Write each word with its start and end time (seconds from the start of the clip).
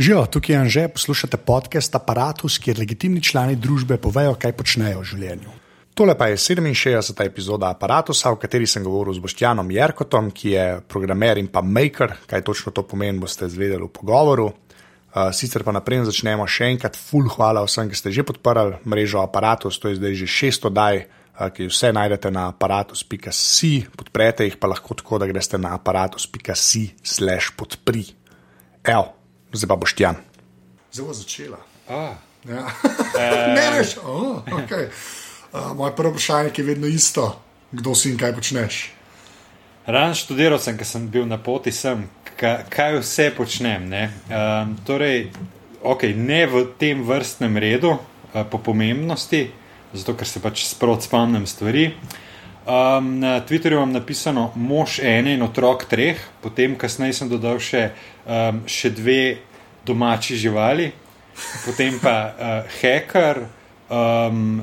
Živijo, 0.00 0.26
tukaj 0.26 0.54
je 0.54 0.58
Anže, 0.60 0.88
poslušate 0.88 1.36
podcast 1.36 1.94
Apparatus, 1.94 2.54
kjer 2.58 2.78
legitimni 2.78 3.20
člani 3.20 3.56
družbe 3.56 3.98
povejo, 4.00 4.32
kaj 4.40 4.54
počnejo 4.56 5.02
v 5.02 5.08
življenju. 5.10 5.52
Tole 5.94 6.14
pa 6.16 6.30
je 6.30 6.38
67. 6.40 7.20
epizoda 7.26 7.68
Apparatusa, 7.74 8.32
v 8.32 8.38
kateri 8.40 8.64
sem 8.64 8.80
govoril 8.80 9.12
z 9.12 9.20
Boštjanom 9.20 9.68
Jerkotom, 9.68 10.30
ki 10.32 10.54
je 10.54 10.64
programer 10.88 11.36
in 11.36 11.50
pa 11.52 11.60
maker, 11.60 12.16
kaj 12.24 12.46
točno 12.48 12.72
to 12.72 12.86
pomeni, 12.88 13.20
boste 13.20 13.44
izvedeli 13.44 13.84
v 13.84 13.90
pogovoru. 13.92 14.48
Uh, 14.48 15.28
sicer 15.36 15.66
pa 15.68 15.76
naprej 15.76 16.06
začnemo 16.08 16.48
še 16.48 16.72
enkrat, 16.72 16.96
full 16.96 17.28
hvala 17.36 17.60
vsem, 17.68 17.92
ki 17.92 18.00
ste 18.00 18.16
že 18.16 18.24
podprli 18.24 18.80
mrežo 18.88 19.20
Apparatus, 19.20 19.76
to 19.76 19.92
je 19.92 20.00
zdaj 20.00 20.16
že 20.16 20.32
600 20.48 20.76
daj, 20.80 21.04
uh, 21.04 21.52
ki 21.52 21.68
vse 21.68 21.92
najdete 21.92 22.32
na 22.32 22.48
aparatus.si, 22.56 23.74
podprete 24.00 24.48
jih 24.48 24.56
pa 24.56 24.72
lahko 24.72 24.96
tako, 24.96 25.20
da 25.20 25.28
greste 25.28 25.60
na 25.60 25.76
aparatus.si 25.76 26.88
slash 27.04 27.52
podpri. 27.52 28.08
Evo, 28.80 29.19
zdaj 29.52 29.68
pa 29.68 29.76
boš 29.76 29.94
tjan. 29.94 30.16
Zelo 30.92 31.14
začela. 31.14 31.58
Ah, 31.88 32.18
Ja. 32.48 32.72
ne 33.54 33.78
veš, 33.78 33.96
oh, 34.04 34.40
okay. 34.44 34.88
uh, 35.52 35.76
moje 35.76 35.96
prvo 35.96 36.10
vprašanje 36.10 36.50
je 36.56 36.64
vedno 36.64 36.86
isto, 36.86 37.40
kdo 37.72 37.94
si 37.94 38.10
in 38.10 38.18
kaj 38.18 38.34
počneš. 38.34 38.92
Ran 39.86 40.14
študiral 40.14 40.58
sem, 40.58 40.78
ker 40.78 40.88
sem 40.88 41.08
bil 41.10 41.26
na 41.28 41.36
poti 41.36 41.72
sem, 41.72 42.06
ka, 42.40 42.62
kaj 42.68 43.00
vse 43.00 43.30
počnem. 43.36 43.88
Ne? 43.92 44.08
Um, 44.32 44.76
torej, 44.86 45.28
okay, 45.82 46.16
ne 46.16 46.46
v 46.46 46.64
tem 46.80 47.04
vrstnem 47.04 47.60
redu, 47.60 47.98
uh, 47.98 48.44
po 48.48 48.62
pomembnosti, 48.64 49.50
zato 49.92 50.16
ker 50.16 50.28
se 50.28 50.40
pač 50.40 50.64
sproti 50.64 51.10
spomnim 51.10 51.44
stvari. 51.46 51.90
Um, 52.70 53.18
na 53.20 53.40
Twitterju 53.44 53.82
imam 53.82 53.92
napisano 53.92 54.52
mož 54.56 55.00
ene 55.04 55.34
in 55.36 55.44
otrok 55.44 55.84
treh, 55.90 56.16
potem 56.40 56.76
kasneje 56.78 57.20
sem 57.20 57.28
dodal 57.28 57.60
še, 57.60 57.90
um, 58.24 58.64
še 58.64 58.92
dve 58.96 59.20
domači 59.90 60.38
živali, 60.40 60.90
potem 61.66 61.98
pa 62.02 62.16
uh, 62.30 62.76
hacker, 62.80 63.44
um, 63.90 64.62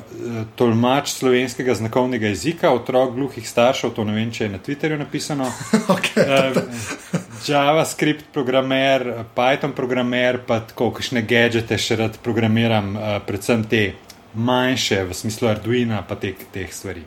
tolmač 0.56 1.12
slovenskega 1.18 1.76
znakovnega 1.76 2.32
jezika, 2.32 2.72
otrok 2.72 3.14
gluhih 3.16 3.50
staršev, 3.50 3.94
to 3.96 4.06
ne 4.08 4.16
vem, 4.16 4.32
če 4.32 4.48
je 4.48 4.54
na 4.56 4.62
Twitterju 4.64 5.00
napisano. 5.04 5.52
Okay. 5.98 6.24
Um, 6.24 6.58
JavaScript 7.48 8.26
programer, 8.34 9.06
Python 9.36 9.74
programer, 9.76 10.42
pa 10.48 10.60
tako 10.68 10.90
kakšne 10.96 11.24
gadgete 11.28 11.78
še 11.80 12.00
rad 12.02 12.18
programiram, 12.24 12.96
uh, 12.96 13.20
predvsem 13.28 13.64
te 13.70 13.84
manjše, 14.38 15.04
v 15.08 15.16
smislu 15.16 15.52
Arduina, 15.54 16.02
pa 16.08 16.20
te, 16.20 16.34
teh 16.54 16.74
stvari. 16.74 17.06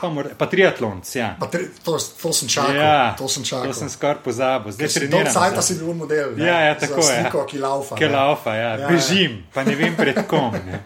Pa, 0.00 0.08
mora, 0.08 0.30
pa 0.38 0.46
triatlon, 0.46 1.02
ja. 1.14 1.36
Pa 1.40 1.46
tri, 1.46 1.66
to, 1.84 1.98
to 2.22 2.32
sem 2.32 2.48
čakal. 2.48 2.74
Ja, 2.76 3.14
to 3.18 3.28
sem 3.28 3.42
čakal. 3.42 3.66
To 3.66 3.74
sem 3.74 3.90
skoraj 3.90 4.22
pozabil. 4.24 4.72
Zdaj 4.72 4.86
Dolg 4.86 4.94
treniram. 4.94 5.32
sajta 5.32 5.60
za- 5.60 5.62
si 5.62 5.74
bil 5.74 5.94
model. 5.94 6.36
Ne? 6.36 6.46
Ja, 6.46 6.60
ja, 6.60 6.74
tako 6.78 7.02
je. 7.02 7.18
Sliko, 7.22 7.44
ki 7.46 7.58
laufa. 7.58 7.96
Ki 7.98 8.06
ne. 8.06 8.12
laufa, 8.14 8.54
ja. 8.54 8.62
Ja, 8.62 8.68
ja, 8.68 8.78
ja. 8.78 8.88
bežim, 8.88 9.42
pa 9.54 9.64
ne 9.64 9.74
vem 9.74 9.96
pred 9.96 10.26
kom. 10.26 10.54
Ne. 10.54 10.84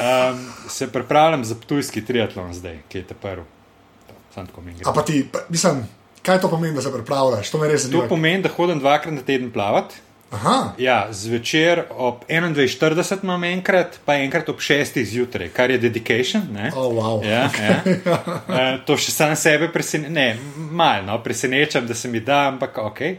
Um, 0.00 0.52
se 0.68 0.88
pripravljam 0.92 1.44
za 1.44 1.54
tujski 1.54 2.04
triatlon 2.04 2.54
zdaj, 2.54 2.78
ki 2.88 2.98
je 2.98 3.06
te 3.06 3.14
prvi. 3.14 3.44
Sam 4.34 4.46
tako 4.46 4.60
mi 4.60 4.72
gre. 4.72 4.84
A 4.86 4.92
pa 4.92 5.02
ti, 5.04 5.28
pa, 5.32 5.38
mislim, 5.48 5.84
kaj 6.22 6.40
to 6.40 6.48
pomeni, 6.48 6.74
da 6.74 6.82
se 6.82 6.92
pripravljaš? 6.92 7.50
To 7.50 7.58
To 7.90 8.06
pomeni, 8.08 8.42
da 8.42 8.48
hodim 8.48 8.78
dvakrat 8.78 9.14
na 9.14 9.22
teden 9.22 9.52
plavati. 9.52 9.94
Aha, 10.30 10.74
Ja, 10.78 11.08
zvečer 11.10 11.84
ob 11.90 12.24
21:40 12.28 13.24
imam 13.24 13.44
enkrat, 13.44 13.98
pa 14.04 14.14
enkrat 14.14 14.48
ob 14.48 14.60
6 14.62 15.02
zjutraj, 15.04 15.48
kar 15.50 15.70
je 15.70 15.78
dedication. 15.78 16.42
Ne? 16.52 16.70
oh, 16.76 16.92
wow. 16.94 17.24
Ja, 17.26 17.50
ja. 17.50 17.80
Uh, 18.50 18.78
to 18.86 18.96
še 18.96 19.10
sam 19.10 19.34
sebe 19.36 19.68
presenečam, 19.72 20.14
ne, 20.14 20.36
malo 20.70 21.06
no, 21.06 21.18
presenečam, 21.22 21.86
da 21.86 21.94
se 21.94 22.08
mi 22.08 22.20
da, 22.20 22.46
ampak 22.48 22.78
ok. 22.78 23.00
Uh, 23.00 23.18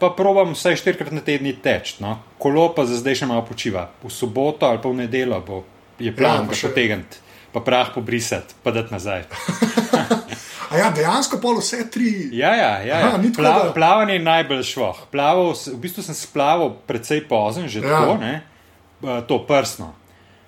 pa 0.00 0.10
probam 0.16 0.52
vsaj 0.52 0.76
štirikrat 0.76 1.12
na 1.12 1.20
teden 1.20 1.52
teč, 1.62 1.96
no. 2.00 2.18
kolo 2.38 2.68
pa 2.76 2.84
za 2.84 2.96
zdaj 2.96 3.14
še 3.14 3.26
malo 3.28 3.44
počiva. 3.44 3.88
V 4.02 4.12
soboto 4.12 4.66
ali 4.68 4.80
pa 4.80 4.88
v 4.88 5.04
nedeljo 5.04 5.40
bo, 5.44 5.64
je 5.98 6.12
plan, 6.12 6.44
Ja, 6.44 6.48
pa 6.48 6.52
ja, 6.52 6.60
še- 6.60 6.68
potegniti, 6.68 7.20
pa 7.52 7.60
prah 7.60 7.92
pobrisati, 7.92 8.56
pa 8.64 8.72
dati 8.72 8.92
nazaj. 8.92 9.24
A 10.70 10.76
ja, 10.76 10.90
dejansko 10.90 11.38
pol 11.38 11.58
vse 11.58 11.90
tri. 11.90 12.28
Ja, 12.32 12.50
ja, 12.52 12.72
ja, 12.78 12.98
ja. 12.98 13.06
Aha, 13.06 13.16
ni 13.16 13.30
tako, 13.30 13.42
Pla, 13.42 13.52
da- 13.64 13.72
plavanje 13.72 14.12
je 14.12 14.18
najbolj. 14.20 14.62
Plaval, 15.10 15.54
s- 15.54 15.66
v 15.66 15.78
bistvu 15.78 16.02
sem 16.02 16.14
splaval 16.14 16.76
precej 16.86 17.24
pozen, 17.24 17.68
že 17.68 17.80
Ja. 17.80 17.88
tako, 17.90 18.18
ne, 18.18 18.42
Eh, 18.98 19.22
to 19.28 19.38
prsno. 19.38 19.94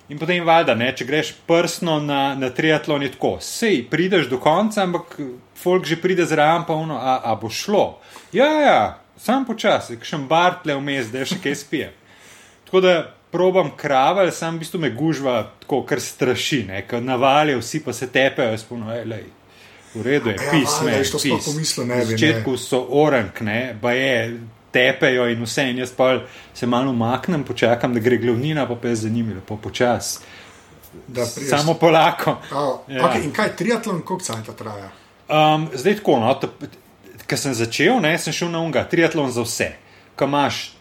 In 0.09 0.19
potem 0.19 0.43
valjda, 0.43 0.75
ne, 0.75 0.91
če 0.91 1.05
greš 1.05 1.33
prsno 1.47 1.99
na, 1.99 2.35
na 2.35 2.49
triatlon, 2.49 3.01
je 3.01 3.11
tako, 3.11 3.37
sej 3.39 3.87
prideš 3.87 4.27
do 4.27 4.37
konca, 4.37 4.83
ampak 4.83 5.15
folk 5.55 5.85
že 5.85 5.95
pride 5.95 6.25
zraven, 6.25 6.65
pa 6.65 6.73
ono, 6.73 6.97
a, 6.97 7.21
a 7.23 7.35
bo 7.35 7.47
šlo. 7.49 7.99
Ja, 8.33 8.45
ja, 8.45 8.79
sam 9.17 9.45
počasi, 9.45 9.95
še 10.03 10.17
bartle 10.19 10.75
vmes, 10.75 11.07
da 11.07 11.23
še 11.25 11.39
kaj 11.39 11.55
spije. 11.55 11.93
Tako 12.65 12.81
da 12.81 12.93
probam 13.31 13.71
kraval, 13.71 14.31
sam 14.31 14.55
v 14.55 14.59
bistvu 14.59 14.79
me 14.79 14.89
gužva, 14.91 15.47
tako 15.61 15.83
kar 15.83 15.99
straši, 15.99 16.65
ne, 16.67 16.83
ker 16.83 16.99
navalijo, 17.01 17.59
vsi 17.59 17.79
pa 17.79 17.93
se 17.93 18.07
tepejo, 18.07 18.51
jaz 18.51 18.63
puno, 18.63 18.91
lej. 19.05 19.23
V 19.93 20.01
redu 20.01 20.29
je, 20.29 20.35
Ja, 20.35 20.51
pis, 20.51 20.69
valjda, 20.71 20.85
me, 20.85 20.97
veš, 20.97 21.11
to 21.11 21.17
pis. 21.19 21.45
pomislil 21.45 21.85
ne 21.85 21.95
Na 21.95 22.01
bi, 22.01 22.05
ne. 22.05 22.17
začetku 22.17 22.57
so 22.57 22.79
orang, 22.91 23.31
ne, 23.41 23.57
pa 23.75 23.91
je, 23.91 24.39
tepejo 24.71 25.25
in 25.27 25.43
vse, 25.43 25.65
in 25.65 25.77
jaz 25.77 25.91
pa 25.91 26.21
se 26.53 26.65
malo 26.65 26.91
umaknem, 26.91 27.43
počakam, 27.43 27.93
da 27.93 27.99
gre 27.99 28.17
glavnina, 28.17 28.63
pa 28.65 28.75
pa 28.75 28.87
je 28.87 28.95
za 28.97 29.09
njimi, 29.09 29.33
lepo 29.33 29.57
počas. 29.57 30.21
Da 31.07 31.21
prideš- 31.23 31.49
Samo 31.49 31.73
polako. 31.73 32.37
Oh, 32.51 32.79
Ja. 32.87 33.01
okay, 33.01 33.23
in 33.23 33.31
kaj 33.31 33.55
triatlon, 33.55 34.01
koliko 34.01 34.23
cajt 34.23 34.55
traja? 34.55 34.89
Um, 35.29 35.69
zdaj 35.73 35.95
tako, 35.95 36.19
no, 36.19 36.39
ker 37.25 37.37
sem 37.37 37.53
začel, 37.53 37.99
ne, 37.99 38.17
sem 38.17 38.33
šel 38.33 38.49
na 38.49 38.59
unga, 38.59 38.83
triatlon 38.85 39.31
za 39.31 39.41
vse. 39.41 39.71
Ko 40.15 40.25
imaš 40.25 40.71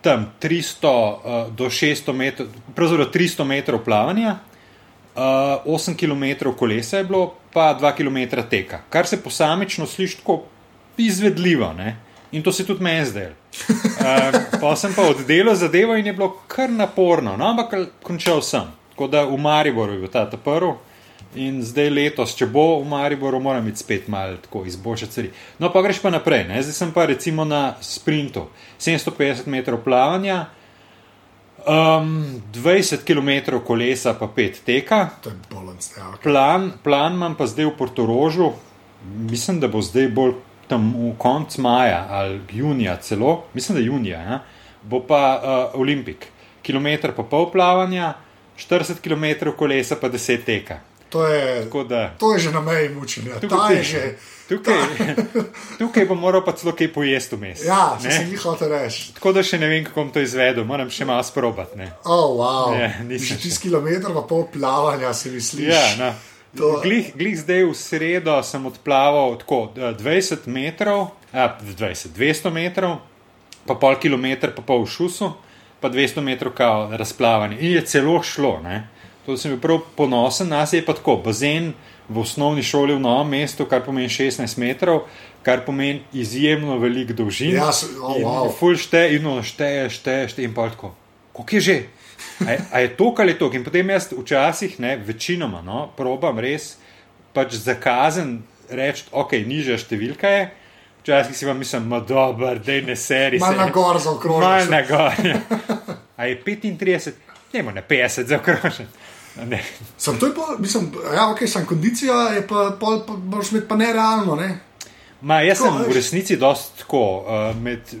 tam 0.00 0.30
300 0.40 0.88
uh, 0.88 1.18
do 1.50 1.64
600 1.66 2.12
metrov, 2.12 2.46
pravzaprav 2.74 3.06
300 3.08 3.44
metrov 3.44 3.80
plavanja, 3.80 4.38
uh, 5.16 5.22
8 5.66 5.96
km 5.96 6.50
kolesa 6.58 6.98
je 6.98 7.04
bilo, 7.04 7.34
pa 7.52 7.78
2 7.80 7.96
km 7.96 8.40
teka, 8.50 8.80
kar 8.90 9.06
se 9.06 9.22
posamično 9.22 9.86
sliši 9.86 10.16
tako 10.16 10.42
izvedljivo. 10.96 11.72
Ne? 11.72 11.96
In 12.32 12.42
to 12.42 12.52
se 12.52 12.66
tudi 12.66 12.82
meni 12.82 13.06
zdaj. 13.06 13.26
Um, 13.26 14.40
pa 14.60 14.76
sem 14.76 14.94
pa 14.94 15.02
oddelal 15.02 15.54
zadevo 15.54 15.96
in 15.96 16.06
je 16.06 16.12
bilo 16.12 16.32
kar 16.48 16.70
naporno, 16.70 17.36
no, 17.36 17.46
ampak 17.46 17.76
končal 18.02 18.42
sem. 18.42 18.66
Tako 18.90 19.06
da 19.06 19.24
v 19.24 19.38
Mariboru 19.38 19.92
je 19.92 19.98
bil 19.98 20.10
ta 20.10 20.30
ta 20.30 20.36
prvi. 20.36 20.72
In 21.34 21.62
zdaj 21.66 21.88
letos, 21.90 22.34
če 22.38 22.46
bo 22.46 22.78
v 22.78 22.86
Mariboru, 22.86 23.40
moram 23.42 23.68
iti 23.68 23.82
spet 23.82 24.08
malo 24.08 24.36
tako 24.42 24.64
izboljšati 24.66 25.12
stvari. 25.12 25.30
No, 25.58 25.70
pa 25.72 25.82
greš 25.82 25.98
pa 26.02 26.10
naprej. 26.10 26.44
Ne? 26.48 26.62
Zdaj 26.62 26.74
sem 26.74 26.92
pa 26.94 27.06
recimo 27.10 27.44
na 27.44 27.74
sprintu, 27.82 28.48
750 28.78 29.46
metrov 29.50 29.82
plavanja, 29.82 30.44
um, 31.66 32.42
20 32.52 33.04
km 33.04 33.58
kolesa, 33.66 34.14
pa 34.14 34.26
5 34.26 34.64
teka. 34.64 35.08
Je 35.24 35.32
bolens. 35.50 35.90
Ja, 35.96 36.08
okay. 36.08 36.22
Plan, 36.22 36.72
plan 36.82 37.14
imam 37.14 37.36
pa 37.36 37.46
zdaj 37.46 37.66
v 37.66 37.76
Portorožu, 37.78 38.52
mislim, 39.04 39.60
da 39.60 39.68
bo 39.68 39.82
zdaj 39.82 40.08
bolj 40.08 40.34
tam 40.68 40.92
v 40.96 41.12
koncu 41.18 41.60
maja 41.60 42.06
ali 42.10 42.40
junija 42.52 42.96
celo, 42.96 43.44
mislim, 43.54 43.78
da 43.78 43.84
junija, 43.84 44.20
ja? 44.20 44.40
bo 44.82 45.00
pa 45.00 45.40
uh, 45.40 45.80
Olimpik. 45.80 46.26
Kilometr 46.62 47.12
pa 47.12 47.22
pol 47.22 47.50
plavanja, 47.52 48.14
40 48.56 49.00
km 49.04 49.52
kolesa 49.56 49.96
pa 50.00 50.08
10 50.08 50.44
teka. 50.44 50.80
To, 51.14 51.22
je, 51.30 51.70
da. 51.88 52.10
to 52.18 52.34
je 52.34 52.38
že 52.48 52.50
na 52.50 52.60
meji 52.60 52.88
mučenja. 52.90 53.38
Tukaj 53.40 53.82
že. 53.86 54.02
Tukaj, 54.48 54.76
tukaj 55.80 56.04
bom 56.10 56.18
moral 56.20 56.42
pa 56.44 56.52
celo 56.52 56.74
kaj 56.76 56.90
pojesti 56.92 57.38
vmes. 57.38 57.62
Ja, 57.64 57.94
ne? 58.02 58.10
sem 58.10 58.28
jih 58.28 58.42
hotel 58.42 58.68
reči. 58.74 59.14
Tako 59.16 59.32
da 59.32 59.44
še 59.46 59.56
ne 59.62 59.70
vem, 59.70 59.86
kako 59.86 60.02
bom 60.02 60.10
to 60.12 60.20
izvedel, 60.20 60.66
moram 60.68 60.90
še 60.92 61.06
malo 61.08 61.22
sprobati. 61.24 61.78
ne. 61.78 61.86
Oh, 62.04 62.34
wow. 62.36 62.74
Ja, 62.76 62.90
nisem 63.06 63.30
že 63.30 63.38
še. 63.38 63.40
tisti 63.46 63.68
kilometr, 63.68 64.10
pa 64.12 64.26
pol 64.28 64.44
plavanja 64.52 65.14
si 65.16 65.32
misliš. 65.32 65.70
Ja, 65.70 65.84
no. 66.02 66.10
To- 66.58 66.80
glih, 66.84 67.14
glih 67.16 67.38
zdaj 67.38 67.64
v 67.64 67.74
sredo 67.74 68.36
sem 68.46 68.66
odplaval 68.66 69.38
tako 69.40 69.72
eh, 69.78 69.94
20 69.98 70.44
metrov, 70.46 71.08
a, 71.32 71.48
20, 71.62 72.12
200 72.14 72.52
metrov, 72.54 72.98
pa 73.66 73.74
pol 73.74 73.96
kilometra, 73.96 74.52
pa 74.54 74.62
pol 74.62 74.84
v 74.84 74.90
šusu, 74.92 75.32
pa 75.80 75.88
200 75.90 76.20
metrov 76.22 76.52
kao 76.52 76.90
razplavanje. 76.92 77.58
In 77.64 77.78
je 77.78 77.86
celo 77.86 78.20
šlo. 78.22 78.58
Ne? 78.62 78.90
To 79.26 79.36
sem 79.40 79.54
bil 79.54 79.60
prav 79.60 79.80
ponosen, 79.96 80.48
nas 80.48 80.72
je 80.72 80.82
pa 80.84 80.92
tako, 80.92 81.16
bazen 81.24 81.72
v 82.08 82.20
osnovni 82.20 82.62
šoli 82.62 82.94
v 82.94 83.00
novem 83.00 83.30
mestu, 83.38 83.64
kar 83.64 83.80
pomeni 83.80 84.08
16 84.12 84.58
metrov, 84.60 85.06
kar 85.42 85.62
pomeni 85.64 86.02
izjemno 86.12 86.76
velik 86.78 87.14
dolžin. 87.16 87.54
Ja, 87.56 87.70
oh, 88.02 88.18
wow. 88.20 88.50
ful 88.52 88.76
šteje, 88.76 89.16
in 89.16 89.26
ono 89.26 89.42
šteje, 89.42 89.88
šteje, 89.90 90.28
šteje, 90.28 90.44
in 90.44 90.54
pa 90.54 90.68
tako. 90.68 90.92
Koliko 91.32 91.56
je 91.56 91.60
že? 91.60 91.78
A, 92.46 92.50
je- 92.52 92.64
a 92.72 92.76
je 92.80 92.88
to, 92.96 93.14
ali 93.18 93.32
je 93.32 93.38
to? 93.38 93.50
In 93.52 93.64
potem 93.64 93.90
jaz 93.90 94.12
včasih, 94.12 94.76
ne, 94.80 94.96
večinoma, 94.96 95.62
no, 95.64 95.88
probam 95.96 96.38
res 96.38 96.76
pač 97.34 97.56
zakazen 97.58 98.42
reči, 98.70 99.08
ok, 99.10 99.32
nižja 99.46 99.78
številka 99.80 100.28
je. 100.28 100.44
Včasih 101.02 101.36
si 101.36 101.44
pa 101.48 101.52
mislim, 101.52 101.88
da 101.90 101.96
je 101.96 102.06
dobro, 102.08 102.54
da 102.58 102.76
ne 102.80 102.96
seri. 102.96 103.40
Mal 103.40 103.56
na 103.56 103.66
gor 103.68 103.98
zaokrožiš. 104.00 104.44
Mal 104.44 104.70
na 104.70 104.82
gor. 104.88 105.12
Ja. 105.20 105.40
A 106.16 106.26
je 106.30 106.38
35, 106.46 107.12
ne 107.52 107.62
morem 107.62 107.80
na 107.80 107.82
50 107.82 108.30
zaokrožiti. 108.30 108.86
Ne. 109.42 109.62
Sem 109.98 110.18
to 110.18 110.26
je 110.26 110.34
pa, 110.34 110.54
mislim, 110.58 110.92
ja, 111.14 111.26
ok, 111.30 111.42
sem 111.50 111.66
kondicija, 111.66 112.14
je 112.36 112.46
pa, 112.46 112.68
pol, 112.80 113.00
pa 113.06 113.16
moraš 113.18 113.50
imeti 113.52 113.68
pa 113.68 113.76
nerealno, 113.76 114.36
ne? 114.38 114.60
Ma, 115.20 115.40
jaz 115.42 115.58
Tako, 115.58 115.70
sem 115.70 115.78
v 115.78 115.86
veš. 115.88 115.96
resnici 115.96 116.36
dosti 116.36 116.84
tako. 116.84 117.04
Uh, 117.26 117.56
med, 117.62 117.94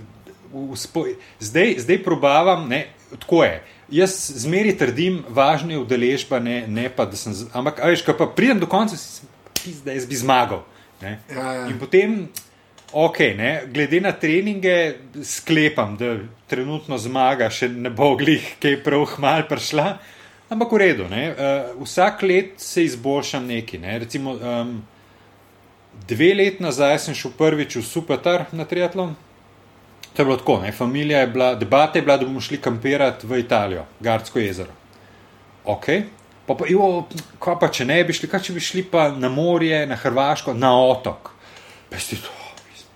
v 0.54 0.76
spo, 0.78 1.06
zdaj, 1.42 1.74
zdaj 1.82 2.02
probavam, 2.04 2.68
ne, 2.68 2.86
tako 3.18 3.42
je. 3.44 3.56
Jaz 3.98 4.14
zmeri 4.44 4.76
trdim, 4.78 5.24
važna 5.28 5.74
je 5.74 5.82
udeležba, 5.82 6.38
ne, 6.38 6.64
ne 6.70 6.86
pa 6.88 7.08
da 7.10 7.18
sem. 7.18 7.34
Ampak, 7.52 7.82
veš, 7.82 8.04
ko 8.06 8.14
pa 8.18 8.30
pridem 8.30 8.62
do 8.62 8.70
konca, 8.70 8.96
si 8.96 9.74
da 9.84 9.96
jaz 9.96 10.06
bi 10.06 10.16
zmagal. 10.16 10.62
Ne. 11.02 11.18
Ja, 11.32 11.52
ja. 11.52 11.66
In 11.68 11.78
potem, 11.80 12.28
ok, 12.92 13.18
ne, 13.36 13.50
glede 13.74 14.00
na 14.04 14.12
treninge, 14.12 14.76
sklepam, 15.26 15.96
da 15.98 16.14
trenutno 16.50 16.98
zmaga 17.00 17.50
še 17.50 17.68
ne 17.72 17.90
bo 17.90 18.14
glih, 18.20 18.54
ki 18.62 18.76
je 18.76 18.82
prav 18.84 19.08
hmal 19.16 19.48
prišla. 19.50 19.88
Ampak 20.54 20.70
v 20.70 20.78
redu, 20.78 21.04
ne, 21.10 21.34
uh, 21.34 21.82
vsak 21.82 22.22
let 22.22 22.62
se 22.62 22.84
izboljšam 22.86 23.46
neki. 23.46 23.78
Ne. 23.82 23.98
Recimo, 23.98 24.36
um, 24.38 24.76
dve 26.06 26.30
leti 26.34 26.62
nazaj 26.62 26.98
sem 27.08 27.16
šel 27.18 27.32
prvič 27.34 27.74
v 27.80 27.82
Supertar 27.82 28.46
na 28.54 28.62
triatlon. 28.62 29.16
To 30.14 30.22
je 30.22 30.26
bilo 30.28 30.36
tako, 30.38 30.60
ne, 30.62 30.70
familija 30.72 31.24
je 31.24 31.32
bila, 31.34 31.54
debata 31.58 31.98
je 31.98 32.04
bila, 32.06 32.16
da 32.16 32.26
bomo 32.26 32.40
šli 32.40 32.60
kampirati 32.62 33.26
v 33.26 33.40
Italijo, 33.42 33.82
Gardsko 34.00 34.38
jezero. 34.38 34.70
Ok, 35.64 35.90
pa 36.46 36.54
pa, 36.54 36.70
jo, 36.70 37.08
kaj 37.42 37.58
pa 37.58 37.68
če 37.74 37.88
ne 37.90 37.98
bi 38.06 38.14
šli, 38.14 38.30
kaj 38.30 38.46
če 38.46 38.54
bi 38.54 38.62
šli 38.62 38.84
pa 38.94 39.08
na 39.10 39.32
morje, 39.32 39.82
na 39.90 39.98
Hrvaško, 39.98 40.54
na 40.54 40.70
otok. 40.78 41.32
Pesti 41.90 42.20
to, 42.22 42.30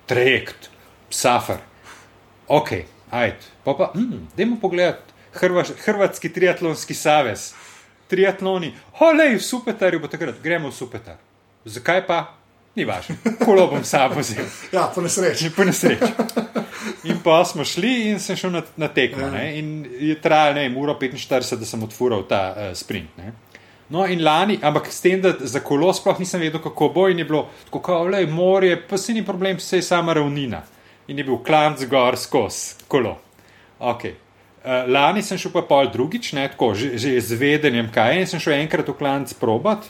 trajekt, 0.07 0.71
safar. 1.11 1.67
Ok, 2.47 2.77
ajde, 3.11 3.51
pa 3.67 3.75
pa, 3.75 3.91
hm, 3.99 4.29
dajmo 4.39 4.63
pogledati 4.63 5.08
Hrvaš, 5.39 5.73
Hrvatski 5.85 6.33
triatlonski 6.33 6.95
savez. 6.95 7.53
Triatloni, 8.09 8.73
olej, 9.01 9.37
v 9.37 9.45
Supertarju 9.45 10.01
bo 10.01 10.09
takrat, 10.09 10.41
gremo 10.43 10.73
v 10.73 10.75
Supertar. 10.75 11.17
Zakaj 11.65 12.07
pa? 12.07 12.19
Ni 12.79 12.85
važno, 12.87 13.17
kolo 13.45 13.67
bom 13.67 13.85
sabo 13.85 14.23
vzel. 14.23 14.47
Ja, 14.75 14.87
po 14.95 15.03
nesreči. 15.03 15.51
Po 15.57 15.65
nesreči. 15.67 16.13
In 17.11 17.19
pa 17.25 17.41
smo 17.45 17.65
šli 17.65 18.09
in 18.11 18.21
sem 18.23 18.37
šel 18.37 18.53
na, 18.55 18.63
na 18.77 18.89
tekmo. 18.89 19.27
Ja. 19.27 19.31
Ne? 19.35 19.59
In 19.59 19.87
je 20.01 20.15
trajalo, 20.23 20.55
ne 20.55 20.69
vem, 20.69 20.77
uro 20.79 20.95
45, 21.01 21.57
da 21.59 21.67
sem 21.67 21.83
odfural 21.83 22.23
ta 22.29 22.43
uh, 22.53 22.71
sprint. 22.79 23.17
Ne? 23.19 23.33
No, 23.89 24.05
in 24.07 24.23
lani, 24.25 24.59
ampak 24.63 24.93
s 24.93 25.01
tem, 25.01 25.21
da 25.25 25.33
za 25.41 25.63
kolo 25.65 25.91
sploh 25.97 26.21
nisem 26.21 26.43
vedel, 26.45 26.61
kako 26.63 26.91
bo, 26.95 27.09
in 27.09 27.19
je 27.19 27.27
bilo 27.29 27.47
tako, 27.67 27.81
kot 27.81 28.11
le 28.13 28.27
morje, 28.27 28.77
pa 28.89 28.99
se 29.01 29.17
ni 29.17 29.25
problem, 29.27 29.57
vse 29.59 29.81
je 29.81 29.87
sama 29.89 30.15
ravnina. 30.15 30.63
In 31.09 31.19
je 31.19 31.25
bil 31.25 31.41
klanc 31.45 31.83
gor 31.89 32.19
skozi 32.21 32.85
kolo. 32.89 33.17
Okay. 33.81 34.28
Uh, 34.59 34.89
lani 34.91 35.23
sem 35.23 35.39
šel 35.39 35.53
pa 35.55 35.63
pol 35.63 35.87
drugič, 35.93 36.33
ne, 36.35 36.49
tako, 36.51 36.73
že, 36.75 36.97
že 36.99 37.15
z 37.23 37.39
vedenjem, 37.39 37.87
kaj 37.95 38.17
je, 38.19 38.27
sem 38.33 38.43
šel 38.43 38.59
enkrat 38.59 38.89
v 38.91 38.97
klanc 38.99 39.33
probat. 39.39 39.87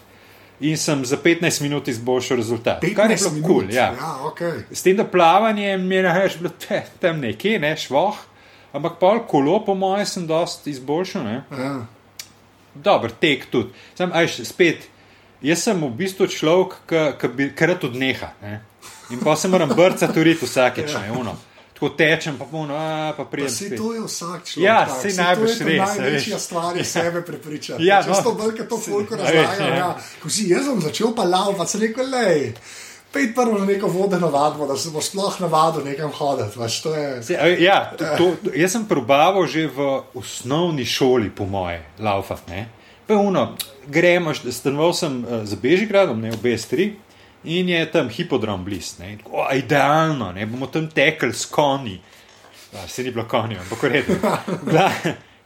In 0.61 0.75
sem 0.75 1.05
za 1.07 1.15
15 1.23 1.63
minut 1.63 1.87
izboljšal 1.89 2.37
rezultat. 2.37 2.83
Kar 2.83 3.11
je 3.11 3.17
15 3.17 3.31
bilo 3.31 3.47
kul. 3.47 3.61
Cool, 3.63 3.71
ja. 3.71 3.93
ja 3.95 4.09
okay. 4.27 4.65
S 4.75 4.83
tem, 4.83 4.97
da 4.99 5.07
plavanje 5.07 5.77
mi 5.79 5.95
je 5.95 6.03
največ 6.03 6.37
bilo 6.41 6.51
te, 6.51 6.83
tam 6.99 7.23
nekje, 7.23 7.61
ne 7.63 7.71
švoh, 7.79 8.19
ampak 8.75 8.99
pol 8.99 9.23
kolo, 9.31 9.61
po 9.65 9.79
mojem, 9.79 10.07
sem 10.07 10.27
dosti 10.27 10.75
izboljšal. 10.75 11.25
Ne? 11.25 11.37
ja. 11.55 11.75
Dober 12.75 13.15
tek 13.15 13.47
tudi. 13.51 13.71
Sam, 13.95 14.11
ajš, 14.15 14.43
spet, 14.51 14.89
jaz 15.43 15.63
sem 15.63 15.79
v 15.79 15.91
bistvu 15.95 16.27
človek, 16.27 16.81
ki 17.19 17.31
bi 17.39 17.51
krat 17.55 17.87
odneha. 17.87 18.35
Ne? 18.43 18.61
In 19.11 19.23
pa 19.23 19.37
se 19.37 19.49
moram 19.49 19.71
brcati 19.73 20.21
uriti 20.21 20.47
vsakeč, 20.47 20.95
ne 20.95 21.13
uno. 21.13 21.39
Tako 21.79 21.95
tečem, 21.95 22.35
pa 22.35 22.43
puno, 22.45 22.75
a 22.75 23.15
pa 23.15 23.23
pridem. 23.23 23.51
si 23.55 23.71
to 23.79 23.95
je 23.95 24.03
vsak 24.03 24.43
človek. 24.51 24.67
Ja, 24.67 24.83
tak. 24.83 24.99
Saj 24.99 25.13
najbrž 25.15 25.53
res, 25.63 25.79
Največja 25.79 26.35
veš. 26.35 26.43
stvar 26.43 26.75
je 26.75 26.85
sebe 26.85 27.23
prepričati. 27.23 27.87
Ja, 27.87 28.03
Če 28.03 28.11
no. 28.11 28.23
to 28.23 28.33
bolj, 28.35 28.59
to 28.67 28.79
folko 28.83 29.15
A 29.15 29.23
veš, 29.23 29.31
razlagam. 29.31 29.69
ja. 29.69 29.77
Ja. 29.77 29.91
Ko 30.19 30.27
si 30.27 30.49
jaz 30.51 30.67
sem 30.67 30.81
začel 30.83 31.15
pa 31.15 31.23
lavati, 31.23 31.71
sem 31.71 31.81
rekel, 31.87 32.11
lej. 32.11 32.51
Pejdi 33.15 33.31
prvo 33.31 33.63
na 33.63 33.65
neko 33.65 33.87
vodeno 33.87 34.27
vadbo, 34.27 34.67
da 34.67 34.75
se 34.77 34.91
bo 34.91 34.99
sploh 34.99 35.39
navadil 35.41 35.87
nekam 35.87 36.11
hoditi. 36.11 36.59
Vaš, 36.59 36.83
to 36.83 36.95
je, 36.99 37.23
Se, 37.23 37.39
ja, 37.63 37.95
to, 37.95 38.05
to, 38.19 38.51
jaz 38.59 38.75
sem 38.75 38.83
probaval 38.85 39.47
že 39.47 39.71
v 39.71 40.03
osnovni 40.19 40.83
šoli, 40.83 41.31
po 41.31 41.47
moje, 41.47 41.79
laufat. 42.03 42.43
Pa 43.07 43.15
uno, 43.15 43.55
gremo, 43.87 44.35
stanoval 44.35 44.93
sem 44.93 45.23
uh, 45.23 45.47
za 45.47 45.55
Bežigradom, 45.57 46.19
ne 46.21 46.35
v 46.35 46.43
BS3. 46.43 46.91
In 47.45 47.69
je 47.69 47.87
tam 47.87 48.09
hipodrom 48.09 48.65
blizu, 48.65 49.03
in 49.05 49.21
idealno, 49.55 50.33
ne, 50.33 50.47
bomo 50.47 50.67
tam 50.67 50.89
tekli 50.89 51.33
s 51.33 51.47
konji. 51.47 52.01
Se 52.87 53.03
ni 53.03 53.11
bilo 53.11 53.25
konjev, 53.25 53.61
ampak. 53.61 53.85
Gla, 54.71 54.91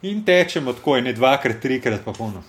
in 0.02 0.24
tečemo 0.24 0.72
tako, 0.72 1.00
ne 1.00 1.12
dvakrat, 1.12 1.60
trikrat, 1.60 2.00
pa 2.00 2.12
polno. 2.12 2.42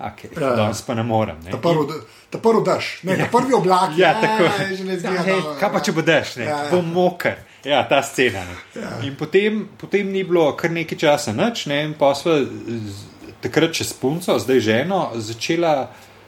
Okay, 0.00 0.30
Ja, 0.34 0.48
ja. 0.48 0.56
danes 0.56 0.82
pa 0.82 0.94
ne 0.94 1.02
morem. 1.02 1.36
Ne. 1.44 1.50
ta 1.50 1.58
prvi, 1.58 1.84
ta 2.30 2.38
prvi 2.38 2.62
daš, 2.64 2.86
ne, 3.02 3.16
ta 3.16 3.26
prvi 3.28 3.54
oblak. 3.54 3.90
Ja, 3.96 4.14
tako 4.14 4.42
je. 4.44 4.76
Že 4.76 4.84
ne 4.84 4.96
zgleda. 4.98 5.16
Ja, 5.16 5.22
hej, 5.24 5.42
kaj 5.60 5.70
pa 5.70 5.80
če 5.80 5.92
bo 5.92 6.02
dež, 6.02 6.36
ne, 6.36 6.44
Ja, 6.44 6.56
ja. 6.56 6.70
bo 6.70 6.80
moker. 6.82 7.36
Ja, 7.64 7.82
ta 7.84 8.00
scena. 8.02 8.42
Ne. 8.42 8.88
In 9.02 9.14
potem, 9.14 9.68
potem 9.76 10.10
ni 10.10 10.24
bilo 10.24 10.48
kar 10.52 10.70
nekaj 10.70 10.98
časa 10.98 11.30
nič, 11.32 11.66
ne, 11.66 11.82
in 11.84 11.94
pa 11.94 12.14
z- 12.14 12.48
takrat 13.40 13.72
čez 13.72 13.92
punco, 13.92 14.38
zdaj 14.38 14.60
ženo, 14.60 15.10
začela. 15.16 15.86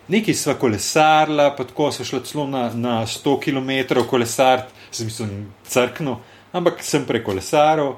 Nekaj 0.08 0.34
sva 0.36 0.54
kolesarila, 0.60 1.50
pa 1.56 1.64
tako 1.64 1.88
sva 1.92 2.04
šla 2.04 2.20
celo 2.28 2.46
na, 2.46 2.66
na 2.74 2.96
100 3.06 3.38
km 3.40 4.02
kolesar, 4.10 4.66
sem 4.90 5.08
mislil, 5.08 5.28
crkno, 5.68 6.18
ampak 6.52 6.82
sem 6.84 7.06
prekolesaril. 7.08 7.94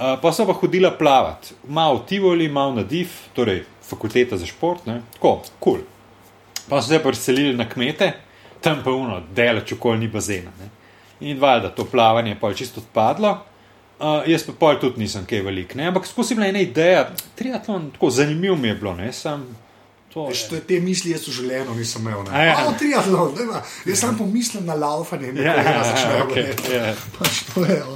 Uh, 0.00 0.16
pa 0.20 0.32
sem 0.32 0.46
pa 0.48 0.56
hodila 0.56 0.90
plavati, 0.96 1.54
malo 1.68 2.04
Tivoli, 2.08 2.48
malo 2.48 2.74
na 2.74 2.82
Div, 2.82 3.12
torej 3.36 3.64
fakulteta 3.84 4.36
za 4.36 4.46
šport, 4.46 4.86
ne? 4.86 5.02
tako, 5.12 5.42
kul. 5.58 5.72
Cool. 5.72 5.80
Pa 6.68 6.82
so 6.82 6.88
se 6.88 6.98
preselili 7.02 7.56
na 7.56 7.68
kmete, 7.68 8.12
tam 8.60 8.80
pa 8.84 8.90
uno, 8.90 9.20
delač 9.34 9.72
okoli 9.72 9.98
ni 9.98 10.08
bazena. 10.08 10.52
Ne? 10.60 10.68
In 11.20 11.40
valjda 11.40 11.74
to 11.74 11.84
plavanje 11.84 12.36
pa 12.40 12.48
je 12.48 12.62
čisto 12.62 12.80
odpadlo. 12.80 13.38
Uh, 14.00 14.22
jaz 14.28 14.46
pa 14.46 14.52
pol 14.56 14.78
tudi 14.80 15.02
nisem 15.02 15.26
kaj 15.28 15.42
velik, 15.44 15.74
ne? 15.74 15.88
ampak 15.90 16.06
skozi 16.06 16.34
bila 16.34 16.46
ena 16.48 16.60
ideja, 16.60 17.10
triatlon, 17.36 17.90
tako 17.90 18.10
zanimiv 18.10 18.56
mi 18.56 18.68
je 18.68 18.74
bilo, 18.74 18.94
ne 18.96 19.12
sam. 19.12 19.44
To, 20.10 20.26
Veš, 20.26 20.48
to 20.50 20.56
je 20.58 20.60
te 20.66 20.80
misli, 20.82 21.12
jaz 21.14 21.22
v 21.28 21.32
življenju 21.36 21.74
nisem 21.78 22.02
imel. 22.02 22.24
A 22.34 22.40
ja. 22.42 22.54
Ja. 22.58 22.72
triatlon, 22.78 23.36
jaz 23.86 24.00
sam 24.02 24.16
pomislim 24.18 24.66
na 24.66 24.74
laufanje. 24.74 25.30
Ja, 25.38 25.54
Ja, 25.54 25.84
ja, 25.86 26.24
ok, 26.24 26.36
ja. 26.66 26.94
Pač 27.18 27.44
to 27.54 27.62
je. 27.62 27.78
o. 27.84 27.94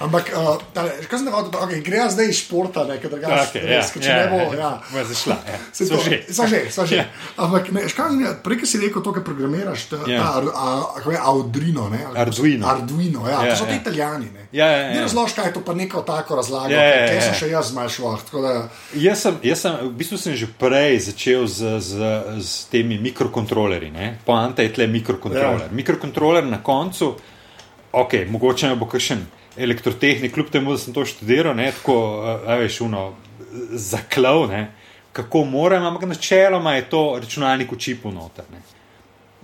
Ampak, 0.00 0.30
uh, 0.36 0.56
tale, 0.74 0.90
kaj 1.10 1.18
sem 1.18 1.26
rekel, 1.28 1.50
okay, 1.60 1.80
gre 1.82 2.08
zdaj 2.10 2.28
iz 2.28 2.38
športa, 2.40 2.84
ne, 2.88 2.96
ker 2.98 3.10
drugače 3.10 3.42
Okay, 3.48 3.66
res, 3.66 3.90
ker 3.92 4.02
če 4.02 4.14
ne 4.14 4.26
bo, 4.32 4.54
ja. 4.56 4.70
Bo 4.92 5.04
zašla, 5.04 5.36
ja. 5.46 5.58
Se 5.76 5.86
So 5.86 5.96
to- 5.96 6.02
že. 6.04 6.22
So 6.30 6.46
že, 6.46 6.60
so 6.70 6.86
že. 6.86 6.96
Ja. 6.96 7.04
Ampak, 7.36 7.70
ne, 7.72 7.88
škaj 7.88 8.10
mi 8.10 8.24
je, 8.24 8.32
prej, 8.42 8.66
si 8.66 8.78
rekel 8.78 9.02
to, 9.02 9.12
kar 9.12 9.22
programiraš, 9.22 9.86
ta, 9.90 9.96
Ja. 10.06 10.22
ta 10.22 10.42
a- 10.54 10.94
kako 10.96 11.10
je 11.10 11.18
Arduino, 11.18 11.88
ne? 11.88 12.00
ali 12.06 12.18
Arduino. 12.18 12.66
Arduino, 12.68 13.28
ja, 13.28 13.44
Ja, 13.44 13.50
to 13.50 13.56
so 13.56 13.64
ti 13.64 13.72
ja. 13.72 13.80
italijani, 13.80 14.28
ne? 14.30 14.42
Ja, 14.52 14.66
ja, 14.66 14.78
ja. 14.78 14.94
Ne 14.94 15.00
razloži, 15.02 15.34
kaj 15.34 15.46
je 15.46 15.52
to 15.52 15.60
pa 15.60 15.74
neko 15.74 16.02
tako 16.02 16.36
razlago, 16.36 16.70
Ja, 16.70 16.82
ja, 16.82 17.06
ker 17.08 17.14
ja. 17.16 17.22
sem 17.22 17.34
še 17.34 17.48
jaz 17.50 17.70
zmanjšal, 17.70 18.18
da, 18.32 18.68
Jaz 18.94 19.18
sem, 19.20 19.38
jaz 19.42 19.60
sem, 19.60 19.76
v 19.82 19.92
bistvu 19.92 20.18
sem 20.18 20.34
že 20.36 20.46
prej 20.58 20.98
začel 21.00 21.46
z, 21.46 21.80
z, 21.80 21.92
z 22.38 22.50
temi 22.68 22.98
mikrokontrolerji. 22.98 23.92
Poanta 24.24 24.62
je 24.62 24.72
tle 24.72 24.86
mikrokontroler. 24.86 25.60
Ja. 25.60 25.72
Mikrokontroler 25.72 26.44
na 26.44 26.58
koncu, 26.62 27.16
ok, 27.92 28.12
mogoče 28.28 28.68
ne 28.68 28.76
bo 28.76 28.86
kakšen 28.86 29.26
elektrotehnik, 29.56 30.32
kljub 30.34 30.50
temu, 30.50 30.72
da 30.72 30.78
sem 30.78 30.94
to 30.94 31.04
študiral, 31.04 31.56
ne, 31.56 31.70
tako, 31.72 31.96
a 32.46 32.56
veš, 32.60 32.80
uno, 32.86 33.12
zaklov, 33.72 34.46
ne, 34.50 34.70
kako 35.12 35.44
moram, 35.44 35.84
ampak 35.86 36.08
načeloma 36.08 36.74
je 36.74 36.88
to 36.90 37.02
računalnik 37.20 37.72
v 37.72 37.78
čipu 37.78 38.10
noter. 38.10 38.44
Ne. 38.52 38.62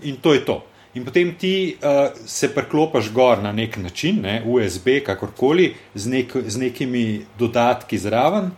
In 0.09 0.17
to 0.17 0.35
je 0.35 0.45
to. 0.45 0.63
In 0.95 1.05
potem 1.05 1.35
ti 1.39 1.77
uh, 1.77 2.09
se 2.27 2.49
preklopiš 2.55 3.11
gor 3.13 3.43
na 3.43 3.53
nek 3.53 3.77
način, 3.77 4.23
ne, 4.23 4.43
USB, 4.47 4.89
kakorkoli, 5.07 5.75
z, 5.95 6.09
nek, 6.09 6.33
z 6.47 6.57
nekimi 6.59 7.27
dodatki 7.39 7.99
zraven 7.99 8.51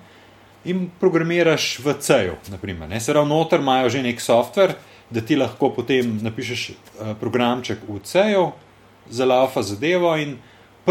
in 0.65 0.87
programiraš 1.01 1.79
v 1.85 1.95
C-ju. 2.01 2.37
Se 2.47 2.59
pravi, 2.61 3.27
noter 3.29 3.61
imajo 3.61 3.91
že 3.91 4.03
nek 4.03 4.21
softver, 4.21 4.75
da 5.11 5.21
ti 5.21 5.37
lahko 5.37 5.73
potem 5.75 6.21
napišeš 6.23 6.71
uh, 6.71 7.13
programček 7.21 7.83
v 7.89 7.99
C-ju, 8.05 8.51
za 9.11 9.25
laufa 9.25 9.63
zadevo. 9.63 10.15
In 10.17 10.39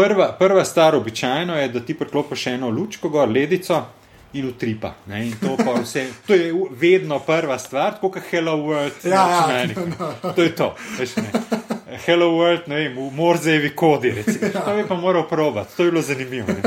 prva, 0.00 0.32
prva 0.38 0.64
stvar 0.64 0.94
običajno 0.94 1.56
je, 1.56 1.68
da 1.68 1.80
ti 1.80 1.94
preklopiš 1.94 2.46
eno 2.46 2.68
lučko 2.68 3.08
gor, 3.08 3.28
ledico. 3.28 3.82
In 4.32 4.46
utripa. 4.46 4.92
Ne, 5.06 5.26
in 5.26 5.32
to, 5.40 5.56
vse, 5.82 6.06
to 6.26 6.34
je 6.34 6.52
vedno 6.70 7.18
prva 7.18 7.58
stvar, 7.58 7.94
tako 7.94 8.10
kot 8.10 8.22
Hello 8.30 8.56
World. 8.56 8.92
na 9.04 9.10
Ja, 9.10 9.30
ja, 9.30 9.40
računalniku. 9.40 9.80
To 10.36 10.42
je 10.42 10.56
to. 10.56 10.74
Veš, 10.98 11.16
ne. 11.16 11.30
Hello 12.06 12.26
World, 12.26 12.60
ne 12.66 12.76
vem, 12.76 12.94
v 12.96 13.10
Morzejevi 13.14 13.72
kodi. 13.76 14.10
Recimo. 14.10 14.50
To 14.64 14.76
bi 14.76 14.84
pa 14.88 14.94
moral 14.94 15.28
probati, 15.28 15.76
to 15.76 15.84
je 15.84 15.90
bilo 15.90 16.02
zanimivo. 16.02 16.46
Ne. 16.46 16.62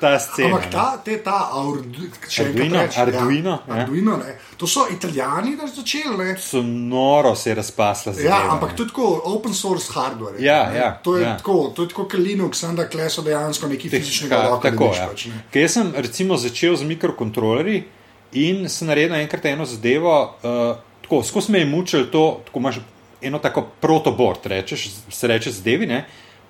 Ta 0.00 0.18
scena. 0.18 0.48
ampak 0.48 0.70
ta, 0.70 0.86
te, 1.04 1.16
ta 1.22 1.50
Ardu, 1.58 2.08
če 2.28 2.42
enkrat 2.42 2.54
Arduino, 2.54 2.82
rečem, 2.82 3.02
Arduino, 3.02 3.50
ja, 3.50 3.74
ja. 3.74 3.82
Arduino 3.82 4.16
ne, 4.16 4.34
to 4.56 4.66
so 4.66 4.86
italijani, 4.90 5.56
začeli, 5.74 6.16
ne? 6.18 6.36
So 6.38 6.62
noro 6.62 7.34
se 7.34 7.50
je 7.50 7.54
razpasla. 7.54 8.12
Ja, 8.12 8.16
zadeva, 8.16 8.52
ampak 8.54 8.70
ne. 8.70 8.76
to 8.76 8.82
je 8.82 8.88
tako 8.88 9.08
open 9.24 9.54
source 9.54 9.92
hardware. 9.94 10.38
je 10.38 10.44
Ja, 10.46 10.64
to, 10.64 10.72
ne. 10.72 10.78
ja, 10.78 10.90
to 11.02 11.16
je 11.16 11.22
ja. 11.24 11.36
tako, 11.36 11.72
to 11.76 11.82
je 11.82 11.88
tako 11.88 12.04
kot 12.04 12.20
Linux, 12.20 12.62
da 12.76 12.88
kle 12.88 13.10
so 13.10 13.22
dejansko 13.22 13.68
neki 13.68 13.88
fizičnega 13.90 14.36
Ka- 14.36 14.48
roka. 14.48 14.70
Tako, 14.70 14.84
dobiš 14.84 14.98
ja. 14.98 15.08
pač. 15.08 15.26
Ker 15.50 15.68
sem 15.70 15.92
recimo 15.96 16.36
začel 16.36 16.76
z 16.76 16.84
mikrokontrolerji 16.84 17.82
in 18.32 18.68
sem 18.68 18.88
naredil 18.88 19.14
enkrat 19.18 19.44
eno 19.50 19.64
zadevo, 19.66 20.14
uh, 20.42 20.76
tako 21.02 21.22
skozi 21.22 21.52
me 21.52 21.58
je 21.58 21.66
mučil 21.66 22.06
to, 22.12 22.40
tako 22.46 22.58
imaš 22.58 22.80
eno 23.22 23.38
tako 23.38 23.66
protobord, 23.80 24.46
rečeš, 24.46 24.90
se 25.10 25.26
reče 25.26 25.52
zadevi, 25.52 25.86
ne? 25.86 26.04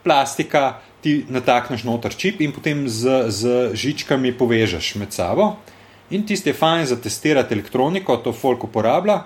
plastika, 0.04 0.80
ti 1.00 1.24
natakneš 1.28 1.84
noter 1.84 2.14
čip 2.14 2.40
in 2.40 2.52
potem 2.52 2.88
z, 2.88 3.30
z 3.30 3.72
žičkami 3.74 4.32
povežeš 4.38 4.94
med 4.98 5.12
sabo. 5.14 5.56
In 6.10 6.24
tisti 6.26 6.50
je 6.50 6.56
fajn 6.56 6.86
za 6.86 6.96
testirati 6.96 7.54
elektroniko, 7.54 8.16
to 8.24 8.32
folk 8.32 8.64
uporablja. 8.64 9.22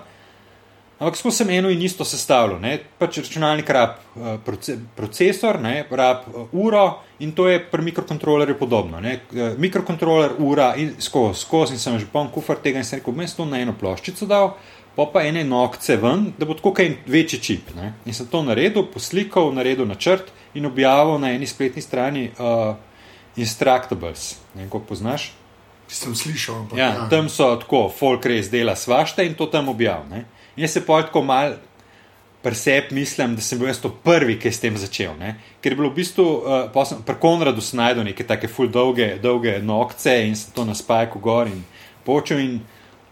Ampak 1.03 1.17
skozi 1.17 1.37
sem 1.37 1.49
eno 1.49 1.69
in 1.69 1.81
isto 1.81 2.05
sestavljal. 2.05 2.61
Pač 2.99 3.17
računalnik 3.17 3.69
rab 3.75 3.97
proce, 4.45 4.77
procesor, 4.95 5.57
ne, 5.59 5.81
rab 5.91 6.27
uh, 6.29 6.53
uro 6.53 7.01
in 7.19 7.33
to 7.35 7.47
je 7.49 7.57
pri 7.59 7.83
mikrokontrolerju 7.83 8.55
podobno. 8.59 9.01
Ne. 9.01 9.17
Uh, 9.31 9.57
mikrokontroler, 9.57 10.37
ura 10.39 10.73
in 10.79 10.93
skozi, 10.99 11.41
skozi 11.41 11.79
sem 11.79 11.97
že 11.99 12.07
poln 12.11 12.29
kufr 12.31 12.61
tega 12.63 12.79
in 12.79 12.87
sem 12.87 13.01
rekel, 13.01 13.15
bom 13.15 13.27
to 13.27 13.45
na 13.49 13.59
eno 13.59 13.73
ploščico 13.79 14.29
dal, 14.29 14.53
pa 14.95 15.05
pa 15.13 15.23
ene 15.25 15.43
nokce 15.43 15.97
ven, 15.97 16.31
da 16.37 16.45
bo 16.45 16.53
tako 16.53 16.73
kaj 16.73 16.91
večji 17.05 17.39
čip. 17.39 17.73
Ne. 17.75 17.93
In 18.05 18.13
sem 18.13 18.27
to 18.29 18.43
naredil, 18.43 18.85
poslikal, 18.93 19.53
naredil 19.53 19.87
načrt 19.89 20.31
in 20.53 20.65
objavil 20.65 21.17
na 21.19 21.33
eni 21.33 21.47
spletni 21.47 21.81
strani 21.81 22.29
uh, 22.37 22.75
Instructables. 23.35 24.35
Ne 24.53 24.61
vem, 24.61 24.69
kako 24.69 24.85
poznaš. 24.93 25.31
Sem 25.87 26.15
slišal. 26.15 26.55
Ampak, 26.55 26.77
ja, 26.77 26.87
ja. 26.87 27.09
Tam 27.09 27.29
so 27.29 27.49
tako, 27.61 27.87
folk 27.89 28.25
res 28.25 28.49
dela 28.49 28.75
svašta 28.75 29.25
in 29.25 29.33
to 29.37 29.45
tam 29.45 29.69
objavljajo. 29.69 30.25
In 30.55 30.65
jaz 30.65 30.77
se 30.77 30.85
pa 30.85 31.01
tako 31.01 31.23
mal 31.25 31.57
presep 32.43 32.91
mislim, 32.91 33.35
da 33.35 33.41
sem 33.41 33.59
bil 33.59 33.67
jaz 33.67 33.79
to 33.81 33.89
prvi, 34.03 34.35
ki 34.39 34.47
je 34.47 34.51
s 34.51 34.59
tem 34.59 34.77
začel. 34.77 35.13
Ne? 35.19 35.35
Ker 35.61 35.71
je 35.71 35.79
bilo 35.79 35.89
v 35.89 35.95
bistvu, 35.95 36.25
uh, 36.43 36.99
pri 37.05 37.15
Konradu 37.19 37.61
snajdu 37.61 38.03
neke 38.03 38.25
take 38.27 38.47
full 38.47 38.69
dolge, 38.69 39.15
dolge 39.23 39.57
nokce 39.63 40.17
in 40.27 40.35
se 40.35 40.51
to 40.53 40.65
na 40.65 40.75
spajku 40.75 41.19
gor 41.19 41.47
in 41.47 41.63
počel. 42.05 42.39
In 42.43 42.59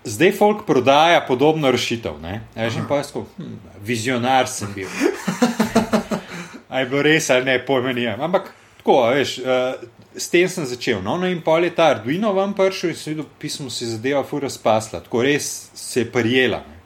zdaj 0.04 0.32
folk 0.38 0.66
prodaja 0.66 1.22
podobno 1.28 1.72
rešitev. 1.72 2.18
Ja, 2.56 2.70
že 2.70 2.84
pa 2.90 3.02
jaz, 3.02 3.14
hm, 3.14 3.56
vizionar 3.84 4.48
sem 4.48 4.74
bil. 4.76 4.90
Aj 6.72 6.86
bilo 6.88 7.02
res 7.04 7.30
ali 7.30 7.46
ne, 7.46 7.58
pojma 7.66 7.94
nijem. 7.94 8.22
Ampak 8.22 8.54
tako, 8.78 9.10
veš. 9.12 9.40
Uh, 9.40 9.90
S 10.12 10.28
tem 10.28 10.44
sem 10.50 10.66
začel. 10.68 11.00
No, 11.00 11.16
no 11.16 11.28
in 11.28 11.40
pol 11.40 11.64
je 11.64 11.72
ta 11.72 11.86
Arduino 11.94 12.34
vam 12.36 12.52
prišel 12.52 12.92
in 12.92 12.98
sem 13.00 13.14
videl, 13.14 13.28
pismo 13.40 13.70
si 13.72 13.88
zadeva, 13.88 14.26
fura 14.28 14.50
spasla. 14.52 15.00
Tako 15.06 15.24
res 15.24 15.72
se 15.72 16.04
je 16.04 16.10
prijela. 16.12 16.60
Ne. 16.68 16.82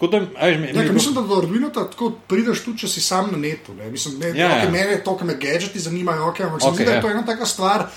Da, 0.00 0.20
aj, 0.38 0.56
me, 0.58 0.70
ja, 0.72 0.92
mislim, 0.92 1.14
da 1.14 1.22
do 1.26 1.40
Arduino 1.42 1.68
tako 1.74 2.12
prideš 2.30 2.62
tudi, 2.64 2.78
če 2.84 2.88
si 2.88 3.02
sam 3.04 3.28
na 3.34 3.38
netu. 3.38 3.74
Mislim, 3.90 4.16
ne, 4.22 4.30
ja, 4.32 4.48
okay, 4.48 4.64
ja. 4.64 4.70
Mene 4.70 4.96
je 4.96 5.02
to, 5.04 5.16
kar 5.18 5.28
me 5.28 5.34
gadgeti 5.34 5.82
zanimajo. 5.82 6.30
Okay, 6.30 6.46
ampak 6.46 6.62
okay, 6.62 6.64
se 6.64 6.70
mi 6.70 6.76
zdi, 6.76 6.86
da 6.86 6.94
je 6.94 7.02
to 7.02 7.10
ena 7.10 7.24
taka 7.26 7.46
stvar, 7.46 7.88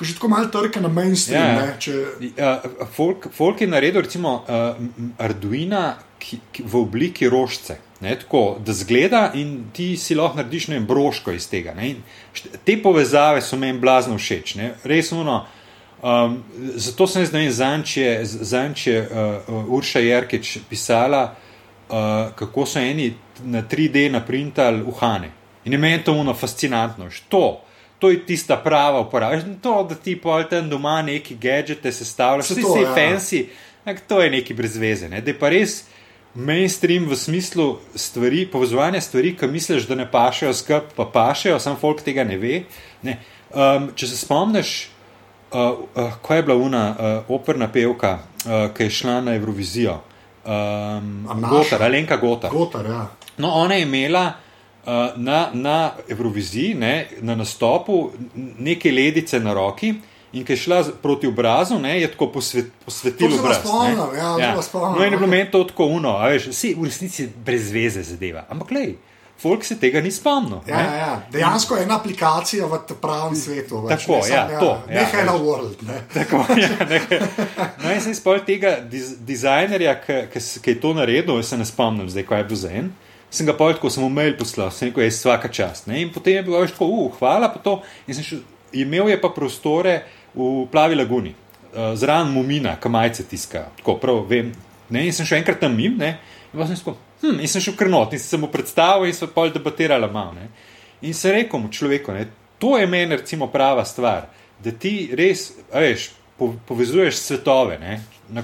ki 0.00 0.08
že 0.08 0.16
tako 0.16 0.28
malo 0.32 0.48
trka 0.48 0.80
na 0.80 0.88
mainstream. 0.88 1.44
Ja, 1.44 1.66
ne, 1.66 1.76
če... 1.78 1.92
uh, 2.32 2.86
folk, 2.96 3.28
folk 3.36 3.60
je 3.60 3.68
naredil 3.68 4.02
recimo, 4.02 4.40
uh, 4.48 4.80
Arduino 5.20 5.94
ki, 6.18 6.40
ki, 6.52 6.64
v 6.64 6.80
obliki 6.80 7.28
rožce. 7.28 7.76
Ne, 8.00 8.14
tako, 8.16 8.56
da 8.64 8.72
zgleda 8.72 9.26
in 9.36 9.70
ti 9.76 9.92
si 10.00 10.16
lahko 10.16 10.40
narediš 10.40 10.70
ne, 10.72 10.80
broško 10.80 11.34
iz 11.36 11.46
tega. 11.52 11.74
Ne, 11.76 11.94
te 12.64 12.78
povezave 12.82 13.42
so 13.44 13.58
meni 13.60 13.78
blazno 13.78 14.16
všeč. 14.16 14.54
Ne, 14.56 14.70
res 14.88 15.12
uno. 15.12 15.42
Um, 16.00 16.38
zato 16.80 17.04
sem 17.06 17.26
zdaj 17.28 17.50
zanče 18.24 19.00
uh, 19.04 19.50
Urša 19.68 20.00
Jerkeč 20.00 20.56
pisala, 20.68 21.26
uh, 21.28 22.32
kako 22.36 22.64
so 22.66 22.80
eni 22.80 23.10
na 23.44 23.60
3D 23.68 24.08
naprintali 24.12 24.80
uhane. 24.82 25.32
In 25.64 25.76
je 25.76 25.78
meni 25.78 26.00
to 26.04 26.16
uno 26.16 26.32
fascinantno. 26.34 27.10
To, 27.28 27.60
to 28.00 28.10
je 28.10 28.26
tista 28.26 28.56
prava 28.56 29.00
uporaba. 29.00 29.36
To, 29.62 29.86
da 29.88 29.94
ti 29.94 30.16
pa 30.20 30.42
tam 30.48 30.70
doma 30.70 31.02
neki 31.02 31.36
gadžete 31.36 31.92
sestavljaš, 31.92 32.50
vsi 32.50 32.62
ti 32.62 32.82
ja. 32.82 32.94
fancy, 32.96 33.44
ak, 33.84 34.00
to 34.08 34.22
je 34.22 34.30
neki 34.30 34.54
brez 34.54 34.76
veze. 34.76 35.08
Ne? 35.08 35.20
Da 35.20 35.30
je 35.30 35.38
pa 35.38 35.52
res 35.52 35.84
mainstream 36.34 37.08
v 37.10 37.16
smislu 37.16 37.78
stvari, 37.94 38.46
povezovanja 38.46 39.00
stvari, 39.00 39.34
ki 39.36 39.46
misliš, 39.46 39.88
da 39.90 39.98
ne 39.98 40.06
pašejo 40.10 40.54
skup, 40.54 40.94
pa 40.96 41.04
pašejo, 41.12 41.58
sam 41.60 41.76
folk 41.76 42.02
tega 42.06 42.24
ne 42.24 42.38
ve. 42.38 42.62
Ne? 43.02 43.18
Um, 43.50 43.90
če 43.94 44.06
se 44.06 44.16
spomniš, 44.16 44.74
uh, 45.52 45.82
uh, 45.94 46.20
ko 46.22 46.34
je 46.34 46.46
bila 46.46 46.56
una 46.56 46.84
uh, 46.90 47.34
operna 47.34 47.68
pevka, 47.72 48.18
uh, 48.46 48.70
ki 48.74 48.88
je 48.88 48.96
šla 49.00 49.20
na 49.26 49.34
Eurovizijo 49.36 50.00
um, 50.44 51.28
Gotar, 51.50 51.82
Alenka 51.82 52.16
Gotar. 52.16 52.50
Gotar 52.50 52.86
ja. 52.86 53.06
No, 53.36 53.48
ona 53.48 53.74
je 53.74 53.82
imela 53.82 54.32
na, 55.16 55.50
na 55.52 55.92
Euroviziji, 56.08 56.74
ne, 56.74 57.06
na 57.20 57.34
nastopu, 57.34 58.10
neke 58.58 58.92
ledice 58.92 59.40
na 59.40 59.54
roki. 59.54 59.94
In 60.32 60.44
ki 60.46 60.52
je 60.52 60.56
šla 60.62 60.84
proti 61.02 61.26
obrazu, 61.26 61.78
ne, 61.78 61.96
je 62.00 62.10
tako 62.12 62.28
posvet, 62.30 62.68
posvetila 62.84 63.34
obraz. 63.40 63.56
Spomnil, 63.64 64.12
ja, 64.14 64.28
ja. 64.38 64.62
Spomnil, 64.62 65.00
no, 65.00 65.06
in 65.06 65.12
je 65.12 65.18
bilo 65.18 65.26
meni 65.26 65.50
to 65.50 65.64
tako 65.64 65.88
uno, 65.90 66.12
a 66.22 66.28
veš, 66.30 66.52
vsi 66.52 66.74
v 66.78 66.86
resnici 66.86 67.26
brez 67.44 67.72
veze 67.74 68.04
zadeva. 68.06 68.44
Ampak, 68.48 68.70
lej, 68.70 68.92
folk 69.42 69.66
se 69.66 69.74
tega 69.80 70.00
ni 70.00 70.12
spomnil. 70.14 70.60
Ja, 70.68 70.80
ja, 70.80 70.94
ja. 70.96 71.10
Dejansko 71.32 71.76
je 71.76 71.82
ena 71.82 71.98
aplikacija 71.98 72.70
v 72.70 72.78
pravem 73.02 73.34
svetu. 73.34 73.82
Več, 73.88 74.04
tako, 74.04 74.20
ne, 74.20 74.28
ja, 74.28 74.46
sam, 74.46 74.54
ja, 74.54 74.60
to. 74.60 74.70
Ja, 74.86 75.02
nekaj 75.02 75.26
na 75.26 75.36
World. 75.42 75.84
Ne. 75.88 76.00
Tako, 76.20 76.44
ja, 76.54 76.70
nekaj. 76.78 77.22
No, 77.82 77.90
in 77.90 78.02
sem 78.04 78.14
spomnil 78.14 78.46
tega 78.46 78.76
diz, 78.86 79.16
dizajnerja, 79.26 79.98
ki 80.06 80.70
je 80.70 80.78
to 80.78 80.94
naredil, 80.94 81.40
jaz 81.42 81.56
se 81.56 81.58
ne 81.58 81.66
spomnim, 81.66 82.06
zdaj, 82.06 82.28
ko 82.30 82.38
je 82.38 82.50
bil 82.52 82.66
za 82.68 82.74
en. 82.84 82.94
Sem 83.30 83.46
ga 83.46 83.54
povedal, 83.54 83.78
ko 83.78 83.90
sem 83.90 84.02
mu 84.02 84.10
mail 84.10 84.34
poslal, 84.38 84.72
sem 84.74 84.90
rekel, 84.90 85.06
je 85.06 85.14
vsaka 85.14 85.48
čast. 85.48 85.86
Ne. 85.86 86.00
In 86.02 86.10
potem 86.10 86.40
je 86.40 86.46
bilo 86.48 86.62
več 86.62 86.74
tako, 86.74 86.88
uh, 86.90 87.12
hvala 87.20 87.50
pa 87.52 87.62
to. 87.62 87.76
In 88.10 88.16
sem 88.18 88.26
šel, 88.26 88.42
imel 88.82 89.12
je 89.12 89.20
pa 89.22 89.30
prostore 89.30 90.00
v 90.34 90.66
plavi 90.72 90.98
laguni, 90.98 91.30
uh, 91.70 91.92
zraven 91.98 92.34
mumina, 92.34 92.74
kamajce 92.82 93.28
tiska. 93.30 93.68
Tako, 93.78 93.96
prav, 94.02 94.24
vem. 94.30 94.50
Ne. 94.90 95.06
In 95.06 95.14
sem 95.14 95.28
šel 95.28 95.40
enkrat 95.44 95.62
tam 95.62 95.78
mim, 95.78 95.94
ne. 96.00 96.16
In 96.50 96.58
pa 96.58 96.66
sem 96.66 96.74
rekel, 96.80 96.98
hm, 97.22 97.38
in 97.38 97.52
sem 97.54 97.62
šel 97.62 97.78
krnot, 97.78 98.18
in 98.18 98.22
sem 98.22 98.42
mu 98.42 98.50
predstavil, 98.50 99.06
in 99.06 99.14
so 99.14 99.30
pa 99.30 99.46
debatirali 99.48 100.10
malo. 100.10 100.34
Ne. 100.34 100.50
In 101.06 101.14
se 101.14 101.32
rekel 101.32 101.62
mu 101.62 101.70
človeku, 101.72 102.12
ne, 102.12 102.26
to 102.60 102.74
je 102.78 102.86
meni 102.90 103.16
recimo 103.16 103.46
prava 103.46 103.84
stvar, 103.84 104.26
da 104.60 104.72
ti 104.72 105.10
res, 105.16 105.52
veš, 105.72 106.10
po, 106.36 106.52
povezuješ 106.68 107.16
svetove. 107.16 107.78
Ne, 107.78 108.02
na 108.28 108.42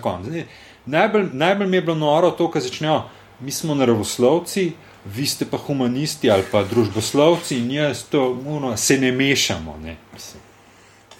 najbolj, 0.87 1.28
najbolj 1.33 1.66
mi 1.66 1.76
je 1.76 1.83
bilo 1.83 1.95
noro 1.95 2.31
to, 2.31 2.50
kar 2.50 2.62
začnejo, 2.62 3.02
mi 3.40 3.50
smo 3.50 3.75
naravoslovci, 3.75 4.73
vi 5.05 5.26
ste 5.26 5.45
pa 5.45 5.57
humanisti 5.57 6.31
ali 6.31 6.43
pa 6.50 6.64
družboslovci 6.64 7.59
in 7.59 7.71
jaz 7.71 8.05
to, 8.11 8.31
uno, 8.31 8.76
se 8.76 8.99
ne 8.99 9.12
mešamo. 9.12 9.78
Ne. 9.83 9.97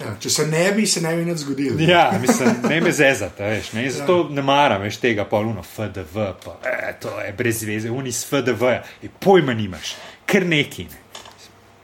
Ja, 0.01 0.13
če 0.21 0.31
se 0.31 0.47
ne 0.47 0.73
bi, 0.73 0.87
se 0.87 1.01
ne 1.01 1.15
bi 1.17 1.25
nič 1.25 1.39
zgodilo. 1.39 1.81
Ja, 1.81 2.11
mislim, 2.21 2.57
ne 2.69 2.81
me 2.81 2.93
zezate, 2.93 3.45
veš, 3.45 3.73
ne, 3.73 3.87
zato 3.91 4.19
ja. 4.19 4.35
ne 4.37 4.43
maram 4.45 4.83
več 4.85 4.99
tega 5.01 5.25
poluno 5.25 5.65
FDV, 5.65 6.27
pa 6.45 6.59
e, 6.69 6.93
to 7.01 7.15
je 7.21 7.33
brez 7.37 7.63
veze, 7.65 7.91
oni 7.91 8.13
s 8.13 8.29
FDV, 8.29 8.75
-ja. 8.77 9.09
pojma 9.21 9.55
nimaš, 9.55 9.95
ker 10.27 10.47
neki. 10.47 10.85
Ne. 10.85 11.01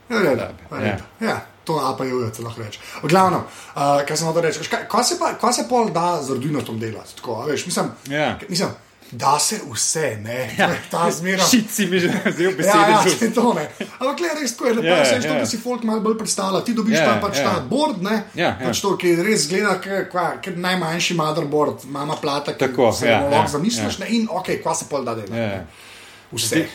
Ja, 0.09 0.21
ja, 0.21 0.31
ja. 0.31 0.85
ja. 0.85 0.97
ja, 1.19 1.39
to 1.63 1.79
apa 1.79 2.05
je 2.05 2.13
ujeti, 2.13 2.41
lahko 2.41 2.61
rečeš. 2.61 2.81
Glavno, 3.03 3.37
uh, 3.37 4.05
kaj 4.07 4.17
sem 4.17 4.27
hotel 4.27 4.41
reči, 4.41 4.69
kaj 4.69 5.03
se 5.03 5.19
pa, 5.19 5.33
kaj 5.41 5.53
se 5.53 5.65
pol 5.69 5.89
da 5.89 6.21
z 6.21 6.31
Arduino 6.31 6.61
delati? 6.61 7.15
Tako, 7.15 7.45
veš, 7.49 7.65
mislim, 7.65 7.91
ja. 8.09 8.39
mislim, 8.49 8.69
da 9.13 9.39
se 9.39 9.59
vse, 9.71 10.17
ne, 10.23 10.55
ja. 10.57 10.69
ta 10.91 11.11
zmeraj. 11.11 11.45
Šici 11.49 11.85
mi 11.85 11.99
že 11.99 12.09
zdaj 12.09 12.47
v 12.47 12.57
besedi. 12.57 12.91
Ja, 12.91 13.03
ja, 13.05 13.31
to 13.35 13.53
ne. 13.53 13.67
Ampak 13.99 14.19
le 14.19 14.33
res, 14.41 14.55
ko 14.57 14.65
je 14.65 14.73
lepo, 14.73 14.87
yeah, 14.87 15.21
yeah. 15.21 15.39
da 15.39 15.45
si 15.45 15.59
folk 15.61 15.83
malo 15.83 16.01
bolj 16.01 16.17
predstavlja. 16.17 16.63
Ti 16.65 16.73
dobiš 16.73 16.97
yeah, 16.97 17.09
tam 17.11 17.21
pač 17.21 17.37
yeah. 17.37 17.53
ta 17.53 17.65
board, 17.69 18.01
ne, 18.01 18.17
yeah, 18.37 18.57
pač 18.57 18.81
to, 18.81 18.95
ki 18.97 19.15
res 19.21 19.45
zgleda, 19.47 19.77
kot 20.09 20.57
najmanjši 20.57 21.17
motherboard, 21.19 21.85
mama 21.93 22.17
plata, 22.21 22.57
ki 22.57 22.65
Tako, 22.65 22.91
se 22.91 23.09
yeah, 23.09 23.25
lahko 23.29 23.45
yeah, 23.45 23.55
zamisliš, 23.57 23.99
yeah. 23.99 24.03
ne, 24.05 24.11
in 24.17 24.29
ok, 24.31 24.55
kva 24.63 24.75
se 24.77 24.89
pol 24.89 25.05
da 25.05 25.17
delati. 25.19 25.37
Yeah. 25.37 25.89
Vse. 26.33 26.65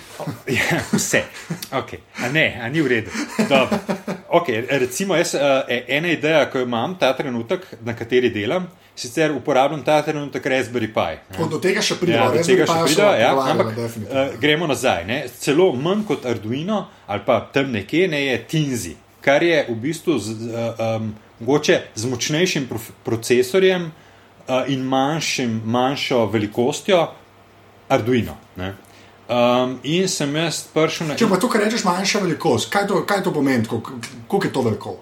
Ja, 0.46 0.80
vse. 0.92 1.22
Okay. 1.72 1.98
A 2.22 2.28
ne, 2.32 2.60
a 2.62 2.68
ni 2.68 2.80
v 2.80 2.86
redu. 2.86 3.10
Okay, 4.28 4.62
recimo, 4.70 5.16
jaz, 5.16 5.34
uh, 5.34 5.64
ena 5.68 6.12
ideja, 6.12 6.44
ki 6.50 6.60
jo 6.60 6.68
imam 6.68 6.94
ta 7.00 7.10
trenutek, 7.16 7.66
na 7.84 7.94
kateri 7.96 8.30
delam, 8.30 8.68
sicer 8.98 9.32
uporabljam 9.32 9.82
ta 9.84 10.02
trenutek 10.02 10.46
Raspberry 10.46 10.88
Pi. 10.94 11.18
Do 11.50 11.60
tega 11.62 11.82
še 11.84 11.98
pridemo, 12.00 12.30
ja, 12.34 12.44
tega 12.46 12.66
še 12.66 12.78
pridemo. 12.86 13.12
Ja, 13.18 13.34
ampak 13.52 13.70
uh, 13.76 14.32
gremo 14.40 14.66
nazaj. 14.70 15.04
Ne. 15.08 15.20
Celo 15.40 15.70
manj 15.78 16.04
kot 16.08 16.26
Arduino 16.26 16.86
ali 17.06 17.24
pa 17.26 17.40
tam 17.52 17.72
nekje 17.72 18.08
ne 18.08 18.24
je 18.24 18.40
Tinzi, 18.50 18.96
kar 19.24 19.42
je 19.42 19.62
v 19.68 19.78
bistvu 19.82 20.18
z, 20.18 20.50
uh, 20.50 20.82
um, 21.00 21.14
z 21.94 22.10
močnejšim 22.10 22.68
procesorjem 23.06 23.88
uh, 23.88 24.68
in 24.68 24.84
manjšim, 24.84 25.62
manjšo 25.64 26.26
velikostjo 26.34 27.06
Arduino. 27.88 28.36
Ne. 28.58 28.74
Um, 29.28 29.76
in 29.84 30.08
sem 30.08 30.36
jaz 30.36 30.62
prišel 30.72 31.10
na. 31.10 31.14
Če 31.20 31.26
pa 31.28 31.36
to, 31.36 31.50
kar 31.52 31.60
rečeš, 31.60 31.82
manjša 31.84 32.22
velikost, 32.22 32.70
kaj 32.72 32.86
to, 32.88 33.02
kaj 33.04 33.20
to 33.26 33.32
pomeni, 33.34 33.68
koliko 33.68 34.40
je 34.46 34.52
to 34.52 34.62
veliko? 34.64 34.94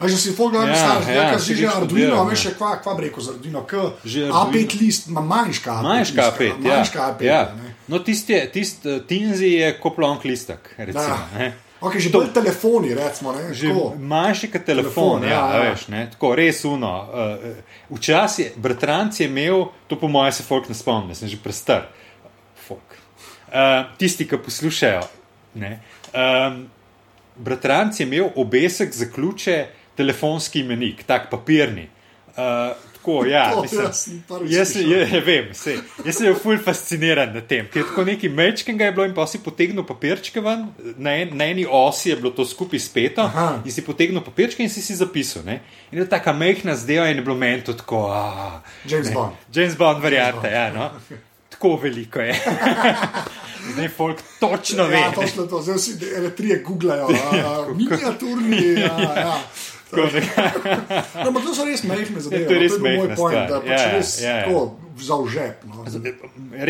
A 0.00 0.08
že 0.08 0.16
si 0.16 0.32
pogledal, 0.32 0.72
ja, 0.72 0.78
stari, 0.80 1.12
ja, 1.14 1.26
da 1.30 1.38
si 1.38 1.54
že 1.54 1.68
Arduino, 1.68 2.24
veš, 2.26 2.46
ja. 2.48 2.52
kva, 2.56 2.70
kva 2.80 2.96
breko 2.96 3.20
z 3.20 3.36
Arduino, 3.36 3.62
k 3.68 3.84
A5 4.08 4.80
list, 4.80 5.12
ima 5.12 5.20
manjška 5.20 5.76
A5. 5.78 5.84
Manjška 5.84 6.22
A5, 6.32 6.42
ja. 6.48 6.56
Manjška 6.64 6.98
A5, 7.12 7.28
ja. 7.28 7.42
No, 7.92 8.00
tisti, 8.00 8.40
tist, 8.56 8.88
Tinzi 9.06 9.52
je 9.60 9.70
koplonk 9.78 10.24
listek, 10.24 10.72
recimo. 10.78 11.20
Da. 11.36 11.52
Okay, 11.82 12.00
že 12.00 12.08
bolj 12.14 12.32
telefoni, 12.32 12.96
recimo. 12.96 13.36
Manjši 14.00 14.48
kot 14.48 14.64
telefon, 14.64 15.20
telefon 15.20 15.28
ja, 15.28 15.44
ja, 15.54 15.64
veš, 15.68 15.88
ne, 15.92 16.08
tako 16.16 16.34
res 16.40 16.64
uno. 16.64 16.92
Uh, 17.12 17.96
Včasih, 17.98 18.56
bratranc 18.56 19.20
je 19.20 19.28
imel, 19.28 19.68
to 19.86 20.00
po 20.00 20.08
mojem 20.08 20.40
se 20.40 20.46
folk 20.46 20.72
ne 20.72 20.78
spomni, 20.78 21.14
sem 21.14 21.28
že 21.28 21.36
prestar. 21.36 21.92
Uh, 21.92 22.01
tisti, 23.98 24.28
ki 24.28 24.38
poslušajo. 24.44 25.02
Ne, 25.54 25.80
um, 26.14 26.64
bratranc 27.36 28.00
je 28.00 28.06
imel 28.06 28.30
obesek 28.36 28.94
za 28.94 29.06
ključe, 29.14 29.66
telefonski 29.96 30.60
imenik, 30.60 31.04
tak 31.06 31.30
papirni. 31.30 31.88
Uh, 32.36 32.76
tako, 33.02 33.24
ja, 33.26 33.50
To 33.54 33.62
mislim, 33.62 33.84
jaz 33.84 34.08
jaz, 34.48 34.72
slišal. 34.72 34.90
je, 34.92 35.20
vem, 35.20 35.54
sej, 35.54 35.78
jaz 36.04 36.16
sem 36.16 36.26
bil 36.26 36.38
ful 36.38 36.58
fasciniran 36.64 37.34
nad 37.34 37.46
tem, 37.46 37.66
ker 37.68 37.84
tako 37.88 38.04
neki 38.08 38.28
mečkega 38.28 38.88
je 38.88 38.92
bilo 38.92 39.06
in 39.06 39.14
pa 39.14 39.26
si 39.26 39.42
potegnil 39.42 39.84
papirčke 39.84 40.40
ven, 40.40 40.68
na, 40.96 41.16
en, 41.20 41.34
na 41.36 41.50
eni 41.52 41.66
osi 41.68 42.10
je 42.10 42.16
bilo 42.16 42.30
to 42.30 42.46
skupaj 42.48 42.80
speto 42.80 43.26
Aha. 43.26 43.62
in 43.64 43.72
si 43.72 43.84
potegnil 43.84 44.22
papirčke 44.24 44.62
in 44.62 44.70
si 44.70 44.82
si 44.82 44.96
zapisal. 44.96 45.44
Ne? 45.44 45.60
In 45.92 45.98
je 45.98 46.08
tako 46.08 46.32
mehna 46.32 46.76
zdela 46.76 47.10
in 47.10 47.20
je 47.20 47.26
bilo 47.26 47.36
meni 47.36 47.64
to 47.64 47.74
tako. 47.76 48.06
A, 48.12 48.62
James 48.88 49.08
ne, 49.08 49.14
Bond. 49.14 49.44
James 49.52 49.76
Bond, 49.76 50.02
varianta, 50.02 50.48
ja, 50.48 50.70
no. 50.72 50.90
Tako 51.62 51.76
veliko 51.76 52.20
je. 52.20 52.34
Zdaj 53.72 53.88
folk 53.88 54.22
točno 54.40 54.84
ve. 54.84 54.96
Ja, 54.96 55.12
točno 55.12 55.46
to, 55.46 55.62
zdaj 55.62 55.76
vsi 55.76 55.92
elektrije 56.16 56.58
googlajo, 56.66 57.08
a, 57.32 57.66
miniaturni. 57.78 58.80
Ja, 58.80 58.98
ja. 59.16 59.42
No, 59.92 60.02
ampak 61.28 61.44
to 61.44 61.54
so 61.54 61.64
res 61.64 61.84
mehne 61.84 62.20
zadeve. 62.20 62.48
To 62.48 62.54
je 62.54 62.58
res 62.58 62.72
no, 62.72 62.78
bil 62.78 62.96
moj 62.96 62.98
majhna 62.98 63.16
point, 63.16 63.38
da 63.48 63.60
pač 63.60 63.70
Ja, 63.70 63.78
ja, 63.78 63.92
res 63.94 64.10
ja, 64.22 64.36
ja. 64.36 64.44
tako 64.48 64.62
za 64.98 65.20
v 65.20 65.28
žep. 65.36 65.64
No. 65.70 65.84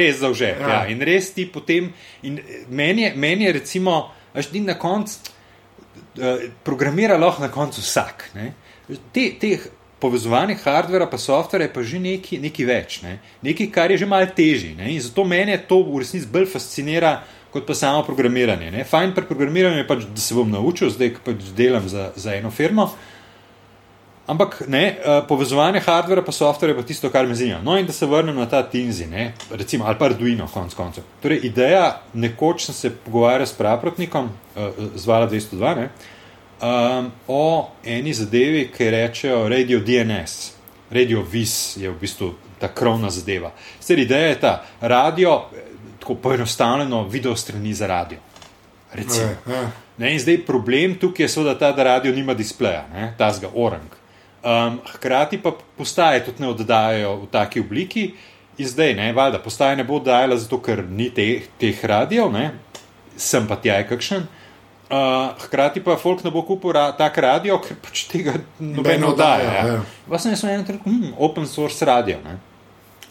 Res 0.02 0.18
za 0.20 0.30
vžep. 0.34 0.60
Ja. 0.60 0.68
Ja. 0.68 0.74
Ja. 0.74 0.84
In 0.92 1.04
res 1.08 1.30
ti 1.32 1.46
potem. 1.48 1.92
in 2.22 2.40
Meni 2.68 3.06
je, 3.06 3.14
meni 3.16 3.48
je 3.48 3.52
recimo, 3.62 4.10
až 4.34 4.52
ti 4.52 4.60
na 4.60 4.76
koncu 4.76 5.32
uh, 6.20 6.44
programira 6.64 7.16
lahko 7.16 7.46
na 7.46 7.48
koncu 7.48 7.80
vsak. 7.80 8.28
Ne? 8.34 8.52
Te, 9.14 9.30
teh 9.40 9.70
povezovanih 10.02 10.58
hardvera 10.64 11.06
pa 11.06 11.18
softvera 11.18 11.68
je 11.68 11.72
pa 11.72 11.84
že 11.86 12.00
nekaj, 12.02 12.40
nekaj 12.42 12.66
več, 12.66 12.98
ne? 13.06 13.18
nekaj, 13.46 13.70
kar 13.70 13.94
je 13.94 14.02
že 14.02 14.10
malo 14.10 14.26
težje. 14.26 14.74
ne. 14.74 14.90
In 14.94 15.00
zato 15.00 15.24
mene 15.24 15.56
to 15.68 15.82
v 15.86 16.02
resnici 16.02 16.26
bolj 16.26 16.50
fascinira. 16.50 17.20
Kot 17.52 17.66
pa 17.68 17.74
samo 17.76 18.00
programiranje. 18.00 18.70
Ne? 18.72 18.84
Fajn 18.88 19.10
pri 19.12 19.26
programiranju 19.28 19.82
je 19.82 19.84
pač, 19.84 20.06
da 20.08 20.22
se 20.24 20.32
bom 20.32 20.48
naučil, 20.48 20.88
zdaj 20.88 21.10
pač 21.20 21.50
delam 21.52 21.84
za, 21.84 22.06
za 22.16 22.32
eno 22.32 22.48
firmo. 22.50 22.86
Ampak 24.26 24.62
ne, 24.72 24.96
eh, 24.96 25.20
povezovanje 25.28 25.82
hardvera 25.84 26.22
pa 26.24 26.32
softvera 26.32 26.72
je 26.72 26.78
pa 26.78 26.86
tisto, 26.86 27.10
kar 27.10 27.26
me 27.26 27.34
zanima. 27.34 27.58
No, 27.62 27.76
in 27.78 27.86
da 27.86 27.92
se 27.92 28.06
vrnem 28.06 28.36
na 28.36 28.46
ta 28.48 28.62
Tinzi, 28.62 29.06
ne, 29.06 29.34
recimo, 29.50 29.84
ali 29.84 29.98
pa 29.98 30.08
Arduino, 30.08 30.46
konc 30.48 30.74
koncev. 30.74 31.04
Torej, 31.22 31.42
ideja, 31.42 32.00
nekoč 32.14 32.64
sem 32.70 32.74
se 32.74 32.90
pogovarjal 33.04 33.46
s 33.46 33.58
praprotnikom, 33.58 34.30
uh, 34.56 34.70
z 34.94 35.06
Vala 35.06 35.28
202, 35.28 35.74
ne, 35.76 35.88
um, 36.62 37.10
o 37.28 37.70
eni 37.84 38.14
zadevi, 38.14 38.70
ki 38.76 38.90
rečejo 38.90 39.48
Radio 39.48 39.80
DNS. 39.80 40.52
Radio 40.90 41.22
VIS 41.22 41.76
je 41.76 41.90
v 41.90 41.96
bistvu 42.00 42.34
ta 42.60 42.68
krovna 42.68 43.10
zadeva. 43.10 43.52
Sicer 43.80 43.98
ideja 43.98 44.26
je 44.26 44.40
ta, 44.40 44.64
radio, 44.80 45.48
eh, 45.56 45.62
tako 46.00 46.14
poenostavljeno, 46.14 47.08
video 47.08 47.36
strani 47.36 47.74
za 47.74 47.86
radio. 47.86 48.18
Recimo. 48.92 49.26
Ja, 49.46 49.54
ja. 49.54 49.70
Ne, 49.96 50.12
in 50.12 50.20
zdaj 50.20 50.44
problem 50.46 50.98
tukaj 50.98 51.24
je, 51.24 51.28
seveda, 51.28 51.58
ta, 51.58 51.72
da 51.72 51.82
radio 51.82 52.12
nima 52.12 52.34
displeja, 52.34 52.84
ne, 52.92 53.14
ta 53.18 53.32
zga 53.32 53.48
orang. 53.54 53.88
Um, 54.42 54.80
hkrati 54.94 55.38
pa 55.42 55.52
postaje 55.76 56.24
tudi 56.24 56.42
ne 56.42 56.48
oddajajo 56.48 57.16
v 57.16 57.26
taki 57.30 57.60
obliki, 57.60 58.10
in 58.58 58.68
zdaj, 58.68 58.94
ne, 58.94 59.12
valjda, 59.12 59.38
postaje 59.38 59.76
ne 59.76 59.84
bo 59.84 59.96
oddajala, 59.96 60.36
zato 60.36 60.58
ker 60.62 60.84
ni 60.88 61.10
teh, 61.10 61.46
teh 61.58 61.84
radijev, 61.84 62.32
ne, 62.32 62.50
sem 63.16 63.46
pa 63.46 63.56
tja 63.56 63.78
je 63.80 63.88
kakšen. 63.88 64.22
Uh, 64.22 64.41
hkrati 65.40 65.80
pa 65.80 65.96
folk 65.96 66.24
ne 66.24 66.30
bo 66.30 66.42
kupil 66.42 66.72
ra 66.76 66.92
tak 66.92 67.16
radio, 67.18 67.58
ker 67.58 67.76
pač 67.80 68.04
tega 68.10 68.34
noben 68.60 69.00
ne 69.00 69.06
oddaja. 69.06 69.48
oddaja, 69.48 69.66
Ja. 69.66 69.74
ja. 69.74 69.82
Vas 70.06 70.22
sem 70.22 70.32
en 70.32 70.64
trenutek, 70.64 70.84
hm, 70.84 71.14
open 71.16 71.46
source 71.46 71.84
radio. 71.84 72.18
Ne. 72.24 72.38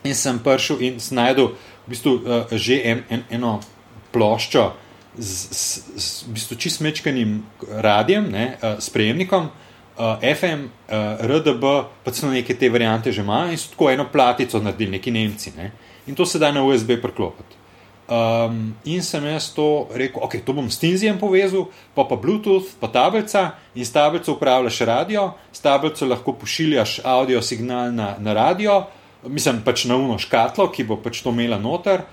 In 0.03 0.15
sem 0.15 0.39
prišel 0.39 0.81
in 0.81 0.99
sem 0.99 1.17
najdel 1.17 1.53
v 1.85 1.89
bistvu, 1.89 2.11
uh, 2.21 2.45
že 2.57 2.81
en, 2.85 3.03
en, 3.09 3.23
eno 3.29 3.59
ploščo 4.13 4.71
z, 5.17 5.31
z, 5.51 5.81
z 5.97 6.23
v 6.27 6.33
bistvu 6.37 6.55
čist 6.57 6.81
mečkanim 6.81 7.43
radijem, 7.81 8.29
ne, 8.31 8.57
uh, 8.61 8.77
sprejemnikom, 8.79 9.49
uh, 9.49 10.17
FM, 10.21 10.67
uh, 10.89 11.21
RDB, 11.25 11.65
pa 12.03 12.11
celo 12.11 12.31
neke 12.31 12.53
te 12.57 12.69
variante 12.69 13.11
že 13.11 13.21
ima 13.21 13.47
in 13.51 13.57
so 13.57 13.73
tako 13.73 13.89
eno 13.91 14.05
platico 14.11 14.59
naredili, 14.59 14.97
neki 14.97 15.11
Nemci. 15.11 15.53
Ne. 15.57 15.71
In 16.07 16.15
to 16.15 16.25
se 16.25 16.39
da 16.39 16.51
na 16.51 16.63
USB 16.63 16.97
priklopiti. 17.01 17.60
Um, 18.11 18.73
in 18.83 18.99
sem 18.99 19.23
jaz 19.23 19.53
to 19.55 19.87
rekel, 19.95 20.19
ok, 20.19 20.41
to 20.43 20.51
bom 20.51 20.67
s 20.67 20.75
Tinzijem 20.81 21.15
povezal, 21.15 21.69
pa 21.95 22.03
pa 22.03 22.17
Bluetooth, 22.19 22.73
pa 22.75 22.89
tablica 22.91 23.53
in 23.71 23.85
s 23.87 23.93
tablico 23.95 24.33
upravljaš 24.35 24.81
radio, 24.83 25.29
s 25.53 25.63
tablico 25.63 26.03
lahko 26.05 26.33
pošiljaš 26.35 26.99
audio 27.07 27.39
signal 27.41 27.93
na, 27.95 28.15
na 28.19 28.33
radio, 28.35 28.81
mislim 29.23 29.61
pač 29.63 29.85
na 29.87 29.95
uno 29.95 30.17
škatlo, 30.19 30.67
ki 30.75 30.83
bo 30.83 30.97
pač 30.99 31.21
to 31.23 31.31
imela 31.31 31.55
noter, 31.55 32.03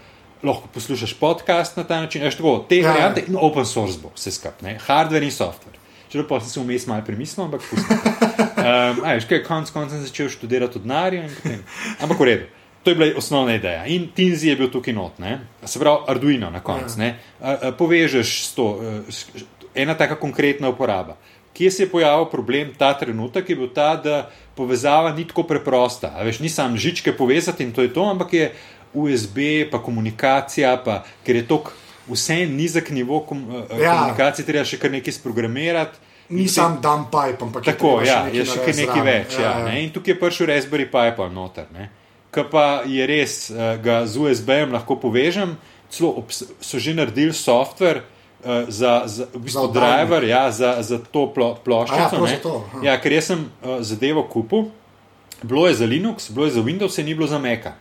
lahko 0.42 0.70
poslušaš 0.70 1.16
podcast 1.18 1.74
na 1.76 1.82
ta 1.82 1.98
način, 2.00 2.22
veš 2.22 2.38
tako, 2.38 2.64
te 2.68 2.78
Ja. 2.78 2.92
variante 2.92 3.24
in 3.26 3.34
open 3.34 3.66
source 3.66 3.98
bo 3.98 4.12
vse 4.14 4.30
skupaj, 4.30 4.78
hardware 4.86 5.26
in 5.26 5.34
software. 5.34 5.74
Če 6.08 6.22
pa 6.28 6.38
sem 6.40 6.48
se 6.48 6.60
vmes 6.60 6.86
malo 6.86 7.02
premislil, 7.04 7.44
ampak 7.48 7.66
pustite. 7.70 8.14
Um, 8.58 9.04
a, 9.06 9.14
veš, 9.14 9.24
kaj, 9.30 9.44
konc 9.46 9.70
koncev 9.70 9.98
sem 10.00 10.06
začel 10.06 10.28
študirati 10.28 10.78
v 10.78 10.82
denarju 10.82 11.20
in 11.22 11.30
potem. 11.30 11.60
Ampak 12.02 12.18
v 12.18 12.24
redu. 12.26 12.46
To 12.82 12.90
je 12.90 12.94
bila 12.94 13.10
osnovna 13.16 13.54
ideja. 13.54 13.86
In 13.86 14.08
Tinzi 14.08 14.48
je 14.48 14.56
bil 14.56 14.70
tukaj 14.70 14.94
not, 14.94 15.18
ne? 15.18 15.40
se 15.64 15.78
pravi 15.78 15.98
Arduino 16.06 16.50
na 16.50 16.60
koncu. 16.60 17.00
Ja. 17.00 17.14
Ja. 17.42 17.72
Povežeš 17.72 18.44
s 18.44 18.54
to, 18.54 18.66
s- 19.08 19.26
ena 19.74 19.94
taka 19.94 20.16
konkretna 20.16 20.68
uporaba. 20.68 21.16
Kje 21.52 21.70
se 21.70 21.82
je 21.82 21.90
pojavil 21.90 22.24
problem 22.26 22.70
ta 22.78 22.94
trenutek, 22.94 23.50
je 23.50 23.56
bil 23.56 23.68
ta, 23.68 23.96
da 23.96 24.30
povezava 24.54 25.12
ni 25.12 25.24
tako 25.24 25.42
preprosta. 25.42 26.14
A 26.14 26.22
Veš, 26.22 26.38
ni 26.38 26.48
sam 26.48 26.76
žičke 26.76 27.12
povezati 27.12 27.64
in 27.64 27.72
to 27.72 27.82
je 27.82 27.92
to, 27.92 28.02
ampak 28.02 28.32
je 28.32 28.52
USB, 28.94 29.38
pa 29.70 29.82
komunikacija, 29.82 30.76
pa, 30.76 31.02
ker 31.24 31.36
je 31.36 31.46
to 31.46 31.64
vse 32.08 32.46
nizek 32.46 32.90
nivo 32.90 33.20
kom, 33.20 33.42
ja. 33.70 33.82
Ja. 33.82 33.92
komunikacije, 33.92 34.46
treba 34.46 34.64
še 34.64 34.78
kar 34.78 34.90
nekaj 34.90 35.12
sprogramirati. 35.12 35.98
Ni 36.30 36.48
sam 36.48 36.78
dump 36.82 37.08
pipe, 37.08 37.40
ampak 37.40 37.66
je 37.66 37.72
Tako, 37.72 38.00
ja, 38.00 38.26
je 38.28 38.44
še 38.44 38.56
narediti 38.56 38.80
nekaj 38.80 39.02
več. 39.02 39.38
Ja, 39.38 39.52
ja, 39.58 39.78
in 39.78 39.90
tukaj 39.90 40.12
je 40.12 40.20
prišel 40.20 40.46
Raspberry 40.46 40.84
Pi 40.86 41.16
pa 41.16 41.28
noter. 41.28 41.66
Ne. 41.72 41.88
Ki 42.34 42.44
pa 42.50 42.82
je 42.84 43.06
res, 43.08 43.48
uh, 43.50 43.76
ga 43.80 44.02
z 44.06 44.20
USB-jem 44.20 44.72
lahko 44.76 44.98
povežem, 45.00 45.56
celo 45.88 46.24
so 46.60 46.78
že 46.78 46.94
naredili 46.94 47.32
software. 47.32 48.04
Uh, 48.38 48.70
za, 48.70 49.02
za, 49.10 49.26
v 49.34 49.50
bistvu 49.50 49.66
Za 49.66 49.74
driver, 49.74 50.22
ja, 50.22 50.46
za, 50.54 50.78
za 50.78 51.02
to 51.02 51.26
plo, 51.34 51.58
ploščico. 51.58 52.22
Ja, 52.22 52.38
to, 52.38 52.52
aha. 52.70 52.82
ja, 52.86 52.94
ker 53.02 53.10
jaz 53.10 53.32
sem 53.34 53.40
uh, 53.42 53.80
zadevo 53.82 54.22
kupil, 54.30 54.68
bilo 55.42 55.66
je 55.66 55.74
za 55.74 55.86
Linux, 55.90 56.30
bilo 56.30 56.46
je 56.46 56.54
za 56.54 56.62
Windows, 56.62 57.00
in 57.02 57.10
ni 57.10 57.18
bilo 57.18 57.26
za 57.26 57.42
Maca. 57.42 57.74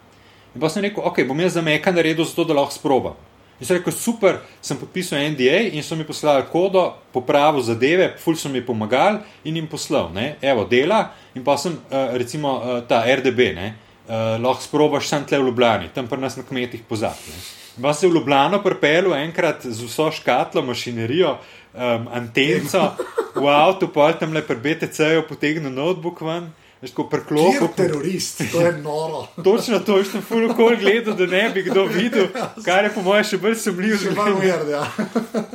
In 0.55 0.61
pa 0.61 0.71
sem 0.73 0.81
rekel, 0.81 1.05
ok, 1.05 1.21
bom 1.29 1.37
jaz 1.37 1.53
za 1.53 1.61
Maca 1.61 1.93
naredil, 1.93 2.25
zato 2.25 2.47
da 2.49 2.57
lahko 2.57 2.73
sprobam. 2.73 3.13
In 3.59 3.65
sem 3.65 3.77
rekel, 3.77 3.93
super, 3.93 4.41
sem 4.61 4.77
podpisal 4.77 5.21
NDA 5.33 5.73
in 5.73 5.85
so 5.85 5.95
mi 5.97 6.05
poslali 6.05 6.45
kodo, 6.51 6.91
popravil 7.13 7.61
zadeve, 7.65 8.11
ful 8.21 8.37
so 8.37 8.49
mi 8.49 8.61
pomagali 8.65 9.21
in 9.45 9.55
jim 9.57 9.67
poslal, 9.69 10.11
ne, 10.13 10.35
evo, 10.41 10.65
dela. 10.65 11.11
In 11.33 11.45
pa 11.45 11.57
sem, 11.57 11.73
uh, 11.73 12.13
recimo, 12.17 12.57
uh, 12.57 12.81
ta 12.89 13.01
RDB, 13.05 13.53
ne, 13.57 13.67
uh, 14.07 14.43
lahko 14.43 14.63
sprobaš 14.63 15.07
sam 15.07 15.25
tle 15.25 15.39
v 15.39 15.47
Ljubljani, 15.49 15.89
tam 15.95 16.07
pri 16.07 16.21
nas 16.21 16.37
na 16.37 16.43
kmetih 16.43 16.81
pozabi. 16.89 17.35
Pa 17.81 17.93
se 17.93 18.07
v 18.07 18.15
Ljubljano 18.15 18.61
pripeljal 18.63 19.13
enkrat 19.13 19.65
z 19.65 19.85
vso 19.85 20.11
škatlo, 20.11 20.61
mašinerijo, 20.61 21.37
um, 21.73 22.07
antenco, 22.13 22.91
v 23.35 23.47
avtu, 23.47 23.87
pa 23.93 24.13
tam 24.13 24.33
le 24.33 24.41
pri 24.41 24.55
BTC-ju 24.55 25.27
potegnil 25.29 25.71
notebook 25.71 26.21
ven, 26.21 26.49
tako 26.81 27.03
Kjer 27.03 27.21
preklopil. 27.21 27.67
terorist, 27.75 28.41
to 28.51 28.61
je 28.61 28.71
noro. 28.81 29.27
Točno 29.43 29.79
to, 29.79 29.97
že 30.03 30.11
sem 30.11 30.21
full 30.21 30.53
kol 30.53 30.75
gledal, 30.77 31.13
da 31.17 31.25
ne 31.25 31.49
bi 31.49 31.63
kdo 31.65 31.85
videl, 31.85 32.27
kar 32.65 32.85
je 32.85 32.93
po 32.93 33.01
mojem 33.01 33.25
še 33.25 33.37
bolj 33.41 33.55
sumljivo. 33.61 33.97
Še 33.97 34.13
malo 34.17 34.37
weird, 34.41 34.69
ja. 34.69 34.83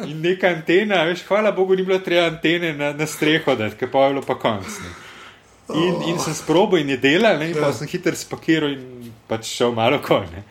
In 0.07 0.19
neka 0.23 0.51
antena, 0.51 1.05
veš, 1.07 1.23
hvala 1.29 1.55
Bogu, 1.55 1.79
ni 1.79 1.87
bilo 1.87 1.99
treba 1.99 2.27
antene 2.27 2.75
na, 2.75 2.93
na 2.93 3.07
streho, 3.07 3.55
da 3.55 3.71
je 3.71 3.87
pa 3.87 4.07
je 4.07 4.15
bilo 4.15 4.23
pa 4.27 4.35
konc. 4.35 4.67
ne. 4.67 5.12
In, 5.71 6.03
in 6.11 6.19
sem 6.19 6.35
sprobil 6.35 6.83
in 6.83 6.89
je 6.89 6.97
delal, 6.99 7.39
ne, 7.39 7.53
in 7.53 7.55
pa 7.55 7.71
Ja. 7.71 7.73
sem 7.73 7.89
hiter 7.89 8.17
spakiral 8.19 8.73
in 8.75 9.13
pač 9.31 9.47
šel 9.47 9.73
malo 9.73 10.01
kol, 10.03 10.25
ne. 10.33 10.43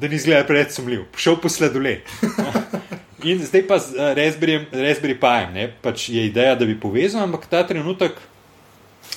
da 0.00 0.08
ni 0.08 0.14
izgledal 0.14 0.46
preveč 0.46 0.72
sumljiv, 0.74 1.04
šel 1.16 1.36
po 1.42 1.48
sladoled. 1.48 2.02
In 3.24 3.38
zdaj 3.40 3.62
pa 3.64 3.78
z 3.80 3.94
uh, 3.96 4.10
Raspberry, 4.12 4.66
Raspberry 4.68 5.14
Pi, 5.16 5.38
ne, 5.54 5.68
pač 5.82 6.08
je 6.12 6.26
ideja, 6.26 6.54
da 6.60 6.66
bi 6.68 6.74
povezal, 6.76 7.22
ampak 7.24 7.46
ta 7.48 7.62
trenutek 7.64 8.18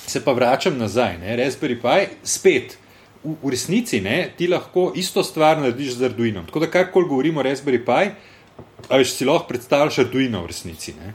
se 0.08 0.22
pa 0.24 0.32
vračam 0.32 0.78
nazaj. 0.78 1.18
Ne, 1.20 1.36
Raspberry 1.36 1.76
Pi 1.76 2.16
spet. 2.24 2.78
V, 3.20 3.34
v 3.42 3.50
resnici 3.52 4.00
ne, 4.00 4.30
ti 4.38 4.46
lahko 4.48 4.92
isto 4.96 5.20
stvar 5.26 5.58
narediš 5.60 5.98
z 5.98 6.08
Arduinom. 6.08 6.46
Tako 6.48 6.62
da 6.62 6.70
karkoli 6.70 7.08
govorimo 7.10 7.40
o 7.40 7.44
Raspberry 7.44 7.82
Pi, 7.84 8.14
veš, 8.88 9.12
si 9.12 9.26
lahko 9.28 9.48
predstavljaš 9.50 9.98
Arduino 10.06 10.40
v 10.46 10.52
resnici. 10.54 10.94
Ne. 10.96 11.12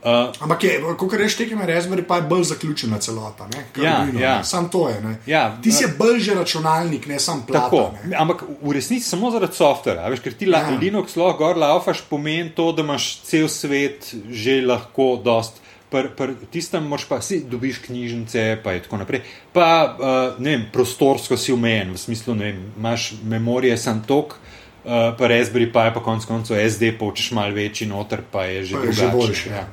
Uh, 0.00 0.32
Ampak 0.40 0.64
je, 0.64 0.80
kot 0.96 1.12
rečeš, 1.12 1.36
tekem 1.36 1.60
je 1.60 1.66
Raspberry 1.66 2.02
Pi 2.02 2.22
bolj 2.24 2.44
zaključena 2.44 2.98
celota. 2.98 3.44
Ja, 3.76 3.98
Arduino, 3.98 4.20
ja. 4.20 4.38
ne. 4.38 4.44
Sam 4.44 4.70
to 4.70 4.88
je. 4.88 5.00
Ne. 5.00 5.16
Ja, 5.26 5.58
Ti 5.62 5.72
si 5.72 5.84
bolj 5.98 6.20
že 6.20 6.34
računalnik, 6.34 7.06
ne 7.06 7.18
sam 7.20 7.42
plata. 7.46 7.64
Tako, 7.64 7.92
Ne. 8.04 8.16
ampak 8.16 8.42
v 8.62 8.72
resnici 8.72 9.04
samo 9.04 9.28
zaradi 9.30 9.52
softvera. 9.54 10.00
a 10.00 10.08
Veš, 10.08 10.20
ker 10.20 10.32
ti 10.32 10.48
ja. 10.48 10.58
Ja. 10.58 10.72
Linux 10.72 11.16
lahko 11.16 11.38
gor 11.38 11.56
laufaš, 11.56 12.00
pomeni 12.02 12.48
to, 12.50 12.72
da 12.72 12.82
imaš 12.82 13.20
cel 13.22 13.48
svet 13.48 14.08
že 14.30 14.62
lahko 14.62 15.20
dost. 15.20 15.60
Pr, 15.90 16.06
pr, 16.16 16.32
tistem 16.50 16.86
moš 16.86 17.04
pa 17.04 17.20
si 17.20 17.42
dobiš 17.44 17.82
knjižnice, 17.84 18.60
pa 18.64 18.72
je 18.72 18.82
tako 18.82 18.96
naprej. 18.96 19.20
Pa 19.52 19.66
uh, 19.90 19.98
ne 20.38 20.50
vem, 20.50 20.64
prostorsko 20.72 21.36
si 21.36 21.52
omejen, 21.52 21.92
v 21.92 21.98
smislu, 21.98 22.34
ne 22.34 22.44
vem, 22.44 22.72
imaš 22.78 23.12
memorije 23.20 23.76
sam 23.76 24.00
tok, 24.00 24.32
uh, 24.32 25.12
pa 25.12 25.24
Raspberry 25.26 25.66
Pi, 25.66 25.90
pa 25.90 26.00
konc 26.00 26.24
koncev 26.24 26.56
SD, 26.62 26.94
pa 26.94 27.04
učeš 27.04 27.32
malo 27.32 27.52
večji 27.52 27.86
noter, 27.86 28.22
pa 28.22 28.44
je 28.44 28.64
že 28.64 28.74
Pa 28.74 28.80
je 28.80 28.92
drugače. 28.92 29.16
boljše, 29.16 29.50
ja. 29.50 29.66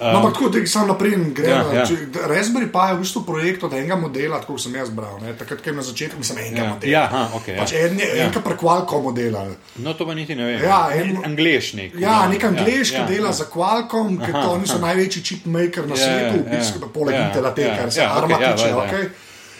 Ja. 0.00 0.12
No, 0.12 0.18
ampak 0.18 0.32
tako, 0.32 0.48
da 0.48 0.66
sam 0.66 0.86
naprej 0.86 1.10
gremo. 1.34 1.72
Ja, 1.72 1.74
ja. 1.74 1.82
Ja, 1.82 2.28
Raspberry 2.28 2.68
Pi 2.68 2.84
je 2.88 2.94
v 2.94 3.00
bistvu 3.00 3.22
projekt 3.22 3.64
od 3.64 3.72
enega 3.72 3.96
modela, 3.96 4.40
tako 4.40 4.58
sem 4.58 4.74
jaz 4.74 4.90
bral. 4.90 5.18
Ne? 5.20 5.32
Takrat, 5.34 5.58
ko 5.58 5.70
je 5.70 5.74
na 5.74 5.82
začetku, 5.82 6.22
sem 6.22 6.38
enega 6.38 6.62
Ja, 6.62 6.68
modela. 6.68 6.92
ja, 6.92 7.02
aha, 7.04 7.22
okej, 7.34 7.54
ja. 7.54 7.58
pač 7.58 7.72
en, 7.72 7.98
Ja. 7.98 8.06
enega 8.24 8.40
prekvalko 8.40 9.02
modela. 9.02 9.46
No, 9.76 9.94
to 9.94 10.06
pa 10.06 10.14
niti 10.14 10.34
ne 10.34 10.44
vem. 10.44 10.62
Ja, 10.62 10.88
en- 10.92 11.18
Angliš 11.24 11.72
nek. 11.74 11.94
Ja, 11.96 12.28
nek 12.28 12.44
angliški 12.44 12.94
ja, 12.94 13.00
ja, 13.00 13.06
dela 13.06 13.20
ja. 13.20 13.26
ja. 13.26 13.32
za 13.32 13.44
Qualcomm, 13.44 14.18
ker 14.18 14.32
to 14.32 14.58
niso 14.58 14.78
največji 14.78 15.22
chipmaker 15.22 15.86
na 15.86 15.94
Ja, 15.94 16.04
svetu, 16.04 16.36
ja, 16.36 16.42
v 16.42 16.56
bistvu, 16.56 16.80
ja. 16.82 16.88
poleg 16.94 17.14
Ja, 17.14 17.26
Intela, 17.28 17.50
te, 17.54 17.62
ja, 17.62 17.76
kar 17.76 17.90
se 17.92 18.00
ja, 18.00 18.12
Arma 18.14 18.36
okej, 18.36 18.46
ja, 18.46 18.52
tiče. 18.56 18.68
ja. 18.68 18.76
Okay. 18.76 19.08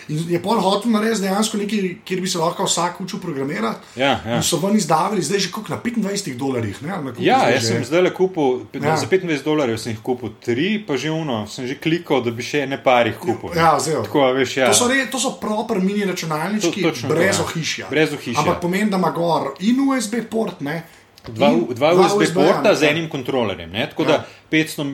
In 0.09 0.23
je 0.29 0.39
pol 0.41 0.57
hotel 0.59 0.91
narediti 0.91 1.21
dejansko 1.21 1.57
nekaj, 1.57 1.79
kjer 2.03 2.21
bi 2.21 2.29
se 2.29 2.39
lahko 2.39 2.65
vsak 2.65 3.01
učil 3.01 3.21
programirati. 3.21 3.79
Ja, 3.97 4.21
ja. 4.23 4.37
In 4.37 4.43
so 4.43 4.57
ven 4.57 4.77
izdavali, 4.77 5.23
zdaj 5.23 5.39
že 5.39 5.51
koliko 5.51 5.73
na 5.73 5.79
25 5.79 6.37
dolarjih. 6.37 6.83
Ne, 6.83 6.89
na 6.89 7.13
Ja, 7.19 7.39
zdaj 7.39 7.53
jaz 7.53 7.63
že? 7.63 7.69
sem 7.69 7.85
zdaj 7.85 8.03
le 8.03 8.13
kupil, 8.13 8.65
Ja. 8.73 8.87
ja. 8.87 8.97
za 8.97 9.07
25 9.07 9.45
dolarjev 9.45 9.79
sem 9.79 9.93
jih 9.93 10.01
kupil, 10.01 10.31
tri, 10.41 10.79
pa 10.81 10.97
že 10.97 11.11
uno, 11.11 11.47
sem 11.47 11.67
že 11.67 11.75
klikal, 11.77 12.21
da 12.21 12.31
bi 12.31 12.43
še 12.43 12.67
ne 12.67 12.79
parih 12.79 13.15
kupil. 13.17 13.53
Ja, 13.53 13.77
zdaj. 13.79 14.03
Tako, 14.03 14.33
veš, 14.33 14.57
ja. 14.57 14.67
To 14.67 14.75
so, 14.75 14.89
re, 14.89 15.07
to 15.07 15.19
so 15.19 15.35
proper 15.37 15.79
mini 15.79 16.05
računalnički, 16.05 16.83
To- 16.83 16.89
točno 16.89 17.09
to, 17.09 17.15
brez 17.15 17.37
ja. 17.37 17.45
ohišja. 17.45 17.87
Brez 17.91 18.13
ohišja. 18.13 18.41
Ampak 18.41 18.61
pomeni, 18.61 18.91
da 18.91 18.97
ima 18.97 19.11
gor 19.11 19.53
in 19.61 19.77
USB 19.83 20.25
port, 20.25 20.61
ne, 20.61 20.83
Dva, 21.29 21.49
in 21.49 21.67
dva 21.71 21.93
USB 21.93 22.23
USB-ja, 22.23 22.33
porta 22.35 22.71
ne. 22.71 22.77
z 22.77 22.83
enim 22.85 23.09
kontrolerjem. 23.09 23.71
Ne? 23.71 23.85
Tako 23.91 24.03
Ja. 24.03 24.09
da 24.09 24.27
500 24.49 24.85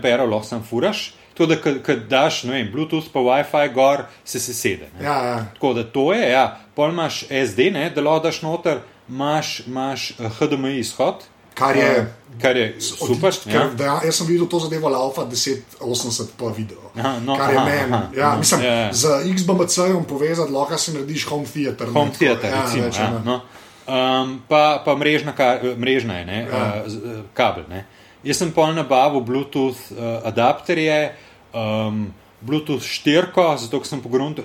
mAh 0.00 0.24
lahko 0.24 0.46
sam 0.46 0.62
furaš, 0.64 1.12
tako 1.34 1.46
da 1.46 1.56
ko 1.78 1.94
daš 2.08 2.44
ne 2.44 2.52
vem, 2.52 2.72
Bluetooth 2.72 3.08
pa 3.12 3.20
WiFi 3.20 3.72
gor, 3.72 3.98
se 4.24 4.40
sesede. 4.40 4.88
ne. 4.94 5.04
Ja, 5.04 5.24
ja. 5.24 5.44
Tako 5.54 5.72
da 5.74 5.84
to 5.84 6.12
je, 6.12 6.30
ja. 6.30 6.44
pol 6.74 6.90
imaš 6.90 7.22
SD, 7.24 7.70
ne, 7.70 7.90
da 7.90 8.00
lahko 8.00 8.22
daš 8.22 8.42
noter, 8.42 8.78
imaš, 9.08 9.60
imaš 9.60 10.10
eh, 10.12 10.28
HDMI 10.30 10.78
izhod. 10.78 11.14
Kar 11.54 11.76
je- 11.76 11.84
eh, 11.84 12.06
kar 12.40 12.56
je 12.56 12.80
super. 12.80 13.30
Odlič- 13.30 13.46
ja. 13.46 13.52
ker 13.52 13.76
deja- 13.76 14.04
Jaz 14.04 14.14
sem 14.14 14.26
videl 14.26 14.46
to 14.46 14.58
zadevo 14.58 14.88
Laufa 14.88 15.22
1080 15.24 16.28
po 16.36 16.48
videu. 16.48 16.80
Aha, 16.96 17.18
no, 17.20 17.36
kar 17.36 17.52
je 17.52 17.60
meni. 17.60 17.98
Ja, 18.16 18.32
no, 18.32 18.38
mislim, 18.38 18.62
ja, 18.62 18.72
ja. 18.74 18.92
z 18.92 19.04
XBMC-jem 19.26 20.04
povezati, 20.04 20.52
lahko 20.52 20.78
si 20.78 20.92
narediš 20.92 21.24
home 21.24 21.46
theater. 21.46 21.86
ne, 21.86 21.92
Home 21.92 22.10
tako, 22.10 22.18
theater, 22.18 22.50
ja, 22.50 22.62
recimo. 22.62 22.84
več, 22.84 22.96
Ja, 22.96 23.10
ne. 23.10 23.20
no. 23.24 23.40
um, 24.22 24.42
pa, 24.48 24.82
pa 24.84 24.94
mrežna, 24.94 25.32
ka, 25.32 25.46
mrežna 25.76 26.14
je, 26.14 26.24
ne, 26.24 26.38
Ja. 26.42 26.82
uh, 26.86 26.92
uh, 26.92 27.24
kabel. 27.34 27.64
Ne. 27.68 27.84
Jaz 28.24 28.36
sem 28.36 28.52
pol 28.52 28.72
nabavil 28.72 29.20
Bluetooth 29.20 29.76
uh, 29.92 29.98
adapterje, 30.24 31.14
um, 31.54 32.12
Bluetooth 32.44 32.84
štirko, 32.84 33.56
zato 33.56 33.80
ker 33.80 33.88
sem 33.88 34.02
pogrunto, 34.04 34.42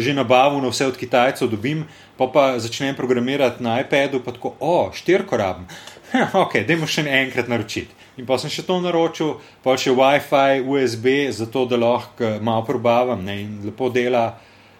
že 0.00 0.14
nabavil 0.14 0.62
na 0.64 0.70
vse 0.72 0.86
od 0.88 0.96
Kitajcev, 0.96 1.50
dobim, 1.52 1.84
pa 2.16 2.26
pa 2.26 2.44
začnem 2.58 2.96
programirati 2.96 3.60
na 3.62 3.80
iPadu, 3.84 4.22
pa 4.24 4.32
tako, 4.32 4.54
o, 4.60 4.88
štirko 4.94 5.36
rabim. 5.36 5.66
ok, 6.44 6.62
dajmo 6.64 6.88
še 6.88 7.04
enkrat 7.04 7.48
naročiti. 7.52 7.92
In 8.16 8.26
pa 8.28 8.36
sem 8.40 8.52
še 8.52 8.64
to 8.64 8.76
naročil, 8.80 9.36
pa 9.64 9.76
še 9.76 9.92
WiFi, 9.92 10.64
USB, 10.64 11.28
zato 11.32 11.66
da 11.68 11.76
lahko 11.76 12.38
malo 12.44 12.64
probavam 12.64 13.20
ne, 13.24 13.36
in 13.44 13.52
lepo 13.64 13.88
dela. 13.92 14.38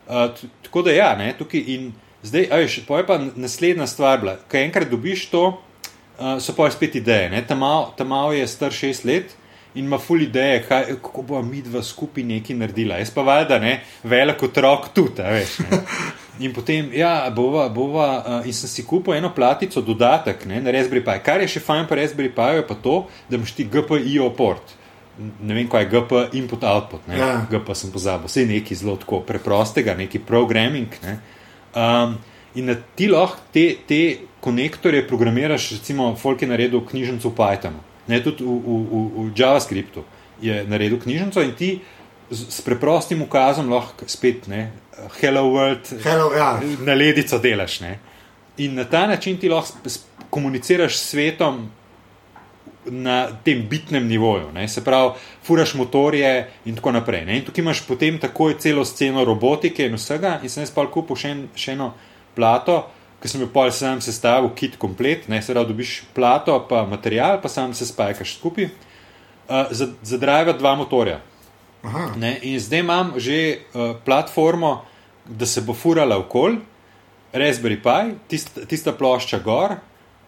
Uh, 0.09 0.29
tako 0.65 0.83
da 0.85 0.93
ja, 0.93 1.11
ne, 1.17 1.33
tukaj 1.37 1.61
in 1.77 1.93
zdaj, 2.25 2.49
a 2.53 2.57
veš, 2.61 2.81
pa 2.89 3.01
je 3.01 3.07
pa 3.09 3.17
naslednja 3.37 3.87
stvar 3.89 4.21
bila. 4.21 4.37
Ko 4.49 4.61
enkrat 4.61 4.89
dobiš 4.93 5.29
to, 5.33 5.45
uh, 5.53 6.37
so 6.41 6.53
pa 6.57 6.69
spet 6.73 6.97
ideje. 7.01 7.31
ne. 7.33 7.41
Ta 7.45 7.55
mal- 7.57 7.93
Ta 7.97 8.05
mal 8.05 8.33
je 8.33 8.47
star 8.49 8.73
šest 8.73 9.05
let 9.05 9.33
in 9.75 9.85
ima 9.85 9.99
ful 9.99 10.23
ideje, 10.23 10.63
kaj, 10.69 10.97
kako 11.03 11.23
bo 11.23 11.43
mi 11.43 11.63
dva 11.63 11.83
skupaj 11.83 12.25
nekaj 12.25 12.57
naredila. 12.57 12.99
Jaz 13.01 13.11
pa 13.15 13.23
valjda, 13.23 13.59
ne, 13.59 13.79
velik 14.03 14.43
otrok 14.43 14.91
tudi, 14.95 15.23
veš. 15.23 15.59
Ne. 15.71 15.81
In 16.41 16.53
potem, 16.57 16.89
ja, 16.97 17.31
bova, 17.35 17.69
bova, 17.69 18.07
uh, 18.19 18.47
in 18.47 18.55
sem 18.57 18.69
si 18.69 18.85
kupil 18.89 19.15
eno 19.15 19.31
platico, 19.35 19.83
dodatek 19.85 20.47
ne, 20.49 20.63
na 20.65 20.73
Raspberry 20.73 21.05
Pi. 21.05 21.19
Kar 21.25 21.45
je 21.45 21.51
še 21.55 21.61
fajn 21.61 21.85
po 21.89 21.99
Raspberry 21.99 22.33
Pi, 22.33 22.49
je 22.57 22.65
pa 22.69 22.77
to, 22.83 22.95
da 23.29 23.37
imaš 23.37 23.53
ti 23.57 23.69
GPIO 23.69 24.31
port. 24.37 24.75
Ne 25.19 25.55
vem, 25.55 25.69
kaj 25.69 25.85
je 25.85 25.91
GP 25.93 26.21
input 26.41 26.65
output, 26.65 27.05
ne? 27.09 27.19
Ja. 27.21 27.31
GP 27.51 27.77
sem 27.77 27.93
pozabil, 27.93 28.31
vse 28.33 28.47
nekaj 28.49 28.81
zelo 28.81 28.97
tako 28.97 29.21
preprostega, 29.29 29.95
neki 29.99 30.23
programming. 30.25 30.97
Ne? 31.05 31.19
Um, 31.77 32.17
in 32.57 32.71
na 32.73 32.79
ti 32.97 33.11
lahko 33.13 33.45
te, 33.53 33.67
te 33.87 34.01
konektorje 34.43 35.05
programiraš, 35.07 35.69
recimo, 35.77 36.09
Folk 36.17 36.43
je 36.43 36.49
naredil 36.49 36.81
knjižnico 36.89 37.29
v 37.29 37.37
Pythonu, 37.37 37.85
ne 38.13 38.21
tudi 38.23 38.45
v, 38.45 38.53
v, 38.61 38.79
v, 38.93 39.03
v 39.17 39.27
JavaScriptu 39.37 40.05
je 40.43 40.63
naredil 40.69 41.01
knjižnico 41.01 41.43
in 41.43 41.53
ti 41.59 41.73
z, 42.31 42.47
s 42.49 42.61
preprostim 42.65 43.23
ukazom 43.25 43.71
lahko 43.73 44.09
spet 44.09 44.49
ne, 44.53 44.71
Hello 45.21 45.49
World 45.49 45.89
Hello, 46.05 46.33
ja. 46.37 46.61
na 46.85 46.95
ledico 46.95 47.39
delaš. 47.39 47.81
Ne? 47.81 47.99
In 48.57 48.75
na 48.75 48.85
ta 48.85 49.07
način 49.07 49.39
ti 49.41 49.49
lahko 49.49 49.91
komuniciraš 50.31 50.97
s 50.97 51.11
svetom 51.11 51.71
na 52.85 53.29
tem 53.45 53.67
bitnem 53.69 54.07
nivoju. 54.07 54.53
Ne? 54.53 54.69
Se 54.69 54.85
pravi, 54.85 55.13
furaš 55.45 55.75
motorje 55.75 56.49
in 56.65 56.77
tako 56.77 56.93
naprej. 56.93 57.25
Ne? 57.25 57.39
In 57.39 57.45
tukaj 57.45 57.63
imaš 57.63 57.85
potem 57.87 58.19
takoj 58.19 58.59
celo 58.59 58.85
sceno 58.85 59.25
robotike 59.25 59.87
in 59.87 59.95
vsega. 59.95 60.39
In 60.43 60.51
sem 60.51 60.63
jaz 60.63 60.75
pa 60.75 60.87
kupil 60.91 61.17
še, 61.17 61.31
en, 61.31 61.45
še 61.55 61.77
eno 61.77 61.93
plato, 62.35 62.83
ki 63.23 63.29
sem 63.31 63.41
jo 63.45 63.49
pol 63.55 63.71
sam 63.71 64.01
sestavil, 64.03 64.51
kit 64.59 64.75
komplet, 64.83 65.29
ne 65.31 65.39
se 65.43 65.53
pravi, 65.55 65.69
dobiš 65.71 65.93
plato, 66.15 66.57
pa 66.69 66.83
material, 66.91 67.39
pa 67.43 67.49
sam 67.49 67.75
se 67.75 67.87
spajkaš 67.87 68.37
skupaj. 68.39 68.69
Uh, 69.49 69.71
za, 69.71 69.89
za 70.03 70.19
drive 70.19 70.53
dva 70.59 70.75
motorja. 70.79 71.21
Aha. 71.83 72.13
Ne, 72.17 72.37
in 72.43 72.61
zdaj 72.63 72.79
imam 72.81 73.15
že 73.17 73.39
uh, 73.75 73.97
platformo, 74.05 74.85
da 75.27 75.47
se 75.47 75.61
bo 75.61 75.75
furala 75.75 76.19
okol, 76.19 76.57
Raspberry 77.33 77.79
Pi, 77.83 78.15
tist, 78.29 78.59
tista 78.69 78.93
plošča 78.93 79.39
gor. 79.39 79.79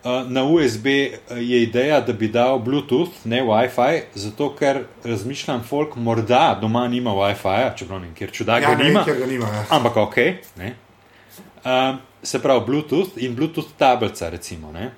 Uh, 0.05 0.27
na 0.29 0.43
USB 0.45 0.87
je 1.31 1.63
ideja, 1.63 2.01
da 2.01 2.13
bi 2.13 2.29
dal 2.29 2.59
Bluetooth, 2.59 3.23
ne 3.25 3.41
WiFi, 3.43 4.03
zato 4.15 4.51
ker 4.57 4.83
razmišljam, 5.05 5.63
folk 5.65 5.97
morda 5.97 6.59
doma 6.61 6.83
nima 6.89 7.11
WiFi, 7.17 7.71
čeprav 7.79 8.01
ne 8.01 8.07
vem, 8.11 8.15
kjer 8.15 8.33
čuda 8.33 8.59
Ja, 8.59 8.69
ga 8.69 8.75
ne, 8.77 8.85
nima. 8.91 9.05
ker 9.05 9.17
ga 9.19 9.27
nima. 9.27 9.47
Ja. 9.49 9.63
Ampak 9.79 9.97
ok. 9.97 10.17
Ne? 10.61 10.75
Um, 11.65 11.99
se 12.25 12.39
pravi, 12.39 12.65
Bluetooth 12.67 13.17
in 13.17 13.35
Bluetooth 13.35 13.69
tablica, 13.79 14.29
recimo. 14.29 14.73
Ne? 14.73 14.91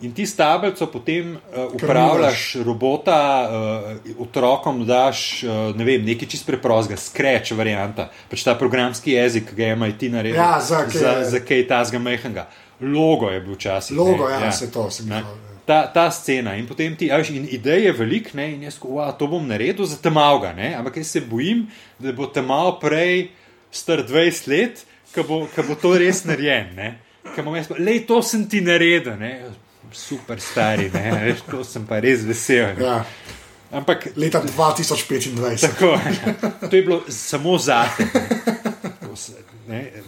In 0.00 0.12
ti 0.12 0.26
s 0.26 0.34
tablico 0.36 0.86
potem 0.86 1.30
uh, 1.32 1.72
upravljaš 1.72 2.56
robota, 2.64 3.18
uh, 3.46 4.20
otrokom 4.20 4.82
daš 4.86 5.20
uh, 5.42 5.50
ne 5.72 5.84
vem, 5.84 6.04
nekaj 6.04 6.28
čist 6.28 6.46
preprostega, 6.46 6.98
scratch 6.98 7.52
varianta, 7.52 8.10
pač 8.28 8.42
ta 8.42 8.54
programski 8.54 9.12
jezik, 9.12 9.48
ki 9.48 9.56
ga 9.56 9.64
je 9.64 9.76
MIT 9.76 10.02
naredil 10.10 10.36
Ja, 10.36 10.58
za 10.60 10.82
kaj- 10.84 10.98
za, 10.98 11.14
za 11.24 11.40
kaj 11.40 11.66
tazga 11.68 11.98
mehnega. 11.98 12.48
Logo 12.80 13.30
je 13.30 13.40
bil 13.40 13.54
včasih. 13.54 13.96
Logo, 13.96 14.28
ne, 14.28 14.42
ja, 14.42 14.52
se 14.52 14.68
to, 14.68 14.90
se 14.90 15.02
mi 15.02 15.10
Ne. 15.10 15.20
to- 15.22 15.40
Ta, 15.64 15.86
ta 15.86 16.10
scena 16.10 16.56
in 16.56 16.66
potem 16.66 16.92
ti, 16.94 17.06
a 17.08 17.16
veš, 17.16 17.30
in 17.30 17.46
ideje 17.50 17.84
je 17.84 17.92
veliko, 17.94 18.30
ne, 18.34 18.50
in 18.52 18.62
jaz, 18.62 18.76
wow, 18.78 19.14
to 19.16 19.26
bom 19.26 19.46
naredil 19.48 19.86
za 19.86 19.96
temavga, 19.96 20.52
ne, 20.52 20.74
ampak 20.74 20.96
jaz 20.96 21.06
se 21.08 21.20
bojim, 21.22 21.62
da 21.98 22.12
bo 22.12 22.26
temal 22.26 22.74
prej 22.78 23.30
star 23.72 24.02
20 24.02 24.48
let, 24.48 24.82
ko 25.14 25.22
bo, 25.22 25.40
ko 25.54 25.62
bo 25.68 25.76
to 25.78 25.94
res 25.98 26.24
narejen, 26.24 26.74
lej, 27.78 28.04
to 28.08 28.22
sem 28.22 28.48
ti 28.50 28.60
naredil, 28.60 29.16
ne, 29.18 29.32
super 29.94 30.40
stari, 30.40 30.90
ne, 30.94 31.10
veš, 31.28 31.44
to 31.50 31.64
sem 31.64 31.86
pa 31.86 32.00
res 32.02 32.24
vesel. 32.26 32.74
Ne. 32.78 32.84
Ja. 32.84 33.04
Ampak 33.74 34.12
Leta 34.16 34.38
2025. 34.38 35.60
Tako, 35.60 35.98
to 36.70 36.76
je 36.76 36.82
bilo 36.82 37.00
samo 37.08 37.58
zate. 37.58 38.06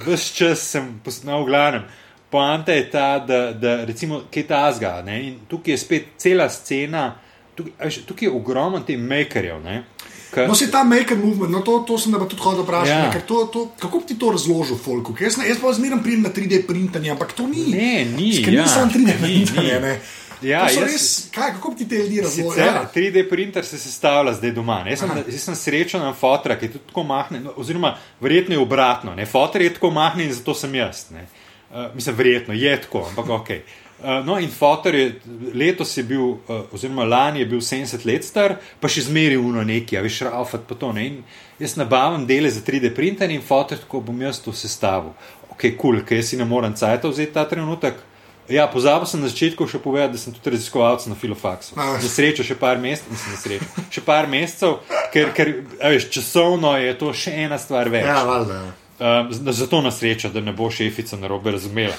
Ves 0.07 0.29
čas 0.31 0.63
sem 0.63 1.01
posnel, 1.05 1.43
v 1.43 1.49
glavnem. 1.49 1.87
Poanta 2.31 2.75
je 2.75 2.85
ta, 2.91 3.19
da, 3.19 3.53
da 3.53 3.85
recimo, 3.85 4.23
kaj 4.31 4.47
ta 4.47 4.61
zga. 4.75 5.01
Tukaj 5.49 5.75
je 5.75 5.79
spet 5.79 6.07
cela 6.19 6.47
scena, 6.49 7.17
tukaj, 7.59 7.91
tukaj 8.07 8.29
je 8.29 8.33
ogromno 8.35 8.81
teh 8.87 8.99
makerjev. 8.99 9.59
ne, 9.65 9.83
ke- 10.31 10.45
No, 10.45 10.55
se 10.55 10.67
ta 10.69 10.85
maker 10.85 11.17
movement, 11.17 11.51
no, 11.51 11.61
to, 11.61 11.79
to 11.81 11.99
sem 11.99 12.13
da 12.13 12.19
tudi 12.21 12.37
hodil 12.39 12.63
vprašati. 12.63 12.91
Ja. 13.13 13.23
To, 13.23 13.47
to, 13.47 13.71
kako 13.79 13.99
bi 13.99 14.07
ti 14.07 14.17
to 14.17 14.31
razložil, 14.31 14.77
Folku? 14.79 15.15
Ker 15.15 15.25
Jaz, 15.25 15.37
ne- 15.37 15.49
jaz 15.49 15.59
pa 15.59 15.73
zmeraj 15.73 16.03
pridem 16.03 16.23
na 16.23 16.31
3D 16.31 16.63
printanje, 16.65 17.11
ampak 17.11 17.33
to 17.33 17.47
ni. 17.47 17.67
Ne, 17.69 18.05
ni, 18.07 18.31
Ker 18.41 18.53
ja, 18.53 18.63
ni 18.63 18.69
samo 18.69 18.87
3D 18.89 19.07
ni, 19.07 19.19
printanje. 19.19 19.75
ni. 19.75 19.81
ne. 19.83 20.01
Ja, 20.43 20.67
jaz- 20.67 20.83
res, 20.83 21.05
kaj, 21.31 21.53
kako 21.53 21.73
ti 21.73 21.87
te 21.87 21.97
ljudi? 21.97 22.21
Sicer 22.27 22.61
Ja. 22.61 22.85
3D 22.91 23.23
printer 23.25 23.65
se 23.65 23.79
sestavlja 23.79 24.35
zdaj 24.35 24.51
doma. 24.53 24.83
ne. 24.85 24.91
Jaz 24.91 25.01
sem, 25.01 25.11
jaz 25.27 25.43
sem 25.43 25.55
srečen 25.57 26.01
na 26.01 26.13
fotra, 26.13 26.57
ki 26.57 26.67
je 26.67 26.73
tudi 26.73 26.85
tako 26.87 27.03
mahne, 27.05 27.41
no, 27.41 27.55
oziroma 27.57 27.91
verjetno 28.21 28.55
je 28.55 28.61
obratno. 28.61 29.15
Ne. 29.15 29.27
Fotor 29.27 29.63
je 29.63 29.73
tako 29.73 29.91
mahne 29.93 30.25
in 30.25 30.33
zato 30.33 30.55
sem 30.55 30.75
jaz. 30.75 31.07
Ne. 31.11 31.25
Uh, 31.69 31.95
mislim, 31.95 32.15
verjetno 32.15 32.55
je 32.55 32.81
tako, 32.83 33.07
ampak 33.09 33.29
ok. 33.31 33.49
Uh, 33.97 34.27
no, 34.27 34.39
in 34.39 34.51
fotor 34.53 34.95
je 34.95 35.21
letos 35.55 35.97
je 35.97 36.03
bil, 36.05 36.21
uh, 36.21 36.67
oziroma 36.73 37.05
lani 37.05 37.41
je 37.41 37.47
bil 37.47 37.61
70 37.65 38.05
let 38.05 38.25
star, 38.25 38.59
pa 38.81 38.91
še 38.93 39.07
zmeri 39.07 39.39
uno 39.41 39.63
neki, 39.65 39.97
a 39.97 40.03
veš, 40.05 40.19
rafat 40.29 40.67
pa 40.69 40.77
to. 40.77 40.91
Ne. 40.93 41.07
In 41.09 41.23
jaz 41.63 41.79
nabavim 41.81 42.27
dele 42.29 42.51
za 42.53 42.61
3D 42.61 42.93
printer 42.95 43.33
in 43.33 43.41
fotor, 43.41 43.81
tako 43.81 44.03
bom 44.05 44.21
jaz 44.21 44.43
to 44.45 44.53
sestavil. 44.53 45.15
Ok, 45.49 45.65
kul, 45.65 45.79
cool, 45.81 46.03
ker 46.05 46.21
jaz 46.21 46.35
si 46.35 46.37
ne 46.37 46.45
morem 46.45 46.77
cajta 46.77 47.09
vzeti 47.09 47.33
ta 47.33 47.47
trenutek. 47.49 48.05
Ja, 48.53 48.69
pozabil 48.71 49.09
sem 49.09 49.25
na 49.25 49.33
začetku 49.33 49.67
še 49.67 49.81
povedati, 49.83 50.15
da 50.15 50.21
sem 50.21 50.35
tudi 50.37 50.53
raziskovalec 50.55 51.09
na 51.11 51.17
filofaksu. 51.19 51.75
Za 51.75 52.11
srečo 52.13 52.45
še 52.47 52.55
par 52.61 52.79
mesecev, 52.79 53.17
mislim, 53.17 53.35
za 53.35 53.43
srečo. 53.43 53.89
Še 53.97 54.05
par 54.07 54.29
mesecev, 54.31 54.77
ker, 55.15 55.33
ker 55.35 55.53
a 55.81 55.97
veš, 55.97 56.11
časovno 56.15 56.77
je 56.79 56.93
to 57.01 57.11
še 57.17 57.35
ena 57.49 57.59
stvar 57.59 57.91
več. 57.91 58.07
Ja, 58.07 58.23
valjda. 58.29 58.61
Um, 58.97 59.33
zato 59.51 59.83
na 59.83 59.91
srečo, 59.91 60.31
da 60.31 60.45
ne 60.45 60.55
bo 60.57 60.71
šefica 60.71 61.19
na 61.19 61.33
robe 61.33 61.57
razumela. 61.57 61.97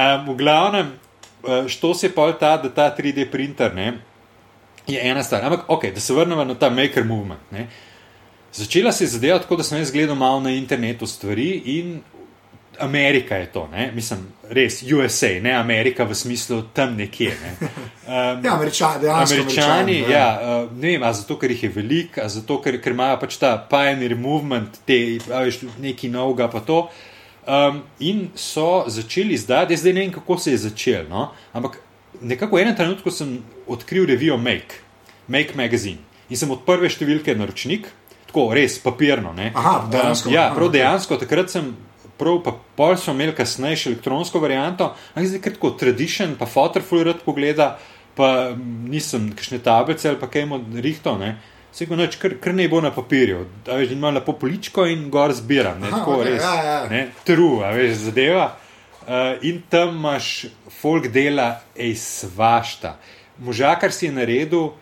Um, 0.00 0.28
v 0.32 0.36
glavnem, 0.36 0.92
uh, 1.42 1.66
što 1.68 1.94
se 1.94 2.06
je 2.06 2.14
pol 2.14 2.32
ta, 2.40 2.56
da 2.56 2.70
ta 2.70 2.94
3D 2.98 3.30
printer, 3.30 3.74
ne, 3.74 3.92
je 4.86 5.10
ena 5.10 5.22
stvar. 5.22 5.44
Ampak, 5.44 5.68
okay, 5.68 5.94
da 5.94 6.00
se 6.00 6.14
vrnemo 6.14 6.44
na 6.44 6.54
ta 6.54 6.70
maker 6.70 7.04
movement. 7.04 7.50
Ne. 7.50 7.66
Začela 8.52 8.92
se 8.92 9.04
je 9.04 9.08
zadeva 9.08 9.38
tako, 9.38 9.56
da 9.56 9.62
sem 9.62 9.78
jaz 9.78 9.92
gledal 9.92 10.16
malo 10.16 10.40
na 10.40 10.50
internetu 10.50 11.06
stvari 11.06 11.62
in 11.64 12.00
Amerika 12.80 13.36
je 13.36 13.46
to, 13.46 13.68
ne? 13.72 13.92
mislim, 13.94 14.26
res 14.48 14.82
USA, 14.82 15.28
ne 15.42 15.52
Amerika 15.52 16.04
v 16.04 16.14
smislu 16.14 16.62
tam 16.72 16.96
nekje. 16.96 17.34
Ne? 17.42 17.68
Um, 18.10 18.44
ja, 18.44 18.54
američani, 18.54 19.08
američani, 19.08 19.40
američani 19.40 19.98
ja, 20.00 20.08
ja, 20.10 20.40
uh, 20.64 20.72
ne 20.76 20.88
vem, 20.88 21.02
ali 21.02 21.14
zato, 21.14 21.36
ker 21.38 21.50
jih 21.50 21.62
je 21.62 21.68
veliko, 21.74 22.20
ali 22.20 22.30
zato, 22.30 22.56
ker, 22.62 22.80
ker 22.82 22.96
imajo 22.96 23.20
pač 23.20 23.36
ta 23.38 23.52
pioneer 23.70 24.16
movement, 24.18 24.80
te, 24.86 24.96
veš, 25.28 25.60
neki 25.78 26.08
novega 26.08 26.48
pa 26.50 26.64
to. 26.66 26.80
Um, 27.46 27.82
in 27.98 28.28
so 28.36 28.84
začeli 28.86 29.38
zdaj, 29.40 29.72
zdaj 29.76 29.94
ne 29.96 30.04
vem, 30.04 30.12
kako 30.12 30.36
se 30.38 30.52
je 30.52 30.58
začel, 30.68 31.08
no? 31.08 31.30
ampak 31.56 31.80
nekako 32.20 32.56
v 32.56 32.62
enem 32.66 32.76
trenutku 32.76 33.10
sem 33.10 33.38
odkril 33.66 34.04
revijo 34.06 34.36
Make, 34.36 34.84
Make 35.26 35.56
Magazine 35.56 36.04
in 36.28 36.36
sem 36.36 36.50
od 36.52 36.62
prve 36.66 36.90
številke 36.92 37.34
naročnik, 37.34 37.88
tako 38.28 38.50
res 38.54 38.76
papirno. 38.78 39.32
Aha, 39.34 39.88
dejansko. 39.90 40.28
Um, 40.30 40.34
ja, 40.36 40.50
prav 40.54 40.68
dejansko, 40.70 41.18
takrat 41.18 41.50
sem 41.50 41.72
prav, 42.20 42.42
pa 42.44 42.54
pol 42.76 42.94
so 43.00 43.14
imeli 43.16 43.34
kasneje 43.34 43.80
še 43.80 43.88
elektronsko 43.94 44.42
varianto, 44.42 44.92
ampak 45.14 45.30
zdaj 45.32 45.42
kratko, 45.48 45.72
tradition, 45.80 46.36
pa 46.38 46.46
fotorful 46.46 47.02
rad 47.08 47.24
pogleda, 47.24 47.72
pa 48.14 48.52
nisem 48.60 49.30
kakšne 49.34 49.62
tablice 49.64 50.10
ali 50.10 50.20
pa 50.20 50.28
kaj 50.30 50.46
mu 50.50 50.60
rihto, 50.84 51.16
ne. 51.18 51.34
Vse 51.70 51.86
ko 51.86 51.96
noč, 51.96 52.16
kar, 52.18 52.34
kar 52.42 52.54
ne 52.54 52.66
bo 52.68 52.80
na 52.82 52.90
papirju, 52.94 53.44
da 53.66 53.78
veš, 53.78 53.92
ima 53.94 54.10
lepo 54.10 54.34
poličko 54.38 54.88
in 54.90 55.06
gor 55.10 55.32
zbiram, 55.34 55.78
ne, 55.80 55.88
Aha, 55.88 56.00
tako 56.00 56.16
okay, 56.18 56.32
res, 56.32 56.42
ja, 56.42 56.64
ja. 56.66 56.80
ne, 56.90 57.04
tru, 57.26 57.60
a 57.62 57.70
veš, 57.76 57.94
zadeva. 58.08 58.50
Uh, 59.00 59.38
in 59.46 59.62
tam 59.70 59.94
imaš 59.96 60.48
folk 60.80 61.08
dela, 61.14 61.60
ej, 61.78 61.94
svašta. 61.98 62.96
Možakar 63.38 63.94
si 63.94 64.06
je 64.08 64.12
naredil, 64.12 64.72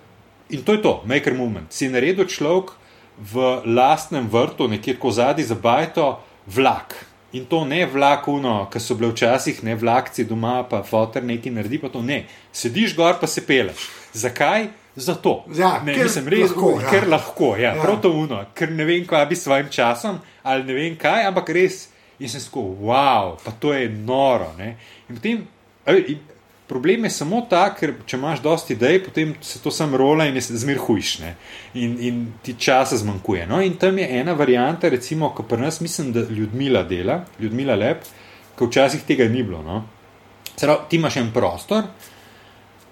in 0.51 0.65
to 0.65 0.75
je 0.75 0.83
to, 0.83 0.95
maker 1.07 1.37
movement, 1.37 1.73
si 1.73 1.87
je 1.87 1.93
naredil 1.93 2.27
človek 2.29 2.73
v 3.19 3.45
lastnem 3.67 4.29
vrtu, 4.31 4.69
nekje 4.69 4.97
tako 4.97 5.13
zadnji 5.13 5.45
za 5.45 5.55
bajto, 5.55 6.11
vlak. 6.47 6.97
In 7.33 7.45
to 7.45 7.65
ne 7.69 7.85
vlakuno, 7.87 8.71
ki 8.73 8.81
so 8.81 8.97
bile 8.97 9.13
včasih, 9.13 9.61
ne 9.65 9.75
vlakci 9.77 10.25
doma, 10.25 10.63
pa 10.65 10.81
fotor 10.83 11.25
nekaj 11.25 11.53
naredi, 11.53 11.81
pa 11.83 11.93
to 11.93 12.01
ne. 12.03 12.23
Sediš 12.53 12.97
gor, 12.97 13.19
pa 13.21 13.29
se 13.29 13.45
peleš. 13.47 13.89
Zakaj? 14.17 14.71
Zato. 14.99 15.35
Ja, 15.55 15.77
ne, 15.85 15.95
ker 15.95 16.09
nisem 16.09 16.27
res, 16.33 16.51
lahko, 16.51 16.73
ja. 16.83 16.89
ker 16.91 17.07
lahko, 17.09 17.51
ja, 17.57 17.75
ja. 17.77 17.83
prav 17.83 18.01
to 18.03 18.11
uno, 18.19 18.41
ker 18.57 18.73
ne 18.75 18.87
vem, 18.89 19.05
kaj 19.07 19.29
bi 19.31 19.37
s 19.39 19.47
svojim 19.47 19.69
časom, 19.71 20.19
ali 20.43 20.67
ne 20.67 20.75
vem 20.75 20.97
kaj, 20.99 21.29
ampak 21.29 21.53
res, 21.55 21.85
in 22.19 22.33
sem 22.33 22.43
tako, 22.43 22.65
wow, 22.89 23.37
pa 23.45 23.55
to 23.63 23.71
je 23.77 23.87
noro. 23.93 24.51
Ne. 24.59 24.73
In 25.07 25.21
potem, 25.21 25.45
in 25.87 26.19
Problem 26.69 27.05
je 27.05 27.11
samo 27.11 27.39
ta, 27.49 27.63
ker 27.73 27.95
če 28.05 28.19
imaš 28.19 28.43
dosti 28.45 28.75
idej, 28.75 28.99
potem 29.07 29.31
se 29.41 29.57
to 29.65 29.71
sam 29.73 29.95
rola 29.97 30.27
in 30.29 30.37
je 30.37 30.43
zmer 30.61 30.77
hujšne 30.85 31.31
in, 31.81 31.95
in 32.05 32.19
ti 32.45 32.53
časa 32.61 32.99
zmanjkuje. 33.01 33.47
No, 33.49 33.63
in 33.65 33.79
tam 33.81 33.97
je 33.97 34.09
ena 34.19 34.35
varianta, 34.37 34.91
recimo, 34.93 35.31
ko 35.33 35.47
pri 35.49 35.63
nas 35.63 35.81
mislim, 35.81 36.11
da 36.13 36.27
ljudmila 36.29 36.83
dela, 36.85 37.23
ljudmila 37.41 37.77
lep, 37.81 38.05
ko 38.59 38.69
včasih 38.69 39.07
tega 39.09 39.25
ni 39.33 39.43
bilo. 39.43 39.63
No. 39.65 39.81
Prav, 40.61 40.85
ti 40.91 41.01
imaš 41.01 41.17
en 41.23 41.33
prostor 41.33 41.89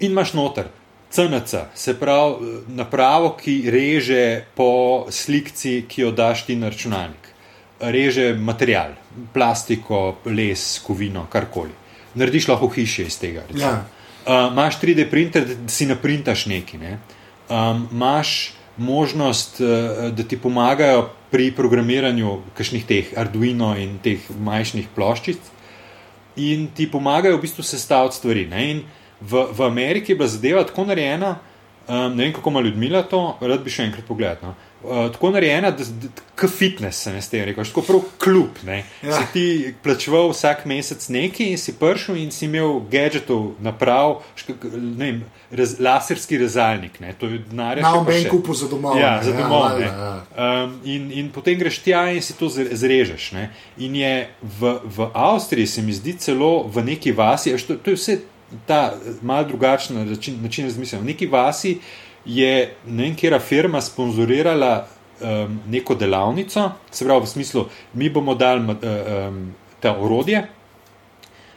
in 0.00 0.16
imaš 0.16 0.32
noter. 0.32 0.72
CNC, 1.10 1.54
se 1.74 1.94
pravi 1.98 2.60
napravo, 2.68 3.36
ki 3.38 3.70
reže 3.70 4.44
po 4.54 5.06
slikci, 5.10 5.84
ki 5.88 6.02
jo 6.02 6.10
daš 6.12 6.46
ti 6.46 6.56
na 6.56 6.68
računalnik. 6.68 7.32
Reže 7.80 8.34
material, 8.34 8.96
plastiko, 9.32 10.18
les, 10.24 10.78
kovino, 10.84 11.26
karkoli 11.30 11.86
narediš 12.16 12.48
lahko 12.48 12.68
hiše 12.68 13.06
iz 13.06 13.18
tega. 13.20 13.44
Ja. 13.54 13.84
Uh, 14.26 14.52
imaš 14.52 14.80
3D 14.80 15.10
printer, 15.10 15.44
da 15.46 15.68
si 15.68 15.86
naprintaš 15.86 16.46
nekaj. 16.46 16.80
Ne? 16.80 16.98
Um, 17.48 17.88
imaš 17.92 18.52
možnost, 18.76 19.60
uh, 19.60 20.10
da 20.12 20.22
ti 20.22 20.38
pomagajo 20.40 21.08
pri 21.30 21.50
programiranju 21.52 22.40
kakšnih 22.56 22.86
teh 22.86 23.12
Arduino 23.16 23.74
in 23.78 23.98
teh 24.02 24.24
majhnih 24.30 24.88
ploščic, 24.94 25.52
in 26.36 26.68
ti 26.74 26.88
pomagajo 26.90 27.36
v 27.38 27.44
bistvu 27.44 27.64
sestaviti 27.64 28.16
stvari. 28.16 28.46
V, 29.20 29.46
v 29.52 29.64
Ameriki 29.64 30.12
je 30.12 30.16
bila 30.16 30.28
zadeva 30.28 30.64
tako 30.64 30.84
narejena, 30.84 31.38
um, 31.88 32.16
ne 32.16 32.24
vem 32.24 32.32
kako 32.32 32.50
ima 32.50 32.60
ljudmi 32.60 32.90
to, 33.10 33.22
rad 33.40 33.64
bi 33.64 33.70
še 33.70 33.88
enkrat 33.88 34.04
pogledal. 34.08 34.52
No? 34.52 34.54
uh, 34.82 35.12
tako 35.12 35.30
narejena, 35.30 35.70
da 35.70 35.82
je 36.42 36.48
fitness, 36.48 37.02
se 37.02 37.12
ne 37.12 37.22
ste 37.22 37.44
rekli, 37.44 37.64
tako 37.64 37.82
prav 37.82 38.00
kljub. 38.18 38.48
Ja. 39.02 39.12
Si 39.12 39.32
ti 39.32 39.74
plačeval 39.82 40.28
vsak 40.30 40.64
mesec 40.64 41.08
nekaj 41.08 41.46
in 41.46 41.58
si 41.58 41.74
prišel 41.78 42.16
in 42.16 42.30
si 42.30 42.44
imel 42.44 42.80
gadgetov 42.90 43.54
naprav, 43.60 44.20
ne 44.72 45.04
vem, 45.04 45.22
raz, 45.50 45.76
laserski 45.80 46.38
rezalnik. 46.38 47.00
Ne? 47.00 47.14
To 47.20 47.26
je 47.26 47.38
denar. 47.38 47.80
Na 47.82 47.94
oben 48.00 48.28
kupu 48.30 48.54
za 48.54 48.68
domov. 48.68 48.98
Ja, 48.98 49.20
za 49.22 49.32
domov. 49.32 49.80
Ja, 49.80 49.86
ja, 49.86 50.22
ja. 50.36 50.64
um, 50.64 50.78
in, 50.84 51.10
in 51.12 51.32
potem 51.32 51.58
greš 51.58 51.80
tja 51.82 52.06
in 52.12 52.22
si 52.22 52.36
to 52.38 52.48
zrežeš. 52.52 53.32
Ne? 53.32 53.50
In 53.78 53.96
je 53.96 54.28
v, 54.42 54.78
v 54.84 55.10
Avstriji, 55.14 55.66
se 55.66 55.82
mi 55.82 55.92
zdi, 55.92 56.18
celo 56.20 56.68
v 56.68 56.84
neki 56.92 57.12
vasi, 57.12 57.56
to, 57.66 57.80
to 57.80 57.94
je 57.94 57.96
vse 57.96 58.18
ta 58.66 58.94
mal 59.22 59.46
drugačen 59.46 60.08
način, 60.08 60.42
način 60.42 60.64
razmišljanja. 60.64 61.02
V 61.02 61.06
neki 61.06 61.26
vasi 61.26 61.78
je 62.24 62.74
ne 62.86 63.02
vem, 63.02 63.16
kera 63.16 63.38
firma 63.38 63.80
sponzorirala 63.80 64.86
um, 65.20 65.60
neko 65.68 65.94
delavnico, 65.94 66.70
se 66.90 67.04
pravi, 67.04 67.24
v 67.24 67.26
smislu, 67.26 67.66
mi 67.92 68.10
bomo 68.10 68.34
dali 68.34 68.60
um, 68.60 69.54
ta 69.80 69.96
orodje, 69.98 70.46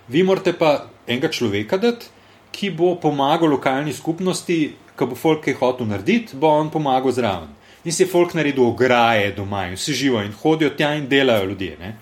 vi 0.08 0.24
morate 0.24 0.54
pa 0.54 0.86
enega 1.08 1.30
človeka 1.32 1.78
dati, 1.78 2.06
ki 2.52 2.72
bo 2.72 2.96
pomagal 3.02 3.50
lokalni 3.50 3.94
skupnosti, 3.94 4.60
ki 4.98 5.06
bo 5.06 5.16
folk 5.16 5.46
kaj 5.46 5.58
hotel 5.60 5.88
narediti, 5.88 6.38
bo 6.38 6.50
on 6.50 6.70
pomagal 6.70 7.12
zraven. 7.12 7.50
In 7.84 7.94
se 7.94 8.04
je 8.04 8.10
folk 8.12 8.34
naredil 8.34 8.66
ograje 8.66 9.32
doma 9.32 9.68
in 9.68 9.78
vsi 9.78 9.94
živijo 9.94 10.24
in 10.26 10.34
hodijo 10.42 10.70
tja 10.70 10.94
in 10.96 11.08
delajo 11.08 11.46
ljudje. 11.46 11.94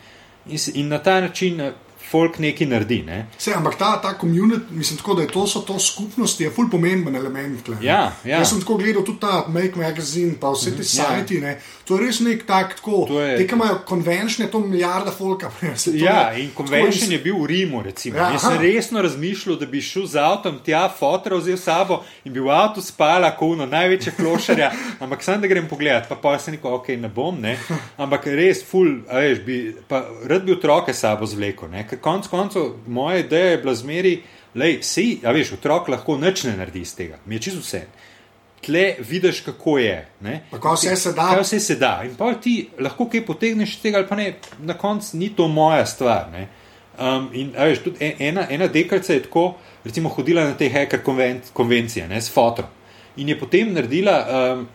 In, 0.47 0.57
se, 0.59 0.71
in 0.75 0.87
na 0.87 0.97
ta 0.97 1.21
način 1.21 1.61
folk 2.11 2.39
nekaj 2.39 2.67
naredi. 2.67 3.01
Ne? 3.05 3.25
Se, 3.37 3.53
ampak 3.53 3.77
ta, 3.77 3.95
ta 4.01 4.13
komunit, 4.17 4.69
mislim, 4.71 4.97
tako, 4.97 5.13
da 5.13 5.21
je 5.21 5.27
to, 5.27 5.45
to 5.67 5.79
skupnost, 5.79 6.41
je 6.41 6.51
fully 6.51 6.71
pomemben 6.71 7.15
element. 7.15 7.69
Ja, 7.81 8.13
ja. 8.23 8.37
Jaz 8.37 8.49
sem 8.49 8.61
tako 8.61 8.77
gledal 8.77 9.03
tudi 9.03 9.19
ta 9.19 9.45
Make 9.47 9.75
Magazine, 9.75 10.35
pa 10.39 10.51
vse 10.51 10.71
te 10.71 10.77
mm 10.77 10.79
-hmm, 10.79 11.05
sajti. 11.05 11.35
Ja. 11.35 11.55
To 11.87 11.95
je 11.95 12.05
res 12.05 12.19
nek 12.19 12.45
tak, 12.45 12.75
tako, 12.75 13.05
je... 13.21 13.37
te, 13.37 13.47
ki 13.47 13.55
imajo 13.55 13.79
konvenčne, 13.87 14.47
to 14.51 14.59
milijarda 14.59 15.11
folka. 15.11 15.51
ja, 16.07 16.31
je, 16.31 16.43
in 16.43 16.49
konvenčen 16.55 17.11
je 17.11 17.19
bil 17.19 17.37
v 17.39 17.45
Rimu, 17.45 17.81
recimo. 17.83 18.17
Ja, 18.17 18.31
Jaz 18.31 18.41
sem 18.41 18.57
resno 18.61 19.01
razmišljal, 19.01 19.55
da 19.55 19.65
bi 19.65 19.81
šel 19.81 20.05
z 20.05 20.19
avtom 20.19 20.59
tja, 20.65 20.89
fotor 20.99 21.37
vzel 21.39 21.57
sabo 21.57 22.03
in 22.25 22.33
bi 22.33 22.39
v 22.39 22.51
avtu 22.51 22.81
spala, 22.81 23.31
kot 23.31 23.55
uno, 23.55 23.65
največje 23.65 24.13
klošarja, 24.19 24.71
ampak 25.03 25.23
sem 25.23 25.41
da 25.41 25.47
grem 25.47 25.67
pogledat, 25.67 26.09
pa 26.09 26.15
pa 26.15 26.39
se 26.39 26.51
neko, 26.51 26.75
ok, 26.81 26.87
ne 26.99 27.09
bom, 27.09 27.39
ne. 27.41 27.55
Ampak 27.97 28.27
res, 28.35 28.63
ful, 28.67 28.99
veš, 29.07 29.39
bi, 29.45 29.75
pa 29.87 30.03
rad 30.27 30.43
bi 30.43 30.51
otroke 30.51 30.93
sabo 30.93 31.25
zvleko, 31.25 31.67
ne 31.71 31.87
konec 32.01 32.27
koncev, 32.27 32.73
moja 32.87 33.17
ideja 33.17 33.51
je 33.51 33.57
bila 33.57 33.75
zmeri, 33.75 34.21
da 34.53 34.65
si, 34.81 35.19
a 35.23 35.31
veš, 35.31 35.53
otrok 35.57 35.89
lahko 35.93 36.17
nič 36.17 36.43
ne 36.47 36.55
naredi 36.57 36.81
iz 36.81 36.95
tega, 36.95 37.19
mi 37.25 37.35
je 37.35 37.47
čisto 37.47 37.61
vse. 37.61 37.81
Tle 38.65 38.95
vidiš, 38.99 39.43
kako 39.45 39.77
je. 39.77 39.97
Kako 40.51 40.73
vse 40.73 40.95
se 40.95 41.13
da. 41.13 41.27
Kaj 41.33 41.41
vse 41.41 41.59
se 41.59 41.75
da. 41.75 42.01
In 42.05 42.15
pa 42.15 42.33
ti 42.33 42.69
lahko 42.79 43.05
kaj 43.09 43.25
potegneš 43.25 43.75
iz 43.75 43.81
tega, 43.81 44.01
ali 44.01 44.07
pa 44.07 44.15
ne, 44.15 44.33
na 44.59 44.73
koncu 44.73 45.17
ni 45.17 45.29
to 45.35 45.47
moja 45.47 45.85
stvar. 45.85 46.31
Um, 46.97 47.29
in 47.33 47.53
veš, 47.53 47.83
tudi 47.83 48.13
ena, 48.19 48.47
ena 48.49 48.67
dekalca 48.67 49.13
je 49.13 49.23
tako, 49.27 49.51
recimo, 49.85 50.09
hodila 50.09 50.43
na 50.43 50.57
te 50.57 50.69
hacker 50.69 51.03
konvencije, 51.53 52.07
ne, 52.07 52.21
s 52.21 52.33
fotom. 52.33 52.65
In 53.17 53.29
je 53.29 53.39
potem 53.39 53.73
naredila 53.73 54.17
um, 54.25 54.67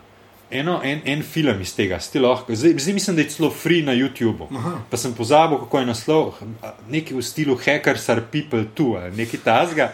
eno, 0.53 0.81
en, 0.85 1.01
en 1.05 1.23
film 1.23 1.61
iz 1.61 1.73
tega, 1.75 1.99
lahko, 2.21 2.55
zdaj, 2.55 2.75
zdaj 2.79 2.95
mislim, 2.95 3.17
da 3.17 3.23
je 3.23 3.29
celo 3.29 3.51
free 3.51 3.83
na 3.83 3.93
YouTubu. 3.93 4.49
Aha. 4.57 4.75
Pa 4.91 4.97
sem 4.97 5.15
pozabil, 5.15 5.59
kako 5.65 5.79
je 5.79 5.87
naslov, 5.87 6.35
nekaj 6.89 7.17
v 7.17 7.23
stilu 7.23 7.57
Hackers 7.57 8.09
are 8.09 8.25
people 8.33 8.65
tu, 8.75 8.95
nekaj 9.17 9.41
tasga. 9.45 9.93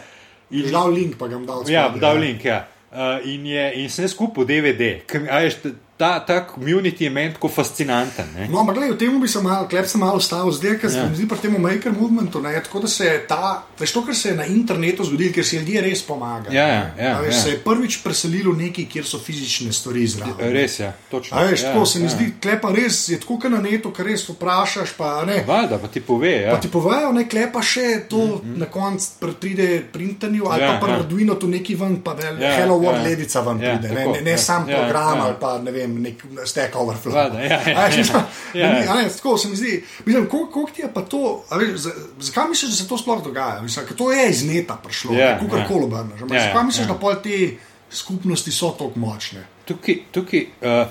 In 0.50 0.70
dal 0.72 0.92
link, 0.92 1.18
pa 1.18 1.28
ga 1.28 1.36
bom 1.36 1.46
dal. 1.46 1.64
Ja, 1.70 1.88
dal 1.88 2.16
ja. 2.16 2.20
link, 2.20 2.44
ja. 2.44 2.64
Uh, 2.88 3.20
in, 3.28 3.46
je, 3.46 3.64
in 3.82 3.90
sem 3.92 4.08
skupaj 4.08 4.48
DVD. 4.48 4.94
Kaj, 5.06 5.50
ta, 5.98 6.20
ta 6.20 6.46
komunit 6.46 7.00
je 7.00 7.10
meni 7.10 7.34
tako 7.34 7.48
fascinanten. 7.48 8.26
Ne? 8.36 8.48
No, 8.48 8.60
ampak 8.60 8.76
gledaj, 8.76 8.94
v 8.94 8.98
tem 8.98 9.20
bi 9.20 9.28
se 9.28 9.40
malo, 9.42 9.66
klep 9.68 9.86
se 9.86 9.98
malo 9.98 10.16
ustavil, 10.16 10.52
zdaj, 10.52 10.76
ker 10.78 10.90
se 10.90 10.98
ja. 10.98 11.06
mi 11.10 11.16
zdi 11.18 11.26
pri 11.28 11.38
tem 11.42 11.56
maker 11.58 11.92
movementu, 11.92 12.42
ne, 12.42 12.54
tako 12.62 12.84
da 12.84 12.88
se 12.88 13.10
ta, 13.28 13.62
veš 13.78 13.92
to, 13.92 14.04
kar 14.06 14.14
se 14.14 14.28
je 14.28 14.36
na 14.38 14.46
internetu 14.46 15.04
zgodilo, 15.04 15.34
ker 15.34 15.44
se 15.44 15.58
ljudje 15.58 15.82
res 15.82 16.02
pomagajo. 16.06 16.54
Ja, 16.54 16.66
ja, 16.68 16.84
ja, 16.98 17.16
veš, 17.20 17.34
ja. 17.34 17.40
Se 17.42 17.50
je 17.50 17.58
prvič 17.64 17.98
preselilo 18.04 18.54
nekaj, 18.54 18.86
kjer 18.92 19.08
so 19.10 19.18
fizične 19.18 19.72
stvari 19.72 20.06
zraven. 20.06 20.52
Res 20.54 20.78
je, 20.78 20.84
ja, 20.86 20.92
točno. 21.10 21.36
A 21.36 21.44
veš, 21.50 21.62
ja, 21.66 21.72
tako 21.72 21.86
se 21.86 21.98
mi 21.98 22.06
ja. 22.06 22.14
zdi, 22.14 22.30
klepa 22.42 22.70
res, 22.76 23.00
je 23.08 23.18
tako, 23.20 23.40
ker 23.42 23.54
na 23.56 23.60
netu, 23.64 23.90
kar 23.90 24.06
res 24.06 24.28
vprašaš, 24.28 24.94
pa 24.98 25.10
ne. 25.26 25.40
Valjda, 25.46 25.80
pa 25.82 25.90
ti 25.90 26.00
pove, 26.00 26.32
ja. 26.44 26.54
Pa 26.54 26.62
ti 26.62 26.70
povejo, 26.70 27.10
ne, 27.18 27.26
klepa 27.28 27.62
še 27.62 28.04
to 28.08 28.22
mm 28.22 28.38
-hmm. 28.38 28.58
na 28.62 28.70
koncu 28.70 29.34
pride 29.40 29.82
printanju, 29.92 30.46
ali 30.46 30.62
ja, 30.62 30.72
pa 30.72 30.86
pri 30.86 30.92
ja. 30.94 30.98
Arduino 30.98 31.34
tu 31.34 31.48
neki 31.48 31.74
ven, 31.74 32.00
pa 32.02 32.14
da 32.14 32.30
ja, 32.38 32.54
Hello 32.56 32.78
World 32.78 33.02
ja. 33.02 33.08
ledica 33.10 33.40
ven 33.40 33.62
ja, 33.62 33.74
pride, 33.74 33.94
tako, 33.94 34.10
ne, 34.10 34.18
ne, 34.18 34.24
ne 34.24 34.30
ja, 34.30 34.38
sam 34.38 34.68
ja, 34.68 34.76
program 34.78 35.18
ja. 35.18 35.24
ali 35.24 35.34
pa 35.40 35.58
ne 35.58 35.70
vem, 35.70 35.87
nek 35.88 36.22
ste 36.44 36.46
Stack 36.46 36.76
Overflow. 36.76 37.14
Vada, 37.14 37.40
ja, 37.40 37.60
ja, 37.66 37.88
ja, 37.88 38.24
ja. 38.54 38.84
ja. 38.84 38.94
Ne, 38.94 39.08
tako 39.16 39.38
se 39.38 39.48
mi 39.48 39.56
zdi. 39.56 39.84
Mislim, 40.04 40.28
koliko 40.28 40.70
ti 40.74 40.82
je 40.82 40.90
pa 40.94 41.00
to, 41.00 41.44
zakaj 42.20 42.48
misliš, 42.48 42.70
da 42.70 42.76
se 42.76 42.88
to 42.88 42.98
sploh 42.98 43.24
dogaja? 43.24 43.62
Mislim, 43.62 43.86
to 43.96 44.12
je 44.12 44.30
iz 44.30 44.44
neta 44.44 44.78
prišlo, 44.84 45.14
ja, 45.14 45.38
kako 45.38 45.50
kar 45.56 45.66
koli 45.68 45.84
obrneš. 45.84 46.20
Zakaj 46.20 46.64
misliš, 46.64 46.86
da 46.86 46.94
pol 46.94 47.14
ti 47.22 47.58
skupnosti 47.90 48.52
so 48.52 48.70
tako 48.78 48.98
močne. 48.98 49.46
Tukaj, 49.64 49.94
tukaj 50.12 50.46
uh, 50.60 50.88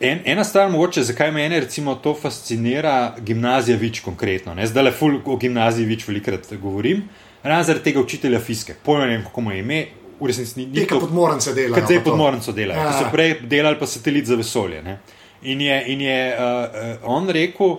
en, 0.00 0.20
ena 0.24 0.44
stvar, 0.44 0.70
mogoče, 0.70 1.02
zakaj 1.02 1.32
me 1.32 1.48
recimo, 1.48 1.94
to 1.94 2.14
fascinira, 2.14 3.14
gimnazija 3.20 3.78
več 3.78 4.00
konkretno. 4.00 4.54
Ne? 4.54 4.66
Zdaj 4.66 4.84
le 4.84 4.92
ful 4.92 5.20
o 5.24 5.36
gimnaziji 5.36 5.86
več 5.88 6.08
velikrat 6.08 6.52
govorim. 6.62 7.08
Razen 7.42 7.64
zaradi 7.64 7.84
tega 7.84 8.00
učitelja 8.00 8.40
fiske, 8.40 8.74
pojma 8.84 9.06
ne 9.06 9.12
vem, 9.16 9.24
kako 9.24 9.40
mu 9.40 9.52
je 9.52 9.58
ime, 9.58 9.78
v 10.20 10.26
resnici 10.26 10.58
ni 10.60 10.66
Te, 10.74 10.86
ki 10.86 10.94
to, 10.94 11.00
podmorence 11.00 11.54
delajo. 11.54 11.74
kot 11.74 11.90
zdaj 11.90 12.04
podmornico 12.04 12.52
delajo. 12.52 12.80
Ja. 12.80 12.90
Ja. 12.90 12.98
So 12.98 13.12
prej 13.12 13.36
delali 13.48 13.78
pa 13.78 13.86
satelit 13.86 14.26
za 14.26 14.36
vesolje. 14.36 14.82
Ne? 14.82 14.98
In 15.42 15.60
je, 15.60 15.76
in 15.92 16.00
je 16.00 16.18
uh, 16.34 17.06
on 17.06 17.28
rekel, 17.30 17.78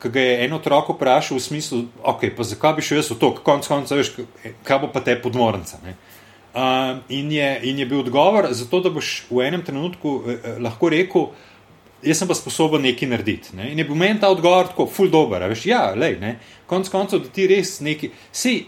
ko 0.00 0.08
ga 0.08 0.20
je 0.20 0.38
en 0.44 0.52
otrok 0.56 0.94
vprašal 0.94 1.36
v 1.36 1.44
smislu, 1.44 1.82
okay, 2.02 2.32
pa 2.36 2.44
zakaj 2.44 2.74
bi 2.76 2.84
šel 2.84 3.00
jaz 3.00 3.10
v 3.12 3.18
to, 3.20 3.34
konc 3.44 3.68
konca, 3.68 3.96
veš, 3.96 4.14
kaj 4.64 4.80
bo 4.80 4.88
pa 4.92 5.00
te 5.04 5.16
podmornica. 5.20 5.80
Ne? 5.84 5.96
Uh, 6.50 6.98
in, 7.08 7.30
je, 7.32 7.48
in 7.70 7.78
je 7.78 7.86
bil 7.86 8.00
odgovor, 8.00 8.48
zato 8.56 8.80
da 8.80 8.90
boš 8.90 9.26
v 9.30 9.44
enem 9.46 9.62
trenutku 9.62 10.16
uh, 10.18 10.50
lahko 10.60 10.90
rekel, 10.90 11.30
jaz 12.02 12.20
sem 12.20 12.28
pa 12.28 12.34
sposoben 12.34 12.82
nekaj 12.84 13.08
narediti. 13.12 13.56
Ne? 13.56 13.70
In 13.72 13.78
je 13.78 13.86
bil 13.88 13.96
meni 13.96 14.20
ta 14.20 14.32
odgovor 14.32 14.72
tako, 14.72 14.88
full 14.88 15.12
dober. 15.12 15.42
a 15.44 15.50
Veš, 15.52 15.66
ja, 15.68 15.92
lej, 15.96 16.16
ne. 16.20 16.38
Konc 16.66 16.88
koncev, 16.88 17.24
da 17.24 17.32
ti 17.32 17.46
res 17.50 17.78
neki. 17.84 18.10
Sej, 18.32 18.64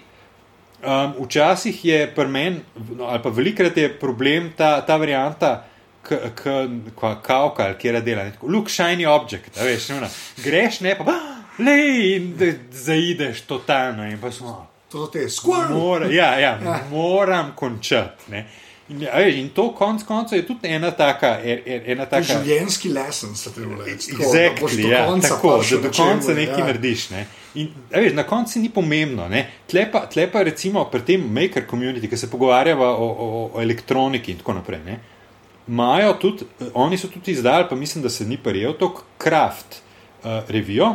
Um, 0.82 1.14
včasih 1.20 1.84
je 1.84 2.14
pri 2.14 2.26
meni, 2.26 2.60
no, 2.90 3.04
ali 3.04 3.22
pa 3.22 3.28
velikrat 3.28 3.76
je 3.76 3.88
problem 3.90 4.52
ta, 4.56 4.80
ta 4.80 4.96
varianta, 4.96 5.64
kavka 7.22 7.62
ali 7.62 7.74
kjer 7.78 8.02
dela. 8.02 8.30
tako, 8.30 8.46
Look, 8.46 8.66
shiny 8.66 9.06
object, 9.06 9.58
a 9.58 9.64
veš, 9.64 9.88
ne, 9.88 10.08
greš 10.38 10.80
ne 10.80 10.96
pa, 10.98 11.14
le 11.58 11.76
in 12.08 12.34
da 12.36 12.46
zaideš 12.72 13.40
totalno. 13.40 14.04
In 14.04 14.18
pa 14.18 14.30
smo, 14.30 14.68
To 14.90 15.06
so 15.06 15.10
te 15.12 15.18
squirrel. 15.20 15.70
mora, 15.70 16.06
ja, 16.06 16.38
ja, 16.38 16.58
Ja. 16.64 16.80
moram 16.90 17.52
končati. 17.56 18.30
Ne. 18.30 18.46
In, 18.88 19.06
a 19.06 19.18
veš, 19.18 19.34
in 19.34 19.48
to 19.48 19.70
konc 19.72 20.02
koncev 20.02 20.38
je 20.38 20.46
tudi 20.46 20.68
ena 20.68 20.90
taka. 20.90 21.38
e- 21.44 21.62
e- 21.66 21.82
Ena 21.86 22.06
taka 22.06 22.22
Življenjski 22.22 22.88
lesen 22.88 23.36
se 23.36 23.50
reče. 23.86 24.12
Da 24.12 24.18
boš 24.18 24.26
Exactly, 24.26 24.90
ja, 24.90 25.06
tako, 25.22 25.62
da 25.70 25.76
do 25.78 25.90
konca 25.96 26.34
nekaj 26.34 26.58
ja. 26.60 26.66
narediš. 26.66 27.10
Ne? 27.10 27.26
In, 27.54 27.68
veš, 27.90 28.12
na 28.16 28.24
koncu 28.24 28.60
ni 28.60 28.70
pomembno. 28.72 29.28
ne. 29.28 29.46
Tle 29.68 29.86
pa, 29.92 30.06
tle 30.06 30.26
pa 30.32 30.42
recimo 30.42 30.84
pri 30.90 31.04
tem 31.04 31.20
maker 31.20 31.66
community, 31.68 32.08
ki 32.08 32.16
se 32.16 32.30
pogovarjava 32.30 32.94
o, 32.96 33.08
o, 33.08 33.26
o 33.54 33.60
elektroniki 33.60 34.32
in 34.32 34.40
tako 34.40 34.56
naprej. 34.56 34.80
Ne? 34.86 34.98
Imajo 35.68 36.14
tudi, 36.20 36.48
oni 36.74 36.98
so 36.98 37.08
tudi 37.08 37.32
izdali, 37.32 37.68
pa 37.68 37.76
mislim, 37.76 38.02
da 38.02 38.10
se 38.10 38.24
ni 38.24 38.36
prijel, 38.36 38.72
to 38.78 38.94
Kraft 39.18 39.78
uh, 39.78 40.42
revijo, 40.48 40.94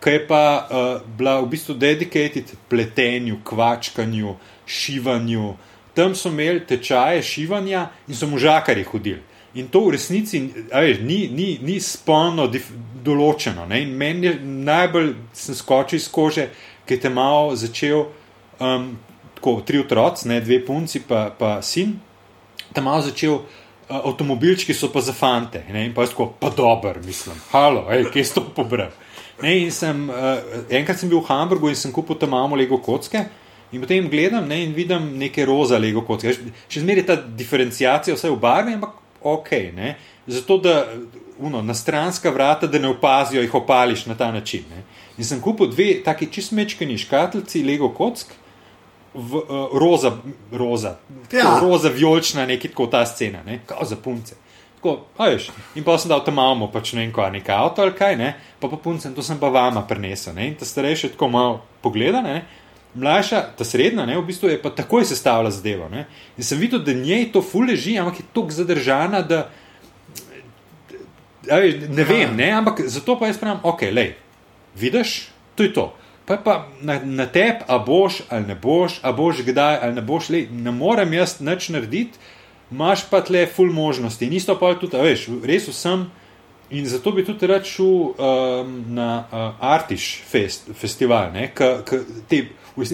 ki 0.00 0.10
je 0.10 0.26
pa 0.26 0.42
uh, 0.70 1.02
bila 1.18 1.40
v 1.40 1.50
bistvu 1.52 1.74
dedicated 1.74 2.50
pletenju, 2.68 3.38
kvačkanju, 3.44 4.34
šivanju. 4.66 5.54
Tam 5.94 6.14
so 6.14 6.30
imeli 6.32 6.66
tečaje 6.66 7.22
šivanja 7.22 7.88
in 8.08 8.16
so 8.16 8.26
možakari 8.26 8.84
hodili. 8.84 9.22
In 9.56 9.68
to 9.72 9.86
v 9.86 9.94
resnici 9.96 10.40
veš, 10.68 11.00
ni, 11.00 11.28
ni, 11.32 11.58
ni 11.64 11.78
spolno 11.80 12.48
določeno. 13.04 13.64
Ne? 13.68 13.80
In 13.86 13.94
meni 13.96 14.28
je 14.28 14.34
najbolj 14.44 15.14
sem 15.32 15.56
skočil 15.56 16.00
iz 16.00 16.08
kože, 16.12 16.48
ki 16.84 16.98
je 16.98 17.04
te 17.06 17.12
malo 17.12 17.56
začel, 17.56 18.04
um, 18.60 18.90
tako 19.38 19.60
tri 19.64 19.80
otroci, 19.80 20.28
dve 20.44 20.60
punci, 20.66 21.00
pa, 21.08 21.28
pa 21.32 21.58
sin, 21.62 21.96
tam 22.74 22.90
malo 22.90 23.06
začel. 23.08 23.40
uh, 23.40 23.64
Avtomobilčki 23.88 24.74
so 24.76 24.90
pa 24.92 25.00
za 25.00 25.14
fante, 25.16 25.62
ne? 25.72 25.86
in 25.88 25.94
pa 25.96 26.04
je 26.04 26.12
tako, 26.12 26.34
pa 26.36 26.50
dober, 26.52 27.00
mislim, 27.00 27.38
halo, 27.54 27.86
ej, 27.88 28.10
kje 28.12 28.24
si 28.24 28.34
to 28.36 28.44
pobral. 28.52 28.92
Ne, 29.40 29.54
in 29.62 29.70
sem, 29.72 30.08
uh, 30.10 30.42
enkrat 30.68 30.98
sem 31.00 31.08
bil 31.08 31.22
v 31.22 31.30
Hamburgu 31.30 31.70
in 31.70 31.78
sem 31.78 31.92
kupil 31.94 32.18
tam 32.20 32.34
malo 32.34 32.58
Lego 32.58 32.80
kocke. 32.82 33.24
In 33.72 33.80
potem 33.80 34.08
gledam 34.08 34.48
ne, 34.48 34.62
in 34.64 34.72
vidim 34.74 35.12
neke 35.20 35.44
roza 35.46 35.78
Lego 35.78 36.02
kocke. 36.04 36.32
Še 36.68 36.82
zmeraj 36.82 37.04
ta 37.06 37.16
diferencijacija, 37.16 38.16
vse 38.16 38.32
v 38.32 38.40
barvi, 38.42 38.74
ampak 38.76 38.96
ok. 39.22 39.50
Ne. 39.50 39.96
Zato, 40.26 40.58
da 40.58 40.86
uno, 41.38 41.62
na 41.62 41.74
stranska 41.74 42.30
vrata, 42.30 42.66
da 42.66 42.78
ne 42.78 42.88
opazijo, 42.88 43.42
jih 43.42 43.54
opališ 43.54 44.06
na 44.06 44.14
ta 44.14 44.32
način. 44.32 44.64
Ne. 44.70 44.82
In 45.18 45.24
sem 45.24 45.40
kupil 45.40 45.66
dve 45.70 46.02
taki 46.04 46.26
čistmečkani 46.32 46.98
škatlici 46.98 47.62
Lego 47.62 47.88
kock. 47.88 48.32
V, 49.14 49.36
uh, 49.36 49.80
roza, 49.80 50.12
roza, 50.52 50.96
Ja. 51.32 51.38
ja. 51.38 51.58
roza, 51.60 51.88
vijolična, 51.88 52.46
nekaj 52.46 52.70
tako 52.70 52.86
ta 52.86 53.06
scena, 53.06 53.42
ne? 53.46 53.60
kao 53.66 53.84
za 53.84 53.96
punce. 53.96 54.34
Tako, 54.76 54.98
veš, 55.18 55.48
in 55.74 55.84
pa 55.84 55.98
sem 55.98 56.08
dal 56.08 56.24
tam 56.24 56.34
malo, 56.34 56.68
pač 56.72 56.92
ne 56.92 57.00
vem, 57.00 57.12
kaj, 57.12 57.30
nekaj 57.30 57.54
avto 57.54 57.82
ali 57.82 57.92
kaj, 57.98 58.16
ne? 58.16 58.34
pa 58.60 58.68
pa 58.68 58.76
puncem, 58.76 59.14
to 59.14 59.22
sem 59.22 59.38
pa 59.40 59.48
vama 59.48 59.82
prenesel. 59.88 60.34
Ne? 60.34 60.46
In 60.48 60.54
ta 60.54 60.64
starejša 60.64 61.08
tako 61.16 61.28
malo 61.28 61.62
pogleda, 61.82 62.20
ne? 62.22 62.44
Mlajša, 62.94 63.42
ta 63.58 63.64
srednja, 63.64 64.06
ne? 64.06 64.18
v 64.18 64.26
bistvu 64.26 64.48
je 64.48 64.62
pa 64.62 64.70
takoj 64.70 65.04
sestavila 65.04 65.50
zadevo. 65.50 65.88
Ne? 65.92 66.06
In 66.36 66.44
sem 66.44 66.58
videl, 66.58 66.82
da 66.84 66.92
njej 66.92 67.30
to 67.32 67.42
ful 67.42 67.66
leži, 67.68 67.98
ampak 67.98 68.20
je 68.20 68.26
tako 68.34 68.50
zadržana, 68.50 69.22
da 69.22 69.48
veš, 71.44 71.88
ne 71.88 72.04
vem, 72.04 72.36
ne? 72.36 72.50
ampak 72.52 72.82
zato 72.86 73.18
pa 73.18 73.30
jaz 73.30 73.38
pravim, 73.38 73.60
ok, 73.62 73.86
lej, 73.92 74.14
vidiš, 74.76 75.28
to 75.54 75.62
je 75.62 75.72
to. 75.72 75.86
Pa 76.28 76.36
je 76.36 76.44
pa 76.44 76.54
na, 76.84 77.00
na 77.04 77.26
tebi, 77.26 77.64
a 77.68 77.78
boš 77.78 78.22
ali 78.28 78.46
ne 78.46 78.54
boš, 78.54 79.00
a 79.02 79.12
boš 79.12 79.42
kdaj 79.46 79.78
ali 79.82 79.94
ne 79.96 80.02
boš, 80.04 80.28
lej, 80.28 80.48
ne 80.52 80.72
morem 80.72 81.12
jaz 81.12 81.38
nič 81.40 81.70
narediti, 81.72 82.20
imaš 82.70 83.06
pa 83.10 83.22
tle 83.24 83.46
full 83.46 83.72
možnosti. 83.72 84.26
In 84.26 84.32
isto 84.32 84.58
pa 84.60 84.74
je 84.74 84.80
tudi, 84.84 85.00
veš, 85.00 85.28
res 85.44 85.68
vsem. 85.68 86.08
In 86.70 86.84
zato 86.84 87.14
bi 87.16 87.24
tudi 87.24 87.46
rad 87.48 87.64
šel 87.64 87.86
um, 88.12 88.72
na 88.92 89.24
uh, 89.24 89.64
Artiš 89.64 90.20
fest, 90.28 90.68
festival, 90.76 91.32
ki 91.56 92.00
te 92.28 92.42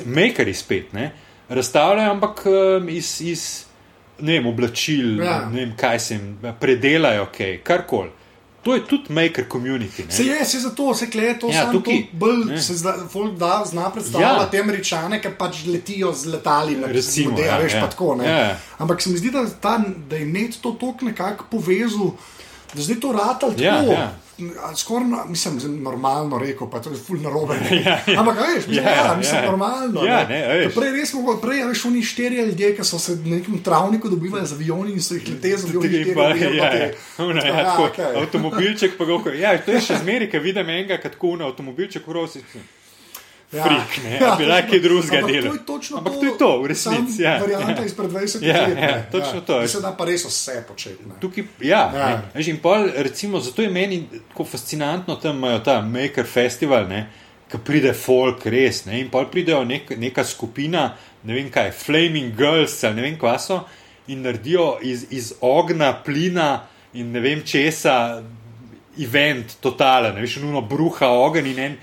makeri 0.07 0.55
spet 0.55 0.93
ne, 0.93 1.13
razstavljajo, 1.49 2.11
ampak 2.11 2.43
um, 2.47 2.89
iz, 2.89 3.21
iz 3.21 3.65
ne 4.21 4.33
vem, 4.33 4.47
oblačil, 4.47 5.23
Ja. 5.23 5.49
ne 5.51 5.61
vem, 5.61 5.73
kaj 5.77 6.01
se 6.01 6.15
jim 6.15 6.29
predelajo, 6.61 7.27
okay, 7.27 7.59
karkoli. 7.63 8.11
To 8.65 8.75
je 8.75 8.81
tudi 8.89 9.13
maker 9.13 9.45
community. 9.53 10.07
Ne. 10.07 10.13
Se 10.13 10.25
je, 10.25 10.45
se 10.45 10.59
zato, 10.61 10.95
se 10.95 11.11
kleje 11.11 11.39
to, 11.39 11.49
Ja, 11.53 11.67
tukaj, 11.73 11.99
to 12.03 12.17
bolj 12.17 12.45
ne. 12.47 12.61
se 12.63 12.75
zna, 12.75 12.95
folk 13.13 13.35
da, 13.37 13.63
zna 13.67 13.91
predstavljati 13.91 14.41
ja. 14.41 14.51
Te 14.51 14.61
američane, 14.61 15.19
ki 15.21 15.29
pač 15.39 15.67
letijo 15.67 16.13
z 16.13 16.27
letali 16.27 16.77
na 16.77 16.87
Recimo, 16.87 17.39
ja, 17.39 17.47
ja, 17.47 17.59
veš, 17.59 17.75
ja. 17.75 17.81
pa 17.81 17.91
tako. 17.93 18.15
Ne. 18.15 18.25
Ja. 18.31 18.57
Ampak 18.79 19.03
se 19.03 19.11
mi 19.11 19.19
zdi, 19.19 19.31
da, 19.31 19.45
ta, 19.61 19.75
da 20.09 20.17
je 20.17 20.27
net 20.27 20.57
to 20.63 20.73
tok 20.81 21.03
nekako 21.03 21.45
povezal, 21.51 22.15
da 22.75 22.83
zdaj 22.83 23.01
to 23.01 23.13
rata 23.13 23.47
tako. 23.49 23.63
Ja, 23.63 23.83
ja. 23.83 24.13
Skoraj, 24.77 25.09
na- 25.09 25.25
mislim, 25.25 25.61
normalno 25.83 26.39
rekel, 26.39 26.71
pa 26.71 26.81
to 26.81 26.91
je 26.91 26.97
ful 26.97 27.17
narobe. 27.17 27.55
Ja, 27.71 27.99
ja. 28.07 28.21
Ampak, 28.21 28.39
veš, 28.39 28.67
mislim, 28.67 28.85
Ja, 28.85 28.91
ja, 28.91 29.05
ja, 29.05 29.15
mislim, 29.17 29.45
ja. 29.45 29.51
normalno. 29.51 30.05
Ja, 30.05 30.29
ne. 30.29 30.41
Ker 30.63 30.75
Prej 30.75 30.91
res 30.91 31.13
mogo, 31.15 31.37
prej 31.37 31.63
a 31.63 31.67
veš, 31.67 31.85
oni 31.85 32.03
štirje 32.03 32.47
ljudje, 32.47 32.77
ki 32.77 32.85
so 32.85 32.99
se 32.99 33.17
na 33.17 33.37
nekem 33.37 33.59
travniku 33.59 34.09
dobivali 34.09 34.47
z 34.47 34.53
avioni 34.53 34.93
in 34.93 35.03
so 35.03 35.15
jih 35.15 35.29
leteli 35.29 35.59
z 35.59 35.65
avioni. 35.65 36.15
Pa- 36.15 36.35
ja, 36.35 36.75
ja. 36.75 36.91
Ona, 37.19 37.47
ja, 37.47 37.55
Ja, 37.55 37.65
tako, 37.65 37.85
okej. 37.85 38.05
Avtomobilček 38.17 38.99
pa 38.99 39.05
ga 39.05 39.15
ja, 39.39 39.59
to 39.59 39.71
je 39.71 39.81
še 39.81 39.97
zmeraj, 39.97 40.31
ki 40.31 40.39
vidim 40.39 40.69
enega, 40.69 40.99
kot 40.99 41.15
kuna, 41.15 41.47
avtomobilček 41.47 42.03
v 42.07 42.13
rosi. 43.53 43.69
Frik, 43.69 44.05
ne, 44.05 44.19
a 44.27 44.37
bi 44.37 44.45
lahko 44.45 44.71
kaj 44.71 44.81
drugega 44.81 45.21
delal. 45.27 45.57
To 45.67 45.81
Ampak 45.97 46.13
to 46.13 46.25
je 46.25 46.39
to, 46.39 46.63
v 46.63 46.67
resnici, 46.67 47.23
ja. 47.23 47.39
Varianta 47.39 47.81
Ja. 47.81 47.87
izpred 47.87 48.11
20 48.11 48.43
Ja, 48.43 48.67
let. 48.67 48.79
ja, 48.79 48.87
ne, 48.87 49.07
točno 49.13 49.41
to. 49.41 49.61
Mislim, 49.61 49.83
da 49.83 49.93
pa 49.93 50.05
res 50.05 50.25
vse 50.25 50.65
početi. 50.69 51.05
ne. 51.07 51.15
Tukaj, 51.21 51.45
ja, 51.61 51.91
Ja. 51.95 52.09
ja. 52.11 52.23
Veš, 52.35 52.49
in 52.49 52.57
pol, 52.59 52.89
recimo, 52.97 53.41
zato 53.41 53.63
je 53.63 53.71
meni 53.71 54.03
tako 54.29 54.45
fascinantno, 54.45 55.17
da 55.17 55.31
imajo 55.31 55.59
ta 55.59 55.81
Maker 55.81 56.27
Festival, 56.27 56.87
ki 57.51 57.59
pride 57.65 57.93
folk, 57.93 58.47
res. 58.47 58.85
Ne, 58.85 59.01
in 59.01 59.11
pol 59.11 59.27
pridejo 59.27 59.65
nek, 59.65 59.91
neka 59.91 60.25
skupina, 60.25 60.95
ne 61.23 61.35
vem 61.35 61.51
kaj, 61.51 61.71
Flaming 61.73 62.37
Girls 62.37 62.85
ali 62.85 62.95
ne 62.95 63.03
vem 63.03 63.19
kva 63.19 63.39
so, 63.39 63.61
in 64.07 64.23
naredijo 64.23 64.79
iz, 64.83 65.07
iz 65.11 65.35
ognja, 65.41 65.93
plina 66.05 66.63
in 66.93 67.13
ne 67.13 67.21
vem 67.21 67.43
česa, 67.43 68.23
event, 68.99 69.57
totalen, 69.61 70.15
ne 70.15 70.21
veš, 70.21 70.37
nuno 70.37 70.61
bruha 70.61 71.09
ogenj 71.09 71.51
in 71.51 71.59
en. 71.59 71.77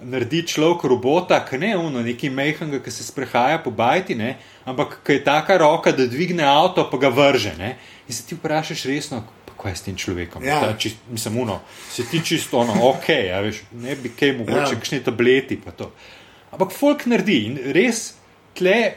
Naredi 0.00 0.44
človek 0.44 0.84
robota, 0.84 1.40
ki 1.42 1.58
ne 1.58 1.72
uno, 1.76 1.98
neki 2.00 2.30
mehanga, 2.30 2.78
ki 2.78 2.90
se 2.90 3.02
sprehaja 3.02 3.58
po 3.58 3.70
bajti, 3.70 4.14
ne, 4.14 4.36
ampak 4.64 5.00
ki 5.02 5.12
je 5.12 5.24
taka 5.24 5.56
roka, 5.58 5.90
da 5.90 6.06
dvigne 6.06 6.44
avto, 6.44 6.84
pa 6.86 6.96
ga 6.96 7.08
vrže. 7.08 7.56
Ne, 7.58 7.72
in 8.06 8.14
se 8.14 8.22
ti 8.22 8.34
vprašaš 8.34 8.84
resno, 8.84 9.24
kaj 9.56 9.72
je 9.72 9.76
s 9.76 9.82
tem 9.82 9.96
človekom. 9.96 10.44
Ja. 10.44 10.60
Ta, 10.60 10.76
čist, 10.78 10.96
mislim, 11.10 11.40
uno, 11.40 11.58
se 11.90 12.04
ti 12.04 12.22
čisto 12.22 12.58
ono, 12.58 12.76
ok, 12.84 13.08
a 13.28 13.40
veš, 13.40 13.64
ne 13.74 13.96
bi 13.96 14.08
kaj 14.10 14.32
mogoče, 14.34 14.56
Ja. 14.56 14.62
ja. 14.64 14.74
kakšne 14.76 15.00
tableti 15.02 15.58
pa 15.58 15.70
to. 15.72 15.90
Ampak 16.50 16.70
folk 16.72 17.02
naredi 17.04 17.40
in 17.44 17.58
res 17.72 18.14
tle. 18.54 18.94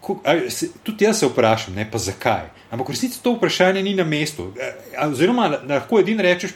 ko- 0.00 0.18
a, 0.22 0.50
se- 0.50 0.68
Tudi 0.82 1.04
jaz 1.04 1.18
se 1.18 1.26
vprašam, 1.26 1.74
ne 1.74 1.86
pa 1.86 1.98
zakaj. 1.98 2.50
Ampak 2.70 2.88
v 2.88 2.92
resnici 2.92 3.22
to 3.22 3.32
vprašanje 3.32 3.78
ni 3.80 3.94
na 3.94 4.04
mestu. 4.04 4.50
A, 4.92 5.06
Oziroma, 5.06 5.48
lahko 5.62 5.98
edino 5.98 6.22
rečeš, 6.22 6.50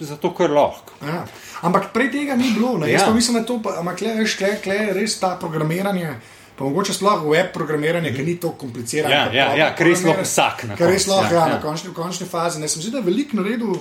zato 0.00 0.34
ker 0.34 0.50
lahko. 0.50 0.92
Ja. 1.02 1.24
Ampak 1.62 1.92
prej 1.92 2.10
tega 2.10 2.36
ni 2.36 2.52
bilo. 2.54 2.78
Ja. 2.86 2.92
Jaz 2.92 3.02
Ja. 3.02 3.14
mislim, 3.14 3.38
da 3.40 3.46
to, 3.46 3.60
pa- 3.62 3.78
ampak 3.78 4.00
le, 4.00 4.14
veš, 4.14 4.36
kle, 4.36 4.56
kle 4.62 4.92
res 4.92 5.18
ta 5.20 5.36
programiranje. 5.40 6.14
Pa 6.58 6.64
mogoče 6.64 6.92
sploh 6.92 7.22
web 7.30 7.52
programiranje, 7.54 8.10
ki 8.14 8.22
ni 8.22 8.34
tako 8.36 8.54
komplicirano. 8.66 9.14
Ja, 9.14 9.28
ja, 9.32 9.54
ja, 9.56 9.74
ker 9.74 9.86
res 9.86 10.02
lahko 10.02 10.22
vsak 10.22 10.64
Ker 10.76 10.88
res 10.90 11.06
lahko, 11.06 11.34
ja, 11.34 11.40
ja, 11.40 11.46
ja. 11.46 11.54
na 11.54 11.60
končni, 11.62 11.92
končni 11.94 12.26
fazi. 12.26 12.58
Ne, 12.60 12.68
sem 12.68 12.82
zdi, 12.82 12.90
da 12.90 12.98
je 12.98 13.04
veliko 13.04 13.36
naredil. 13.36 13.76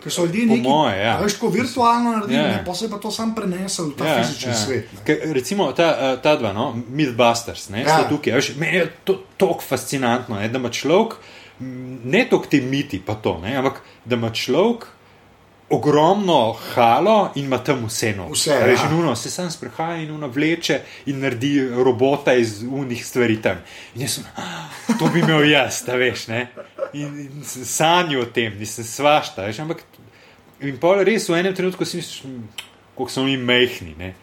Ker 0.00 0.12
so 0.12 0.24
ljudje 0.24 0.46
neki, 0.46 0.62
moje, 0.64 0.96
ja. 0.96 1.18
veš, 1.20 1.34
tako 1.36 1.48
virtualno 1.48 2.12
naredili, 2.12 2.40
Ja. 2.40 2.62
pa 2.66 2.74
se 2.74 2.84
je 2.84 2.90
pa 2.90 2.96
to 2.98 3.10
sam 3.10 3.34
prenesel 3.34 3.90
v 3.90 3.96
ta 3.96 4.04
yeah, 4.04 4.20
fizični 4.20 4.52
yeah. 4.52 4.64
svet. 4.64 4.92
ne. 4.92 5.00
Ker, 5.04 5.18
recimo 5.32 5.72
ta, 5.72 5.88
eh, 6.00 6.22
ta 6.22 6.36
dva, 6.36 6.52
no, 6.52 6.72
Mythbusters, 6.90 7.68
ne, 7.70 7.82
Ja. 7.82 7.98
ja. 7.98 8.08
tukaj. 8.08 8.32
Veš, 8.32 8.54
meni 8.56 8.76
je 8.78 8.86
to 9.04 9.18
tako 9.36 9.60
fascinantno, 9.60 10.36
ne, 10.40 10.48
da 10.48 10.58
ima 10.58 10.68
človek, 10.70 11.14
ne 12.04 12.26
toliko 12.30 12.46
ti 12.48 12.60
miti, 12.60 13.00
pa 13.00 13.14
to, 13.14 13.38
ne, 13.38 13.56
ampak 13.56 13.80
da 14.04 14.16
ima 14.16 14.30
človek 14.30 14.86
ogromno 15.70 16.56
halo 16.74 17.30
in 17.34 17.44
ima 17.44 17.58
tam 17.58 17.84
vse 17.86 18.12
noč. 18.16 18.38
Vse, 18.38 18.50
ja. 18.50 18.66
Reži, 18.66 18.88
nuno, 18.90 19.16
se 19.16 19.30
sam 19.30 19.50
sprehaja 19.50 19.96
in 20.02 20.10
uno 20.10 20.28
vleče 20.28 20.80
in 21.06 21.20
naredi 21.20 21.68
robota 21.68 22.34
iz 22.34 22.62
unih 22.62 23.06
stvari 23.06 23.42
tam. 23.42 23.56
In 23.94 24.02
jaz 24.02 24.10
sem, 24.10 24.24
"Ah, 24.36 24.96
to 24.98 25.08
bi 25.08 25.20
imel 25.20 25.50
jaz, 25.50 25.82
da 25.86 25.94
veš, 25.94 26.26
ne. 26.28 26.48
In, 26.92 27.20
in 27.20 27.44
sem 27.44 27.64
sanjal 27.64 28.22
o 28.22 28.24
tem, 28.24 28.58
nisem 28.58 28.84
svašta, 28.84 29.46
veš, 29.46 29.58
ampak 29.58 29.84
In 30.60 30.76
pa 30.76 30.98
res 31.00 31.28
v 31.28 31.38
enem 31.40 31.54
trenutku 31.56 31.84
si 31.88 31.96
misliš, 31.96 32.22
"Hm, 32.24 32.42
kako 32.92 33.08
so 33.08 33.24
mi 33.24 33.36
mehni. 33.36 33.94
ne." 33.98 34.14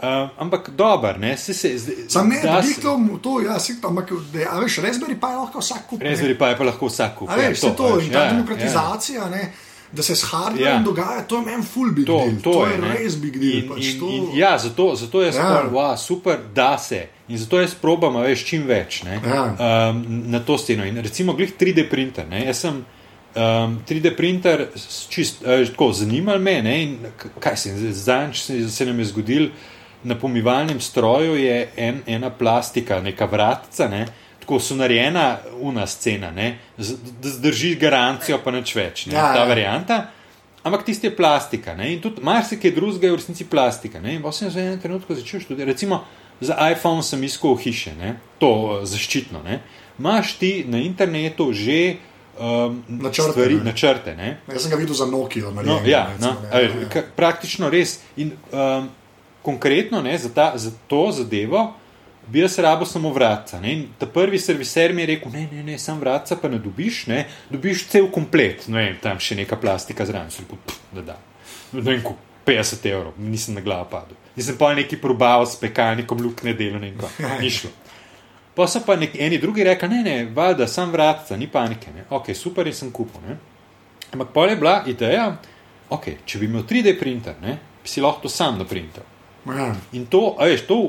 Uh, 0.00 0.30
ampak 0.38 0.70
dober, 0.70 1.18
ne, 1.20 1.36
se 1.36 1.54
se 1.54 1.78
zdaj. 1.78 1.94
Sam 2.08 2.28
ne, 2.28 2.40
da 2.42 2.62
bi 2.64 2.72
to, 2.82 3.18
to 3.22 3.40
ja, 3.40 3.58
si, 3.60 3.76
ampak, 3.84 4.08
da, 4.32 4.46
a 4.50 4.60
veš, 4.60 4.78
Raspberry 4.80 5.20
pa 5.20 5.30
je 5.30 5.36
lahko 5.36 5.60
vsak 5.60 5.82
kup. 5.90 6.00
Raspberry 6.02 6.38
pa 6.38 6.48
je 6.48 6.56
pa 6.56 6.64
lahko 6.64 6.86
vsak 6.88 7.18
kup. 7.18 7.28
A 7.28 7.36
veš, 7.36 7.60
to, 7.60 7.70
to 7.76 7.96
veš, 7.96 8.06
in 8.06 8.12
ta 8.12 8.18
ja, 8.18 8.24
ja, 8.24 8.30
demokratizacija, 8.32 9.22
ja. 9.22 9.28
ne, 9.28 9.52
da 9.92 10.02
se 10.02 10.16
s 10.16 10.22
hardwareom 10.24 10.60
Ja. 10.60 10.70
ja. 10.70 10.82
dogaja, 10.82 11.22
to 11.22 11.36
je 11.36 11.46
meni 11.46 11.62
full 11.64 11.90
big 11.92 12.06
To, 12.06 12.18
deal. 12.18 12.36
to, 12.36 12.52
to 12.52 12.66
je, 12.66 12.72
je 12.72 12.78
ne. 12.78 12.92
res 12.94 13.16
big 13.16 13.32
deal. 13.34 13.58
In, 13.58 13.68
pač 13.68 13.86
in, 13.86 13.98
to... 14.00 14.06
in, 14.08 14.28
ja, 14.34 14.58
zato, 14.58 14.94
zato 14.96 15.22
jaz 15.22 15.36
Ja. 15.36 15.42
ja. 15.42 15.64
wow, 15.72 15.96
super, 15.96 16.38
da 16.54 16.78
se. 16.78 17.00
In 17.28 17.38
zato 17.38 17.60
jaz 17.60 17.74
probam, 17.74 18.16
veš, 18.16 18.44
čim 18.44 18.62
več 18.66 19.02
ne, 19.02 19.20
Ja. 19.24 19.44
um, 19.90 20.00
na 20.26 20.40
to 20.40 20.58
steno. 20.58 20.84
In 20.84 20.96
recimo, 20.98 21.32
glih 21.32 21.52
3D 21.54 21.88
printer. 21.90 22.28
Ne, 22.28 22.44
jaz 22.46 22.58
sem 22.58 22.74
um, 22.74 23.80
3D 23.84 24.16
printer, 24.16 24.68
čist, 25.08 25.42
uh, 25.42 25.66
tako 25.66 25.92
zanimal 25.92 26.38
me. 26.38 26.62
Ne, 26.62 26.82
in 26.82 26.96
kaj 27.38 27.56
se, 27.56 27.92
zadnjič 27.94 28.42
se, 28.42 28.70
se 28.70 28.86
nam 28.86 28.98
je 28.98 29.04
zgodil 29.06 29.48
na 30.02 30.14
pomivalnem 30.14 30.80
stroju, 30.80 31.34
je 31.36 31.68
en, 31.76 32.02
ena 32.06 32.30
plastika, 32.30 33.00
neka 33.00 33.26
vratca. 33.26 33.88
Ne, 33.88 34.06
Tako 34.40 34.58
so 34.58 34.74
narejena 34.74 35.24
una 35.60 35.86
scena, 35.86 36.30
ne, 36.30 36.46
z- 36.78 36.94
da 37.20 37.28
zdrži 37.30 37.74
garancijo, 37.76 38.38
pa 38.38 38.50
nič 38.50 38.74
več. 38.74 39.06
Ne, 39.06 39.14
Ja, 39.14 39.32
ta 39.32 39.38
ja. 39.38 39.44
varianta. 39.46 39.98
Ampak 40.62 40.84
tisti 40.84 41.06
je 41.06 41.12
plastika. 41.12 41.74
Ne? 41.74 41.92
In 41.92 42.00
tudi 42.00 42.20
marsikaj 42.20 42.70
drugega 42.70 43.06
je 43.06 43.12
v 43.12 43.16
resnici 43.16 43.44
plastika. 43.46 44.00
Ne? 44.00 44.14
In 44.14 44.22
potem 44.22 44.32
sem 44.40 44.50
za 44.50 44.60
en 44.62 44.76
trenutek 44.76 45.14
začel 45.14 45.40
študirati. 45.40 45.72
Recimo 45.72 46.04
za 46.40 46.56
iPhone 46.66 47.02
sem 47.02 47.22
iskal 47.22 47.56
hiše, 47.56 47.92
ne? 47.94 48.10
to 48.38 48.50
eh, 48.74 48.86
zaščitno. 48.86 49.40
Ne? 49.42 49.60
Maš 49.98 50.34
ti 50.34 50.64
na 50.66 50.78
internetu 50.78 51.52
že 51.54 51.96
um, 52.34 52.80
Načrte, 52.90 53.30
stvari, 53.30 53.54
ne. 53.54 53.64
načrte. 53.64 54.14
Ne? 54.14 54.36
Jaz 54.46 54.62
sem 54.62 54.70
ga 54.70 54.76
videl 54.76 54.94
za 54.94 55.06
Nokia. 55.06 55.42
No, 55.44 55.50
narejenega, 55.52 55.88
ja, 55.88 56.02
recimo, 56.10 56.32
no, 56.32 56.40
ne, 56.42 56.62
ja, 56.62 56.68
ja. 56.76 56.88
ka- 56.90 57.06
praktično 57.14 57.68
res. 57.68 57.98
In 58.16 58.32
um, 58.50 58.88
konkretno 59.42 60.02
ne, 60.02 60.18
za, 60.18 60.28
ta, 60.30 60.52
za 60.56 60.70
to 60.86 61.08
zadevo 61.10 61.72
bi 62.30 62.40
jaz 62.40 62.58
rabo 62.62 62.86
samo 62.86 63.12
vratca. 63.12 63.60
Ne? 63.60 63.72
In 63.72 63.84
ta 63.98 64.06
prvi 64.06 64.38
serviser 64.38 64.94
mi 64.94 65.02
je 65.02 65.06
rekel: 65.14 65.32
ne, 65.32 65.48
ne, 65.52 65.62
ne, 65.66 65.78
sam 65.78 66.00
vratca 66.00 66.36
pa 66.36 66.48
ne 66.48 66.58
dobiš, 66.62 67.04
ne? 67.10 67.24
dobiš 67.50 67.86
cel 67.90 68.10
komplet. 68.12 68.68
Ne 68.68 68.84
vem, 68.84 68.98
tam 69.02 69.20
še 69.20 69.38
neka 69.42 69.58
plastika 69.60 70.06
zraven, 70.06 70.30
sem 70.30 70.46
rekel, 70.46 70.62
"Pff, 70.66 70.90
da 70.94 71.06
da. 71.12 71.18
Ne 71.72 71.80
vem, 71.80 72.02
koliko, 72.02 72.30
50 72.50 72.86
evrov, 72.90 73.12
nisem 73.18 73.54
na 73.54 73.60
glavo 73.60 73.84
padel. 73.90 74.16
Nisem 74.36 74.56
pa 74.58 74.74
neki 74.74 74.96
probal 74.96 75.46
s 75.46 75.56
pekalnikom, 75.60 76.22
lukne 76.22 76.54
delo, 76.54 76.78
ne 76.78 76.92
kako, 76.96 77.36
ni 77.40 77.50
šlo. 77.50 77.70
Pa 78.54 78.66
so 78.66 78.82
pa 78.86 78.96
nek, 78.96 79.14
eni 79.14 79.38
drugi 79.38 79.64
rekli, 79.64 79.88
ne, 79.88 80.02
ne, 80.02 80.16
valjda, 80.34 80.66
sam 80.66 80.90
vratca, 80.92 81.36
ni 81.36 81.46
panike. 81.46 81.92
Ne? 81.94 82.04
Ok, 82.10 82.32
super, 82.34 82.66
in 82.66 82.74
sem 82.74 82.90
kupil. 82.90 83.22
Ne? 83.28 83.36
Ampak 84.10 84.32
pol 84.34 84.50
je 84.50 84.56
bila 84.58 84.80
ideja, 84.90 85.28
okay, 85.90 86.18
če 86.26 86.40
bi 86.40 86.48
imel 86.50 86.66
3D 86.66 86.96
printer, 86.98 87.38
ne, 87.42 87.58
bi 87.82 87.88
si 87.88 88.02
lahko 88.02 88.26
to 88.26 88.32
sam 88.32 88.58
naprintal. 88.58 89.06
Ja. 89.46 89.70
In 89.96 90.08
to, 90.10 90.34
a 90.38 90.48
veš, 90.50 90.66
to, 90.68 90.80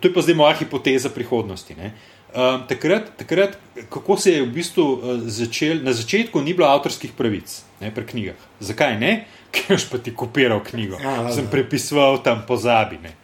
to 0.00 0.08
je 0.08 0.14
pa 0.14 0.22
zdaj 0.22 0.34
moja 0.34 0.54
hipoteza 0.54 1.10
prihodnosti. 1.10 1.74
ne. 1.74 1.92
Um, 2.36 2.66
takrat, 2.68 3.10
takrat, 3.16 3.54
kako 3.88 4.16
se 4.16 4.32
je 4.32 4.42
v 4.42 4.50
bistvu 4.52 4.82
uh, 4.92 5.20
začel, 5.24 5.78
na 5.82 5.92
začetku 5.92 6.40
ni 6.40 6.52
bilo 6.54 6.68
avtorskih 6.68 7.12
pravic 7.16 7.48
ne, 7.80 7.88
pri 7.94 8.04
knjigah. 8.04 8.34
Zakaj 8.60 8.98
ne? 9.00 9.12
Ker 9.56 9.80
si 9.80 9.86
pa 9.88 9.98
ti 9.98 10.12
kopiral 10.12 10.60
knjigo, 10.60 10.98
Ja, 11.00 11.14
ja, 11.22 11.32
sem 11.32 11.44
ja. 11.46 11.50
prepisoval 11.50 12.18
tam 12.22 12.42
pozabi. 12.48 12.98
Ne. 13.02 13.14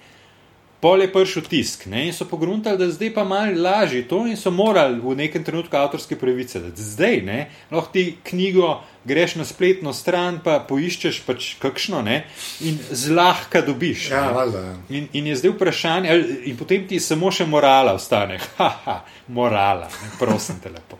Pol 0.83 1.05
je 1.05 1.12
prišel 1.12 1.45
tisk 1.47 1.85
ne, 1.87 2.09
in 2.09 2.14
so 2.14 2.24
pogruntali, 2.26 2.74
da 2.78 2.89
zdaj 2.91 3.12
pa 3.14 3.22
malo 3.24 3.55
lažje 3.62 4.03
to 4.11 4.24
in 4.26 4.35
so 4.37 4.51
morali 4.51 4.99
v 4.99 5.14
nekem 5.14 5.45
trenutku 5.45 5.76
avtorske 5.78 6.16
pravice. 6.18 6.59
dati. 6.61 6.83
Zdaj 6.83 7.20
ne, 7.22 7.51
lahko 7.70 7.93
ti 7.93 8.16
knjigo 8.24 8.80
greš 9.05 9.37
na 9.39 9.45
spletno 9.45 9.93
stran, 9.95 10.41
pa 10.45 10.59
poiščeš 10.68 11.20
pač 11.26 11.53
kakšno 11.62 12.03
ne, 12.03 12.24
in 12.66 12.80
zlahka 12.91 13.62
dobiš. 13.62 14.09
Ja, 14.11 14.24
ne. 14.26 14.33
valjda, 14.35 14.59
ja. 14.59 14.74
In, 14.89 15.07
in 15.12 15.30
je 15.30 15.37
zdaj 15.37 15.55
vprašanje, 15.55 16.11
ali, 16.11 16.41
in 16.51 16.59
potem 16.59 16.89
ti 16.91 16.99
samo 17.01 17.30
še 17.30 17.47
morala 17.47 17.95
ostane. 17.95 18.41
Haha, 18.59 19.05
morala, 19.28 19.87
ne, 19.87 20.11
prosim 20.18 20.59
te 20.62 20.74
lepo. 20.74 20.99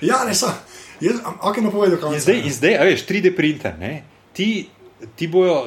ja, 0.00 0.24
ne, 0.24 0.32
sem. 0.34 0.56
Jaz, 1.04 1.20
ok, 1.20 1.60
no 1.62 1.70
povedal, 1.70 2.00
kaj 2.00 2.16
In 2.16 2.24
zdaj, 2.24 2.42
zdaj, 2.56 2.80
a 2.80 2.88
veš, 2.88 3.04
3D 3.06 3.36
printer, 3.36 3.76
ne, 3.78 3.92
ti, 4.32 4.64
ti 5.20 5.28
bojo, 5.28 5.66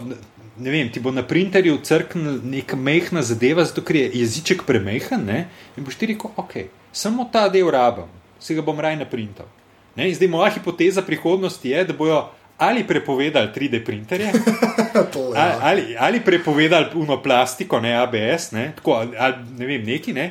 ne 0.62 0.72
vem, 0.72 0.89
ti 0.93 1.01
bo 1.01 1.12
na 1.12 1.24
printerju 1.28 1.80
crknil 1.84 2.39
neka 2.45 2.78
mehna 2.78 3.22
zadeva, 3.26 3.66
zato 3.66 3.82
ker 3.86 3.95
je 3.95 4.12
jeziček 4.22 4.64
premehen, 4.68 5.26
ne, 5.26 5.45
in 5.78 5.86
boš 5.88 5.97
ti 5.97 6.12
rekel, 6.14 6.34
ok, 6.38 6.53
samo 6.93 7.26
ta 7.34 7.47
del 7.49 7.72
rabim, 7.74 8.09
se 8.39 8.55
ga 8.57 8.62
bom 8.66 8.80
raj 8.80 8.99
naprintal. 8.99 9.49
Ne, 9.95 10.07
in 10.07 10.16
zdaj 10.16 10.30
moja 10.32 10.51
hipoteza 10.55 11.01
prihodnosti 11.01 11.70
je, 11.70 11.84
da 11.89 11.93
bojo 11.97 12.22
ali 12.62 12.84
prepovedali 12.88 13.49
3D 13.55 13.82
printerje, 13.86 14.32
to, 15.14 15.34
ali, 15.34 15.36
ja. 15.36 15.57
ali, 15.62 15.95
ali 15.99 16.22
prepovedali 16.22 16.91
puno 16.93 17.18
plastiko, 17.22 17.80
ne 17.82 17.95
ABS, 17.97 18.51
ne, 18.51 18.72
tako, 18.76 18.99
ali, 19.01 19.18
ali 19.18 19.36
ne 19.57 19.66
vem, 19.66 19.84
neki 19.84 20.14
ne. 20.14 20.26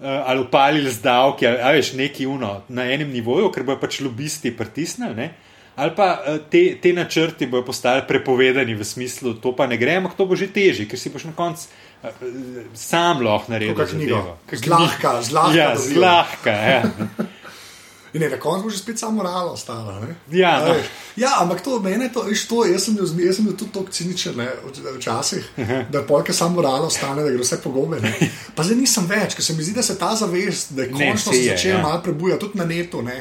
eh, 0.00 0.22
Ali 0.26 0.40
upalili 0.40 0.90
z 0.90 1.02
davki, 1.02 1.46
ali 1.46 1.58
a 1.62 1.70
veš, 1.72 1.92
neki 1.92 2.26
uno 2.26 2.62
na 2.68 2.84
enem 2.92 3.10
nivoju, 3.10 3.52
ker 3.54 3.62
bojo 3.62 3.78
pač 3.80 4.00
lobisti 4.00 4.50
pritisnili, 4.56 5.14
ne? 5.14 5.30
Ali 5.78 5.92
pa 5.94 6.08
eh, 6.24 6.38
te, 6.50 6.76
te 6.76 6.92
načrti 6.92 7.46
bojo 7.46 7.62
postali 7.64 8.02
prepovedani 8.02 8.74
v 8.74 8.82
smislu, 8.84 9.34
to 9.36 9.54
pa 9.54 9.66
ne 9.66 9.76
gre, 9.76 9.94
ampak 9.96 10.14
to 10.14 10.26
bo 10.26 10.34
že 10.34 10.48
težje, 10.48 10.84
ker 10.84 10.98
si 10.98 11.08
boš 11.08 11.24
na 11.24 11.32
koncu 11.32 11.70
eh, 12.02 12.10
eh, 12.10 12.12
sam 12.74 13.22
lahko 13.22 13.48
naredil. 13.48 13.74
Kakšno 13.74 13.96
knjigo. 13.96 14.22
Zlahka, 14.54 15.22
zlahka 15.22 15.54
Ja, 15.54 15.68
zlahka. 15.78 16.50
Ja. 16.50 16.82
In 18.08 18.22
ne, 18.22 18.28
na 18.28 18.38
koncu 18.38 18.64
bo 18.64 18.70
že 18.70 18.78
spet 18.78 18.96
samo 18.96 19.20
moralo 19.20 19.52
ostalo. 19.52 20.00
ne. 20.00 20.14
Ja, 20.32 20.64
no. 20.64 20.74
ja, 21.14 21.28
ampak 21.38 21.60
to 21.60 21.76
meni, 21.78 22.08
to, 22.08 22.22
veš, 22.22 22.46
to, 22.46 22.62
jaz 22.64 22.82
sem 22.82 22.96
bil, 22.96 23.04
jaz 23.20 23.36
sem 23.36 23.44
bil 23.44 23.52
tudi 23.54 23.70
tako 23.70 23.92
ciničen 23.92 24.32
ne, 24.34 24.46
v- 24.64 24.96
včasih, 24.96 25.44
da 25.90 26.00
polka 26.02 26.32
samo 26.32 26.56
moralo 26.56 26.86
ostane, 26.86 27.20
da 27.20 27.28
gre 27.28 27.36
vse 27.38 27.60
pogobe. 27.60 28.00
ne. 28.00 28.14
Pa 28.56 28.64
zdaj 28.64 28.78
nisem 28.78 29.04
več, 29.06 29.36
ker 29.36 29.44
se 29.44 29.52
mi 29.52 29.62
zdi, 29.62 29.74
da 29.74 29.84
se 29.84 29.98
ta 29.98 30.14
zavest, 30.16 30.72
da 30.72 30.82
je 30.82 30.88
Ne, 30.88 31.10
končno 31.10 31.32
se 31.32 31.38
je, 31.38 31.50
začela 31.50 31.76
ja. 31.76 31.82
malo 31.82 32.00
prebujati, 32.00 32.40
tudi 32.40 32.58
na 32.58 32.64
netu. 32.66 33.02
Ne. 33.02 33.18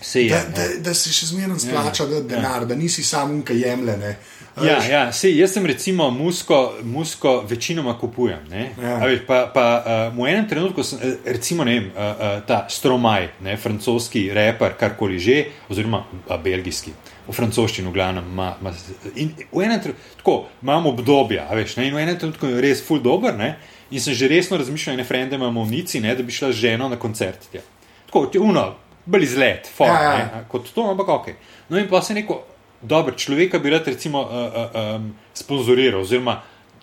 Se 0.00 0.24
je, 0.24 0.30
Da, 0.30 0.36
ja. 0.36 0.44
da, 0.56 0.80
da 0.80 0.94
si 0.94 1.12
še 1.12 1.26
zmeraj 1.26 1.58
splača 1.58 2.04
ja, 2.08 2.20
denar, 2.20 2.62
ja. 2.62 2.64
da 2.64 2.74
nisi 2.74 3.02
samo 3.04 3.34
unka 3.34 3.52
jemlje. 3.52 3.96
ne. 3.96 4.16
A 4.56 4.64
Ja, 4.66 4.78
veš, 4.78 4.88
ja, 4.90 5.12
sej, 5.12 5.36
jaz 5.38 5.52
sem 5.54 5.66
recimo 5.66 6.10
musko, 6.10 6.74
musko 6.82 7.44
večinoma 7.48 7.98
kupujem. 7.98 8.40
ne. 8.50 8.72
Ja. 8.82 8.96
A 8.96 9.06
Veš, 9.06 9.20
pa, 9.26 9.46
pa 9.54 9.84
uh, 10.10 10.16
v 10.16 10.26
enem 10.26 10.48
trenutku, 10.48 10.82
sem, 10.82 10.98
eh, 11.02 11.16
recimo 11.32 11.64
ne 11.64 11.76
vem, 11.78 11.86
uh, 11.86 12.00
uh, 12.00 12.42
ta 12.46 12.66
Stromaj, 12.68 13.28
ne, 13.40 13.56
francoski 13.56 14.30
reper, 14.34 14.74
karkoli 14.80 15.18
že, 15.18 15.44
oziroma 15.68 16.02
a, 16.28 16.36
belgijski. 16.36 16.92
V 17.28 17.32
francoščini, 17.32 17.88
v 17.88 17.92
glavnem, 17.94 18.24
ima. 18.26 18.56
ima 18.60 18.72
in 19.14 19.30
v 19.52 19.62
enem 19.62 19.80
trenutku, 19.80 20.02
tako 20.18 20.34
imamo 20.62 20.90
obdobja, 20.90 21.46
a 21.46 21.54
veš, 21.54 21.76
ne, 21.76 21.86
in 21.86 21.94
v 21.94 22.02
enem 22.02 22.18
trenutku 22.18 22.46
je 22.46 22.60
res 22.60 22.82
full 22.82 23.00
dober, 23.00 23.36
ne, 23.38 23.54
in 23.90 24.00
sem 24.02 24.14
že 24.14 24.28
resno 24.28 24.58
razmišljal, 24.58 24.96
ne 24.96 25.04
frende 25.04 25.36
imamo 25.38 25.62
v 25.64 25.70
Nici, 25.70 26.00
ne, 26.00 26.10
da 26.16 26.22
bi 26.26 26.32
šla 26.34 26.50
z 26.52 26.58
ženo 26.66 26.88
na 26.88 26.98
koncert. 26.98 27.46
tja. 27.52 27.62
Tako, 28.10 28.26
ti 28.26 28.38
uno, 28.42 28.74
bolj 29.10 29.26
izlet, 29.26 29.66
for, 29.68 29.90
Ja, 29.90 30.02
ja. 30.02 30.12
ne, 30.18 30.44
kot 30.48 30.70
to, 30.74 30.84
ampak 30.86 31.08
ok. 31.10 31.26
No 31.68 31.78
in 31.78 31.88
pa 31.90 32.00
se 32.02 32.14
neko, 32.14 32.40
dobro, 32.82 33.14
človeka 33.14 33.58
bi 33.58 33.70
rad 33.70 33.86
recimo 33.86 34.22
uh, 34.22 34.30
uh, 34.30 34.78
um, 34.96 35.10
sponzoriral, 35.34 36.00
oziroma 36.00 36.38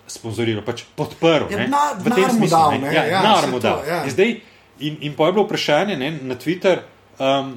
sponzoriral, 0.08 0.62
pač 0.64 0.84
podprl. 0.96 1.48
Ja, 1.50 1.58
ne, 1.58 1.66
denar- 1.66 1.96
v 1.98 2.12
tem 2.12 2.30
smislu, 2.30 2.52
dal, 2.52 2.78
ne, 2.80 2.92
ja, 2.92 3.04
ja, 3.06 3.22
to, 3.44 3.58
dal. 3.60 3.82
ja. 3.84 4.02
In 4.04 4.12
zdaj, 4.12 4.36
in, 4.80 5.00
in 5.02 5.16
pa 5.16 5.28
je 5.28 5.36
bilo 5.36 5.44
vprašanje 5.44 5.96
ne, 5.96 6.10
na 6.22 6.36
Twitter. 6.36 6.84
Um, 7.18 7.56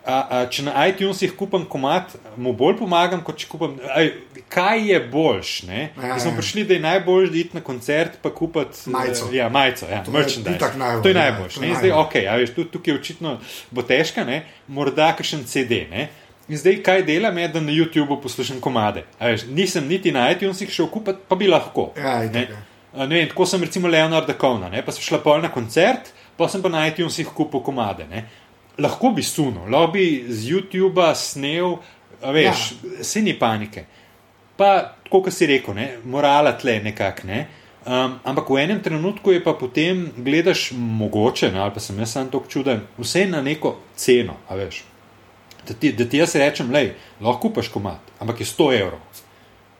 A, 0.00 0.14
a, 0.30 0.46
če 0.46 0.62
na 0.62 0.72
iTunesih 0.86 1.34
kupim 1.36 1.64
komat, 1.64 2.14
mu 2.36 2.52
bolj 2.52 2.78
pomagam, 2.78 3.20
kot 3.20 3.36
če 3.36 3.46
kupim. 3.46 3.74
Aj, 3.86 4.06
kaj 4.48 4.86
je 4.86 5.00
boljš? 5.06 5.50
Ne? 5.62 5.80
Ja, 5.94 6.06
Ja, 6.06 6.18
smo 6.18 6.30
ja. 6.30 6.36
prišli, 6.36 6.64
da 6.64 6.74
je 6.74 6.80
najbolj 6.80 7.28
iti 7.34 7.52
na 7.52 7.60
koncert, 7.60 8.16
pa 8.22 8.30
kupiti 8.30 8.88
Majico. 8.88 9.28
Ja, 9.32 9.48
majico, 9.48 9.84
ja, 9.86 10.00
To 10.02 10.10
je 10.10 10.16
merchandise. 10.16 10.56
itak 10.56 10.76
najbolj, 10.76 11.02
To 11.02 11.08
je 11.08 11.14
ja, 11.14 11.20
najboljš. 11.22 11.54
to 11.54 11.60
je 11.60 11.62
ne. 11.62 11.68
In 11.68 11.76
Zdaj, 11.76 11.90
najbolj. 11.90 12.06
ok, 12.06 12.14
a 12.24 12.36
veš, 12.36 12.54
tudi 12.54 12.70
tukaj 12.70 12.94
očitno 12.94 13.36
bo 13.70 13.82
težka, 13.82 14.24
ne? 14.24 14.38
morda 14.68 15.12
kakšen 15.12 15.44
CD. 15.44 15.84
Ne? 15.90 16.08
In 16.48 16.56
zdaj, 16.56 16.80
kaj 16.82 17.02
delam, 17.02 17.38
je, 17.38 17.48
da 17.48 17.60
na 17.60 17.70
YouTubu 17.70 18.16
poslušam 18.22 18.58
komade. 18.58 19.04
A 19.18 19.28
Veš, 19.28 19.44
nisem 19.46 19.84
niti 19.86 20.10
na 20.10 20.30
iTunesih 20.30 20.70
šel 20.70 20.88
kupiti, 20.88 21.18
pa 21.28 21.36
bi 21.36 21.46
lahko. 21.46 21.92
Ja, 21.94 22.18
ne? 22.24 22.48
ja. 22.50 22.56
A, 22.92 23.06
ne 23.06 23.14
vem, 23.14 23.28
tako 23.28 23.46
sem 23.46 23.62
recimo 23.62 23.86
Leonarda 23.88 24.32
Kovna, 24.34 24.68
ne? 24.68 24.80
pa 24.82 24.90
sem 24.90 25.04
šla 25.04 25.18
pol 25.18 25.38
na 25.38 25.48
koncert, 25.48 26.08
pa 26.36 26.48
sem 26.48 26.58
pa 26.58 26.68
na 26.68 26.86
iTunesih 26.88 27.28
kupil 27.30 27.60
komade. 27.60 28.08
Ne? 28.10 28.24
Lahko 28.80 29.12
bi 29.16 29.22
sunil, 29.22 29.68
lahko 29.70 29.92
bi 29.94 30.04
z 30.28 30.52
YouTuba 30.52 31.12
snel 31.18 31.78
veš, 32.22 32.72
ja. 32.72 33.04
se 33.04 33.22
ni 33.22 33.38
panike. 33.38 33.84
Pa, 34.56 34.96
kot 35.10 35.32
si 35.32 35.48
rekel, 35.48 35.74
ne, 35.74 35.88
morala 36.04 36.52
tle 36.58 36.80
nekako. 36.84 37.26
Ne. 37.28 37.40
Um, 37.80 38.18
ampak 38.28 38.50
v 38.52 38.60
enem 38.60 38.82
trenutku 38.84 39.32
je 39.32 39.40
pa 39.40 39.54
potem 39.56 40.10
gledaš 40.16 40.70
mogoče, 40.76 41.48
ne, 41.52 41.62
ali 41.64 41.72
pa 41.72 41.80
sem 41.80 41.98
jaz 41.98 42.12
sam 42.12 42.28
tako 42.28 42.50
čuden, 42.52 42.82
vse 43.00 43.24
na 43.26 43.40
neko 43.42 43.78
ceno, 43.96 44.36
veš. 44.50 44.82
Da 45.68 45.74
ti, 45.74 45.92
da 45.96 46.04
ti 46.04 46.20
jaz 46.20 46.34
rečem, 46.36 46.72
lej, 46.72 46.92
lahko 47.20 47.48
kupaš 47.48 47.72
komat, 47.72 48.12
ampak 48.20 48.40
je 48.44 48.50
100 48.52 48.68
evrov. 48.80 49.00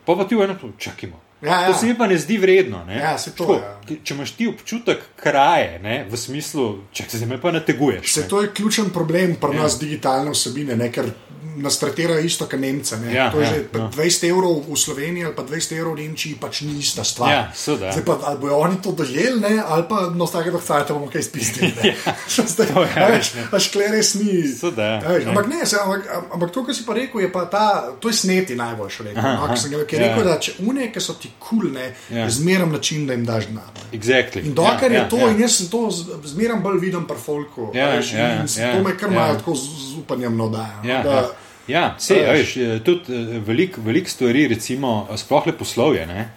Pa 0.05 0.17
pa 0.17 0.25
ti 0.25 0.35
v 0.35 0.47
enem 0.47 0.57
trenutku 0.57 0.81
čakimo. 0.81 1.21
Ja, 1.41 1.61
ja. 1.61 1.67
To 1.67 1.73
se 1.73 1.85
mi 1.85 1.97
pa 1.97 2.07
ne 2.07 2.17
zdi 2.17 2.37
vredno. 2.37 2.83
Ne? 2.85 2.97
Ja, 2.99 3.17
to, 3.17 3.31
Tako, 3.31 3.53
ja. 3.53 3.97
Če 4.03 4.13
imaš 4.13 4.31
ti 4.37 4.47
občutek 4.47 4.99
kraje, 5.15 5.79
ne, 5.79 6.05
v 6.09 6.17
smislu, 6.17 6.67
če 6.93 7.07
se 7.09 7.25
me 7.25 7.41
pa 7.41 7.51
nateguješ. 7.51 8.13
Se 8.13 8.21
ne. 8.21 8.27
to 8.27 8.41
je 8.41 8.51
ključen 8.53 8.89
problem 8.93 9.35
pri 9.41 9.57
Ja. 9.57 9.63
nas 9.63 9.79
digitalne 9.79 10.31
vsebine, 10.31 10.75
ne, 10.75 10.91
ker 10.91 11.09
nas 11.55 11.79
tretirajo 11.79 12.19
isto 12.19 12.45
kot 12.45 12.59
Nemce. 12.59 12.97
ne. 12.97 13.13
Ja, 13.13 13.31
to 13.31 13.39
je 13.39 13.45
ja, 13.45 13.53
že 13.53 13.65
ja. 13.73 13.89
20 13.89 14.23
evrov 14.25 14.63
v 14.63 14.75
Sloveniji 14.75 15.25
ali 15.25 15.35
pa 15.35 15.43
20 15.43 15.73
evrov 15.73 15.93
v 15.93 15.99
Nemčiji, 15.99 16.35
pač 16.35 16.61
ni 16.61 16.77
ista 16.77 17.03
stvar. 17.03 17.29
Ja, 17.29 17.41
seveda, 17.55 17.85
ja. 17.85 17.91
Zdaj 17.91 18.05
pa 18.05 18.17
ali 18.23 18.37
bojo 18.37 18.57
oni 18.57 18.77
to 18.77 18.91
dojeli, 18.93 19.39
ne, 19.39 19.53
ali 19.59 19.83
pa 19.83 20.09
no, 20.09 20.25
z 20.25 20.31
takega 20.31 20.59
cajta 20.59 20.93
bomo 20.93 21.07
kaj 21.07 21.23
spistili. 21.23 21.73
ne. 21.73 21.95
Zdaj, 22.47 22.67
to 22.67 22.81
je, 22.81 22.89
a 22.95 23.07
veš, 23.07 23.33
ne. 23.33 23.43
pač 23.47 23.69
kle 23.69 23.87
res 23.89 24.13
ni. 24.15 24.47
Seveda, 24.49 24.83
ja. 24.83 24.97
veš, 25.01 25.23
Ja. 25.23 25.29
Ampak 25.29 25.47
ne, 25.47 25.65
se, 25.65 25.77
ampak, 25.77 26.01
ampak 26.29 26.49
to, 26.51 26.63
kar 26.63 26.73
si 26.73 26.83
pa 26.83 26.93
rekel, 26.93 27.21
je 27.21 27.29
pa 27.29 27.45
ta, 27.45 27.63
to 27.95 28.07
je 28.07 28.15
sneti 28.15 28.55
najboljši 28.55 29.03
rekel. 29.03 29.21
Aha, 29.21 29.47
no, 29.47 29.55
sem 29.55 29.69
ki 29.71 29.95
je 29.95 30.01
Ja, 30.01 30.07
rekel, 30.07 30.23
ja. 30.23 30.23
da 30.25 30.39
če 30.39 30.51
une, 30.61 30.87
ki 30.87 30.99
so 30.99 31.13
ti 31.15 31.29
kul, 31.39 31.59
cool, 31.61 31.77
Ja. 32.09 32.23
je 32.23 32.29
zmeraj 32.31 32.67
način, 32.67 33.07
da 33.07 33.13
jim 33.13 33.25
daš 33.25 33.45
denar. 33.45 33.69
Exactly. 33.91 34.41
In 34.41 34.53
dokler 34.53 34.91
ja, 34.91 34.99
je 34.99 35.09
to, 35.09 35.17
ja, 35.17 35.29
in 35.29 35.39
jaz 35.39 35.51
sem 35.53 35.67
to 35.67 35.91
z- 35.91 36.03
zmeraj 36.25 36.59
bolj 36.59 36.79
viden 36.79 37.05
pri 37.05 37.17
folku. 37.17 37.71
Ja, 37.73 37.89
veš, 37.91 38.13
ja, 38.13 38.27
ja, 38.39 38.73
to 38.73 38.83
me 38.83 38.97
kar 38.97 39.09
ja. 39.09 39.15
malo 39.15 39.35
tako 39.35 39.55
z 39.55 39.67
upanjem 39.97 40.37
navdaja. 40.37 40.79
no, 40.83 40.89
Ja, 40.89 41.03
da- 41.03 41.11
ja. 41.11 41.29
Ja 41.71 41.95
se, 41.99 42.19
a 42.27 42.35
veš. 42.35 42.53
tudi 42.85 43.15
eh, 43.15 43.39
veliko 43.47 43.81
velik 43.85 44.09
stvari, 44.09 44.47
recimo, 44.47 45.07
sploh 45.17 45.47
le 45.47 45.55
poslovje, 45.57 46.05
ne, 46.07 46.27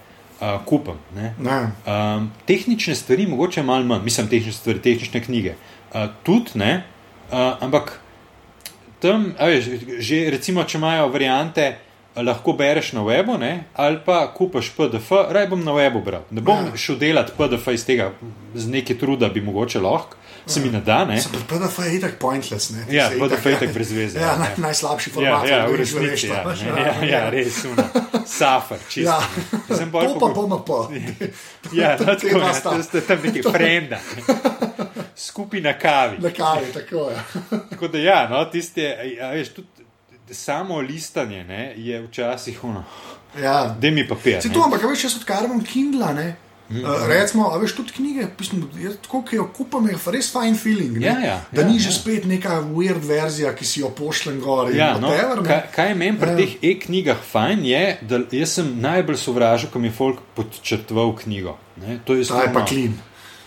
uh, 0.41 0.57
kupam. 0.65 0.99
Ne. 1.17 1.35
Ne. 1.39 1.59
Um, 1.87 2.31
tehnične 2.47 2.95
stvari, 2.95 3.27
mogoče 3.27 3.63
malo 3.63 3.85
manj, 3.85 4.05
mislim, 4.05 4.29
tehnične 4.29 4.53
stvari, 4.53 4.83
tehnične 4.83 5.23
knjige. 5.25 5.55
Uh, 5.95 6.07
tudi 6.23 6.59
ne, 6.59 6.73
uh, 7.31 7.63
ampak 7.65 8.01
tam, 9.03 9.33
veš, 9.41 9.69
že 9.99 10.25
recimo, 10.31 10.65
če 10.65 10.79
imajo 10.79 11.09
variante, 11.13 11.75
lahko 12.17 12.53
bereš 12.53 12.93
na 12.93 13.01
webu, 13.03 13.37
ne, 13.37 13.65
ali 13.75 13.99
pa 13.99 14.27
kupaš 14.29 14.71
PDF, 14.71 15.09
raj 15.31 15.47
bom 15.47 15.65
na 15.65 15.73
webu 15.73 15.99
bral. 16.01 16.23
Ne 16.31 16.41
bom 16.41 16.67
Ja. 16.67 16.77
šel 16.77 16.97
delati 16.97 17.33
PDF 17.33 17.69
iz 17.69 17.85
tega, 17.85 18.13
z 18.55 18.69
neki 18.69 18.95
truda 18.95 19.29
bi 19.29 19.41
mogoče 19.41 19.81
lahko, 19.81 20.17
se 20.47 20.61
mi 20.61 20.69
ne 20.69 20.81
da. 20.81 21.05
Ne. 21.05 21.19
Pri 21.25 21.41
PDF 21.51 21.79
je 21.81 21.97
itak 21.97 22.19
pointless. 22.19 22.71
Ne? 22.71 22.85
Ja, 22.91 23.09
se 23.11 23.19
PDF 23.19 23.47
je 23.47 23.53
itak 23.53 23.73
brez 23.73 23.93
veze, 23.93 24.19
Ja, 24.19 24.27
ja, 24.27 24.37
naj, 24.37 24.49
ja. 24.49 24.55
najslabši 24.59 25.11
Ja, 25.11 25.15
format. 25.15 25.49
ja, 25.49 25.67
greš 25.69 25.93
v 25.93 25.99
resnici 25.99 26.27
ja, 26.29 26.43
veš, 26.43 26.61
ne, 26.67 26.83
ja, 27.03 27.19
ja, 27.19 27.31
res, 27.31 27.65
uno. 27.65 27.83
safar, 28.27 28.79
čisto. 28.89 29.11
Ja. 29.11 29.77
Sem 29.77 29.91
bolj 29.91 30.07
To 30.07 30.19
pa 30.19 30.29
bomo 30.29 30.59
pa. 30.61 30.89
Ja, 31.73 31.97
To- 31.99 32.05
no, 32.05 32.15
te 32.15 32.29
tako, 32.29 32.39
ja, 32.41 32.53
to 32.55 32.83
ste 32.83 33.01
tam 33.01 33.19
neki 33.25 33.43
frenda, 33.53 33.99
ne. 34.17 34.35
skupaj 35.17 35.61
na 35.61 35.73
kavi. 35.75 36.17
Na 36.19 36.31
kavi, 36.31 36.67
tako 36.75 37.11
je. 37.11 37.17
Tako 37.71 37.89
da, 37.89 37.99
ja, 37.99 38.29
no, 38.29 38.45
tiste, 38.45 38.87
a, 39.21 39.27
a, 39.27 39.31
veš, 39.31 39.49
tudi 39.51 39.69
samo 40.31 40.81
listanje 40.81 41.45
ne, 41.45 41.75
je 41.77 42.03
včasih 42.07 42.65
ono, 42.65 42.85
Ja. 43.43 43.77
da 43.81 43.91
mi 43.91 44.09
papir. 44.09 44.43
Se 44.43 44.53
to, 44.53 44.63
ampak 44.65 44.83
veš, 44.83 45.05
jaz 45.05 45.17
odkar 45.17 45.45
imam 45.45 45.65
Kindle, 45.65 46.15
ne. 46.15 46.37
Mhm. 46.71 46.81
Uh, 46.85 47.09
recimo, 47.09 47.51
a 47.53 47.59
veš 47.59 47.75
tudi 47.77 47.93
knjige, 47.93 48.27
pismo, 48.39 48.67
tako, 49.03 49.23
ki 49.23 49.37
jo 49.37 49.49
kupam, 49.57 49.89
je 49.89 49.99
res 50.07 50.31
fine 50.33 50.57
feeling. 50.57 50.97
Ne? 50.99 51.07
Ja, 51.07 51.19
ja, 51.21 51.41
da 51.53 51.61
ja, 51.61 51.69
ni 51.69 51.79
že 51.79 51.89
ja. 51.89 51.93
spet 51.93 52.25
neka 52.25 52.61
weird 52.73 53.05
verzija, 53.05 53.53
ki 53.55 53.65
si 53.65 53.81
jo 53.81 53.91
pošljem 53.91 54.41
gor. 54.41 54.71
Ja, 54.77 54.95
no, 54.99 55.11
whatever, 55.11 55.43
ne. 55.43 55.49
kaj, 55.49 55.61
kaj 55.75 55.95
meni 55.95 56.19
pri 56.19 56.31
Ja. 56.31 56.37
teh 56.37 56.55
e-knjigah 56.63 57.21
fajn, 57.33 57.65
je, 57.65 57.99
da 58.03 58.21
jaz 58.33 58.55
sem 58.57 58.81
najbolj 58.81 59.17
sovražil, 59.17 59.69
ko 59.71 59.79
mi 59.79 59.89
je 59.89 59.93
folk 59.93 60.23
podčrtval 60.35 61.13
knjigo. 61.17 61.59
Ne, 61.85 61.99
to 62.05 62.15
je 62.15 62.25
Ta 62.25 62.43
je 62.43 62.53
pa 62.55 62.65
clean. 62.65 62.97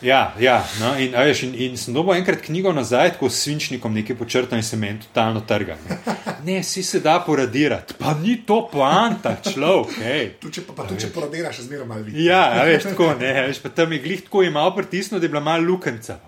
Ja, 0.01 0.33
ja 0.39 0.59
no, 0.79 0.91
in, 1.01 1.15
veš, 1.17 1.41
in, 1.47 1.53
in 1.55 1.77
sem 1.77 1.93
dobil 1.93 2.19
enkrat 2.19 2.43
knjigo 2.45 2.69
nazaj, 2.73 3.15
tako 3.15 3.31
s 3.33 3.41
svinčnikom, 3.47 3.95
nekaj 3.97 4.17
počrtan 4.19 4.61
in 4.61 4.65
se 4.65 4.77
meni 4.77 4.99
totalno 5.01 5.41
trga. 5.41 5.77
Ne, 5.89 5.97
ne 6.45 6.57
si 6.63 6.83
se 6.83 6.99
da 7.01 7.17
poradirati, 7.25 7.97
pa 7.97 8.13
ni 8.13 8.35
to 8.45 8.59
poanta, 8.71 9.35
človek. 9.41 9.97
hej. 10.03 10.29
Tu, 10.41 10.51
če 10.53 10.65
pa, 10.67 10.77
pa 10.77 10.85
tudi 10.91 11.01
če 11.07 11.09
poradiraš, 11.15 11.63
zmeraj 11.65 11.89
malo 11.89 12.05
vidi. 12.05 12.27
Ja, 12.27 12.43
a 12.59 12.67
veš, 12.69 12.91
tako 12.91 13.09
ne, 13.17 13.33
veš, 13.47 13.63
pa 13.65 13.73
tam 13.73 13.97
je 13.97 14.01
glih 14.05 14.21
tako 14.27 14.45
imel 14.45 14.69
pritisnil, 14.77 15.19
da 15.19 15.25
je 15.25 15.33
bila 15.33 15.43
malo 15.49 15.65
lukenca. 15.71 16.19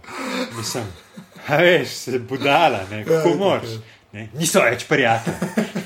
Mislim, 0.58 0.90
veš, 1.50 1.96
se 2.08 2.20
budala, 2.20 2.88
ne, 2.90 3.04
Ja, 3.04 3.06
kako 3.06 3.36
itak, 3.36 3.40
moraš. 3.40 3.80
Ne, 4.18 4.30
niso 4.34 4.66
več 4.66 4.90
prijatelji. 4.90 5.78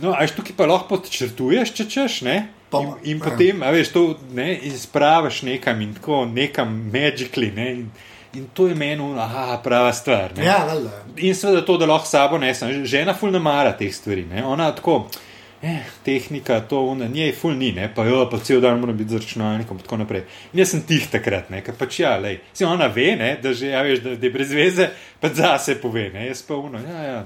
No, 0.00 0.12
a 0.12 0.24
veš, 0.24 0.32
tukaj 0.36 0.56
pa 0.56 0.66
lahko 0.68 0.96
podčrtuješ, 0.96 1.76
če 1.76 1.84
češ, 1.92 2.22
ne? 2.24 2.40
Pa- 2.70 2.80
In, 2.82 2.88
in 3.04 3.18
ja. 3.18 3.24
potem, 3.24 3.62
a 3.62 3.70
veš, 3.70 3.92
to 3.94 4.02
ne, 4.34 4.56
izpraviš 4.66 5.42
nekam 5.42 5.80
in 5.80 5.94
tako 5.94 6.24
nekam 6.26 6.90
magically, 6.92 7.52
ne? 7.54 7.70
In, 7.72 7.90
in 8.34 8.48
to 8.54 8.66
je 8.66 8.74
meni, 8.74 9.06
aha, 9.18 9.60
prava 9.64 9.92
stvar. 9.92 10.34
Ne? 10.36 10.44
Ja, 10.44 10.64
valjda. 10.66 10.90
In 11.16 11.34
seveda 11.34 11.62
to, 11.64 11.76
da 11.78 11.86
lahko 11.86 12.06
sabo 12.06 12.38
nesem. 12.38 12.84
Žena 12.84 13.14
ful 13.14 13.30
ne 13.30 13.38
mara 13.38 13.72
teh 13.72 13.94
stvari. 13.94 14.24
Ne? 14.24 14.42
Ona 14.44 14.72
tako, 14.74 15.06
eh, 15.62 15.78
tehnika, 16.04 16.60
to, 16.60 16.82
ona, 16.86 17.06
njej 17.08 17.32
ful 17.32 17.54
ni, 17.56 17.70
ne? 17.72 17.86
pa 17.94 18.04
jo, 18.04 18.26
pa 18.30 18.38
cel 18.38 18.60
dan 18.60 18.80
mora 18.80 18.92
biti 18.92 19.14
z 19.14 19.22
računalnikom 19.22 19.78
in 19.78 19.82
tako 19.82 19.96
naprej. 19.96 20.26
In 20.52 20.60
jaz 20.60 20.74
sem 20.74 20.82
tih 20.82 21.06
takrat, 21.10 21.48
ne? 21.50 21.62
ker 21.64 21.74
pač 21.78 22.00
ja, 22.02 22.16
lej. 22.18 22.40
Si 22.52 22.64
ona 22.64 22.86
ve, 22.86 23.14
ne? 23.16 23.36
da, 23.42 23.54
že, 23.54 23.70
ja, 23.72 23.80
veš, 23.86 24.02
da, 24.04 24.16
da 24.16 24.26
je 24.26 24.32
brez 24.34 24.52
veze, 24.52 24.90
pa 25.20 25.30
zase 25.32 25.78
pove, 25.80 26.10
ne? 26.12 26.26
jaz 26.26 26.42
pa 26.42 26.58
uno, 26.58 26.82
ja, 26.82 27.02
ja. 27.02 27.24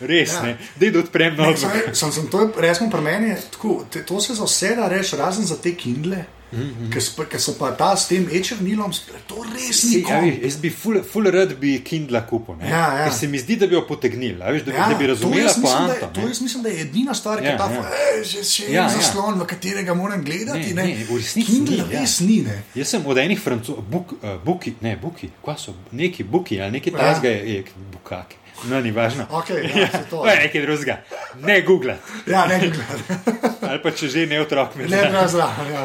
Res 0.00 0.32
Ja. 0.32 0.36
ja. 0.36 0.42
ne, 0.42 0.56
da 0.76 0.90
da 0.90 0.98
odprem 0.98 1.36
nogo. 1.36 1.56
saj, 1.56 1.94
sem, 1.94 2.12
sem 2.12 2.26
to, 2.26 2.52
resmo 2.56 2.90
pri 2.90 3.00
meni, 3.00 3.28
je 3.28 3.38
tako, 3.50 3.84
te, 3.90 4.02
to 4.02 4.20
se 4.20 4.34
za 4.34 4.44
vse 4.44 4.74
da 4.76 4.88
reči, 4.88 5.16
razen 5.16 5.44
za 5.44 5.56
te 5.56 5.74
Kindle, 5.74 6.16
mm. 6.52 6.58
-hmm. 6.58 6.92
ki 7.28 7.38
so 7.38 7.52
pa 7.58 7.70
ta 7.72 7.96
s 7.96 8.08
tem 8.08 8.28
e-črnilom, 8.32 8.92
to 9.26 9.42
res 9.54 9.82
ni 9.84 10.00
ja, 10.00 10.20
veš, 10.20 10.34
jaz 10.42 10.56
bi 10.56 10.70
ful, 10.70 11.02
ful 11.02 11.24
rad 11.24 11.54
bi 11.54 11.80
Kindla 11.80 12.20
kupil? 12.22 12.54
Ja, 12.62 12.68
ja. 12.68 13.04
ker 13.04 13.12
se 13.12 13.26
mi 13.28 13.38
zdi, 13.38 13.56
da 13.56 13.66
bi 13.66 13.74
jo 13.74 13.86
potegnili, 13.86 14.42
a 14.42 14.50
veš, 14.50 14.62
da, 14.62 14.72
ja, 14.72 14.88
da 14.88 14.94
bi 14.94 15.06
razumela 15.06 15.50
je- 15.50 16.08
to 16.14 16.20
jaz 16.20 16.40
mislim, 16.40 16.62
da 16.62 16.68
je 16.68 16.80
edina 16.80 17.14
stvar, 17.14 17.38
ki 17.40 17.44
Ja, 17.44 17.50
je 17.50 17.58
ta 17.58 17.64
ja. 17.64 17.76
ja. 17.76 18.24
že, 18.24 18.44
še 18.44 18.64
en 18.66 18.72
Ja, 18.72 18.82
ja, 18.82 18.88
ja. 18.88 18.96
zaslon, 18.96 19.34
v 19.34 19.46
katerega 19.46 19.94
moram 19.94 20.24
gledati. 20.24 20.74
Ne, 20.74 20.82
Ne, 20.84 20.88
ne, 20.88 21.04
v 21.04 21.16
resnici 21.16 21.52
Kindle 21.52 21.76
ni, 21.76 21.94
ja. 21.94 22.00
res 22.00 22.20
ni. 22.20 22.42
Ne. 22.42 22.62
Jaz 22.74 22.88
sem 22.88 23.06
od 23.06 23.18
enih 23.18 23.40
francozov, 23.40 23.84
buk, 23.90 24.12
uh, 24.12 24.18
buki, 24.44 24.74
ne, 24.80 24.96
buki, 24.96 25.28
kva 25.42 25.58
so, 25.58 25.74
neki 25.92 26.22
buki 26.24 26.60
ali 26.60 26.70
neki 26.70 26.90
Ja. 26.90 26.98
tasga 26.98 27.28
je, 27.28 27.54
je 27.54 27.64
bukaki. 27.92 28.36
No, 28.66 28.80
ni 28.80 28.90
važno. 28.90 29.26
Okej, 29.30 29.70
ja, 29.70 29.86
saj 29.92 30.04
to. 30.10 30.22
to 30.22 30.28
je 30.28 30.36
nekaj 30.36 30.62
drugega. 30.62 30.96
Ne 31.46 31.60
Google. 31.62 31.94
Ja, 32.26 32.46
ne, 32.46 32.58
gledaj. 32.58 33.02
Ali 33.70 33.82
pa 33.82 33.90
če 33.90 34.08
že 34.08 34.26
ne 34.26 34.40
otrok 34.42 34.74
me 34.74 34.88
ne, 34.88 34.88
zna. 34.88 35.10
ne, 35.20 35.28
zraven. 35.28 35.70
Ja. 35.72 35.84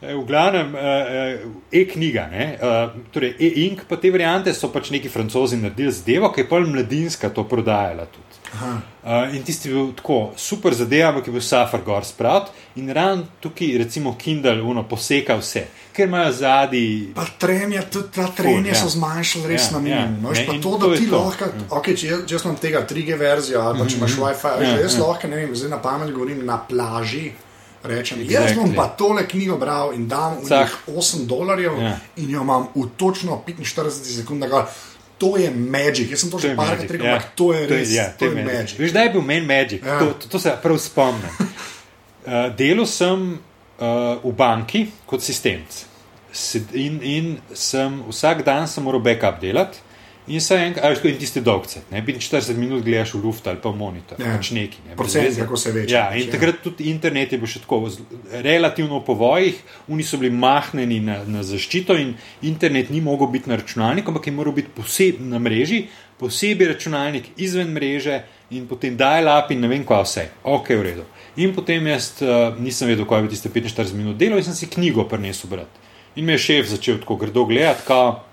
Eh, 0.00 0.14
V 0.14 0.24
glavnem, 0.26 0.74
uh, 0.74 0.80
uh, 0.80 1.54
e-knjiga, 1.74 2.28
ne, 2.30 2.44
torej 3.14 3.32
e-ink, 3.40 3.80
pa 3.88 3.96
te 3.96 4.10
variante 4.14 4.54
so 4.54 4.68
pač 4.70 4.90
neki 4.94 5.10
francozi 5.10 5.56
naredili 5.58 5.90
z 5.92 6.04
devo, 6.06 6.30
ki 6.30 6.44
je 6.44 6.48
pol 6.48 6.66
mladinska 6.70 7.30
to 7.34 7.42
prodajala 7.50 8.06
tudi. 8.06 8.27
Uh, 8.50 8.80
in 9.30 9.42
tisti 9.42 9.68
je 9.68 9.74
bil 9.74 9.92
tako 9.92 10.16
super 10.36 10.74
zadeva, 10.74 11.08
ampak 11.08 11.26
je 11.26 11.32
bil 11.32 11.40
Safar 11.40 11.80
Gor 11.82 12.04
spravt 12.04 12.48
in 12.74 12.88
ran 12.88 13.26
tukaj, 13.40 13.78
recimo 13.78 14.14
Kindle, 14.14 14.62
uno, 14.62 14.82
poseka 14.84 15.36
vse, 15.36 15.62
ker 15.92 16.06
imajo 16.06 16.32
zadnji. 16.32 17.12
Pa 17.14 17.24
trenje, 17.38 17.82
tudi 17.90 18.08
ta 18.10 18.26
trenje 18.28 18.68
ja. 18.68 18.74
so 18.76 18.88
zmanjšali 18.88 19.46
res 19.46 19.62
Ja, 19.62 19.72
na 19.72 19.78
minimum. 19.78 20.14
ja. 20.14 20.20
No, 20.22 20.28
veš, 20.28 20.38
Ne, 20.38 20.46
pa 20.46 20.52
to, 20.54 20.70
to 20.70 20.78
da 20.78 20.86
je 20.88 20.98
ti 20.98 21.06
to. 21.06 21.18
lahko, 21.18 21.44
okay, 21.70 21.94
če 21.94 22.06
jaz, 22.06 22.20
jaz 22.28 22.44
imam 22.44 22.56
tega 22.56 22.86
3G 22.86 23.18
verzijo, 23.18 23.60
ali 23.60 23.78
pa 23.78 23.86
če 23.86 23.96
imaš 23.96 24.12
WiFi, 24.12 24.54
veš, 24.54 24.68
Ja, 24.68 24.74
da 24.74 24.80
jaz 24.80 24.94
ja. 24.94 25.02
lahko, 25.02 25.28
ne 25.28 25.36
vem, 25.36 25.54
zdaj 25.54 25.70
na 25.70 25.78
pamet 25.78 26.10
govorim 26.10 26.46
na 26.46 26.58
plaži. 26.60 27.32
Rečem, 27.80 28.18
Exactly. 28.18 28.32
jaz 28.32 28.56
bom 28.56 28.72
pa 28.74 28.88
tole 28.88 29.22
knjigo 29.24 29.56
bral 29.56 29.92
in 29.94 30.08
dam 30.08 30.34
v 30.36 30.50
njih 30.50 30.72
8 30.88 31.26
dolarjev 31.26 31.76
Ja. 31.78 31.92
in 32.16 32.30
jo 32.30 32.42
imam 32.42 32.66
v 32.74 32.88
točno 32.96 33.38
45 33.46 33.90
sekundah. 34.16 34.66
To 35.18 35.36
je 35.36 35.50
magic. 35.50 36.10
Jaz 36.10 36.20
sem 36.20 36.30
to 36.30 36.36
To 36.36 36.42
že 36.42 36.48
je 36.48 36.56
parkrat 36.56 36.78
magic, 36.78 36.90
rekel, 36.90 37.06
ja. 37.06 37.14
ampak 37.16 37.34
to 37.34 37.52
je 37.52 37.66
res, 37.66 37.90
ja, 37.90 38.06
to 38.18 38.24
je 38.24 38.44
magic. 38.44 38.78
Veš, 38.78 38.92
da 38.94 39.02
je 39.02 39.10
bil 39.10 39.22
meni 39.22 39.46
magic, 39.46 39.82
Ja. 39.84 39.98
to, 39.98 40.12
to, 40.14 40.28
to 40.28 40.38
se 40.38 40.52
prav 40.62 40.78
spomnim. 40.78 41.30
Uh, 42.26 42.48
delal 42.58 42.86
sem 42.86 43.24
uh, 43.34 44.22
v 44.22 44.32
banki 44.32 44.86
kot 45.06 45.18
asistent 45.20 45.84
in, 46.72 47.00
in 47.02 47.26
sem, 47.54 48.02
vsak 48.08 48.44
dan 48.46 48.68
sem 48.68 48.84
moral 48.84 49.00
backup 49.02 49.40
delati. 49.40 49.78
In 50.28 50.40
se 50.40 50.56
enkrat, 50.60 50.84
a 50.84 50.90
veš, 50.92 51.00
ko 51.00 51.08
in 51.08 51.16
tiste 51.16 51.40
dolgce, 51.40 51.80
ne, 51.90 52.02
45 52.04 52.56
minut 52.56 52.82
gledaš 52.84 53.14
v 53.14 53.22
luft 53.24 53.46
ali 53.46 53.56
pa 53.62 53.70
monitor, 53.72 54.18
Ja. 54.20 54.34
pač 54.36 54.50
neki. 54.50 54.82
Ne, 54.88 54.96
Procent, 54.96 55.38
kako 55.38 55.56
se 55.56 55.72
veča, 55.72 55.94
Ja, 55.94 56.02
pač, 56.10 56.20
in 56.20 56.26
ja. 56.26 56.32
takrat 56.32 56.60
tudi 56.62 56.90
internet 56.90 57.32
je 57.32 57.38
bil 57.38 57.48
še 57.48 57.62
tako, 57.64 57.78
relativno 58.42 58.98
v 59.00 59.04
povojih, 59.04 59.54
oni 59.88 60.04
so 60.04 60.18
bili 60.18 60.30
mahnjeni 60.30 61.00
na, 61.00 61.24
na 61.26 61.42
zaščito 61.42 61.96
in 61.96 62.14
internet 62.42 62.90
ni 62.90 63.00
mogel 63.00 63.26
biti 63.28 63.48
na 63.48 63.56
računalniku, 63.56 64.10
ampak 64.10 64.26
je 64.26 64.32
moral 64.32 64.52
biti 64.52 64.68
posebej 64.76 65.24
na 65.24 65.38
mreži, 65.38 65.86
posebej 66.18 66.74
računalnik 66.74 67.32
izven 67.38 67.72
mreže 67.72 68.20
in 68.50 68.66
potem 68.66 68.96
dial-up 68.96 69.50
in 69.50 69.60
ne 69.60 69.68
vem 69.68 69.84
kva 69.84 70.02
vse. 70.02 70.28
Ok, 70.44 70.68
v 70.70 70.82
redu. 70.82 71.04
In 71.36 71.54
potem 71.54 71.86
jaz 71.86 72.12
uh, 72.20 72.56
nisem 72.58 72.88
vedel, 72.88 73.06
kaj 73.06 73.22
bi 73.22 73.28
tiste 73.28 73.48
45 73.48 73.94
minut 73.94 74.16
delal 74.18 74.38
in 74.38 74.44
sem 74.44 74.54
si 74.54 74.66
knjigo 74.66 75.04
prinesel 75.08 75.48
brati. 75.48 75.86
In 76.16 76.24
me 76.26 76.34
je 76.34 76.38
šef 76.38 76.66
začel 76.68 76.98
tako 76.98 77.16
grdo 77.16 77.44
gledati, 77.44 77.84
kao 77.86 78.24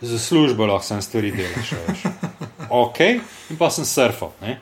za 0.00 0.18
službo 0.18 0.66
lahko 0.66 0.86
sem 0.86 1.02
stvari 1.02 1.30
delaš. 1.30 1.72
a 1.72 1.76
veš. 1.88 2.02
Ok, 2.70 3.00
in 3.50 3.56
pa 3.58 3.70
sem 3.70 3.84
surfal. 3.84 4.32
Ne? 4.42 4.58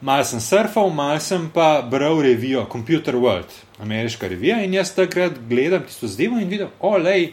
Mal 0.00 0.24
sem 0.24 0.40
surfal, 0.40 0.90
mal 0.90 1.20
sem 1.20 1.48
pa 1.50 1.80
bral 1.82 2.20
revijo 2.22 2.66
Computer 2.72 3.16
World, 3.16 3.48
ameriška 3.80 4.28
revija 4.28 4.60
in 4.64 4.74
jaz 4.74 4.92
takrat 4.94 5.38
gledam 5.48 5.82
tisto 5.82 6.06
zadevo 6.06 6.38
in 6.38 6.48
vidim, 6.48 6.68
olej, 6.80 7.32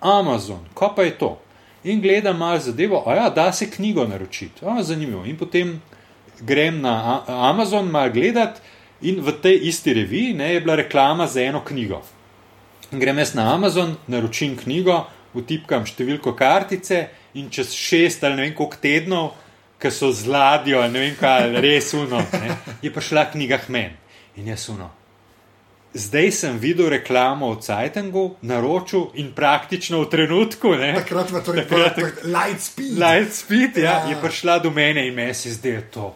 Amazon, 0.00 0.62
ko 0.74 0.92
pa 0.96 1.02
je 1.02 1.18
to. 1.18 1.38
In 1.84 2.00
gledam 2.00 2.38
malo 2.38 2.58
zadevo, 2.58 3.02
a 3.06 3.14
ja, 3.14 3.30
da 3.30 3.52
se 3.52 3.70
knjigo 3.70 4.06
naročiti, 4.06 4.64
a 4.64 4.82
zanimivo. 4.82 5.24
In 5.24 5.36
potem 5.36 5.82
grem 6.40 6.80
na 6.80 7.22
Amazon 7.26 7.90
malo 7.90 8.12
gledat 8.12 8.60
in 9.02 9.20
v 9.20 9.32
tej 9.42 9.58
isti 9.68 9.94
reviji 9.94 10.34
ne, 10.34 10.54
je 10.54 10.60
bila 10.60 10.76
reklama 10.76 11.26
za 11.26 11.42
eno 11.42 11.64
knjigo. 11.64 12.02
In 12.92 13.00
grem 13.00 13.18
jaz 13.18 13.34
na 13.34 13.54
Amazon, 13.54 13.96
naročim 14.06 14.56
knjigo, 14.56 15.04
vtipkam 15.34 15.86
številko 15.86 16.32
kartice 16.38 17.08
in 17.34 17.50
čez 17.50 17.72
šest 17.74 18.24
ali 18.24 18.36
ne 18.36 18.42
vem 18.42 18.54
koliko 18.54 18.76
tednov, 18.82 19.32
ki 19.78 19.90
so 19.90 20.12
z 20.12 20.26
ladjo, 20.30 20.80
ali 20.80 20.92
ne 20.92 21.00
vem 21.00 21.16
kaj, 21.18 21.50
res 21.60 21.92
uno, 21.94 22.22
ne, 22.32 22.56
je 22.82 22.90
prišla 22.90 23.30
knjiga 23.32 23.58
Hmen. 23.68 23.96
In 24.36 24.46
jaz 24.48 24.68
uno. 24.68 24.90
Zdaj 25.94 26.30
sem 26.32 26.56
videl 26.58 26.88
reklamo 26.90 27.52
v 27.52 27.60
Cajtangu, 27.62 28.36
naročil 28.42 29.12
in 29.14 29.28
praktično 29.30 30.00
v 30.02 30.08
trenutku, 30.10 30.72
ne, 30.74 30.94
Takrat 30.96 31.30
v 31.30 31.42
torej 31.44 31.66
Takrat- 31.68 31.94
Takrat, 31.94 32.24
light 32.24 32.60
speed. 32.60 32.98
Lightspeed, 32.98 33.76
ja, 33.76 33.82
Ja. 33.82 34.08
je 34.10 34.16
prišla 34.18 34.58
do 34.58 34.70
mene 34.70 35.06
in 35.06 35.14
meni 35.14 35.34
se 35.34 35.54
da 35.62 35.68
je 35.68 35.82
to 35.90 36.14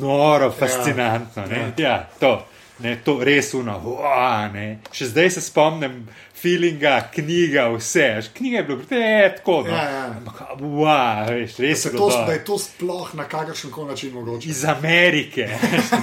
noro, 0.00 0.50
fascinantno. 0.50 1.42
Ja, 1.50 1.72
ja 1.76 2.08
to, 2.20 2.46
ne, 2.78 2.96
to 3.04 3.18
res 3.24 3.54
uno. 3.54 3.76
Wow, 3.78 4.52
ne. 4.52 4.78
Še 4.92 5.06
zdaj 5.06 5.30
se 5.30 5.40
spomnim 5.40 6.08
feelinga, 6.42 7.08
knjiga, 7.14 7.68
vse. 7.68 8.22
Knjiga 8.34 8.56
je 8.56 8.62
bila 8.64 8.78
te, 8.88 9.02
tako. 9.36 9.62
No. 9.62 9.68
Ja, 9.68 9.82
ja. 9.84 10.06
Ampak, 10.16 10.40
wow, 10.60 11.30
veš, 11.30 11.54
Da, 11.56 11.62
res 11.62 11.82
se 11.82 11.88
je 11.88 11.92
to, 11.92 11.98
bilo 11.98 12.08
da 12.08 12.16
dobro. 12.16 12.32
je 12.32 12.44
to 12.44 12.58
sploh 12.58 13.14
na 13.14 13.24
kakršen 13.24 13.70
koli 13.70 13.88
način 13.88 14.12
mogoče. 14.12 14.48
Iz 14.48 14.64
Amerike. 14.64 15.48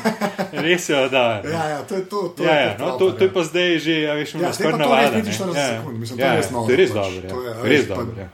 res 0.66 0.90
je 0.90 0.96
dobro. 0.96 1.50
Ja, 1.52 1.70
ja, 1.70 1.82
to 1.84 1.96
je 1.96 2.06
to. 2.06 2.34
to 2.38 2.44
Ja, 2.44 2.54
je 2.54 2.66
ja, 2.66 2.78
to 2.78 2.86
no, 2.86 2.92
to, 2.92 3.12
to 3.12 3.24
je 3.24 3.28
ja. 3.28 3.34
pa 3.34 3.44
zdaj 3.44 3.80
že, 3.80 4.02
ja, 4.02 4.14
veš, 4.14 4.34
Ja, 4.34 4.42
ja, 4.42 4.54
zdaj 4.54 4.72
pa 4.72 4.78
skoraj 4.78 4.88
to 4.88 5.20
res. 5.20 5.38
45 5.38 5.54
ne. 5.54 5.60
Ja, 5.60 5.68
sekund, 5.70 6.00
mislim, 6.00 6.18
to 6.20 6.26
ja, 6.26 6.32
je 6.32 6.38
res. 6.38 6.50
To 6.50 6.72
je 6.72 6.78
res 6.78 6.92
dobro. 6.92 7.30
To 7.30 7.42
je, 7.42 7.50
Ja. 7.50 7.64
Res 7.64 7.88
dobro. 7.88 8.16
Ja. 8.18 8.30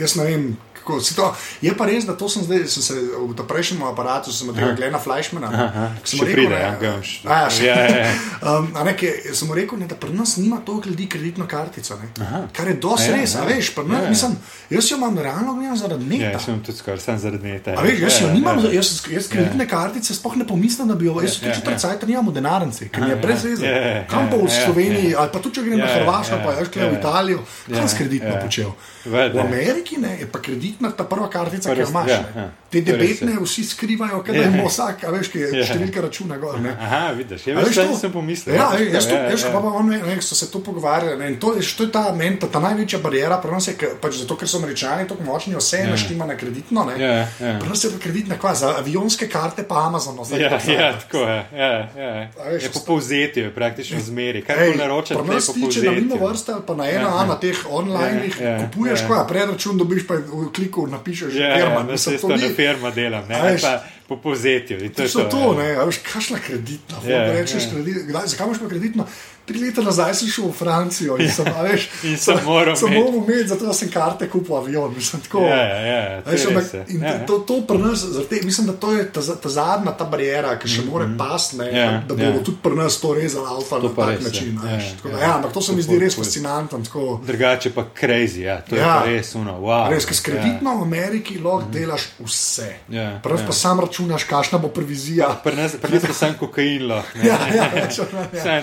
Jaz 0.00 0.16
ne 0.16 0.24
vem, 0.24 0.56
kako 0.86 1.00
se 1.00 1.14
to. 1.14 1.26
Je 1.60 1.74
pa 1.74 1.84
res, 1.84 2.04
da 2.04 2.14
to 2.14 2.28
sem 2.28 2.42
zdaj, 2.42 2.66
sem 2.68 2.82
se 2.84 2.94
v 3.18 3.44
prejšnjem 3.44 3.82
aparatu, 3.84 4.30
sem 4.30 4.48
tega 4.48 4.72
Glena 4.72 4.98
Fleischmana. 4.98 5.50
ki 5.98 6.08
sem 6.08 6.20
rekel, 6.20 6.34
pride, 6.36 6.50
ne, 6.50 6.60
ja, 6.60 6.70
bom 6.72 7.02
še- 7.02 7.26
a 7.26 7.34
ja, 7.36 7.48
še- 7.50 7.64
Ja, 7.64 7.76
ja, 7.76 7.96
ja. 7.98 8.12
Um, 8.48 8.70
a 8.72 8.84
ne, 8.84 8.94
ki- 8.94 9.34
sem 9.34 9.50
rekel, 9.50 9.76
ne, 9.76 9.86
da 9.86 9.96
pri 9.96 10.12
nas 10.12 10.36
nima 10.36 10.56
toliko 10.58 10.88
ljudi 10.88 11.08
kreditno 11.08 11.46
kartico. 11.46 11.96
Ne, 11.96 12.08
kar 12.52 12.68
je 12.68 12.74
dosti 12.76 13.10
A 13.10 13.10
ja, 13.10 13.16
res, 13.16 13.34
a 13.34 13.38
ja. 13.40 13.44
veš. 13.46 13.74
pri 13.74 13.84
nas- 13.84 13.96
Ja, 13.96 14.04
ja. 14.04 14.10
Mislim, 14.10 14.32
jaz 14.70 14.84
jo 14.86 14.96
imam 14.96 15.18
realno 15.18 15.54
gledam 15.54 15.76
zaradi 15.76 16.04
Ja, 16.04 16.08
neta. 16.08 16.30
jaz 16.30 16.44
sem 16.44 16.60
tudi 16.60 16.78
skoraj 16.78 17.00
sam 17.00 17.18
zaradi 17.18 17.42
neta. 17.44 17.70
A 17.72 17.82
veš, 17.82 17.98
jaz 17.98 18.14
jo 18.16 18.26
Ja, 18.26 18.32
nimam, 18.32 18.58
ja. 18.60 18.70
jaz, 18.72 19.02
jaz 19.08 19.26
kreditne 19.26 19.66
kartice 19.66 20.14
sploh 20.14 20.36
ne 20.36 20.46
pomislim, 20.46 20.86
da 20.86 20.94
bi 20.94 21.06
jo, 21.06 21.18
jaz 21.18 21.36
Ja, 21.36 21.48
ja, 21.48 21.54
tudi 21.56 21.70
ja. 21.72 21.78
cajt 21.78 22.02
nimam 22.04 22.26
v 22.26 22.34
denarnici, 22.34 22.88
ker 22.88 23.00
mi 23.00 23.08
je 23.08 23.16
ja, 23.16 23.22
brez 23.22 23.42
veze. 23.42 23.66
ja, 23.66 23.76
ja, 23.88 24.04
Kam 24.06 24.30
pa 24.30 24.36
v 24.36 24.40
ja, 24.42 24.52
ja, 24.52 24.64
Sloveniji, 24.64 25.14
ali 25.16 25.28
pa 25.28 25.38
tudi 25.38 25.54
če 25.54 25.62
grem 25.62 25.78
na 25.78 25.84
Ja, 25.84 25.90
ja, 25.90 25.96
Hrvaško, 25.98 26.34
ja, 26.34 26.44
pa 26.44 26.50
jaz 26.52 26.68
ja, 26.72 26.86
v 26.86 26.94
Italijo, 26.94 27.38
ja, 27.66 27.74
kam 27.74 27.88
s 27.88 27.94
kreditno 27.94 28.28
ja. 28.30 28.40
počel. 28.40 28.70
V 29.06 29.14
Ameriki 29.38 29.96
ne, 29.96 30.16
je 30.18 30.26
pa 30.26 30.38
kreditna 30.76 30.90
ta 30.92 31.04
prva 31.04 31.28
kartica, 31.28 31.74
ki 31.74 31.80
jo 31.80 31.86
Prva- 31.86 31.90
imaš. 31.90 32.10
ja, 32.10 32.24
ja. 32.36 32.50
Te 32.70 32.78
je 32.78 32.82
debetne 32.82 33.32
ja. 33.32 33.40
vsi 33.40 33.64
skrivajo, 33.64 34.22
ker 34.22 34.34
Ja. 34.34 34.42
ima 34.44 34.64
vsak, 34.64 35.04
a 35.04 35.10
veš, 35.10 35.28
ki 35.28 35.38
je 35.38 35.48
Ja. 35.52 35.64
številka 35.64 36.02
računa 36.02 36.36
gor. 36.36 36.60
ne. 36.60 36.70
Aha, 36.72 37.12
vidiš, 37.12 37.46
ja, 37.46 37.54
A 37.54 37.60
veš, 37.60 37.68
veš 37.68 37.74
kaj 37.74 37.84
to? 37.84 37.90
nisem 37.90 38.12
pomislil. 38.12 38.54
Ja, 38.54 38.72
ej, 38.74 38.90
jaz, 38.92 39.06
to, 39.06 39.14
ja, 39.14 39.30
jaz, 39.30 39.42
ja. 39.42 39.50
pa, 39.52 39.58
on, 39.60 39.86
ne, 39.88 40.20
so 40.20 40.34
se 40.34 40.50
to 40.50 40.58
pogovarjali. 40.60 41.16
Ne, 41.18 41.36
to, 41.36 41.54
je- 41.54 41.76
to 41.76 41.82
je 41.82 41.92
ta, 41.92 42.12
meni, 42.12 42.36
ta, 42.36 42.46
ta 42.48 42.60
največja 42.60 42.98
barijera 42.98 43.38
pri 43.38 43.50
nas, 43.50 43.68
je, 43.68 43.74
pač 44.00 44.14
zato 44.14 44.36
ker 44.36 44.48
so 44.48 44.58
američani 44.58 45.08
tako 45.08 45.22
močni, 45.22 45.54
vse 45.56 45.78
Ja. 45.78 45.86
naštima 45.86 46.26
na 46.26 46.34
kreditno. 46.34 46.84
Ne. 46.84 46.94
Ja, 46.98 47.12
ja. 47.40 47.58
Pri 47.60 47.68
nas 47.68 47.84
je 47.84 47.90
pa 47.90 47.98
kreditna 47.98 48.34
kva, 48.36 48.54
za 48.54 48.74
avionske 48.76 49.28
karte 49.28 49.62
pa 49.62 49.86
Amazon. 49.86 50.18
zdaj 50.24 50.40
Ja, 50.40 50.56
vse. 50.58 50.72
ja, 50.72 50.92
tako 50.94 51.18
je. 51.18 51.46
Ja, 51.54 51.72
ja. 51.96 52.30
A 52.36 52.48
veš, 52.50 52.62
Je 52.62 52.70
po 52.70 52.80
povzetju, 52.86 53.50
praktično 53.54 54.00
zmeri. 54.00 54.42
Kaj 54.42 54.68
je 54.68 54.76
nas 55.24 55.46
po 55.46 55.52
tiče 55.54 55.82
na 55.82 55.92
mimo 55.92 56.16
vrste 56.18 56.52
ali 56.52 56.62
pa 56.66 56.74
na 56.74 56.84
ena, 56.84 57.00
Ja, 57.00 57.08
ja, 57.08 57.16
ja. 57.16 57.24
na 57.24 57.36
teh 57.36 57.56
online, 57.70 58.30
Ja, 58.40 58.48
ja, 58.48 58.58
kupuješ, 58.60 59.00
ja. 59.00 59.06
ja. 59.12 59.24
predračun 59.24 59.78
dobiš, 59.78 60.06
pa 60.06 60.14
kliku 60.56 60.86
napišeš, 60.88 61.34
Ja, 61.34 61.54
firma. 61.54 61.74
ja, 61.74 61.82
da 61.82 61.92
Mislim, 61.92 62.16
se 62.16 62.22
to 62.22 62.36
ni- 62.38 62.54
firma 62.54 62.90
delam, 62.90 63.28
ne, 63.28 63.42
veš, 63.44 63.62
pa 63.62 63.74
po 64.08 64.16
povzetju. 64.18 64.80
To 64.80 64.88
To 64.90 65.02
je 65.02 65.08
so 65.08 65.18
to, 65.20 65.28
to, 65.28 65.42
ja. 65.52 65.58
ne, 65.76 65.84
veš, 65.84 65.98
kakšna 66.04 66.38
kreditna. 66.40 66.96
Ja, 67.04 67.10
Yeah, 67.18 67.32
rečeš, 67.34 67.62
ja. 67.62 67.70
kredit, 67.70 67.96
kdaj, 68.06 68.26
zakaj 68.26 68.46
imaš 68.46 68.58
pa 68.58 68.68
kreditno? 68.68 69.06
Tri 69.46 69.58
leta 69.60 69.80
nazaj 69.80 70.14
sem 70.14 70.28
šel 70.28 70.44
v 70.44 70.54
Francijo 70.54 71.16
in 71.16 71.30
sem, 71.30 71.46
a 71.48 71.62
veš, 71.62 71.88
In 72.04 72.16
sem 72.16 72.38
moral 72.44 72.76
sem 72.76 72.92
imeti. 72.92 73.46
zato 73.46 73.72
sem 73.72 73.88
karte 73.88 74.26
kupil 74.26 74.56
avion. 74.56 74.90
Mislim, 74.92 75.22
tako, 75.22 75.40
Ja, 75.40 75.56
ja, 75.56 75.80
ja, 75.82 76.20
veš, 76.22 76.40
je 76.40 76.46
ampak 76.48 76.74
ja. 76.74 76.82
in 76.88 77.02
Ja, 77.02 77.10
to- 77.10 77.16
ja. 77.16 77.26
To, 77.26 77.38
to 77.40 77.60
pri 77.62 77.78
nas, 77.78 78.00
te- 78.28 78.40
mislim, 78.42 78.66
da 78.66 78.72
to 78.74 78.92
je 78.92 79.04
ta, 79.06 79.20
ta 79.36 79.48
zadnja 79.48 79.92
ta 79.92 80.04
barijera, 80.06 80.56
ki 80.56 80.68
še 80.68 80.82
more 80.84 81.06
pasti, 81.18 81.56
ne, 81.56 81.64
Mhm, 81.66 81.76
Ja, 81.76 81.90
da 82.00 82.14
bodo 82.14 82.22
ja. 82.32 82.42
tudi 82.42 82.58
pri 82.62 82.74
nas 82.74 82.96
to 82.96 83.14
rezali 83.14 83.46
alfa 83.46 83.76
To 83.76 83.82
na 83.84 83.94
tak 83.96 84.08
res, 84.10 84.24
način. 84.24 84.54
ja. 84.56 84.60
veš, 84.68 84.84
Ja, 84.84 84.90
tako 84.92 85.08
da, 85.08 85.14
ja. 85.14 85.22
Ja, 85.22 85.36
ampak 85.36 85.52
to 85.52 85.60
se 85.62 85.72
mi 85.72 85.82
zdi 85.82 85.98
res 85.98 86.14
fascinantno. 86.16 86.78
tako. 86.80 87.20
Drugače 87.26 87.70
pa 87.70 87.84
crazy, 87.94 88.40
ja. 88.40 88.60
to 88.60 88.74
je 88.74 88.80
Ja. 88.80 88.94
pa 88.96 89.06
res 89.06 89.34
uno. 89.34 89.60
Wow. 89.60 89.90
Res, 89.90 90.04
ker 90.04 90.14
s 90.14 90.20
kreditno 90.22 90.74
v 90.74 90.82
Ameriki 90.82 91.38
lahko 91.38 91.70
delaš 91.70 92.02
vse. 92.18 92.68
Ja, 92.88 93.20
Prav 93.22 93.38
ja. 93.38 93.46
pa 93.46 93.52
sam 93.54 93.80
računaš, 93.80 94.24
kakšna 94.24 94.58
bo 94.58 94.68
provizija. 94.68 95.28
Pri 95.40 95.54
nas, 95.54 95.72
pa 95.76 96.12
sem 96.12 96.34
kokain 96.34 96.82
lahko. 96.84 97.18
Ja, 97.18 97.38
ja, 97.48 97.70
ja. 97.72 97.86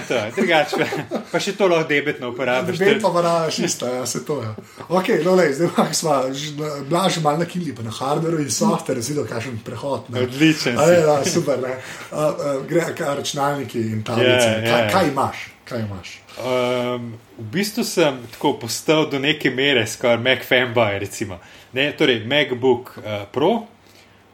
To, 0.04 0.16
drugače 0.36 0.73
pa, 1.32 1.40
še 1.40 1.54
to 1.58 1.68
lahko 1.68 1.88
debetno 1.90 2.30
uporabiš. 2.34 2.80
Vedno 2.80 3.02
pa 3.02 3.12
varaš 3.16 3.60
isto, 3.60 3.88
ja, 3.88 4.06
se 4.06 4.24
to 4.26 4.42
je. 4.42 4.50
Ok, 4.90 5.10
no, 5.26 5.36
lej, 5.36 5.54
zdaj 5.60 5.70
pa 5.76 5.86
smo 5.94 6.18
blaž 6.90 7.18
malo 7.24 7.44
na 7.44 7.46
kili, 7.46 7.76
pa 7.76 7.86
na 7.86 7.92
hardwareu 7.94 8.42
in 8.42 8.52
softwareu, 8.52 9.02
zelo 9.06 9.26
kakšen 9.30 9.60
prehod. 9.66 10.10
Ne. 10.10 10.26
Odličen 10.28 10.80
A 10.80 10.86
si. 10.88 10.94
je, 10.94 11.02
da, 11.08 11.18
super, 11.26 11.62
ne. 11.62 11.78
Uh, 12.12 12.18
uh, 12.18 12.60
gre 12.70 12.90
ka 12.98 13.16
računalniki 13.20 13.80
in 13.94 14.04
tablice. 14.04 14.48
Ja, 14.48 14.58
ja, 14.58 14.70
Kaj, 14.70 14.82
ja. 14.86 14.92
kaj 14.92 15.08
imaš? 15.14 15.48
Kaj 15.70 15.80
imaš? 15.86 16.14
Um, 16.34 17.14
v 17.38 17.46
bistvu 17.54 17.84
sem 17.86 18.18
tako 18.34 18.56
postal 18.64 19.06
do 19.10 19.20
neke 19.22 19.52
mere 19.54 19.86
skoraj 19.88 20.18
Mac 20.18 20.42
fanboy. 20.50 21.00
Recimo. 21.00 21.38
Ne, 21.74 21.92
torej, 21.98 22.24
MacBook 22.26 22.98
uh, 22.98 23.24
Pro, 23.32 23.52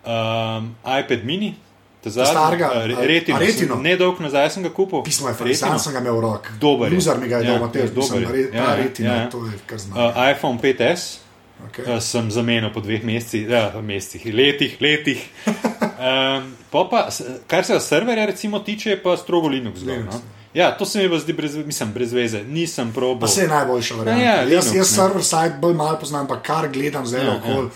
um, 0.04 0.70
iPad 0.84 1.24
mini, 1.24 1.54
starega, 2.02 2.70
retino. 2.98 3.38
a 3.38 3.40
retino? 3.40 3.76
sem- 3.76 3.82
Ne 3.82 3.96
dolgo 3.96 4.24
nazaj 4.24 4.50
sem 4.50 4.64
ga 4.64 4.70
kupil. 4.70 5.04
Pismo 5.04 5.28
je 5.28 5.36
Retino. 5.36 5.68
fajn, 5.68 5.80
sem 5.80 5.94
ga 5.94 6.00
imel 6.00 6.16
v 6.16 6.22
rok. 6.22 6.48
Dober. 6.60 6.92
Luzar 6.92 7.18
mi 7.18 7.28
ga 7.28 7.38
je 7.38 7.46
Ja, 7.46 7.54
doma, 7.54 7.72
te 7.72 7.80
ja, 7.80 7.86
dober. 7.86 8.22
dober 8.22 8.36
je. 8.36 8.52
Ta 8.52 8.58
Ja, 8.58 8.78
ja, 9.00 9.16
ja. 9.16 9.30
to 9.30 9.38
je 9.40 9.52
kar 9.66 9.78
znam. 9.78 9.98
Uh, 10.00 10.30
iPhone 10.30 10.60
5S. 10.60 11.18
Okay. 11.62 11.84
Uh, 11.86 12.00
sem 12.00 12.32
zamenjal 12.32 12.72
po 12.74 12.80
dveh 12.80 13.04
mesecih, 13.04 13.50
ja, 13.50 13.74
mesecih, 13.82 14.26
letih, 14.26 14.78
letih. 14.80 15.20
Um, 16.00 16.56
pa, 16.72 17.10
kar 17.48 17.66
se 17.66 17.80
serverja 17.80 18.26
recimo 18.26 18.60
tiče, 18.60 18.98
pa 18.98 19.18
strogo 19.18 19.48
Linux. 19.48 19.82
Linux, 19.82 20.14
no? 20.14 20.22
Ja, 20.54 20.72
to 20.72 20.86
se 20.86 21.00
mi 21.00 21.10
pa 21.10 21.18
zdi 21.18 21.34
brez, 21.34 21.56
mislim, 21.58 21.92
brez 21.92 22.14
veze. 22.14 22.44
Nisem 22.44 22.88
Pa 22.88 22.94
probal. 22.94 23.28
se 23.28 23.42
je 23.42 23.48
najboljša 23.48 23.96
varianta. 23.96 24.24
Ja, 24.24 24.32
ja, 24.32 24.42
jaz 24.44 24.50
Linux, 24.66 24.66
jaz 24.68 24.92
ne. 24.92 24.96
server 24.96 25.24
side 25.24 25.54
bolj 25.60 25.74
malo 25.74 25.98
poznam, 26.00 26.28
pa 26.28 26.40
kar 26.40 26.68
gledam 26.70 27.06
zdaj 27.06 27.22
Ja, 27.22 27.28
ja, 27.28 27.36
okoli. 27.36 27.68
ja. 27.68 27.70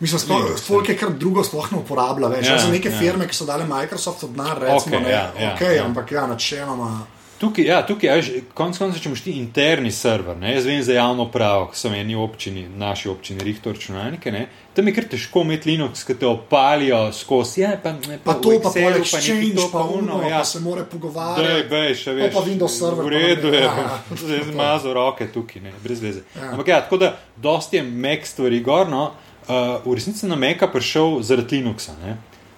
Mislim, 0.00 0.36
Linux, 0.36 0.60
sploh 0.60 0.88
je 0.88 0.96
kar 0.96 1.10
drugo 1.16 1.44
sploh 1.44 1.72
ne 1.72 1.78
uporablja 1.78 2.28
več. 2.28 2.46
Ja, 2.46 2.52
Ja, 2.52 2.58
za 2.58 2.70
neke 2.72 2.90
ja. 2.92 2.98
firme, 2.98 3.28
ki 3.28 3.34
so 3.34 3.46
dale 3.48 3.64
Microsoftu 3.64 4.28
denar, 4.28 4.58
recimo, 4.60 4.96
Okej, 4.96 5.06
ne, 5.06 5.10
ja, 5.10 5.32
ja, 5.40 5.54
okay, 5.56 5.76
ja. 5.76 5.84
ampak 5.84 6.12
ja, 6.12 6.26
načeloma. 6.26 7.06
Tukaj, 7.38 7.64
ja, 7.64 7.82
tukaj 7.86 8.16
je, 8.18 8.42
konec 8.56 8.78
koncev, 8.80 9.00
če 9.02 9.10
imaš 9.10 9.20
ti 9.20 9.32
interni 9.36 9.90
server, 9.92 10.36
ne, 10.40 10.54
jaz 10.54 10.64
vem 10.64 10.78
za 10.82 10.94
javno 10.96 11.26
pravo, 11.28 11.66
ki 11.68 11.76
so 11.76 11.90
v 11.92 11.98
eni 12.00 12.14
občini, 12.16 12.62
naši 12.80 13.10
občini, 13.12 13.44
rihto 13.44 13.74
računalnike, 13.76 14.32
ne, 14.32 14.46
tam 14.72 14.88
je 14.88 14.94
kar 14.96 15.04
težko 15.12 15.42
imeti 15.44 15.68
Linux, 15.68 16.04
ki 16.08 16.16
te 16.16 16.26
opalijo 16.26 17.02
skozi, 17.12 17.60
ja, 17.60 17.74
pa, 17.82 17.92
ne, 17.92 18.16
Pa 18.24 18.38
v 18.38 18.40
to, 18.40 18.54
pa 18.64 18.72
Excelu, 18.72 18.88
nekaj 18.88 19.04
exchange, 19.04 19.52
to, 19.60 19.68
pa 19.68 19.84
uno, 19.84 20.22
ja. 20.24 20.38
pa 20.38 20.48
se 20.48 20.62
more 20.64 20.86
Dej, 20.86 20.90
pogovarjati. 20.94 21.68
bej, 21.74 21.94
še 22.00 22.16
veš. 22.16 22.32
pa 22.32 22.44
Windows 22.48 22.78
server, 22.80 23.04
V 23.04 23.12
pa 23.12 23.14
redu 23.18 23.52
je, 23.52 23.62
ja, 23.68 24.00
zdaj 24.24 24.42
zmazo 24.48 24.96
roke 24.96 25.28
tukaj, 25.28 25.60
ne, 25.68 25.76
brez 25.84 26.00
veze. 26.00 26.24
Ja. 26.40 26.54
Ampak 26.56 26.72
ja, 26.72 26.80
tako 26.88 27.02
da 27.04 27.12
dosti 27.36 27.76
je 27.76 27.84
Mac 27.84 28.24
stvari 28.32 28.64
gor, 28.64 28.88
no, 28.88 29.10
uh, 29.48 29.54
v 29.82 29.94
resnici 29.94 30.18
sem 30.18 30.28
na 30.28 30.36
Maca 30.36 30.66
prišel 30.66 31.22
zaradi 31.22 31.56
Linuxa, 31.56 31.92
ne. 31.98 32.16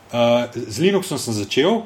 Uh, 0.08 0.46
z 0.52 0.78
Linuxom 0.80 1.18
sem 1.18 1.34
začel, 1.34 1.82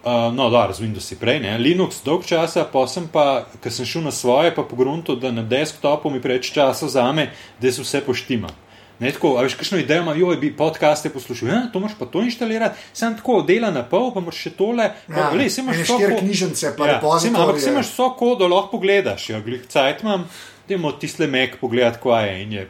Uh, 0.00 0.32
no, 0.32 0.48
da, 0.48 0.72
z 0.72 0.80
Windowsi 0.80 1.12
prej, 1.12 1.40
ne. 1.40 1.58
Linux 1.58 2.00
dolg 2.00 2.24
časa, 2.24 2.64
pa 2.64 2.86
sem 2.86 3.04
pa, 3.06 3.44
ker 3.60 3.68
sem 3.68 3.84
šel 3.84 4.00
na 4.00 4.10
svoje, 4.10 4.48
pa 4.48 4.62
pogrunto, 4.62 5.12
da 5.14 5.28
na 5.28 5.42
desktopu 5.44 6.08
mi 6.08 6.16
preveč 6.18 6.48
časa 6.48 6.86
vzame, 6.86 7.26
da 7.60 7.68
se 7.68 7.82
vse 7.82 8.00
poštima. 8.00 8.48
Ne, 8.96 9.12
tako, 9.12 9.36
a 9.36 9.44
veš, 9.44 9.54
kakšno 9.54 9.76
idejo 9.76 10.00
ima, 10.00 10.14
joj, 10.14 10.36
bi 10.38 10.54
podcaste 10.54 11.10
poslušal, 11.10 11.48
ja, 11.48 11.60
to 11.68 11.76
moraš 11.78 11.98
pa 11.98 12.06
to 12.06 12.22
inštalirati, 12.22 12.80
sem 12.94 13.12
tako 13.12 13.42
dela 13.42 13.68
na 13.68 13.84
pol, 13.84 14.08
pa 14.08 14.20
moraš 14.20 14.40
še 14.40 14.50
tole, 14.52 14.88
pa, 15.06 15.18
Ja, 15.18 15.28
lej, 15.32 15.50
saj 15.50 15.62
imaš 15.62 15.76
ene 15.76 15.84
vso 15.84 15.94
štiri 15.94 16.12
ko- 16.14 16.18
knjižnice, 16.18 16.66
pa 16.72 16.82
ja, 16.82 16.92
repozitorije. 16.94 17.30
ima- 17.30 17.44
Ampak 17.44 17.60
si 17.60 17.68
imaš 17.68 17.88
vso 17.90 18.08
kodo, 18.14 18.48
lahko 18.48 18.72
pogledaš, 18.72 19.28
ja, 19.28 19.40
glih 19.40 19.68
cajt 19.68 20.00
imam, 20.00 20.24
dajmo 20.64 20.92
tiste 20.94 21.28
Mac 21.28 21.60
pogledati, 21.60 22.00
kva 22.00 22.22
je 22.22 22.42
in 22.42 22.52
je 22.54 22.64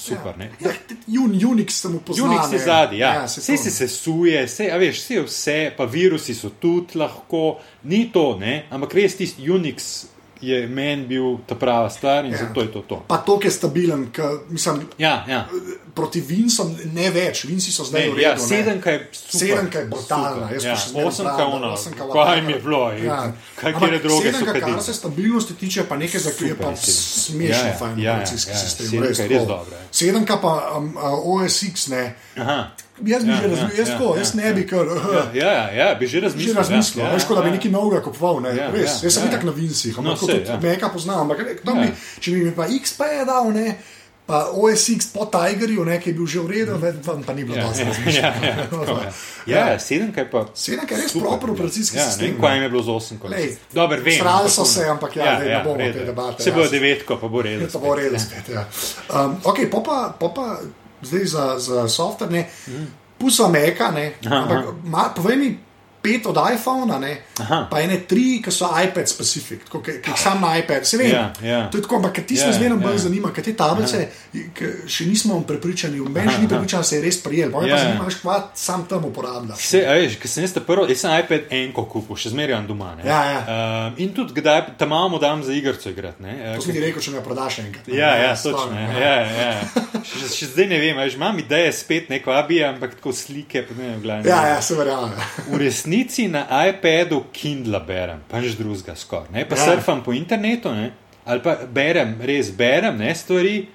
super, 0.00 0.38
ne. 0.38 0.50
Ja, 0.60 0.72
Un, 1.20 1.34
Unix 1.46 1.80
sem 1.82 1.94
upoznal. 1.96 2.30
Unix 2.30 2.52
je 2.52 2.58
zadnji, 2.64 2.98
ja. 2.98 3.12
ja 3.14 3.24
Vse 3.26 3.56
se 3.56 3.70
sesuje, 3.70 4.44
vse, 4.46 4.70
a 4.72 4.78
veš, 4.80 5.02
vse 5.02 5.14
je 5.14 5.26
vse, 5.26 5.58
pa 5.76 5.84
virusi 5.84 6.34
so 6.34 6.52
tudi 6.60 6.98
lahko, 6.98 7.58
ni 7.90 8.06
to, 8.12 8.32
ne, 8.40 8.64
ampak 8.70 8.94
res 9.00 9.18
tisti 9.18 9.48
Unix 9.50 9.90
je 10.40 10.66
meni 10.68 11.06
bil 11.06 11.38
ta 11.46 11.54
prava 11.54 11.90
stvar 11.90 12.24
in 12.24 12.30
Ja. 12.30 12.38
ja. 12.38 12.46
zato 12.46 12.60
je 12.60 12.72
to 12.72 12.80
to. 12.82 13.04
Pa 13.08 13.16
to, 13.18 13.38
ki 13.38 13.46
je 13.46 13.52
stabilen, 13.52 14.10
ki, 14.10 14.22
mislim, 14.48 14.88
Ja, 14.98 15.24
ja. 15.28 15.48
proti 15.94 16.20
Vinsom 16.20 16.70
ne 16.86 17.10
več, 17.10 17.44
Vinci 17.44 17.72
so 17.72 17.84
zdaj 17.84 18.02
redu. 18.02 18.18
ja, 18.18 18.32
ne. 18.32 18.38
sedemka 18.40 18.90
je 18.90 19.08
super. 19.12 19.38
Sedemka 19.38 19.78
je 19.78 19.84
brutalna, 19.86 20.30
super. 20.32 20.54
jaz 20.54 20.64
ja, 20.64 20.72
osemka 21.02 21.34
pravim, 21.34 21.50
da 21.50 21.56
ona, 21.56 21.72
osemka 21.72 22.04
kaj 22.08 22.36
jim 22.36 22.48
je 22.48 22.58
bilo, 22.58 22.92
Ja. 22.92 23.32
kaj 23.56 23.72
so 23.72 24.20
sedemka, 24.22 24.52
kadili. 24.52 24.72
Kar 24.72 24.82
se 24.82 24.94
stabilnosti 24.94 25.54
tiče, 25.54 25.84
pa 25.84 25.96
nekaj 25.96 26.20
za 26.20 26.30
kar 26.30 26.48
je 26.48 26.54
pa 26.56 26.76
sedem. 26.76 26.94
smešno, 26.94 27.46
Ja, 27.56 27.66
ja, 27.66 27.76
fajn 27.78 27.98
ja, 27.98 28.04
ja, 28.04 28.12
operacijski 28.12 28.50
ja, 28.50 28.58
sistem. 28.58 28.86
sedemka 28.86 29.22
je 29.22 29.28
res 29.28 29.40
dobra, 29.42 29.76
ja. 29.76 29.86
Sedemka 29.92 30.36
pa 30.36 30.52
um, 30.72 30.96
uh, 30.96 31.02
OSX 31.34 31.86
ne. 31.88 32.14
Aha. 32.36 32.70
Jaz 33.02 33.24
bi 33.24 33.30
Ja, 33.30 33.36
že 33.36 33.42
ja, 33.42 33.50
razmišljal, 33.50 33.78
jaz, 33.78 33.88
ja, 33.90 33.98
ja, 34.04 34.18
jaz 34.18 34.34
ne 34.34 34.52
bi 34.52 34.66
kar. 34.66 34.86
Ja, 34.86 35.22
ja, 35.34 35.52
ja, 35.52 35.64
ja, 35.72 35.94
bi 35.94 36.06
že 36.06 36.10
Že 36.12 36.24
razmislil. 36.24 36.54
razmislil, 36.54 37.04
ja, 37.04 37.10
veš, 37.10 37.24
kot 37.24 37.36
da 37.36 37.42
bi 37.42 37.48
ja, 37.48 37.54
nekaj 37.54 37.70
novega 37.70 38.02
kupoval, 38.02 38.40
ne, 38.40 38.50
Ja, 38.50 38.68
res. 38.70 38.90
ja, 38.94 39.06
Jaz 39.06 39.14
sem 39.14 39.22
ja. 39.22 39.28
itak 39.28 39.42
na 39.42 39.52
Vincih, 39.52 39.94
No, 39.94 40.02
ampak 40.02 40.18
sej, 40.20 40.26
tudi 40.38 40.48
ja. 40.48 40.58
meka 40.60 40.88
poznam, 40.88 41.20
ampak 41.22 41.38
ne, 41.38 41.56
Ja. 41.56 41.74
bi, 41.74 41.88
če 42.18 42.30
bi 42.30 42.38
mi 42.42 42.52
pa 42.52 42.64
XP 42.66 43.00
je 43.12 43.24
dal, 43.24 43.46
ne, 43.52 43.68
pa 44.22 44.46
OSX 44.52 45.10
po 45.10 45.26
Tigerju, 45.26 45.82
ne, 45.82 45.98
ki 45.98 46.10
je 46.10 46.14
bil 46.14 46.22
že 46.24 46.38
v 46.38 46.46
redu, 46.48 46.72
mm. 46.72 47.02
vam 47.02 47.22
pa 47.24 47.32
ni 47.32 47.42
bilo 47.42 47.56
Ja, 47.56 47.66
dosti 47.66 47.82
ja, 47.82 47.88
razmišljanja. 47.88 48.30
ja, 48.38 48.52
ja, 48.52 48.66
tako 48.68 48.94
je. 48.96 49.08
Ja, 49.50 49.78
sedemka 49.78 50.20
je 50.20 50.28
pa. 50.30 50.40
Res 50.92 51.12
proper 51.12 51.50
operacijski 51.50 51.96
ja, 51.96 52.04
sistem, 52.04 52.26
Ne, 52.28 52.32
ne. 52.32 52.40
kaj 52.40 52.62
je 52.62 52.68
bilo 52.68 52.82
z 52.82 52.90
osem 52.90 53.18
kolesov. 53.18 53.58
Dobro, 53.72 53.98
vem. 53.98 54.20
ampak 54.20 54.46
so 54.48 54.64
se, 54.64 54.86
ampak 54.86 55.16
ja, 55.16 55.34
zdaj 55.34 55.48
ne 55.48 55.62
bomo 55.64 55.82
te 55.88 56.04
debate, 56.04 56.42
Se 56.42 56.52
bo 56.52 56.62
devetko, 56.62 57.16
pa 57.16 57.26
bo 57.26 57.42
redo. 57.42 57.66
To 57.72 57.78
bo 57.78 57.90
redo 57.92 58.14
ja. 58.14 58.20
spet. 58.20 58.46
Ja. 58.48 58.62
Um, 59.10 59.34
ok, 59.42 59.58
pa 59.66 59.78
pa, 59.80 59.96
pa, 60.14 60.28
pa 60.28 60.46
zdaj 61.02 61.24
za, 61.24 61.44
za 61.58 61.88
software, 61.88 62.32
ne, 62.32 62.48
pusa 63.18 63.48
meka, 63.48 63.90
ne, 63.90 64.12
ampak 64.24 64.64
ma, 64.84 65.08
povej 65.14 65.36
mi 65.36 65.48
pet 66.02 66.26
od 66.26 66.38
iPhona, 66.46 66.98
ne, 66.98 67.10
Aha. 67.38 67.66
pa 67.70 67.80
ene 67.80 68.00
tri, 68.02 68.40
ki 68.40 68.50
so 68.50 68.68
iPad 68.76 69.06
specific, 69.06 69.64
tako, 69.64 69.82
jih 69.86 70.16
sam 70.16 70.40
na 70.40 70.54
iPad, 70.56 70.84
se 70.84 70.96
vem. 70.96 71.10
Ja, 71.10 71.32
ja. 71.42 71.60
To 71.66 71.78
je 71.78 71.82
tako, 71.82 71.96
ampak 71.96 72.20
ti 72.24 72.36
se 72.36 72.46
Ja, 72.46 72.52
zmeraj 72.52 72.78
bolj 72.78 72.92
ja. 72.92 72.98
zanima, 73.00 73.30
ker 73.30 73.44
te 73.44 73.52
tablice, 73.54 74.06
še 74.86 75.04
nismo 75.04 75.40
prepričani, 75.42 76.00
meni 76.02 76.32
še 76.32 76.38
ni 76.38 76.48
prepričan, 76.48 76.84
se 76.84 76.96
je 76.96 77.02
res 77.02 77.18
prijel. 77.18 77.50
Pa 77.50 77.60
Ja, 77.60 77.66
pa 77.66 77.70
ja. 77.70 77.84
zanima, 77.84 78.04
veš, 78.04 78.18
kva 78.20 78.36
sam 78.54 78.86
tam 78.86 79.04
uporabljaš. 79.04 79.58
Vse, 79.58 79.82
a 79.84 79.94
veš, 79.94 80.16
ker 80.16 80.28
sem 80.28 80.44
jaz 80.44 80.54
prvo, 80.60 80.86
jaz 80.88 81.00
sem 81.00 81.14
iPad 81.14 81.52
enko 81.52 81.84
kupil, 81.84 82.16
še 82.16 82.30
zmeraj 82.30 82.54
imam 82.54 82.66
doma. 82.66 82.94
ne. 82.94 83.04
Ja, 83.04 83.20
ja. 83.26 83.40
Um, 83.86 83.94
in 83.98 84.14
tudi 84.14 84.34
kdaj 84.34 84.76
tam 84.78 84.88
imamo 84.88 85.18
dam 85.18 85.42
za 85.42 85.52
igrico 85.52 85.90
igrati. 85.90 86.22
ne. 86.22 86.32
Eh, 86.44 86.56
To 86.56 86.62
si 86.62 86.72
mi 86.72 86.80
rekel, 86.80 87.02
če 87.02 87.10
me 87.10 87.22
prodaš 87.22 87.58
enkrat. 87.58 87.86
ne. 87.86 87.96
Ja, 87.96 88.14
ja, 88.16 88.32
točno. 88.36 88.72
Ja, 88.72 89.14
ja. 89.20 89.52
Še, 90.00 90.28
še 90.30 90.46
zdaj 90.46 90.66
ne 90.66 90.78
vem, 90.78 90.96
veš, 90.96 91.14
imam 91.14 91.38
ideje 91.38 91.72
spet 91.72 92.08
neko 92.08 92.32
abi, 92.32 92.62
ampak 92.64 92.94
tako 92.94 93.12
slike, 93.12 93.66
ne 93.70 93.84
vem, 93.84 94.00
glavno. 94.00 94.24
Ja, 94.26 94.40
ja, 94.48 94.62
se 94.62 94.74
verjamem. 94.74 95.12
Resnici 95.90 96.28
na 96.28 96.46
iPadu 96.68 97.24
Kindle 97.32 97.80
berem, 97.80 98.20
pa 98.28 98.38
nič 98.40 98.54
drugega 98.54 98.94
skoraj. 98.96 99.30
Ne? 99.32 99.44
Pa 99.44 99.56
Ja. 99.56 99.64
surfam 99.64 100.02
po 100.02 100.12
internetu, 100.12 100.70
ne? 100.70 100.92
ali 101.26 101.40
pa 101.42 101.56
berem, 101.66 102.14
res 102.22 102.50
berem 102.50 102.96
ne, 102.98 103.14
stvari. 103.14 103.66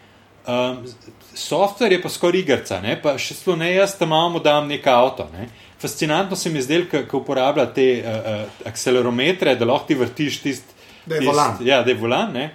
Um, 0.48 0.86
software 1.34 1.92
je 1.92 2.02
pa 2.02 2.10
skoraj 2.10 2.40
igrica, 2.40 2.80
ne? 2.82 2.96
pa 3.02 3.18
še 3.18 3.34
sploh 3.36 3.58
ne 3.58 3.74
jaz 3.76 3.98
tam 3.98 4.10
imamo, 4.10 4.40
da 4.40 4.52
imam 4.52 4.68
nek 4.68 4.88
avto. 4.88 5.28
Ne? 5.34 5.50
Fascinantno 5.80 6.36
se 6.36 6.50
mi 6.50 6.60
je 6.60 6.62
zdelo, 6.62 6.86
ko 7.08 7.18
uporablja 7.18 7.66
te 7.74 8.02
uh, 8.02 8.08
uh, 8.08 8.68
akcelerometre, 8.68 9.56
da 9.56 9.66
lahko 9.66 9.88
ti 9.88 9.96
vrtiš 9.96 10.42
tisti. 10.42 10.74
Da 11.06 11.16
je 11.16 11.28
volan. 11.28 11.58
Ja, 11.62 11.84
da 11.84 11.92
je 11.92 11.98
volan. 11.98 12.32
Ne? 12.34 12.52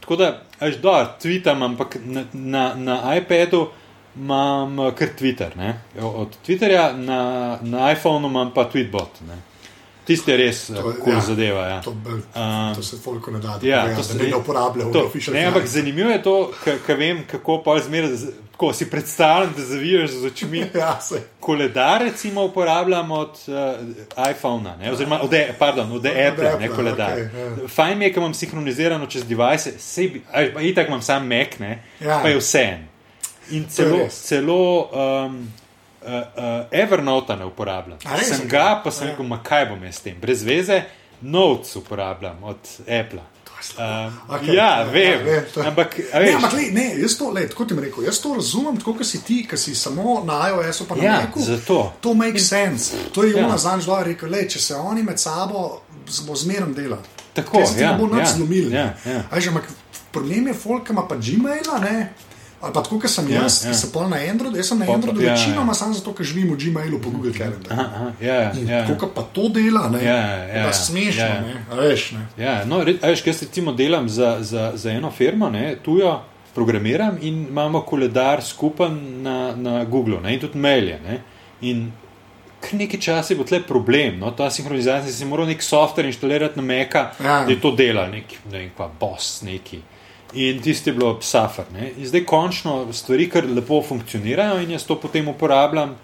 Tako 0.00 0.16
da, 0.16 0.42
až 0.60 0.76
do, 0.80 0.92
tweetam, 1.20 1.62
ampak 1.62 1.98
na, 2.04 2.24
na, 2.32 2.74
na 2.74 3.16
iPadu 3.16 3.68
imam 4.16 4.78
eh, 4.78 4.92
kar 4.92 5.08
Twitter. 5.10 5.56
Ne? 5.56 5.74
Od 6.00 6.28
Twitterja 6.46 6.92
na, 6.94 7.20
na 7.62 7.92
iPhonu 7.92 8.28
imam 8.28 8.54
pa 8.54 8.64
Tweetbot. 8.64 9.20
Ne? 9.28 9.36
Tisti 10.04 10.30
je 10.30 10.36
res 10.36 10.66
To 10.66 10.74
je- 10.74 11.00
cool 11.00 11.14
ja. 11.14 11.20
zadeva. 11.20 11.62
Ja. 11.62 11.80
To, 11.80 11.90
Um, 11.90 12.74
to 12.74 12.82
se 12.82 12.96
folko 12.98 13.30
ne 13.30 13.38
da, 13.38 13.58
Ja, 13.62 13.76
ja, 13.78 13.82
to 13.86 13.96
da 13.96 14.02
se- 14.02 14.18
bi 14.18 14.26
ga 14.26 14.36
uporabljal. 14.36 14.92
To, 14.92 15.10
ne, 15.28 15.44
ampak 15.44 15.66
zanimivo 15.66 16.10
je 16.10 16.22
to, 16.22 16.52
ker 16.86 16.96
vem, 16.96 17.24
kako 17.26 17.62
pa 17.62 17.78
zmeraj, 17.78 18.10
z- 18.12 18.26
ko 18.56 18.72
si 18.72 18.90
predstavljam, 18.90 19.54
da 19.56 19.62
zavijaš 19.62 20.10
z 20.10 20.24
očmi. 20.24 20.66
Ja, 20.74 21.00
se. 21.00 21.22
Koledar, 21.40 22.02
recimo, 22.02 22.44
uporabljam 22.44 23.10
od 23.10 23.30
uh, 23.48 23.88
iPhona, 24.30 24.76
ne, 24.76 24.92
oziroma 24.92 25.20
od, 25.22 25.34
A- 25.34 25.52
pardon, 25.58 25.92
od 25.92 26.06
Apple, 26.06 26.20
ne 26.50 26.64
Appla, 26.64 26.76
koledar. 26.76 27.12
okej, 27.12 27.22
ja. 27.24 27.30
Okay, 27.30 27.68
Fajn 27.68 27.98
mi 27.98 28.04
je, 28.04 28.12
ker 28.12 28.20
imam 28.20 28.34
sinhronizirano 28.34 29.06
čez 29.06 29.24
device, 29.24 29.72
sebi, 29.78 30.22
itak 30.62 30.88
imam 30.88 31.02
sam 31.02 31.26
Mac, 31.28 31.58
ne, 31.58 31.82
Ja. 32.00 32.20
pa 32.22 32.28
je 32.28 32.36
vse 32.36 32.58
en. 32.60 32.88
In 33.50 33.66
celo, 33.68 34.08
celo 34.10 34.88
um, 34.92 35.48
uh, 36.02 36.08
uh, 36.08 36.66
Evernote 36.70 37.36
ne 37.36 37.44
uporabljam. 37.44 37.98
Res? 38.16 38.28
Sem 38.28 38.48
ga, 38.48 38.80
pa 38.84 38.90
sem 38.90 39.06
Ja. 39.06 39.10
rekel, 39.12 39.26
ma 39.26 39.42
kaj 39.42 39.66
bom 39.68 39.84
jaz 39.84 39.94
s 39.94 40.00
tem, 40.00 40.16
brez 40.20 40.42
veze, 40.42 40.82
Notes 41.20 41.76
uporabljam 41.76 42.42
od 42.44 42.58
Apple. 42.80 43.20
Um, 43.78 44.12
okay, 44.28 44.54
ja, 44.54 44.64
ja, 44.78 44.82
vem. 44.84 45.24
vem, 45.24 45.44
to- 45.54 45.60
ampak, 45.62 45.96
Ne, 46.14 46.32
ampak 46.34 46.52
lej, 46.52 46.70
ne, 46.72 47.00
jaz 47.00 47.14
to, 47.18 47.30
lej, 47.30 47.48
tako 47.48 47.64
ti 47.64 47.74
rekel, 47.74 48.04
jaz 48.04 48.18
to 48.20 48.34
razumem, 48.34 48.76
tako 48.76 48.94
kot 48.94 49.06
si 49.06 49.24
ti, 49.24 49.46
ki 49.48 49.56
si 49.56 49.74
samo 49.74 50.22
na 50.26 50.48
iOS-u 50.48 50.84
pa 50.84 50.94
na 50.94 51.04
Ja, 51.04 51.20
Macu. 51.22 51.40
zato. 51.40 51.92
To 52.00 52.14
make 52.14 52.38
sense. 52.38 52.92
To 53.12 53.22
je 53.24 53.32
Ja. 53.32 53.46
ona 53.46 53.56
zanj 53.58 53.80
zelo 53.80 54.02
rekel, 54.02 54.28
lej, 54.30 54.48
če 54.48 54.58
se 54.58 54.74
oni 54.74 55.02
med 55.02 55.18
sabo 55.18 55.80
bo 56.26 56.34
zmeraj 56.36 56.74
delali. 56.74 57.02
Tako, 57.34 57.58
Ker 57.58 57.66
se 57.66 57.80
ja, 57.80 57.92
ne 57.92 57.98
bo 57.98 58.06
nič 58.06 58.20
ja, 58.20 58.26
zlomil. 58.26 58.72
ja, 58.72 58.94
ja. 59.06 59.22
Ampak 59.48 59.64
problem 60.12 60.46
je, 60.46 60.54
folk 60.54 60.90
ima 60.90 61.08
pa 61.08 61.14
Gmaila, 61.16 61.78
ne. 61.80 62.12
Ali 62.60 62.72
pa 62.72 62.82
tako, 62.82 62.98
kot 62.98 63.10
sem 63.10 63.26
Ja, 63.28 63.42
jaz, 63.42 63.64
ja. 63.64 63.70
ki 63.70 63.76
sem 63.76 63.90
pol 63.92 64.08
na 64.08 64.16
Androidu, 64.30 64.56
jaz 64.56 64.68
sem 64.68 64.78
na 64.78 64.86
Androidu 64.86 65.20
ja, 65.20 65.26
ja. 65.26 65.34
večinoma 65.34 65.74
samo 65.74 65.94
zato, 65.94 66.12
ker 66.12 66.24
živim 66.24 66.50
v 66.50 66.58
Gmailu 66.58 66.98
po 66.98 67.10
Google 67.10 67.32
Calendarju. 67.32 67.72
Aha, 67.72 67.84
aha, 67.94 68.10
ja, 68.20 68.34
ja. 68.64 68.86
Tako 68.86 68.98
kot 68.98 69.14
pa 69.14 69.22
to 69.24 69.48
dela, 69.48 69.88
ne, 69.88 69.98
je 69.98 70.14
pa 70.54 70.58
ja. 70.60 70.72
smešno, 70.72 71.22
ja. 71.24 71.40
ne, 71.40 71.64
a 71.70 71.74
veš, 71.76 72.12
ne. 72.12 72.22
Ja, 72.38 72.64
no, 72.64 72.84
re- 72.84 72.96
a 73.02 73.06
veš, 73.08 73.26
jaz 73.26 73.42
recimo 73.42 73.72
delam 73.72 74.08
za, 74.08 74.38
za, 74.40 74.72
za 74.74 74.90
eno 74.90 75.10
firmo, 75.10 75.50
ne, 75.50 75.76
tujo, 75.76 76.20
programiram 76.54 77.18
in 77.20 77.46
imamo 77.48 77.80
koledar 77.82 78.42
skupen 78.42 78.96
na, 79.22 79.56
na 79.56 79.84
Google 79.84 80.20
ne, 80.20 80.34
in 80.34 80.40
tudi 80.40 80.58
mailje. 80.58 81.00
Ne, 81.00 81.20
in 81.62 81.92
kar 82.60 82.74
nekaj 82.74 83.00
časa 83.00 83.32
je 83.32 83.36
bil 83.36 83.44
tle 83.44 83.58
problem, 83.62 84.18
no, 84.18 84.30
ta 84.30 84.46
sinhronizacija, 84.50 85.12
si 85.12 85.24
moral 85.24 85.46
nek 85.46 85.60
software 85.62 86.06
inštalirati 86.06 86.56
na 86.56 86.62
Meka, 86.64 87.10
Ja. 87.20 87.42
da 87.44 87.50
je 87.50 87.60
to 87.60 87.70
dela, 87.72 88.06
nek, 88.08 88.24
ne 88.50 88.58
vem, 88.58 88.70
pa 88.76 88.88
boss 89.00 89.42
neki. 89.42 89.82
In 90.34 90.60
tisti 90.62 90.90
je 90.90 90.94
bilo 90.94 91.12
psafar. 91.20 91.64
Ne. 91.72 91.92
In 91.96 92.06
zdaj 92.06 92.24
končno 92.26 92.92
stvari 92.92 93.28
kar 93.30 93.44
lepo 93.46 93.82
funkcionirajo 93.82 94.60
in 94.62 94.70
jaz 94.74 94.86
to 94.86 94.96
potem 95.00 95.28
uporabljam 95.28 95.94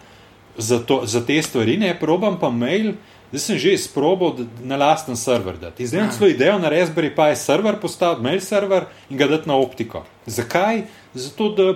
za, 0.57 0.79
to, 0.87 1.01
za 1.05 1.25
te 1.27 1.43
stvari, 1.43 1.77
ne 1.77 1.95
probam 2.01 2.39
pa 2.41 2.51
mail. 2.51 2.93
Zdaj 3.31 3.41
sem 3.41 3.59
že 3.59 3.73
izprobil 3.73 4.33
da- 4.39 4.45
na 4.63 4.77
lasten 4.77 5.17
server. 5.17 5.57
dati. 5.57 5.87
Zdaj 5.87 6.01
imam 6.01 6.11
celo 6.11 6.31
idejo 6.31 6.59
na 6.59 6.71
Raspberry 6.71 7.11
Pi 7.15 7.37
server 7.37 7.77
postaviti, 7.81 8.23
mail 8.23 8.41
server 8.41 8.85
in 9.11 9.17
ga 9.17 9.27
dati 9.27 9.49
na 9.49 9.55
optiko. 9.57 10.05
Zakaj? 10.27 10.83
Zato, 11.15 11.49
da 11.49 11.75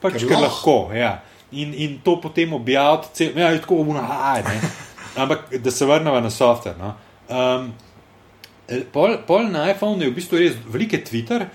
pač 0.00 0.24
Ker 0.28 0.40
lahko. 0.40 0.90
Ja. 0.94 1.22
In, 1.52 1.74
in 1.74 1.98
to 2.04 2.20
potem 2.20 2.52
objaviti, 2.52 3.08
cel, 3.12 3.38
ja, 3.38 3.58
tako 3.58 3.74
unaj. 3.74 4.42
Ampak 5.16 5.54
da 5.56 5.70
se 5.70 5.86
vrnemo 5.86 6.20
na 6.20 6.30
software. 6.30 6.76
No. 6.78 6.94
Um, 7.28 7.72
Pol, 8.68 9.16
pol 9.24 9.48
na 9.48 9.70
iPhonu 9.72 10.04
je 10.04 10.10
v 10.12 10.16
bistvu 10.20 10.36
res 10.36 10.56
velike 10.68 11.00
Twitter, 11.00 11.46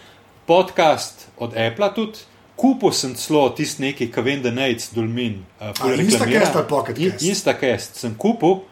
podcast 0.50 1.30
od 1.38 1.54
Apple 1.54 1.90
tudi. 1.94 2.26
Kupil 2.58 2.94
sem 2.94 3.14
celo 3.18 3.50
tisti 3.54 3.86
neki, 3.86 4.08
ki 4.14 4.22
vem, 4.26 4.42
da 4.42 4.50
ne 4.54 4.72
je 4.72 4.90
dolmin. 4.96 5.44
Uh, 5.62 5.94
Instacast 5.94 6.58
ali 6.58 6.68
Pocket 6.70 6.98
Cast? 6.98 7.26
Instacast 7.26 8.02
sem 8.02 8.16
kupil, 8.18 8.64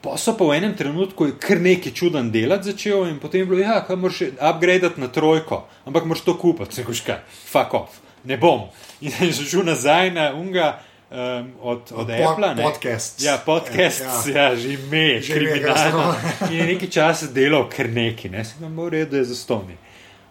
pa 0.00 0.16
so 0.20 0.32
pa 0.36 0.48
v 0.48 0.56
enem 0.56 0.72
trenutku 0.76 1.28
kar 1.40 1.60
nekaj 1.60 1.92
čuden 1.96 2.32
delati 2.32 2.72
začel 2.72 3.08
in 3.10 3.20
potem 3.20 3.44
je 3.44 3.48
bilo, 3.52 3.60
ja, 3.60 3.82
kaj 3.84 4.00
moraš 4.00 4.22
upgradati 4.32 5.00
na 5.00 5.12
trojko, 5.12 5.64
ampak 5.84 6.08
moraš 6.08 6.24
to 6.24 6.36
kupiti, 6.40 6.80
se 6.80 6.84
kuška, 6.84 7.20
fuck 7.28 7.76
off, 7.76 8.00
ne 8.24 8.40
bom. 8.40 8.68
In 9.04 9.12
sem 9.36 9.44
šel 9.44 9.68
nazaj 9.68 10.16
na 10.16 10.30
unga. 10.32 10.78
Um, 11.10 11.52
od 11.62 11.80
od 11.94 12.06
Po- 12.06 12.30
Apple. 12.32 12.54
ne. 12.54 12.62
podcasts. 12.62 13.24
Ja, 13.24 13.38
podcast, 13.46 14.00
Ja. 14.00 14.34
ja, 14.34 14.42
ja 14.50 14.56
že 14.56 14.72
ime, 14.74 15.20
Že 15.22 15.36
ime, 15.36 15.50
kriminalno. 15.52 16.14
In 16.50 16.56
je 16.58 16.66
nekaj 16.66 16.88
časa 16.90 17.26
delal 17.26 17.68
kar 17.70 17.88
neki, 17.88 18.28
ne, 18.28 18.44
se 18.44 18.54
vam 18.60 18.76
v 18.76 18.88
redu, 18.88 19.16
je 19.16 19.24
zastonj. 19.24 19.76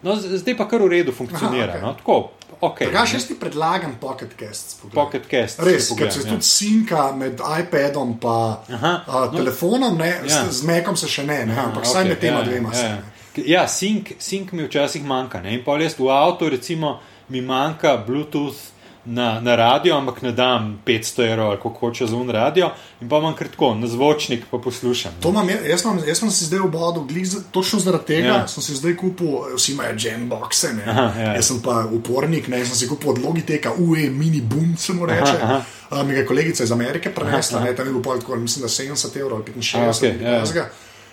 No, 0.02 0.16
zdaj 0.16 0.56
pa 0.56 0.68
kar 0.68 0.82
v 0.82 0.88
redu 0.88 1.12
funkcionira. 1.12 1.72
Aha, 1.72 1.78
okej. 1.78 1.82
no, 1.82 1.94
tako, 1.94 2.30
okay, 2.60 2.86
Drugač, 2.86 3.14
jaz 3.14 3.24
ti 3.26 3.34
predlagam 3.40 3.96
Pocket 4.00 4.36
Cast. 4.38 4.76
Pocket 4.94 5.24
Cast. 5.30 5.60
Res, 5.64 5.88
ker 5.96 6.12
se 6.12 6.20
ja. 6.20 6.28
tudi 6.28 6.44
sinka 6.44 7.12
med 7.16 7.40
iPadom 7.40 8.12
in 8.68 8.76
no. 8.76 9.32
telefonom, 9.32 9.96
ne, 9.98 10.20
Ja. 10.28 10.44
z, 10.44 10.60
z 10.60 10.62
Mekom 10.62 10.96
se 10.96 11.08
še 11.08 11.24
ne, 11.24 11.46
ne 11.46 11.56
ampak 11.56 11.84
vsaj 11.84 12.02
okej, 12.04 12.08
med 12.08 12.20
tema 12.20 12.38
ja, 12.38 12.44
dvema 12.44 12.74
se. 12.74 12.84
Ja, 12.84 12.88
ne. 12.88 13.02
ja. 13.36 13.60
ja 13.60 13.68
sink, 13.68 14.12
sink 14.18 14.52
mi 14.52 14.68
včasih 14.68 15.04
manjka. 15.04 15.40
Ne? 15.40 15.54
In 15.54 15.64
pa 15.64 15.80
jaz 15.80 15.96
v 15.98 16.12
avtu, 16.12 16.48
recimo, 16.48 17.00
mi 17.28 17.40
manjka 17.40 17.96
Bluetooth 17.96 18.75
na, 19.06 19.40
na 19.40 19.56
radio, 19.56 19.96
ampak 19.96 20.22
ne 20.22 20.32
dam 20.32 20.82
500 20.86 21.30
evrov 21.30 21.46
ali 21.46 21.56
kako 21.56 21.68
hoče 21.70 22.06
za 22.06 22.16
un 22.16 22.30
radio, 22.30 22.70
in 23.00 23.08
pa 23.08 23.18
imam 23.18 23.34
kratko, 23.34 23.74
na 23.74 23.86
zvočnik 23.86 24.44
pa 24.50 24.58
poslušam. 24.58 25.12
To 25.20 25.28
imam, 25.28 25.48
jaz, 25.48 25.84
imam, 25.84 26.00
jaz 26.06 26.18
sem 26.18 26.30
si 26.30 26.44
zdaj 26.44 26.60
za- 27.24 27.40
točno 27.50 27.78
zaradi 27.78 28.04
tega 28.04 28.26
Ja. 28.28 28.48
sem 28.48 28.62
si 28.62 28.74
zdaj 28.74 28.96
kupil, 28.96 29.26
vsi 29.56 29.72
imajo 29.72 29.94
jamboxe, 29.96 30.72
ne. 30.72 30.84
Aha, 30.86 31.20
ja. 31.20 31.34
jaz 31.34 31.46
sem 31.46 31.62
pa 31.62 31.84
upornik, 31.92 32.48
ne, 32.48 32.58
jaz 32.58 32.68
sem 32.68 32.76
si 32.76 32.88
kupil 32.88 33.10
od 33.10 33.18
Logiteka 33.18 33.72
UE 33.72 34.10
mini 34.10 34.40
boom, 34.40 34.76
se 34.76 34.92
mu 34.92 35.06
reče. 35.06 35.36
Aha, 35.42 35.60
Uh, 35.90 36.02
mi 36.02 36.14
je 36.14 36.26
kolegica 36.26 36.64
iz 36.64 36.72
Amerike 36.72 37.10
prenesla, 37.10 37.58
Aha, 37.58 37.62
aha. 37.62 37.70
ne, 37.70 37.76
tam 37.76 37.86
je 37.86 37.92
bil 37.92 38.02
pol 38.02 38.18
tako, 38.18 38.36
mislim, 38.36 38.62
da 38.62 38.68
70 38.68 39.16
evrov 39.16 39.38
ali 39.38 39.52
65 39.54 39.78
A, 39.78 39.90
okej, 39.90 40.22
ja, 40.22 40.32
ja. 40.32 40.44
okay, 40.44 40.64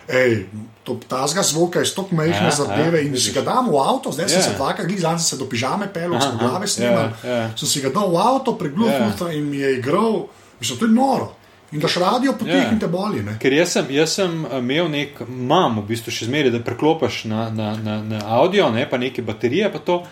Ej, 0.06 0.45
to, 0.84 0.97
ta 1.08 1.28
zga 1.28 1.41
zvoka 1.41 1.80
je 1.80 1.86
stok 1.86 2.12
majhne 2.12 2.36
Ja, 2.41 2.51
zadeve 2.51 2.97
ja, 2.97 3.01
in 3.01 3.14
si 3.14 3.30
vidiš. 3.30 3.34
ga 3.34 3.41
dam 3.43 3.68
v 3.68 3.78
avto, 3.78 4.12
zdaj 4.12 4.30
sem 4.30 4.38
Ja. 4.38 4.43
se 4.43 4.56
dvakrat, 4.56 4.88
glih 4.88 4.99
zanj 4.99 5.18
sem 5.18 5.28
se 5.28 5.38
do 5.38 5.45
pižame 5.45 5.88
pelil, 5.88 6.20
sem 6.20 6.36
glave 6.38 6.64
ja, 6.64 6.68
snimal, 6.68 7.08
ja. 7.24 7.49
sem 7.56 7.68
si 7.68 7.80
ga 7.80 7.89
dal 7.89 8.10
v 8.10 8.18
avto 8.18 8.54
prek 8.54 8.74
Bluetootha 8.74 9.32
in 9.32 9.45
mi 9.45 9.58
je 9.58 9.78
igral, 9.78 10.28
mislim, 10.60 10.78
to 10.78 10.86
je 10.86 10.91
noro. 10.91 11.30
In 11.72 11.80
daš 11.80 11.95
radio 11.97 12.34
potih 12.34 12.54
Ja. 12.56 12.70
in 12.70 12.80
te 12.80 12.88
boli. 12.88 13.24
Ne? 13.24 13.38
Ker 13.39 13.49
jaz 13.51 13.72
sem, 13.72 13.86
jaz 13.89 14.12
sem 14.12 14.45
eh, 14.45 14.58
imel 14.60 14.89
nek, 14.89 15.24
imam 15.24 15.80
v 15.80 15.88
bistvu 15.88 16.12
še 16.12 16.26
zmeraj, 16.26 16.51
da 16.51 16.60
preklopiš 16.62 17.24
na, 17.26 17.49
na, 17.49 17.72
na, 17.78 17.95
na 18.04 18.20
audio, 18.30 18.70
ne, 18.70 18.86
pa 18.86 18.97
neke 18.97 19.22
baterije, 19.22 19.72
pa 19.72 19.80
to. 19.80 20.04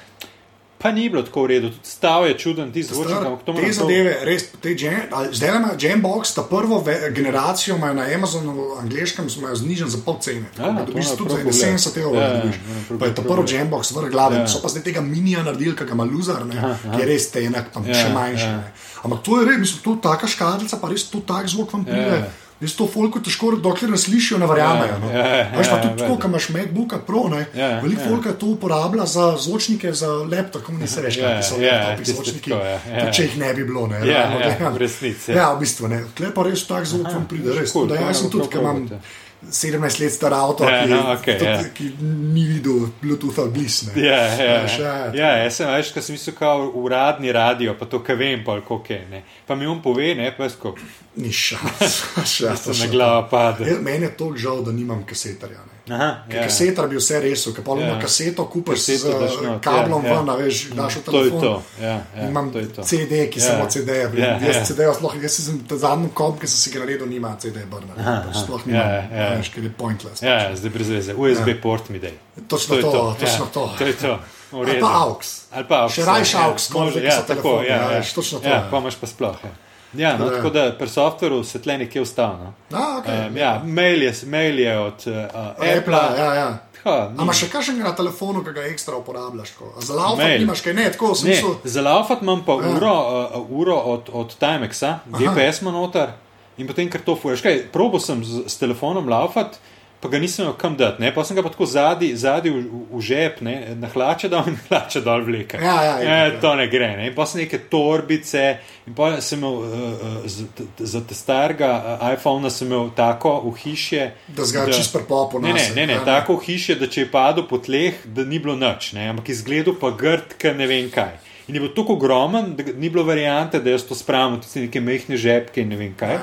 Pa 0.81 0.91
ni 0.91 1.05
bilo 1.05 1.21
tako 1.21 1.43
v 1.43 1.47
redu, 1.47 1.69
tudi 1.69 1.85
stav 1.85 2.25
je 2.25 2.33
čuden, 2.35 2.71
ti 2.71 2.81
zvočnik, 2.81 3.07
Star, 3.11 3.23
ampak 3.23 3.39
to 3.39 3.45
te 3.45 3.51
moram 3.53 3.67
to- 3.67 3.75
zadeve, 3.75 4.17
res, 4.23 4.43
te 4.55 4.69
Jam- 4.71 5.07
ali 5.11 5.27
zdaj 5.31 5.49
ima 5.51 5.69
Jambox, 5.75 6.33
ta 6.33 6.43
prvo 6.43 6.79
ve, 6.79 7.11
generacijo 7.11 7.75
imajo 7.75 7.93
na 7.93 8.05
Amazonu, 8.07 8.51
v 8.53 8.79
angliškem, 8.79 9.27
imajo 9.31 9.55
znižen 9.57 9.87
za 9.87 9.99
pol 9.99 10.17
cene. 10.19 10.45
Ja, 10.55 10.71
da 10.71 10.79
to 10.79 10.85
dobiš 10.87 11.05
moram 11.05 11.17
tudi 11.17 11.29
za 11.29 11.37
pogledati. 11.37 11.57
70 11.59 11.97
evrov. 11.97 12.15
Ja, 12.15 12.21
ja, 12.23 12.33
dobiš. 12.35 12.55
Pa 12.91 13.05
je 13.05 13.11
ta 13.11 13.21
prvi 13.21 13.27
pogledati. 13.27 13.53
Jambox, 13.55 13.91
vrh 13.91 14.09
glave, 14.09 14.35
Ja. 14.35 14.47
so 14.47 14.57
pa 14.57 14.67
zdaj 14.67 14.83
tega 14.83 15.01
minija 15.03 15.43
naredili, 15.43 15.75
ki 15.75 15.85
ga 15.85 15.93
ima 15.93 16.03
loser, 16.05 16.45
ne, 16.45 16.57
Aha, 16.57 16.73
ki 16.87 16.99
je 16.99 17.07
res 17.07 17.29
tenek, 17.29 17.65
pa 17.69 17.79
Ja, 17.81 17.93
še 17.95 18.09
manjši. 18.09 18.43
ja. 18.43 18.57
ne. 18.57 18.71
Ampak 19.01 19.19
to 19.21 19.31
je 19.33 19.45
res, 19.45 19.57
mislim, 19.59 19.79
to 19.79 19.91
je 19.91 20.01
taka 20.03 20.27
škatlica, 20.27 20.77
pa 20.77 20.89
res 20.89 21.03
to 21.05 21.19
tak 21.21 21.45
zvok 21.47 21.71
vam 21.71 21.85
pride. 21.85 22.17
Ja. 22.17 22.29
Res 22.61 22.75
to 22.75 22.85
folko 22.85 23.19
težko, 23.19 23.55
dokler 23.57 23.89
ne 23.89 23.97
slišijo, 23.97 24.37
ne 24.37 24.45
verjamejo. 24.45 24.99
No. 24.99 25.07
Ja, 25.09 25.25
ja, 25.27 25.45
Veš 25.51 25.65
pa 25.65 25.75
ja, 25.75 25.81
tudi 25.81 25.95
tako, 25.95 26.03
verjetno. 26.03 26.17
ko 26.17 26.27
imaš 26.27 26.49
MacBooka 26.49 26.97
Pro, 26.99 27.23
ne, 27.27 27.39
Ja, 27.55 27.69
veliko 27.79 28.01
ja. 28.01 28.07
folka 28.07 28.33
to 28.33 28.45
uporablja 28.47 29.05
za 29.07 29.35
zvočnike, 29.39 29.93
za 29.93 30.07
laptop, 30.07 30.61
kako 30.61 30.73
ni 30.73 30.87
se 30.87 31.01
reče, 31.01 31.19
Ja, 31.19 31.29
kakšni 31.31 31.43
so 31.47 31.57
ja, 31.59 31.73
laptopi, 31.79 32.11
zvočniki. 32.11 32.49
tako, 32.49 32.61
ja, 32.63 32.71
ja. 32.71 32.99
Tudi 32.99 33.13
če 33.13 33.23
jih 33.23 33.37
ne 33.37 33.53
bi 33.53 33.63
bilo, 33.65 33.87
ne, 33.87 33.95
Ja, 33.97 34.03
realno 34.03 34.37
ja, 34.37 34.45
gledano. 34.47 34.71
v 34.71 34.77
resnici, 34.77 35.31
ja. 35.31 35.37
Ja, 35.37 35.53
v 35.53 35.59
bistvu 35.59 35.87
ne. 35.87 36.03
Tle 36.13 36.29
pa 36.31 36.43
res 36.43 36.67
tak 36.67 36.85
zvok 36.85 37.09
vam 37.09 37.25
pride, 37.25 37.49
res. 37.51 37.71
Cool, 37.71 37.87
Da 37.87 37.95
jaz 37.97 38.03
sem 38.15 38.23
moramo 38.23 38.31
tudi, 38.31 38.47
ker 38.47 38.61
imam 38.61 38.77
probati, 38.83 39.05
17 39.41 39.99
let 39.99 40.13
star 40.13 40.33
avto, 40.33 40.63
Ja, 40.63 40.83
ki, 40.83 40.89
no, 40.89 41.13
okej, 41.13 41.37
tudi, 41.37 41.49
ja. 41.49 41.63
ki 41.73 41.87
ni 42.29 42.43
videl 42.45 42.87
Bluetootha 43.01 43.45
bliss. 43.47 43.87
ne. 43.87 44.03
Ja, 44.03 44.19
ja, 44.35 44.61
Veš, 44.61 44.75
ja. 44.79 44.93
ja, 45.13 45.31
jaz 45.37 45.55
sem 45.55 45.67
veš, 45.67 45.89
ker 45.91 46.03
sem 46.03 46.13
mislil, 46.13 46.35
kao 46.35 46.71
uradni 46.75 47.31
radio, 47.31 47.73
pa 47.73 47.85
to, 47.85 47.99
kaj 47.99 48.15
vem, 48.15 48.43
pa 48.43 48.59
kako 48.59 48.83
je. 48.89 49.01
Ne. 49.09 49.23
Pa 49.47 49.55
mi 49.55 49.65
on 49.65 49.81
pove, 49.81 50.15
ne, 50.15 50.29
pa 50.31 50.43
jaz 50.43 50.55
ko 50.55 50.75
Ni 51.15 51.31
šans. 51.31 51.97
šans, 52.27 52.37
se 52.61 52.69
na 52.69 52.73
šans. 52.75 52.91
glavo 52.91 53.27
pade. 53.29 53.65
Ja, 53.65 53.79
Meni 53.79 54.05
je 54.05 54.13
to 54.13 54.33
žal, 54.37 54.61
da 54.61 54.71
nimam 54.71 55.03
kasetarja. 55.03 55.59
Aha, 55.89 56.23
ja. 56.29 56.43
kasetar 56.43 56.85
bi 56.87 56.95
vse 56.95 57.19
resel, 57.19 57.53
ker 57.53 57.63
pa 57.63 57.73
Ja. 57.73 57.87
ja. 57.87 57.99
kaseto 57.99 58.45
kupaš 58.45 58.79
s 58.79 58.85
Kaseto 58.87 59.19
daš 59.19 59.33
not, 59.41 59.61
kablom 59.63 60.05
ja, 60.05 60.09
ja. 60.09 60.17
ven, 60.19 60.29
a 60.29 60.35
veš, 60.35 60.57
daš 60.71 60.95
v 60.95 61.01
To 61.01 61.11
telefon. 61.11 61.41
to. 61.41 61.53
Ja, 61.81 61.95
ja, 62.15 62.27
Imam 62.27 62.51
to 62.51 62.61
to. 62.67 62.83
CD, 62.83 63.25
ki 63.27 63.39
Ja. 63.39 63.45
samo 63.47 63.65
CD-je. 63.65 64.11
Ja, 64.13 64.27
Ja, 64.27 64.39
jaz 64.39 64.55
ja. 64.55 64.63
CD-je 64.65 64.93
sploh, 64.93 65.13
jaz 65.17 65.31
sem 65.33 65.59
ta 65.59 65.75
zadnji 65.75 66.09
komp, 66.13 66.39
ki 66.39 66.47
sem 66.47 66.57
si 66.59 66.69
ga 66.69 66.79
naredil, 66.79 67.07
nima 67.07 67.33
CD-burner. 67.35 67.95
Sploh 68.35 68.61
nima, 68.65 68.77
Ja, 68.77 68.85
ja, 68.85 69.23
ja. 69.23 69.29
veš, 69.35 69.49
ker 69.49 69.63
je 69.63 69.71
pointless. 69.71 70.21
Ja, 70.21 70.35
ja, 70.39 70.55
zdaj 70.55 70.69
brez 70.69 70.89
veze. 70.89 71.11
USB 71.13 71.49
port 71.57 71.89
mi 71.89 71.99
dej. 71.99 72.13
Točno 72.47 72.77
to, 72.77 73.15
točno 73.15 73.45
ja, 73.45 73.51
to. 73.51 73.63
To 73.77 73.83
je 73.83 73.93
to. 73.95 74.19
Ali 74.51 74.79
pa 74.79 74.87
AUX. 75.01 75.47
Ali 75.51 75.65
pa 75.65 75.75
AUX. 75.81 75.93
Še 75.93 76.05
rajši 76.05 76.35
ja, 76.35 76.41
AUX, 76.45 76.59
kot 76.67 76.93
že, 76.93 77.03
ja, 77.03 77.21
tako, 77.23 77.61
ja, 77.63 77.75
ja, 77.75 77.91
ja. 77.91 78.01
točno 78.05 78.39
to, 78.39 78.47
Ja, 78.47 78.53
ja. 78.53 78.67
pa 78.71 78.77
imaš 78.77 78.95
pa 78.95 79.07
sploh. 79.07 79.37
Ja, 79.43 79.49
ja 79.93 80.17
no, 80.17 80.29
tako 80.29 80.49
da 80.49 80.71
pri 80.71 80.89
softveru 80.89 81.43
se 81.43 81.61
tle 81.61 81.77
nekje 81.77 82.01
ustavno. 82.01 82.53
A, 82.71 82.77
okay. 82.97 83.27
Um, 83.27 83.37
ja, 83.37 83.61
mail 83.65 84.03
je, 84.03 84.13
mail 84.25 84.59
je 84.59 84.79
od 84.79 85.03
uh, 85.07 85.17
Apple, 85.25 85.77
Apple. 85.77 85.99
ja, 86.17 86.33
ja. 86.35 86.57
Ha, 86.83 87.09
ni- 87.09 87.19
A 87.19 87.23
imaš 87.23 87.37
še 87.37 87.49
kakšnega 87.49 87.83
na 87.83 87.91
telefonu, 87.93 88.43
ki 88.43 88.51
ga 88.51 88.61
ekstra 88.63 88.95
uporabljaš? 88.95 89.51
Za 89.79 89.93
laufat 89.93 90.39
nimaš 90.39 90.61
kaj, 90.61 90.73
ne, 90.73 90.91
tako 90.91 91.11
sem 91.15 91.29
Ne, 91.29 91.35
mislil. 91.35 91.55
za 91.63 91.81
laufat 91.81 92.21
imam 92.21 92.41
pa 92.45 92.51
Ja. 92.53 92.69
uro, 92.69 92.93
uh, 93.35 93.51
uro 93.51 93.75
od, 93.77 94.09
od 94.13 94.35
Timexa, 94.35 94.95
GPS 95.07 95.61
ima 95.61 95.71
noter 95.71 96.09
in 96.57 96.67
potem 96.67 96.89
kar 96.89 97.01
to 97.01 97.15
fuješ. 97.15 97.41
Probo 97.71 97.99
sem 97.99 98.23
z, 98.23 98.43
s 98.47 98.57
telefonom 98.57 99.07
laufat, 99.07 99.59
pa 100.01 100.09
ga 100.09 100.19
nisem 100.19 100.45
imel 100.45 100.55
kam 100.57 100.75
dati, 100.77 101.01
ne? 101.01 101.11
pa 101.13 101.23
sem 101.23 101.37
ga 101.37 101.43
pa 101.45 101.49
tako 101.53 101.65
zadnji 101.69 102.15
zadi 102.17 102.49
v, 102.49 102.63
v, 102.65 102.81
v 102.89 103.01
žep, 103.05 103.41
ne? 103.45 103.53
na 103.77 103.89
hlače 103.91 104.31
dol 104.33 104.49
in 104.49 104.57
hlače 104.67 105.03
dol 105.05 105.21
vleke. 105.27 105.59
Ja, 105.61 105.75
ja, 105.85 105.93
e, 106.01 106.07
ja. 106.07 106.39
to 106.41 106.55
ne 106.57 106.65
gre. 106.71 106.89
Ne? 106.97 107.09
In 107.11 107.15
pa 107.15 107.27
sem 107.29 107.43
neke 107.43 107.59
torbice 107.69 108.45
in 108.89 108.97
pa 108.97 109.11
sem 109.21 109.37
imel 109.37 109.59
uh, 109.61 110.25
za, 110.25 110.47
za 110.79 111.03
starega 111.13 111.71
iPhona 112.15 112.49
sem 112.49 112.71
imel 112.71 112.89
tako 112.97 113.37
v 113.45 113.55
hišje. 113.61 114.09
Da 114.33 114.49
si 114.49 114.57
ga 114.57 114.65
čisto 114.73 114.97
prepopil 114.97 115.45
Ne, 115.45 115.53
ne, 115.53 115.69
ne, 115.75 115.85
ne, 115.85 115.99
ja, 115.99 116.01
ne. 116.01 116.05
tako 116.05 116.39
v 116.39 116.49
hiši, 116.49 116.73
je, 116.73 116.79
da 116.81 116.89
če 116.89 117.05
je 117.05 117.11
padel 117.13 117.45
po 117.49 117.61
tleh, 117.61 118.01
da 118.05 118.25
ni 118.25 118.41
bilo 118.41 118.57
nič, 118.57 118.93
ne, 118.97 119.05
ampak 119.13 119.29
izgledal 119.33 119.77
pa 119.77 119.93
grd, 119.97 120.33
ker 120.41 120.57
ne 120.57 120.65
vem 120.69 120.89
kaj. 120.93 121.19
In 121.49 121.57
je 121.57 121.61
bil 121.61 121.73
tako 121.77 121.97
ogromen, 121.99 122.55
da 122.57 122.73
ni 122.73 122.89
bilo 122.89 123.03
variante, 123.05 123.59
da 123.61 123.73
jaz 123.73 123.85
to 123.85 123.97
spravim, 123.97 124.39
tudi 124.41 124.65
neke 124.65 124.81
mehke 124.81 125.17
žepke 125.17 125.61
in 125.61 125.73
ne 125.73 125.77
vem 125.77 125.93
kaj. 125.97 126.17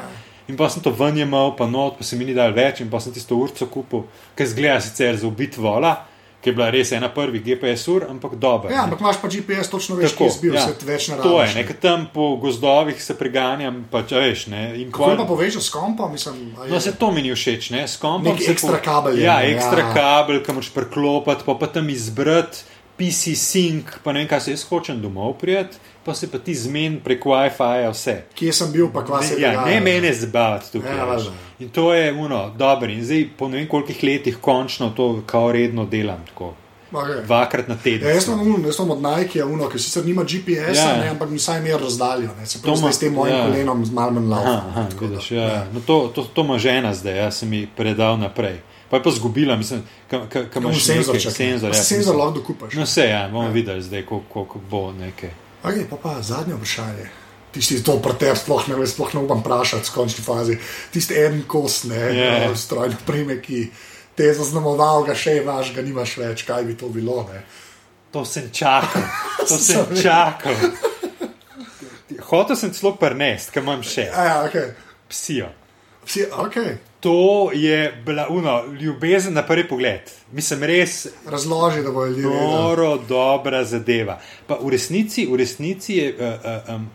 In 0.49 0.57
pa 0.57 0.69
sem 0.69 0.81
to 0.81 0.91
ven 0.91 1.17
jemal, 1.17 1.53
pa 1.53 1.67
not, 1.67 1.99
pa 1.99 2.05
se 2.05 2.17
mi 2.17 2.25
ni 2.25 2.33
dal 2.33 2.53
več, 2.53 2.81
in 2.81 2.89
pa 2.89 2.99
sem 2.99 3.13
tisto 3.13 3.37
urco 3.37 3.67
kupil, 3.67 4.07
ki 4.35 4.47
zgleda 4.47 4.81
sicer 4.81 5.17
za 5.17 5.27
ubit 5.27 5.57
vola, 5.57 6.07
ki 6.41 6.49
je 6.49 6.55
bila 6.55 6.71
res 6.71 6.93
ena 6.93 7.09
prvih 7.09 7.43
GPS 7.43 7.89
ur, 7.89 8.07
ampak 8.09 8.37
dobra. 8.37 8.71
Ja, 8.71 8.85
ampak 8.85 9.01
imaš 9.01 9.19
pa 9.19 9.29
GPS, 9.29 9.69
točno 9.69 9.97
veš, 9.97 10.13
Tako, 10.13 10.25
kje 10.25 10.31
si 10.31 10.41
bil, 10.41 10.55
ja. 10.55 10.63
vse 10.63 10.87
več 10.87 11.09
ne 11.09 11.17
To 11.19 11.43
je, 11.43 11.49
nekaj 11.55 11.77
tam 11.77 12.07
po 12.09 12.37
gozdovih 12.39 12.97
se 12.97 13.13
preganjam, 13.15 13.85
pa 13.91 14.03
če 14.03 14.17
veš, 14.17 14.47
ne. 14.47 14.63
Kako 14.87 15.03
je 15.05 15.11
pol- 15.11 15.19
pa 15.19 15.27
povežal 15.27 15.61
s 15.61 15.69
kompom? 15.69 16.13
Mislim, 16.13 16.39
je- 16.57 16.71
No, 16.71 16.81
se 16.81 16.95
to 16.95 17.11
mi 17.11 17.21
ni 17.21 17.35
všeč, 17.35 17.71
ne, 17.71 17.85
s 17.85 17.99
kompom. 17.99 18.33
Neki 18.33 18.45
se 18.45 18.53
ekstra 18.53 18.79
kabel 18.81 19.19
je, 19.19 19.25
Ja, 19.25 19.43
ekstra 19.43 19.83
ja. 19.83 19.93
kabel, 19.93 20.41
ki 20.41 20.53
moraš 20.53 20.71
preklopiti, 20.71 21.45
pa, 21.45 21.55
pa 21.57 21.67
tam 21.69 21.91
izbrati 21.91 22.65
PC 22.97 23.35
sync, 23.35 23.99
pa 24.01 24.13
ne 24.13 24.21
vem, 24.21 24.29
kaj 24.29 24.41
se 24.41 24.51
jaz 24.51 24.65
hočem 24.65 24.99
domov 24.99 25.37
prijeti, 25.37 25.77
pa 26.09 26.15
se 26.15 26.31
pa 26.33 26.39
ti 26.39 26.55
zmen 26.55 27.01
prek 27.05 27.25
WiFi-ja 27.29 27.91
vse. 27.93 28.15
Kje 28.35 28.53
sem 28.53 28.71
bil, 28.73 28.87
pa 28.93 29.03
kva 29.05 29.21
se 29.23 29.35
je 29.37 29.43
ja, 29.45 29.65
ne 29.67 29.81
mene 29.81 30.13
zabavati 30.15 30.73
tukaj. 30.73 30.97
Ja, 30.97 31.05
valjda. 31.05 31.33
In 31.59 31.69
to 31.69 31.93
je 31.95 32.13
uno, 32.13 32.49
dobro. 32.57 32.89
In 32.89 33.05
zdaj 33.05 33.27
po 33.37 33.49
ne 33.49 33.61
vem 33.61 33.69
kolikih 33.69 34.01
letih 34.03 34.39
končno 34.41 34.89
to 34.97 35.23
kao 35.27 35.53
redno 35.53 35.85
delam. 35.87 36.25
Tako. 36.33 36.55
Okay. 36.93 37.21
Dvakrat 37.27 37.69
na 37.69 37.77
teden. 37.77 38.09
Ja, 38.09 38.15
jaz 38.15 38.25
sem 38.25 38.41
un, 38.41 38.65
jaz 38.65 38.77
sem 38.77 38.91
od 38.91 39.03
Nike, 39.03 39.45
uno, 39.45 39.69
ki 39.69 39.79
sicer 39.79 40.07
nima 40.07 40.23
GPS, 40.25 40.77
Ja. 40.77 40.89
ja. 40.89 40.97
ne, 41.03 41.11
ampak 41.13 41.29
mi 41.31 41.39
saj 41.39 41.61
mer 41.61 41.77
razdaljo. 41.81 42.31
Ne. 42.41 42.47
Se 42.47 42.63
pravi, 42.63 42.93
s 42.93 42.99
tem 42.99 43.13
mojim 43.13 43.35
ja. 43.35 43.41
ja. 43.43 43.47
kolenom 43.47 43.85
z 43.85 43.93
laufa. 43.93 44.49
aha, 44.49 44.87
vidiš, 45.01 45.31
ja. 45.31 45.67
no, 45.73 45.81
to, 45.87 46.11
to, 46.15 46.25
to 46.25 46.41
ima 46.41 46.59
žena 46.59 46.95
zdaj, 46.95 47.17
jaz 47.17 47.39
sem 47.39 47.53
ji 47.53 47.69
predal 47.77 48.17
naprej. 48.19 48.61
Pa 48.91 48.97
je 48.97 49.03
pa 49.03 49.11
zgubila, 49.11 49.57
mislim, 49.57 49.83
kam 50.09 50.63
imaš 50.63 50.85
Senzor, 50.85 51.15
nekaj- 51.15 51.23
čakaj. 51.23 51.37
senzor, 51.37 51.75
ja, 51.75 51.83
senzor 51.83 52.17
lahko 52.17 52.41
dokupaš. 52.41 52.75
No, 52.75 52.83
vse, 52.83 53.05
ja, 53.05 53.29
bomo 53.29 53.45
ja. 53.45 53.51
videli 53.51 53.83
zdaj, 53.83 54.07
koliko, 54.07 54.27
koliko 54.29 54.59
bo 54.71 54.93
nekaj. 54.93 55.31
Okay, 55.63 55.85
pa, 55.91 55.97
pa 55.97 56.23
zadnje 56.23 56.55
vprašanje. 56.55 57.09
Tisti, 57.53 57.81
to 57.83 57.97
pretep, 58.05 58.37
sploh 58.37 58.67
ne, 58.69 58.77
veš, 58.79 58.93
sploh 58.95 59.15
ne 59.17 59.23
upam 59.25 59.41
vprašati 59.41 59.89
v 59.89 59.95
končni 59.95 60.25
fazi. 60.25 60.59
Tisti 60.93 61.17
en 61.19 61.41
kos, 61.49 61.85
ne, 61.89 62.03
yeah. 62.15 62.57
strojno 62.57 62.99
prime, 63.07 63.41
ki 63.43 63.71
te 64.15 64.29
je 64.29 64.35
zaznamoval, 64.39 65.07
ga 65.09 65.17
še 65.17 65.39
imaš, 65.41 65.73
ga 65.75 65.83
nimaš 65.83 66.19
več, 66.21 66.45
kaj 66.47 66.67
bi 66.69 66.77
to 66.79 66.91
bilo. 66.93 67.23
Ne. 67.33 67.43
To 68.13 68.25
sem 68.29 68.51
čakal, 68.53 69.03
to 69.41 69.57
sem 69.69 69.97
čakal. 70.03 70.55
Hotel 72.29 72.57
sem 72.57 72.73
celo 72.77 72.95
prnest, 73.01 73.51
kam 73.55 73.67
imam 73.67 73.83
še 73.87 74.09
A, 74.13 74.25
ja, 74.29 74.37
okay. 74.45 74.75
psijo. 75.09 75.49
Vsi, 76.05 76.29
okay. 76.45 76.77
To 77.01 77.51
je 77.55 78.03
bila 78.07 78.27
uno, 78.29 78.65
ljubezen 78.81 79.35
na 79.35 79.43
prvi 79.47 79.69
pogled. 79.69 80.01
Mislim, 80.33 80.63
res 80.63 81.07
Razloži, 81.27 81.83
da 81.83 81.89
ljudje. 81.89 82.23
vedeli. 82.23 82.53
noro, 82.53 82.99
dobra 83.09 83.65
zadeva. 83.65 84.19
Pa 84.47 84.59
v 84.63 84.71
resnici, 84.71 85.27
v 85.31 85.37
resnici 85.37 85.95
je 85.95 86.15
uh, 86.15 86.21
uh, 86.21 86.75
um, 86.75 86.91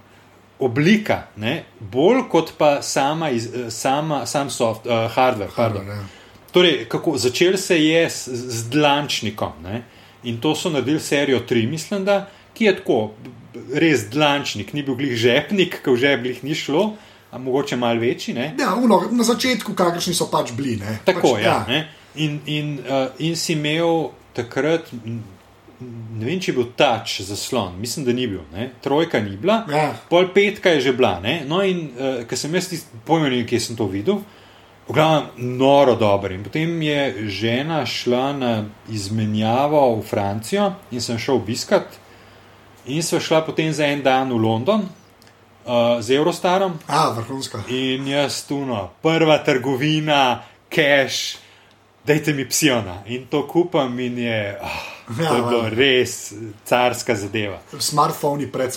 oblika, 0.60 1.22
ne, 1.36 1.64
bolj 1.80 2.28
kot 2.32 2.52
pa 2.58 2.82
sama, 2.82 3.30
iz, 3.30 3.48
uh, 3.48 3.72
sama 3.72 4.26
sam 4.26 4.50
soft, 4.50 4.86
uh, 4.86 5.12
hardware. 5.12 5.52
Pardon. 5.56 5.88
Ja. 5.88 6.04
Torej, 6.52 6.86
kako, 6.90 7.18
začel 7.18 7.58
se 7.58 7.80
je 7.86 8.10
s, 8.10 8.28
z 8.28 8.70
dlančnikom 8.70 9.52
ne? 9.64 9.84
in 10.24 10.42
to 10.42 10.56
so 10.56 10.70
naredili 10.70 11.00
serijo 11.00 11.40
3, 11.50 11.70
mislim, 11.70 12.06
da, 12.06 12.30
ki 12.54 12.66
je 12.66 12.76
tako, 12.76 13.12
res 13.74 14.10
dlančnik, 14.10 14.74
ni 14.74 14.84
bil 14.84 14.96
glih 14.96 15.16
žepnik, 15.16 15.82
ki 15.84 15.92
v 15.92 16.00
žep 16.00 16.22
glih 16.24 16.44
ni 16.44 16.56
šlo, 16.56 16.84
a 16.84 17.13
mogoče 17.38 17.76
malo 17.76 18.00
večji. 18.00 18.34
Ne? 18.34 18.56
Ja, 18.60 18.76
uno, 18.76 19.02
na 19.12 19.24
začetku, 19.24 19.74
kakršni 19.74 20.14
so 20.14 20.28
pač 20.32 20.52
bili. 20.52 20.76
Ne. 20.76 21.00
Tako, 21.06 21.36
pač, 21.36 21.44
ja. 21.44 21.66
ja. 21.70 21.84
In, 22.16 22.40
in, 22.46 22.80
uh, 22.80 23.08
in 23.20 23.36
si 23.36 23.54
imel 23.54 24.12
takrat, 24.34 24.92
ne 24.94 26.26
vem, 26.26 26.40
če 26.40 26.52
je 26.52 26.56
bil 26.58 26.70
tač 26.78 27.20
zaslon, 27.26 27.76
mislim, 27.82 28.06
da 28.06 28.14
ni 28.14 28.28
bil, 28.30 28.44
ne? 28.54 28.70
trojka 28.82 29.22
ni 29.22 29.38
bila, 29.38 29.64
Ja. 29.72 29.90
pol 30.10 30.30
petka 30.34 30.76
je 30.76 30.82
že 30.90 30.94
bila. 30.94 31.20
Ne? 31.24 31.42
No, 31.50 31.64
in 31.66 31.90
uh, 31.98 32.24
ker 32.30 32.38
sem 32.38 32.54
jaz 32.54 32.70
pojmen, 33.06 33.46
kje 33.50 33.60
sem 33.60 33.78
to 33.80 33.90
videl, 33.90 34.22
v 34.88 34.94
glavnem, 34.94 35.58
noro 35.58 35.96
dober. 35.96 36.34
In 36.36 36.44
potem 36.44 36.82
je 36.84 37.28
žena 37.32 37.86
šla 37.88 38.34
na 38.36 38.54
izmenjavo 38.92 39.96
v 39.96 40.02
Francijo 40.04 40.74
in 40.92 41.02
sem 41.02 41.18
šel 41.18 41.40
obiskat, 41.40 42.00
in 42.86 43.04
sva 43.04 43.22
šla 43.24 43.46
potem 43.48 43.72
za 43.74 43.88
en 43.88 44.04
dan 44.04 44.34
v 44.34 44.42
London 44.44 44.84
uh, 45.66 46.02
z 46.02 46.12
Eurostarom. 46.12 46.80
A, 46.88 47.10
vrhunska. 47.12 47.64
In 47.68 48.08
jaz 48.08 48.44
tu, 48.44 48.66
no, 48.66 48.90
prva 49.02 49.38
trgovina, 49.38 50.44
cash, 50.70 51.38
dajte 52.06 52.34
mi 52.34 52.46
psiona. 52.46 53.02
In 53.06 53.26
to 53.28 53.48
kupam 53.48 54.00
in 54.00 54.18
je. 54.18 54.58
Oh, 54.62 54.82
To 55.04 55.20
je 55.20 55.26
Ja, 55.26 55.34
bilo 55.44 55.64
ja. 55.64 55.70
res 55.70 56.34
carska 56.66 57.12
zadeva. 57.16 57.58
Smartphoni 57.80 58.46
pred 58.48 58.72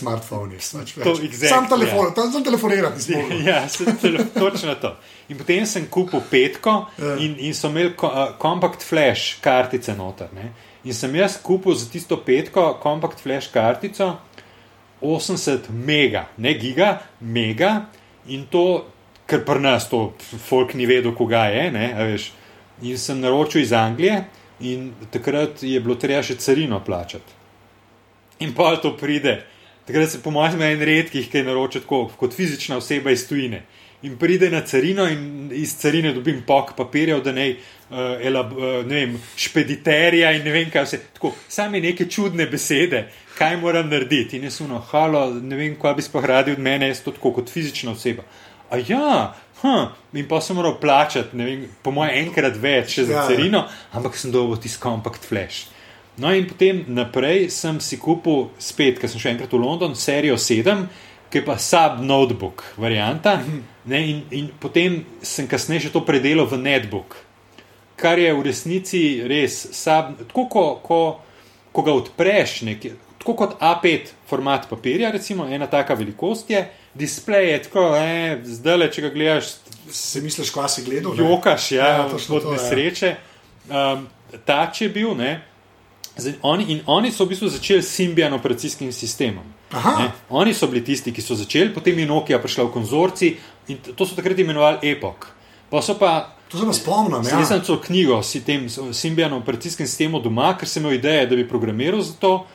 več. 0.97 1.21
exactly, 1.23 1.49
Sam 1.49 1.69
telefon, 1.71 2.05
ja. 2.05 2.15
tam 2.15 2.33
sem 2.33 2.43
telefonirati. 2.45 3.15
mogel. 3.15 3.43
Ja, 3.47 3.61
tele, 4.01 4.25
točno 4.35 4.75
to. 4.75 4.91
In 5.29 5.39
potem 5.39 5.67
sem 5.67 5.87
kupil 5.87 6.21
petko 6.31 6.87
Ja. 6.99 7.15
in, 7.17 7.37
in 7.39 7.55
so 7.55 7.69
imeli 7.71 7.95
ko- 7.97 8.11
uh, 8.11 8.35
compact 8.43 8.83
flash 8.83 9.39
kartice 9.41 9.95
noter. 9.95 10.27
Ne? 10.35 10.51
In 10.85 10.95
sem 10.95 11.15
jaz 11.15 11.39
kupil 11.43 11.75
za 11.79 11.87
tisto 11.91 12.17
petko 12.17 12.75
compact 12.83 13.23
flash 13.23 13.47
kartico 13.55 14.17
80 15.01 15.71
mega, 15.71 16.27
ne 16.37 16.55
giga, 16.55 17.03
mega 17.21 17.87
in 18.29 18.47
to, 18.51 18.87
ker 19.27 19.45
pri 19.45 19.61
nas 19.61 19.89
to 19.91 20.15
folk 20.49 20.75
ni 20.75 20.87
vedel, 20.87 21.15
koga 21.15 21.47
je. 21.53 21.71
Ne, 21.73 21.93
veš. 22.13 22.33
in 22.83 22.99
sem 22.99 23.21
naročil 23.21 23.63
iz 23.63 23.73
Anglije 23.73 24.25
in 24.61 24.93
takrat 25.11 25.63
je 25.63 25.81
bilo 25.81 25.95
treba 25.95 26.23
še 26.23 26.37
carino 26.37 26.81
plačati. 26.85 27.33
In 28.41 28.53
pa 28.55 28.77
to 28.77 28.97
pride. 28.97 29.43
Takrat 29.87 30.11
se, 30.11 30.23
po 30.23 30.31
mojem, 30.31 30.61
en 30.63 30.83
redkih, 30.83 31.31
ki 31.31 31.39
je 31.39 31.45
naročil 31.45 31.85
tako, 31.85 32.11
kot 32.19 32.35
fizična 32.35 32.77
oseba 32.77 33.11
iz 33.11 33.29
tujine. 33.29 33.63
In 34.03 34.17
pride 34.21 34.51
na 34.51 34.61
carino, 34.61 35.07
in 35.09 35.51
iz 35.57 35.73
carine 35.81 36.13
dobim 36.13 36.43
pok 36.47 36.75
papirjev, 36.77 37.23
da 37.25 37.33
naj, 37.33 37.55
uh, 37.91 37.97
elab, 38.21 38.53
uh, 38.53 38.75
ne 38.87 38.95
vem, 38.95 39.15
špediterja 39.41 40.35
in 40.37 40.45
ne 40.45 40.53
vem 40.53 40.69
kaj 40.71 40.85
vse. 40.85 41.01
Tako, 41.17 41.33
same 41.49 41.81
neke 41.81 42.05
čudne 42.13 42.47
besede, 42.51 43.07
kaj 43.39 43.57
moram 43.63 43.89
narediti. 43.89 44.37
In 44.37 44.45
jaz 44.51 44.61
uno, 44.61 44.83
halo, 44.93 45.25
ne 45.41 45.57
vem, 45.57 45.79
kaj 45.81 45.97
bi 45.97 46.05
sploh 46.05 46.29
radi 46.29 46.53
od 46.53 46.61
mene, 46.63 46.91
jaz 46.93 47.01
to 47.07 47.15
tako 47.17 47.33
kot 47.39 47.53
fizična 47.53 47.97
oseba. 47.97 48.27
A 48.71 48.83
ja, 48.83 49.33
hm, 49.63 49.89
in 50.19 50.29
pa 50.29 50.43
sem 50.45 50.59
moral 50.59 50.77
plačati, 50.81 51.37
ne 51.37 51.49
vem, 51.49 51.65
po 51.83 51.95
mojem, 51.97 52.27
enkrat 52.27 52.61
več 52.61 52.99
še 52.99 53.09
za 53.09 53.17
Ja, 53.17 53.25
ja. 53.25 53.31
carino, 53.31 53.65
ampak 53.97 54.21
sem 54.21 54.35
dobil 54.35 54.61
tisti 54.61 54.83
compact 54.83 55.25
flash. 55.25 55.71
No, 56.17 56.31
in 56.33 56.47
potem 56.49 56.85
naprej 56.97 57.51
sem 57.53 57.77
si 57.85 57.99
kupil, 58.01 58.49
spet, 58.59 59.01
ker 59.01 59.11
sem 59.13 59.21
šel 59.21 59.35
enkrat 59.35 59.53
v 59.53 59.61
London, 59.61 59.97
serijo 59.97 60.39
7, 60.41 60.87
ki 61.31 61.39
je 61.39 61.45
pa 61.45 61.59
sub 61.59 62.01
notebook 62.01 62.65
varianta. 62.77 63.41
Ne, 63.85 64.01
in, 64.11 64.23
in 64.31 64.51
potem 64.61 65.05
sem 65.23 65.47
kasneje 65.49 65.87
še 65.87 65.93
to 65.95 66.03
predelal 66.07 66.47
v 66.51 66.59
netbook, 66.59 67.17
kar 67.97 68.19
je 68.19 68.33
v 68.35 68.43
resnici 68.47 69.03
res 69.27 69.61
sub. 69.77 70.15
Tako, 70.27 70.47
ko, 70.51 70.65
ko, 70.83 71.01
ko 71.73 71.85
ga 71.87 71.95
odpreš, 71.95 72.61
nekje, 72.67 72.95
tako 73.23 73.35
kot 73.35 73.57
A5 73.61 74.13
format 74.31 74.69
papirja, 74.71 75.11
recimo 75.11 75.47
ena 75.47 75.67
taka 75.67 75.95
velikost 75.95 76.51
je, 76.51 76.65
displej 76.95 77.51
je 77.53 77.63
tako, 77.63 77.89
eh, 77.99 78.39
zdaj 78.45 78.77
le, 78.79 78.91
če 78.93 79.07
ga 79.07 79.11
gledaš, 79.15 79.55
Se 79.87 80.19
misliš, 80.21 80.51
kva 80.51 80.67
si 80.69 80.83
gledal? 80.83 81.15
ne? 81.15 81.23
jokaš, 81.23 81.73
ja, 81.73 81.85
Ja, 81.87 81.97
ja 81.97 82.09
točno 82.11 82.37
od 82.37 82.43
to, 82.43 82.53
ja. 82.53 82.59
nesreče. 82.59 83.13
Um, 83.71 84.09
tač 84.45 84.81
je 84.83 84.89
bil, 84.89 85.15
ne. 85.15 85.45
Zdaj, 86.17 86.35
oni, 86.43 86.65
in 86.75 86.81
oni 86.87 87.13
so 87.13 87.23
v 87.25 87.29
bistvu 87.29 87.49
začeli 87.49 87.83
s 87.83 87.93
Symbian 87.95 88.35
operacijskim 88.35 88.91
sistemom. 88.93 89.47
Oni 90.31 90.55
so 90.55 90.69
bili 90.71 90.85
tisti, 90.85 91.13
ki 91.13 91.23
so 91.23 91.35
začeli, 91.35 91.75
potem 91.75 91.99
je 91.99 92.07
Nokia 92.07 92.39
prišla 92.39 92.69
v 92.69 92.73
konzorci 92.75 93.35
in 93.69 93.79
to 93.83 94.07
so 94.07 94.15
takrat 94.15 94.39
imenovali 94.39 94.93
Epoch. 94.93 95.33
Pa 95.71 95.83
so 95.83 95.99
pa 95.99 96.37
To 96.49 96.59
se 96.59 96.67
pa 96.67 96.73
spomnim. 96.73 97.23
Ja. 97.25 97.39
Ja. 97.39 97.47
Sem 97.47 97.63
celo 97.67 97.81
knjigo 97.83 98.23
s 98.23 98.39
tem 98.47 98.69
Symbian 98.71 99.33
operacijskim 99.35 99.87
sistemom 99.87 100.23
doma, 100.23 100.53
ker 100.59 100.69
sem 100.69 100.85
imel 100.85 100.99
ideje, 101.01 101.27
da 101.27 101.37
bi 101.37 101.49
programiral 101.49 102.03
za 102.03 102.15
to. 102.21 102.47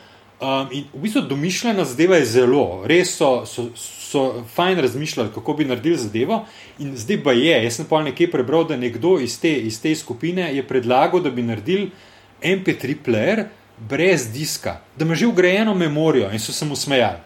Um, 0.42 0.72
in 0.72 0.86
v 0.94 1.04
bistvu 1.04 1.22
domišljena 1.30 1.84
zadeva 1.86 2.18
je 2.18 2.26
zelo, 2.26 2.82
res 2.90 3.12
so, 3.14 3.44
so, 3.46 3.68
so 3.76 4.22
fajn 4.56 4.80
razmišljali, 4.82 5.30
kako 5.36 5.54
bi 5.54 5.68
naredili 5.70 6.00
zadevo. 6.02 6.46
In 6.80 6.96
zdaj 6.98 7.20
pa 7.24 7.36
je, 7.36 7.60
jaz 7.64 7.78
sem 7.78 7.86
pa 7.86 8.02
nekje 8.02 8.32
prebral, 8.32 8.64
da 8.66 8.78
nekdo 8.78 9.20
iz 9.22 9.36
te, 9.42 9.52
iz 9.54 9.82
te 9.82 9.94
skupine 9.96 10.48
je 10.56 10.64
predlagal, 10.68 11.22
da 11.22 11.30
bi 11.30 11.44
naredili 11.46 11.92
MP3 12.42 12.96
player 13.06 13.44
brez 13.90 14.28
diska, 14.34 14.80
da 14.96 15.06
ima 15.06 15.16
že 15.16 15.28
ugrajeno 15.28 15.74
memorijo 15.74 16.32
in 16.32 16.40
so 16.40 16.54
se 16.54 16.66
mu 16.66 16.76
smejali. 16.76 17.18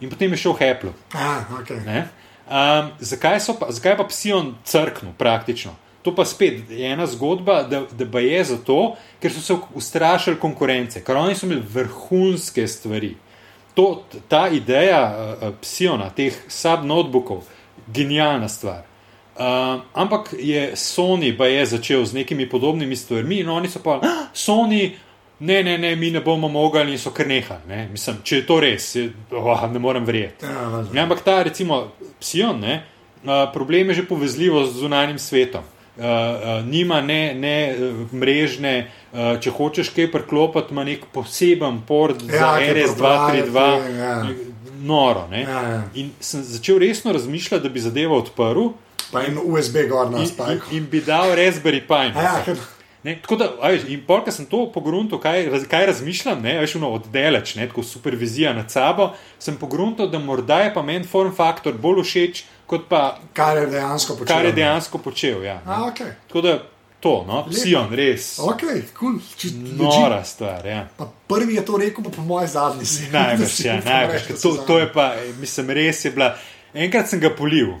In 0.00 0.10
potem 0.10 0.32
je 0.32 0.36
šel 0.36 0.52
Heplo. 0.52 0.92
A, 1.14 1.44
okay. 1.60 1.84
Ne? 1.86 2.08
Um, 2.48 2.90
zakaj, 2.98 3.40
so 3.40 3.54
pa, 3.58 3.66
zakaj 3.70 3.96
pa 3.96 4.04
Psion 4.08 4.54
crknil 4.64 5.12
praktično? 5.18 5.74
To 6.02 6.14
pa 6.14 6.24
spet 6.24 6.70
je 6.70 6.92
ena 6.92 7.06
zgodba, 7.06 7.62
da, 7.62 7.82
da 7.90 8.20
je 8.20 8.44
zato, 8.44 8.96
ker 9.20 9.32
so 9.32 9.40
se 9.40 9.56
ustrašili 9.74 10.38
konkurence, 10.40 11.02
ker 11.04 11.16
oni 11.16 11.34
so 11.34 11.46
imeli 11.46 11.66
vrhunske 11.74 12.68
stvari. 12.68 13.16
To, 13.74 14.04
ta 14.28 14.48
ideja 14.48 15.02
uh, 15.10 15.50
Psiona, 15.60 16.10
teh 16.10 16.34
sub-notebookov, 16.48 17.42
genialna 17.86 18.48
stvar. 18.48 18.86
Uh, 19.38 19.82
ampak 19.94 20.32
je 20.38 20.72
Sony 20.76 21.30
pa 21.38 21.46
je 21.46 21.66
začel 21.66 22.04
z 22.04 22.12
nekimi 22.12 22.48
podobnimi 22.50 22.96
stvarmi 22.96 23.38
in 23.38 23.48
oni 23.48 23.68
so 23.68 23.78
pa, 23.78 24.00
ah, 24.02 24.24
Sony, 24.34 24.96
ne, 25.40 25.62
ne, 25.62 25.78
ne, 25.78 25.96
mi 25.96 26.10
ne 26.10 26.20
bomo 26.20 26.48
mogli 26.48 26.92
in 26.92 26.98
so 26.98 27.10
kar 27.10 27.26
nehali. 27.26 27.60
Ne? 27.68 27.88
Mislim, 27.92 28.16
če 28.24 28.36
je 28.36 28.46
to 28.46 28.60
res, 28.60 28.94
je, 28.94 29.08
oh, 29.32 29.64
ne 29.72 29.78
morem 29.78 30.04
verjeti. 30.04 30.46
Ja. 30.46 30.84
Ja, 30.94 31.02
ampak 31.02 31.20
ta, 31.20 31.42
recimo, 31.42 31.92
Psion, 32.20 32.60
ne, 32.60 32.82
uh, 33.22 33.52
problem 33.52 33.88
je 33.88 33.94
že 33.94 34.06
povezljivost 34.06 34.72
z 34.72 34.80
zunanjim 34.80 35.18
svetom. 35.18 35.62
Uh, 35.98 36.04
uh, 36.04 36.10
nima 36.64 37.00
ne, 37.00 37.34
ne 37.34 37.54
uh, 37.74 38.12
mrežne, 38.14 38.74
uh, 39.12 39.38
če 39.40 39.50
hočeš 39.50 39.88
kaj 39.90 40.10
preklopiti, 40.12 40.70
ima 40.70 40.84
nek 40.84 41.06
poseben 41.12 41.80
port 41.86 42.22
Ja, 42.22 42.38
za 42.38 42.52
kaj 42.54 42.68
RS232, 42.74 43.52
propagati, 43.52 43.98
ja. 43.98 44.26
noro. 44.80 45.26
Ne? 45.30 45.42
Ja, 45.42 45.62
ja. 45.62 45.82
In 45.94 46.12
sem 46.20 46.42
začel 46.42 46.78
resno 46.78 47.12
razmišljati, 47.12 47.62
da 47.62 47.68
bi 47.68 47.80
zadevo 47.80 48.18
odprl 48.18 48.68
Pa 49.12 49.22
en 49.24 49.38
USB 49.42 49.76
gor 49.88 50.10
na 50.10 50.18
in, 50.18 50.22
in, 50.22 50.28
spajku. 50.28 50.66
in 50.70 50.86
bi 50.86 51.00
dal 51.00 51.30
Raspberry 51.34 51.80
Pi. 51.80 52.12
Ja, 52.14 52.42
ker- 52.46 52.60
Ne, 53.04 53.14
tako 53.22 53.36
da, 53.36 53.46
veš, 53.62 53.84
in 53.88 54.00
pol, 54.02 54.24
ko 54.24 54.30
sem 54.30 54.46
to 54.46 54.64
pogruntal, 54.74 55.20
kaj, 55.22 55.44
raz, 55.48 55.66
kaj 55.66 55.86
razmišljam, 55.86 56.40
ne, 56.42 56.56
veš, 56.58 56.74
ono 56.74 56.88
oddaleč, 56.90 57.54
ne, 57.54 57.68
tako 57.68 57.82
supervizija 57.82 58.52
nad 58.52 58.70
sabo, 58.70 59.12
sem 59.38 59.56
pogruntal, 59.56 60.08
da 60.08 60.18
morda 60.18 60.58
je 60.60 60.72
pa 60.74 60.82
meni 60.82 61.06
form 61.06 61.30
faktor 61.32 61.72
bolj 61.74 62.02
všeč, 62.02 62.40
kot 62.66 62.88
pa 62.88 63.18
Kar 63.32 63.56
je 63.56 63.66
dejansko 63.68 64.16
počel. 64.16 64.26
kar 64.26 64.44
je 64.44 64.50
ne. 64.50 64.56
dejansko 64.56 64.98
počel. 64.98 65.44
Ja, 65.44 65.54
ne. 65.56 65.72
A, 65.72 65.86
ok. 65.86 66.02
Tako 66.26 66.40
da 66.40 66.56
to, 67.00 67.24
no. 67.24 67.44
Sion, 67.52 67.94
res. 67.94 68.38
Ok, 68.40 68.66
cool. 68.98 69.20
Če- 69.36 69.54
Nora 69.78 70.24
stvar, 70.24 70.66
ja. 70.66 70.88
Pa 70.96 71.06
prvi 71.28 71.54
je 71.54 71.64
to 71.64 71.78
rekel, 71.78 72.04
pa 72.04 72.10
po 72.10 72.22
mojem 72.22 72.48
zadnji 72.48 72.86
si. 72.86 73.06
Najbrž, 73.14 73.60
ja, 73.60 73.78
najbrž. 73.84 74.26
ker 74.26 74.36
To, 74.42 74.56
to 74.66 74.78
je 74.78 74.92
pa, 74.92 75.12
mislim, 75.38 75.70
res 75.70 76.04
je 76.04 76.10
bila. 76.10 76.32
Enkrat 76.74 77.08
sem 77.08 77.20
ga 77.20 77.30
polil, 77.30 77.76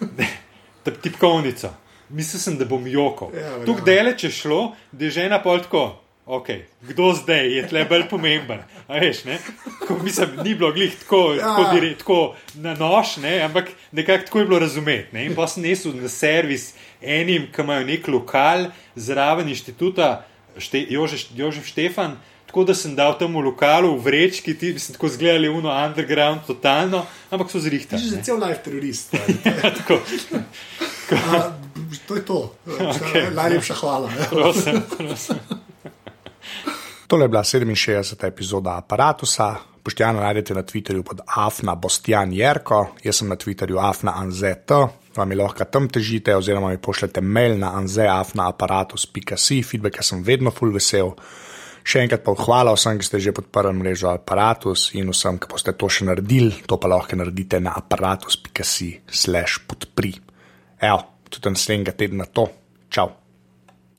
tipkovnico. 1.02 1.72
Mislil 2.10 2.40
sem, 2.40 2.56
da 2.56 2.64
bom 2.64 2.86
jokal. 2.86 3.30
Ja, 3.34 3.40
Ja, 3.40 3.64
Tukaj 3.64 3.84
daleč 3.86 4.24
je 4.24 4.30
šlo, 4.32 4.60
da 4.92 5.04
je 5.04 5.10
žena 5.12 5.38
pol 5.38 5.60
tako. 5.60 5.86
Okay, 6.28 6.58
kdo 6.82 7.14
zdaj 7.14 7.46
je 7.48 7.68
tle 7.68 7.84
bolj 7.84 8.02
pomemben? 8.04 8.60
A 8.86 8.98
Veš, 9.00 9.24
ne? 9.24 9.38
Ko, 9.80 9.96
mislim, 9.96 10.28
ni 10.44 10.52
bilo 10.54 10.72
glih 10.72 10.92
tako, 10.98 11.32
Ja. 11.32 11.40
tako, 11.46 11.62
dire, 11.72 11.94
tako 11.94 12.18
na 12.54 12.74
nož, 12.74 13.16
ne? 13.16 13.40
ampak 13.40 13.70
nekako 13.92 14.24
tako 14.24 14.38
je 14.38 14.44
bilo 14.44 14.58
razumeti. 14.58 15.08
Ne? 15.12 15.24
In 15.24 15.34
pa 15.34 15.46
sem 15.46 15.62
nesel 15.62 15.96
na 15.96 16.08
servis 16.08 16.74
enim, 17.00 17.46
ki 17.48 17.62
imajo 17.62 17.86
nek 17.86 18.08
lokal 18.08 18.66
zraven 18.94 19.48
inštituta 19.48 20.26
šte, 20.58 20.84
Jožef, 20.90 21.32
Jožef 21.34 21.64
Štefan. 21.66 22.18
Tako 22.46 22.64
da 22.64 22.74
sem 22.74 22.92
dal 22.96 23.16
tam 23.18 23.32
v 23.32 23.44
lokalu, 23.44 23.96
v 23.96 24.04
vrečki, 24.04 24.54
ti 24.54 24.72
bi 24.72 24.80
se 24.80 24.92
tako 24.92 25.08
zgledali, 25.08 25.48
uno, 25.48 25.68
underground, 25.68 26.40
totalno, 26.46 27.02
ampak 27.30 27.50
so 27.50 27.60
zrihtali. 27.60 28.00
že 28.02 28.20
cel 28.22 28.36
life 28.36 28.60
terorist. 28.62 29.12
Tako, 29.78 30.00
A, 31.10 31.52
to 32.06 32.16
je 32.16 32.24
to. 32.24 32.54
Okay. 32.66 33.30
Najlepša 33.34 33.74
hvala. 33.80 34.10
prosim, 34.30 34.82
prosim. 34.96 35.36
Tole 37.08 37.24
je 37.24 37.28
bila 37.28 37.42
67. 37.42 38.26
epizoda 38.26 38.76
aparata. 38.76 39.56
Poštjana 39.82 40.20
najdete 40.20 40.54
na 40.54 40.62
Twitterju 40.62 41.02
pod 41.02 41.20
Afna 41.26 41.74
Bostjan 41.74 42.32
Jerko, 42.32 42.90
jaz 43.04 43.22
sem 43.22 43.28
na 43.28 43.36
Twitterju 43.40 43.78
Afna 43.80 44.12
Anzet, 44.20 44.68
vam 45.16 45.30
je 45.32 45.38
lahko 45.38 45.64
tam 45.64 45.88
težite, 45.88 46.36
oziroma 46.36 46.68
mi 46.68 46.78
pošljete 46.78 47.20
mail 47.20 47.58
na 47.58 47.72
anzeafnaaparatus.si, 47.78 49.62
feedback 49.62 50.02
sem 50.04 50.22
vedno 50.22 50.52
full 50.52 50.74
vesel. 50.74 51.14
Še 51.88 52.02
enkrat 52.04 52.20
pa 52.26 52.34
hvala 52.36 52.74
vsem, 52.76 52.98
ki 53.00 53.06
ste 53.06 53.20
že 53.24 53.32
podprli 53.32 53.72
mrežo 53.72 54.10
Apparatus 54.12 54.90
in 54.98 55.08
vsem, 55.08 55.38
ki 55.40 55.48
boste 55.48 55.72
to 55.72 55.88
še 55.88 56.04
naredili, 56.04 56.52
to 56.68 56.76
pa 56.76 56.90
lahko 56.92 57.16
naredite 57.16 57.62
na 57.64 57.72
aparatus.si 57.80 58.90
slash 59.08 59.62
podpri. 59.64 60.12
Evo, 60.84 61.00
tudi 61.28 61.50
naslednjega 61.54 61.92
tedna 61.92 62.24
to. 62.24 62.48
Čau! 62.88 63.12